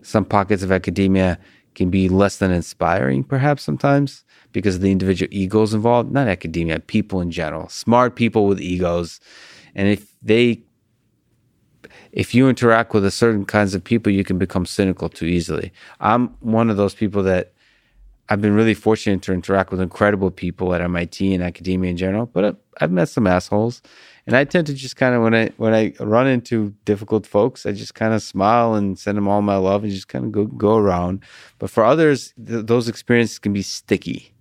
[0.00, 1.38] some pockets of academia
[1.74, 6.80] can be less than inspiring perhaps sometimes because of the individual egos involved not academia
[6.80, 9.20] people in general smart people with egos.
[9.74, 10.62] And if they
[12.12, 15.70] if you interact with a certain kinds of people you can become cynical too easily.
[16.00, 17.52] I'm one of those people that
[18.28, 22.24] I've been really fortunate to interact with incredible people at MIT and academia in general,
[22.26, 23.82] but I've, met some assholes,
[24.26, 27.66] and I tend to just kind of when I when I run into difficult folks,
[27.66, 30.32] I just kind of smile and send them all my love and just kind of
[30.32, 31.22] go go around.
[31.58, 34.34] But for others, th- those experiences can be sticky,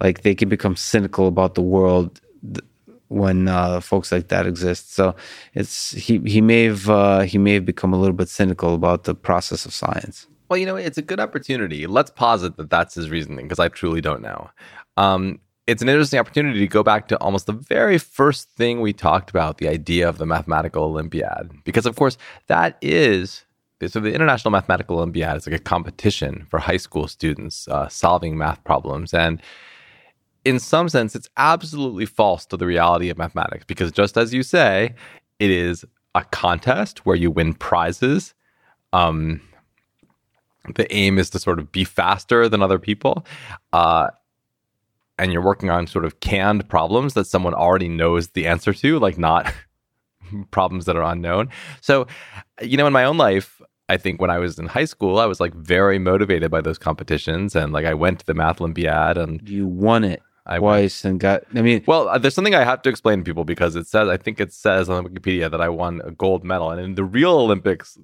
[0.00, 2.64] like they can become cynical about the world th-
[3.08, 4.94] when uh, folks like that exist.
[4.94, 5.16] So
[5.54, 9.04] it's he he may have uh, he may have become a little bit cynical about
[9.04, 10.28] the process of science.
[10.52, 11.86] Well, you know, it's a good opportunity.
[11.86, 14.50] Let's posit that that's his reasoning because I truly don't know.
[14.98, 18.92] Um, it's an interesting opportunity to go back to almost the very first thing we
[18.92, 21.50] talked about the idea of the mathematical Olympiad.
[21.64, 23.46] Because, of course, that is
[23.86, 28.36] so the International Mathematical Olympiad is like a competition for high school students uh, solving
[28.36, 29.14] math problems.
[29.14, 29.40] And
[30.44, 34.42] in some sense, it's absolutely false to the reality of mathematics because, just as you
[34.42, 34.96] say,
[35.38, 38.34] it is a contest where you win prizes.
[38.92, 39.40] Um,
[40.74, 43.24] the aim is to sort of be faster than other people.
[43.72, 44.08] Uh,
[45.18, 48.98] and you're working on sort of canned problems that someone already knows the answer to,
[48.98, 49.52] like not
[50.50, 51.48] problems that are unknown.
[51.80, 52.06] So,
[52.60, 55.26] you know, in my own life, I think when I was in high school, I
[55.26, 57.54] was like very motivated by those competitions.
[57.54, 60.80] And like I went to the Math Olympiad and You won it I went.
[60.80, 61.42] twice and got.
[61.54, 64.08] I mean, Well, uh, there's something I have to explain to people because it says,
[64.08, 66.70] I think it says on Wikipedia that I won a gold medal.
[66.70, 67.98] And in the real Olympics,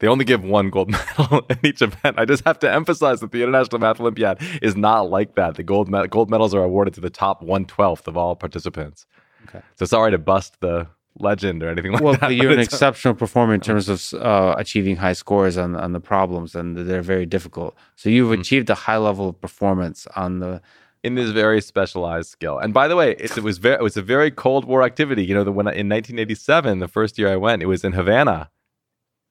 [0.00, 2.18] They only give one gold medal in each event.
[2.18, 5.56] I just have to emphasize that the International Math Olympiad is not like that.
[5.56, 9.06] The gold me- gold medals are awarded to the top one twelfth of all participants.
[9.48, 9.60] Okay.
[9.76, 10.88] So sorry to bust the
[11.20, 12.22] legend or anything like well, that.
[12.22, 16.00] Well, you're an exceptional performer in terms of uh, achieving high scores on on the
[16.00, 17.74] problems, and they're very difficult.
[17.96, 18.40] So you've mm-hmm.
[18.40, 20.60] achieved a high level of performance on the
[21.04, 22.58] in this very specialized skill.
[22.58, 25.24] And by the way, it, it, was very it was a very Cold War activity.
[25.24, 28.50] You know, the, when in 1987, the first year I went, it was in Havana.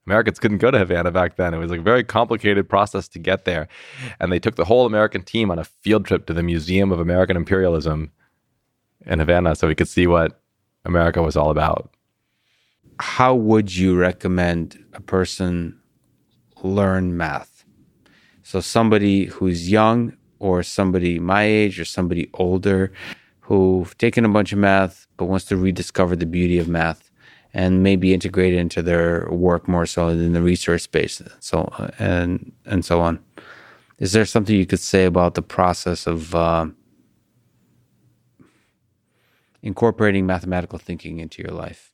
[0.08, 1.54] Americans couldn't go to Havana back then.
[1.54, 3.68] It was like a very complicated process to get there.
[4.22, 7.02] And they took the whole American team on a field trip to the Museum of
[7.02, 8.12] American Imperialism
[9.06, 10.40] in Havana so we could see what
[10.86, 11.94] America was all about.
[13.00, 15.78] How would you recommend a person
[16.64, 17.66] learn math?
[18.44, 22.94] So somebody who's young or somebody my age or somebody older
[23.42, 27.07] who've taken a bunch of math but wants to rediscover the beauty of math
[27.58, 32.54] and maybe integrate it into their work more so in the research space so and
[32.66, 33.20] and so on.
[33.98, 36.68] Is there something you could say about the process of uh,
[39.64, 41.92] incorporating mathematical thinking into your life?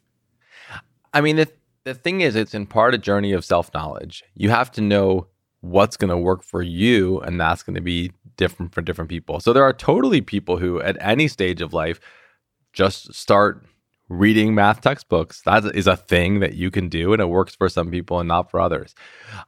[1.14, 1.48] I mean the,
[1.85, 4.22] the thing is it's in part a journey of self-knowledge.
[4.35, 5.27] You have to know
[5.61, 9.40] what's going to work for you and that's going to be different for different people.
[9.40, 12.01] So there are totally people who at any stage of life
[12.74, 13.66] just start
[14.09, 15.41] reading math textbooks.
[15.41, 18.27] That is a thing that you can do and it works for some people and
[18.27, 18.93] not for others.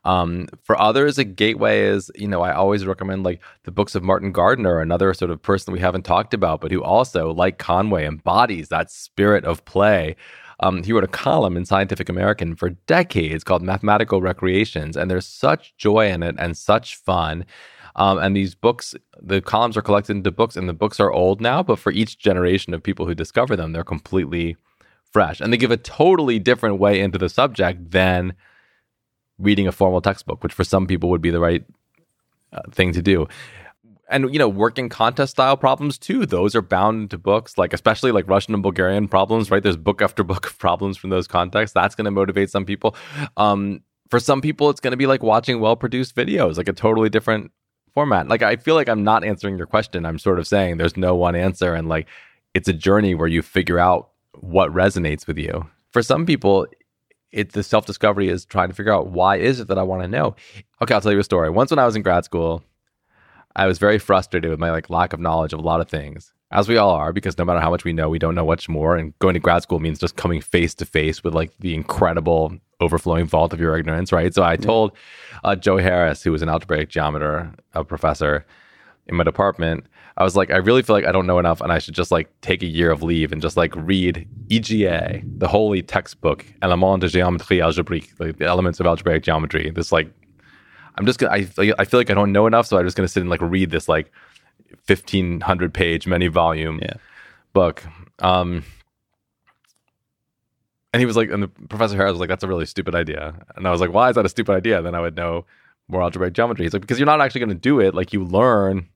[0.04, 4.04] Um, for others a gateway is you know i always recommend like the books of
[4.04, 8.06] martin gardner another sort of person we haven't talked about but who also like conway
[8.06, 10.16] embodies that spirit of play.
[10.62, 15.28] Um, he wrote a column in Scientific American for decades called Mathematical Recreations, and there's
[15.28, 17.46] such joy in it and such fun.
[17.96, 21.40] Um, and these books, the columns are collected into books, and the books are old
[21.40, 24.58] now, but for each generation of people who discover them, they're completely
[25.16, 25.40] fresh.
[25.40, 28.34] And they give a totally different way into the subject than
[29.40, 31.64] reading a formal textbook, which for some people would be the right
[32.52, 33.28] uh, thing to do.
[34.10, 38.12] And you know working contest style problems too those are bound to books like especially
[38.12, 39.64] like russian and bulgarian problems right?
[39.64, 41.74] There's book after book of problems from those contexts.
[41.74, 42.96] That's going to motivate some people.
[43.36, 46.74] Um, for some people it's going to be like watching well produced videos like a
[46.74, 47.52] totally different
[47.96, 48.28] format.
[48.28, 50.06] Like i feel like i'm not answering your question.
[50.06, 52.08] I'm sort of saying there's no one answer and like
[52.54, 54.10] it's a journey where you figure out
[54.40, 55.66] what resonates with you.
[55.92, 56.68] For some people
[57.32, 60.04] it the self discovery is trying to figure out why is it that i want
[60.04, 60.36] to know.
[60.82, 61.50] Okay i'll tell you a story.
[61.50, 62.64] Once when i was in grad school
[63.56, 66.34] I was very frustrated with my like lack of knowledge of a lot of things,
[66.52, 68.68] as we all are, because no matter how much we know, we don't know much
[68.68, 68.98] more.
[68.98, 72.58] And going to grad school means just coming face to face with like the incredible
[72.82, 74.34] overflowing vault of your ignorance, right?
[74.34, 74.92] So I told
[75.44, 78.46] uh, Joe Harris, who was an algebraic geometer, a professor
[79.08, 79.86] in my department,
[80.18, 82.10] I was like, I really feel like I don't know enough, and I should just
[82.10, 87.00] like take a year of leave and just like read EGA, the holy textbook, Éléments
[87.00, 89.72] de géométrie algébrique, like the elements of algebraic geometry.
[89.72, 90.10] This like
[90.98, 91.34] I'm just gonna.
[91.34, 93.42] I I feel like I don't know enough, so I'm just gonna sit and like
[93.42, 94.10] read this like
[94.88, 96.94] 1500 page, many volume yeah.
[97.52, 97.84] book.
[98.20, 98.64] Um,
[100.96, 103.36] and he was like, and the professor Harris was like, "That's a really stupid idea."
[103.58, 105.46] And I was like, "Why is that a stupid idea?" Then I would know
[105.90, 106.64] more algebraic geometry.
[106.64, 107.94] He's like, "Because you're not actually going to do it.
[107.94, 108.88] Like you learn."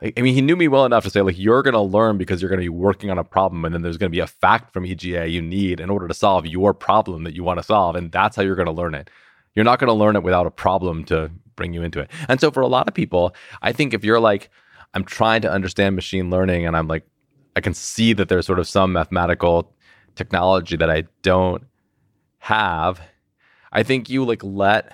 [0.00, 2.40] I mean, he knew me well enough to say, like, you're going to learn because
[2.40, 4.28] you're going to be working on a problem, and then there's going to be a
[4.28, 7.64] fact from EGA you need in order to solve your problem that you want to
[7.64, 9.10] solve, and that's how you're going to learn it.
[9.56, 12.12] You're not going to learn it without a problem to bring you into it.
[12.28, 14.50] And so for a lot of people, I think if you're like,
[14.94, 17.04] I'm trying to understand machine learning and I'm like,
[17.56, 19.74] I can see that there's sort of some mathematical
[20.18, 21.64] technology that I don't
[22.40, 23.00] have.
[23.72, 24.92] I think you like let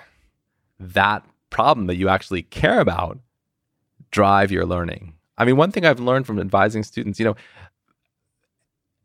[0.79, 3.19] that problem that you actually care about
[4.11, 5.15] drive your learning.
[5.37, 7.37] I mean, one thing I've learned from advising students, you know,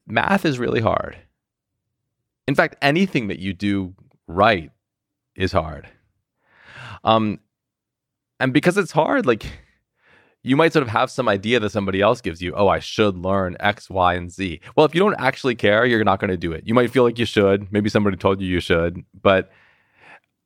[0.05, 1.17] math is really hard.
[2.47, 3.95] In fact, anything that you do
[4.27, 4.71] right
[5.35, 5.87] is hard.
[7.03, 7.39] Um,
[8.39, 9.45] and because it's hard, like
[10.43, 12.53] you might sort of have some idea that somebody else gives you.
[12.55, 14.61] Oh, I should learn X, Y, and Z.
[14.75, 16.65] Well, if you don't actually care, you're not going to do it.
[16.65, 17.71] You might feel like you should.
[17.71, 19.51] Maybe somebody told you you should, but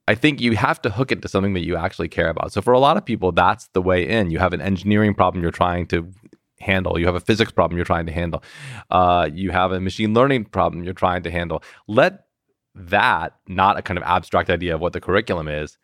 [0.07, 2.51] I think you have to hook it to something that you actually care about.
[2.51, 4.31] So for a lot of people, that's the way in.
[4.31, 6.11] You have an engineering problem you're trying to
[6.59, 6.99] handle.
[6.99, 8.43] You have a physics problem you're trying to handle.
[8.89, 11.63] Uh, you have a machine learning problem you're trying to handle.
[11.87, 12.25] Let
[12.75, 15.77] that, not a kind of abstract idea of what the curriculum is,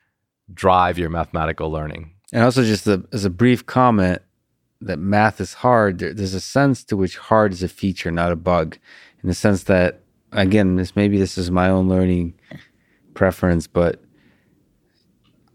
[0.53, 2.15] drive your mathematical learning.
[2.31, 4.21] And also, just as a brief comment,
[4.81, 5.99] that math is hard.
[5.99, 8.77] There, there's a sense to which hard is a feature, not a bug,
[9.21, 10.01] in the sense that,
[10.31, 12.35] again, this maybe this is my own learning
[13.13, 14.01] preference, but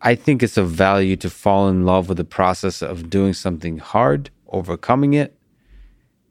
[0.02, 3.78] I think it's of value to fall in love with the process of doing something
[3.78, 5.38] hard, overcoming it,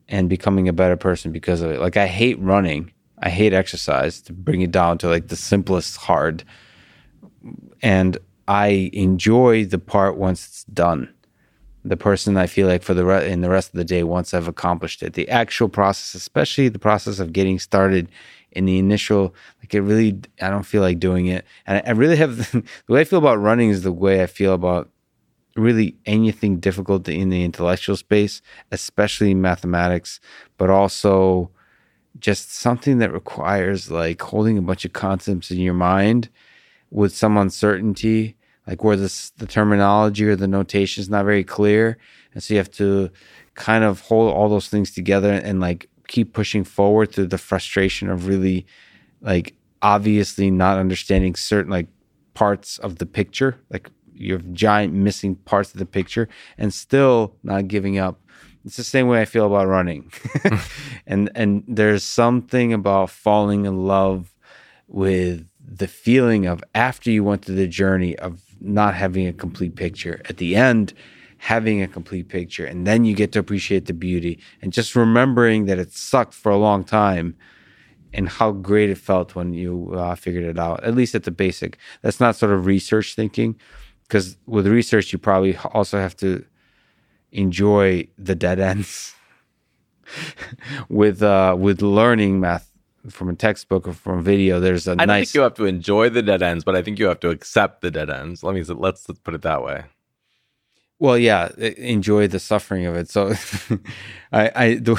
[0.08, 1.80] and becoming a better person because of it.
[1.80, 2.92] Like I hate running
[3.24, 6.44] I hate exercise to bring it down to like the simplest hard.
[7.82, 11.14] and I enjoy the part once it's done.
[11.86, 14.34] The person I feel like for the re- in the rest of the day once
[14.34, 15.14] I've accomplished it.
[15.14, 18.10] The actual process, especially the process of getting started
[18.52, 21.46] in the initial, like it really, I don't feel like doing it.
[21.66, 24.28] And I, I really have the way I feel about running is the way I
[24.28, 24.90] feel about
[25.56, 28.42] really anything difficult in the intellectual space,
[28.72, 30.20] especially mathematics,
[30.58, 31.52] but also
[32.20, 36.30] just something that requires like holding a bunch of concepts in your mind
[36.94, 41.98] with some uncertainty, like where this, the terminology or the notation is not very clear.
[42.34, 43.10] And so you have to
[43.56, 48.10] kind of hold all those things together and like keep pushing forward through the frustration
[48.10, 48.68] of really
[49.22, 51.88] like obviously not understanding certain like
[52.36, 57.36] parts of the picture, like you have giant missing parts of the picture and still
[57.42, 58.22] not giving up.
[58.66, 60.12] It's the same way I feel about running.
[61.08, 64.34] and and there's something about falling in love
[64.88, 65.48] with
[65.78, 70.22] the feeling of after you went through the journey of not having a complete picture.
[70.30, 70.94] At the end,
[71.44, 75.66] having a complete picture and then you get to appreciate the beauty and just remembering
[75.66, 77.36] that it sucked for a long time
[78.14, 81.32] and how great it felt when you uh, figured it out at least at the
[81.32, 83.60] basic that's not sort of research thinking
[84.04, 86.46] because with research you probably also have to
[87.34, 89.14] enjoy the dead ends
[90.88, 92.73] with uh with learning math
[93.10, 95.66] from a textbook or from a video there's a I nice think you have to
[95.66, 98.44] enjoy the dead ends, but I think you have to accept the dead ends.
[98.44, 99.84] Let me let's put it that way.
[101.00, 103.22] well yeah enjoy the suffering of it so
[104.32, 104.96] i i the,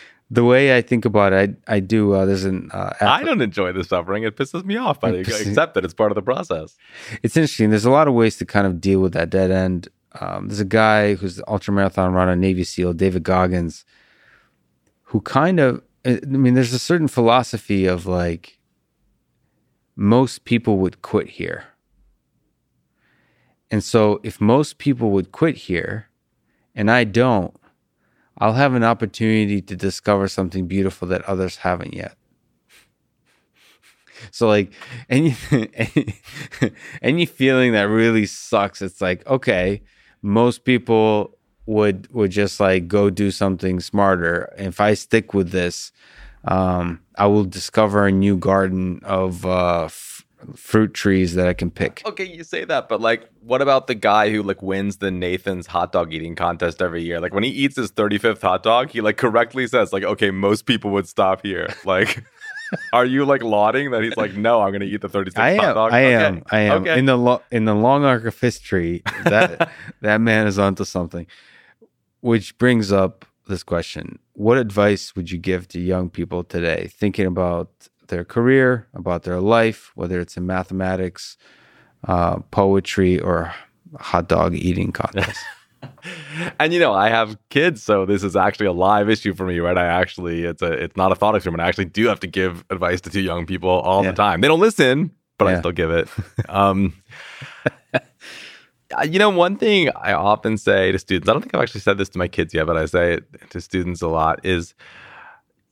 [0.30, 3.40] the way i think about it i, I do uh, there's an uh, I don't
[3.42, 4.22] enjoy the suffering.
[4.24, 6.76] It pisses me off, but I accept that it's part of the process.
[7.22, 7.70] it's interesting.
[7.70, 9.88] There's a lot of ways to kind of deal with that dead end.
[10.20, 13.84] Um, there's a guy who's the ultramarathon runner, Navy SEAL, David Goggins,
[15.02, 18.58] who kind of, I mean, there's a certain philosophy of like,
[19.96, 21.64] most people would quit here.
[23.70, 26.08] And so if most people would quit here
[26.74, 27.54] and I don't,
[28.38, 32.16] I'll have an opportunity to discover something beautiful that others haven't yet.
[34.30, 34.72] So like
[35.08, 36.14] any any,
[37.02, 39.82] any feeling that really sucks, it's like okay,
[40.22, 44.52] most people would would just like go do something smarter.
[44.58, 45.92] If I stick with this,
[46.44, 50.24] um, I will discover a new garden of uh, f-
[50.54, 52.02] fruit trees that I can pick.
[52.06, 55.66] Okay, you say that, but like, what about the guy who like wins the Nathan's
[55.66, 57.20] hot dog eating contest every year?
[57.20, 60.66] Like when he eats his 35th hot dog, he like correctly says like, okay, most
[60.66, 61.68] people would stop here.
[61.84, 62.24] Like,
[62.92, 65.62] are you like lauding that he's like, no, I'm gonna eat the 36th I hot
[65.70, 65.74] am.
[65.74, 65.92] dog?
[65.92, 66.24] I Okay.
[66.26, 66.42] am.
[66.50, 66.82] I am.
[66.82, 66.98] Okay.
[66.98, 71.26] In the lo- in the long arc of history, that that man is onto something.
[72.20, 77.26] Which brings up this question: What advice would you give to young people today, thinking
[77.26, 77.70] about
[78.08, 81.36] their career, about their life, whether it's in mathematics,
[82.06, 83.54] uh, poetry, or
[83.98, 85.38] hot dog eating contest?
[86.60, 89.58] and you know, I have kids, so this is actually a live issue for me,
[89.60, 89.76] right?
[89.78, 91.62] I actually, it's a, it's not a thought experiment.
[91.62, 94.10] I actually do have to give advice to two young people all Yeah.
[94.10, 94.40] the time.
[94.40, 96.08] They don't listen, but I still give it.
[96.48, 96.94] Um,
[97.94, 101.80] uh, you know, one thing I often say to students, I don't think I've actually
[101.82, 104.74] said this to my kids yet, but I say it to students a lot is,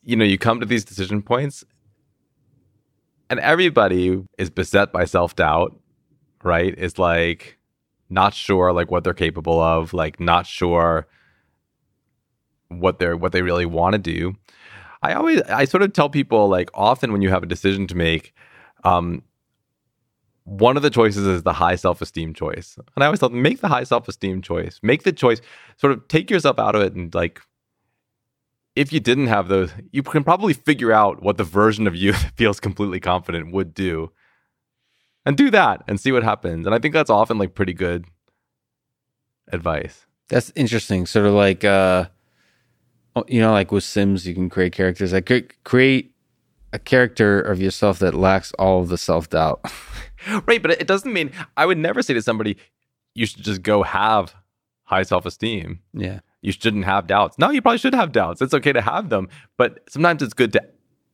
[0.04, 1.64] you know, you come to these decision points
[3.28, 5.76] and everybody is beset by self doubt,
[6.44, 6.74] right?
[6.78, 7.57] It's like
[8.10, 11.06] not sure like what they're capable of, like not sure
[12.68, 14.34] what they're what they really want to do.
[15.02, 17.96] I always I sort of tell people like often when you have a decision to
[17.96, 18.34] make,
[18.84, 19.22] um,
[20.44, 22.78] one of the choices is the high self-esteem choice.
[22.94, 24.80] And I always tell them make the high self-esteem choice.
[24.82, 25.40] Make the choice,
[25.76, 27.40] sort of take yourself out of it and like
[28.78, 32.12] if you didn't have those, you can probably figure out what the version of you
[32.12, 34.12] that feels completely confident would do.
[35.28, 36.64] And do that and see what happens.
[36.64, 38.06] And I think that's often like pretty good
[39.52, 40.06] advice.
[40.28, 41.04] That's interesting.
[41.04, 42.06] Sort of like, uh,
[43.14, 45.12] oh, you know, like with Sims, you can create characters.
[45.12, 46.14] Like cre- create
[46.72, 49.60] a character of yourself that lacks all of the self doubt.
[50.46, 52.56] Right, but it doesn't mean I would never say to somebody,
[53.14, 54.34] you should just go have
[54.84, 55.80] high self esteem.
[55.92, 56.20] yeah.
[56.40, 57.38] You shouldn't have doubts.
[57.38, 58.40] No, you probably should have doubts.
[58.40, 60.64] It's okay to have them, but sometimes it's good to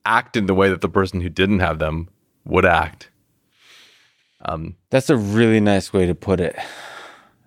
[0.07, 2.09] act in the way that the person who didn't have them
[2.45, 3.11] would act.
[4.45, 6.57] Um, That's a really nice way to put it.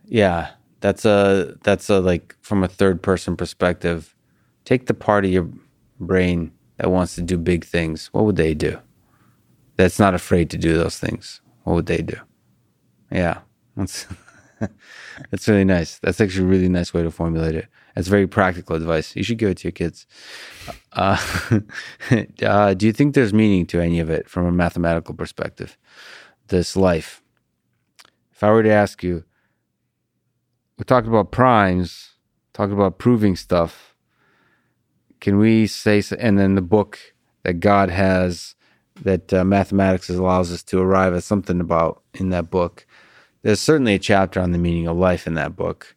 [0.06, 4.16] Yeah, that's a that's a like from a third person perspective.
[4.66, 5.50] Take the part of your
[6.00, 8.08] brain that wants to do big things.
[8.14, 8.80] What would they do?
[9.78, 11.42] That's not afraid to do those things.
[11.64, 12.18] What would they do?
[13.12, 13.40] Yeah,
[13.76, 14.08] that's
[15.32, 16.00] that's really nice.
[16.00, 17.68] That's actually a really nice way to formulate it.
[17.96, 19.16] That's very practical advice.
[19.16, 20.06] You should give it to your kids.
[20.94, 21.18] Uh,
[22.44, 25.78] uh, do you think there's meaning to any of it from a mathematical perspective?
[26.48, 27.22] This life
[28.38, 29.24] if I were to ask you,
[30.78, 32.12] we talked about primes,
[32.54, 33.96] talked about proving stuff.
[35.20, 37.00] Can we say, and then the book
[37.42, 38.54] that God has,
[39.02, 42.86] that uh, mathematics allows us to arrive at something about in that book.
[43.42, 45.96] There's certainly a chapter on the meaning of life in that book.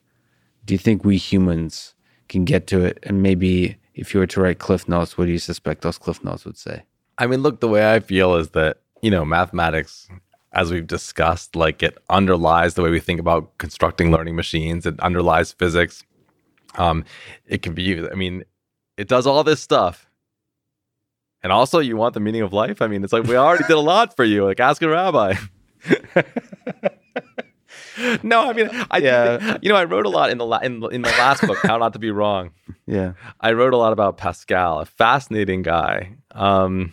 [0.64, 1.94] Do you think we humans
[2.30, 3.00] can get to it?
[3.02, 6.24] And maybe if you were to write cliff notes, what do you suspect those cliff
[6.24, 6.84] notes would say?
[7.18, 10.08] I mean, look, the way I feel is that, you know, mathematics,
[10.52, 14.98] as we've discussed, like it underlies the way we think about constructing learning machines, it
[15.00, 16.04] underlies physics.
[16.76, 17.04] Um,
[17.46, 18.44] it can be used, I mean,
[18.96, 20.06] it does all this stuff.
[21.42, 22.82] And also, you want the meaning of life?
[22.82, 24.44] I mean, it's like we already did a lot for you.
[24.44, 25.36] Like, ask a rabbi.
[28.22, 29.56] no, I mean, I yeah.
[29.62, 31.78] you know, I wrote a lot in the la- in, in the last book, How
[31.78, 32.50] Not to Be Wrong.
[32.86, 36.16] Yeah, I wrote a lot about Pascal, a fascinating guy.
[36.32, 36.92] Um,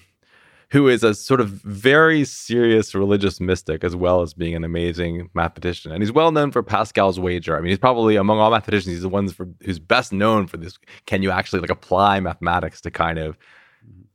[0.69, 5.29] who is a sort of very serious religious mystic as well as being an amazing
[5.33, 5.91] mathematician.
[5.91, 7.55] And he's well known for Pascal's wager.
[7.55, 10.77] I mean, he's probably among all mathematicians, he's the ones who's best known for this.
[11.05, 13.37] Can you actually like apply mathematics to kind of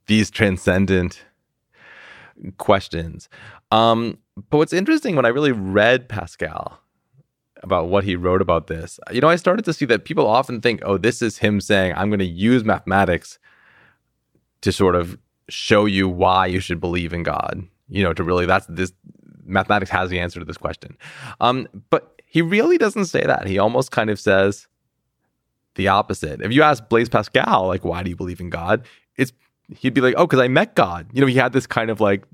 [0.05, 1.23] these transcendent
[2.57, 3.29] questions?
[3.71, 6.79] Um, but what's interesting when I really read Pascal
[7.63, 10.61] about what he wrote about this, you know, I started to see that people often
[10.61, 13.39] think, oh, this is him saying, I'm going to use mathematics
[14.61, 15.17] to sort of
[15.49, 17.63] show you why you should believe in God.
[17.89, 18.93] You know, to really that's this
[19.45, 20.97] mathematics has the answer to this question.
[21.41, 23.47] Um, but he really doesn't say that.
[23.47, 24.67] He almost kind of says
[25.75, 26.41] the opposite.
[26.41, 28.85] If you ask Blaise Pascal, like, why do you believe in God?
[29.17, 29.33] It's
[29.77, 31.07] he'd be like, oh, because I met God.
[31.13, 32.25] You know, he had this kind of like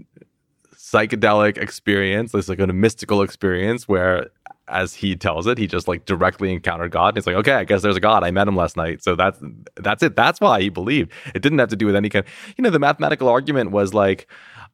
[0.75, 4.29] psychedelic experience, this like a mystical experience where
[4.69, 7.09] as he tells it, he just like directly encountered God.
[7.09, 8.23] And it's like, okay, I guess there's a God.
[8.23, 9.03] I met him last night.
[9.03, 9.39] So that's
[9.75, 10.15] that's it.
[10.15, 11.11] That's why he believed.
[11.33, 12.25] It didn't have to do with any kind.
[12.57, 14.27] You know, the mathematical argument was like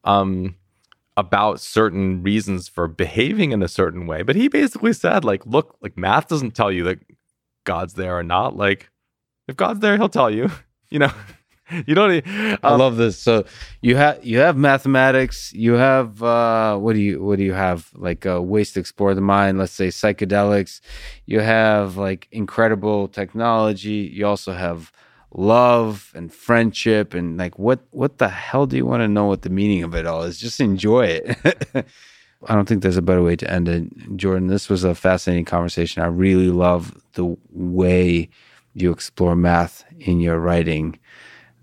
[0.04, 0.54] um
[1.16, 4.22] about certain reasons for behaving in a certain way.
[4.22, 6.98] But he basically said, like, look, like math doesn't tell you that
[7.64, 8.56] God's there or not.
[8.56, 8.90] Like,
[9.48, 10.50] if God's there, he'll tell you.
[10.88, 11.10] You know,
[11.86, 12.26] you don't.
[12.26, 13.18] Um, I love this.
[13.18, 13.44] So
[13.80, 15.52] you have you have mathematics.
[15.52, 19.14] You have uh, what do you what do you have like uh, ways to explore
[19.14, 19.58] the mind?
[19.58, 20.80] Let's say psychedelics.
[21.26, 24.10] You have like incredible technology.
[24.12, 24.92] You also have
[25.34, 29.42] love and friendship and like what what the hell do you want to know what
[29.42, 30.38] the meaning of it all is?
[30.38, 31.66] Just enjoy it.
[32.48, 34.46] I don't think there's a better way to end it, Jordan.
[34.46, 36.02] This was a fascinating conversation.
[36.02, 38.28] I really love the way
[38.74, 40.98] you explore math in your writing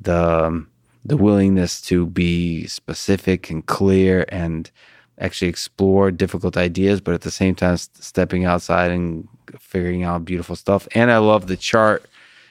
[0.04, 0.70] the um,
[1.06, 4.72] the willingness to be specific and clear and
[5.20, 9.28] actually explore difficult ideas, but at the same time stepping outside and
[9.60, 10.88] figuring out beautiful stuff.
[10.96, 12.06] And I love the chart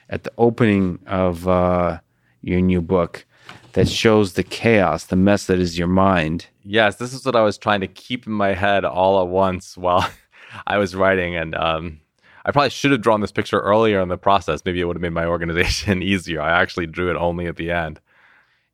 [0.09, 1.99] at the opening of uh,
[2.41, 3.25] your new book
[3.73, 6.47] that shows the chaos, the mess that is your mind.
[6.63, 9.75] Yes, this is what I was trying to keep in my head all at once
[9.75, 10.07] while
[10.67, 11.99] I was writing, and um,
[12.45, 14.61] I probably should have drawn this picture earlier in the process.
[14.65, 16.41] Maybe it would have made my organization easier.
[16.41, 17.99] I actually drew it only at the end.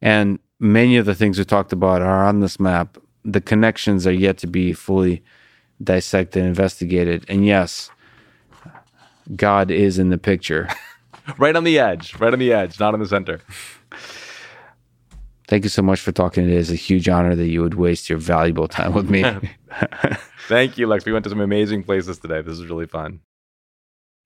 [0.01, 2.97] And many of the things we talked about are on this map.
[3.25, 5.23] The connections are yet to be fully
[5.83, 7.25] dissected, and investigated.
[7.27, 7.89] And yes,
[9.35, 10.69] God is in the picture.
[11.37, 13.41] right on the edge, right on the edge, not in the center.
[15.47, 16.57] Thank you so much for talking today.
[16.57, 19.23] It's a huge honor that you would waste your valuable time with me.
[20.47, 21.05] Thank you, Lex.
[21.05, 22.41] We went to some amazing places today.
[22.41, 23.21] This is really fun.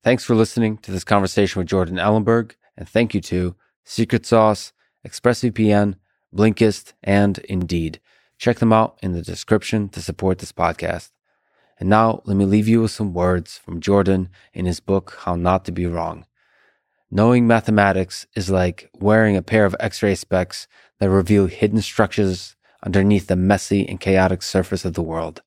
[0.04, 4.74] Thanks for listening to this conversation with Jordan Ellenberg, and thank you to Secret Sauce,
[5.08, 5.96] ExpressVPN,
[6.36, 8.02] Blinkist, and Indeed.
[8.38, 11.12] Check them out in the description to support this podcast.
[11.80, 15.38] And now, let me leave you with some words from Jordan in his book, How
[15.38, 16.26] Not to Be Wrong.
[17.10, 20.68] Knowing mathematics is like wearing a pair of x ray specs
[21.00, 25.42] that reveal hidden structures underneath the messy and chaotic surface of the world.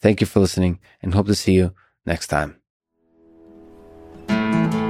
[0.00, 1.72] Thank you for listening and hope to see you
[2.04, 2.56] next time.
[4.56, 4.85] Thank you.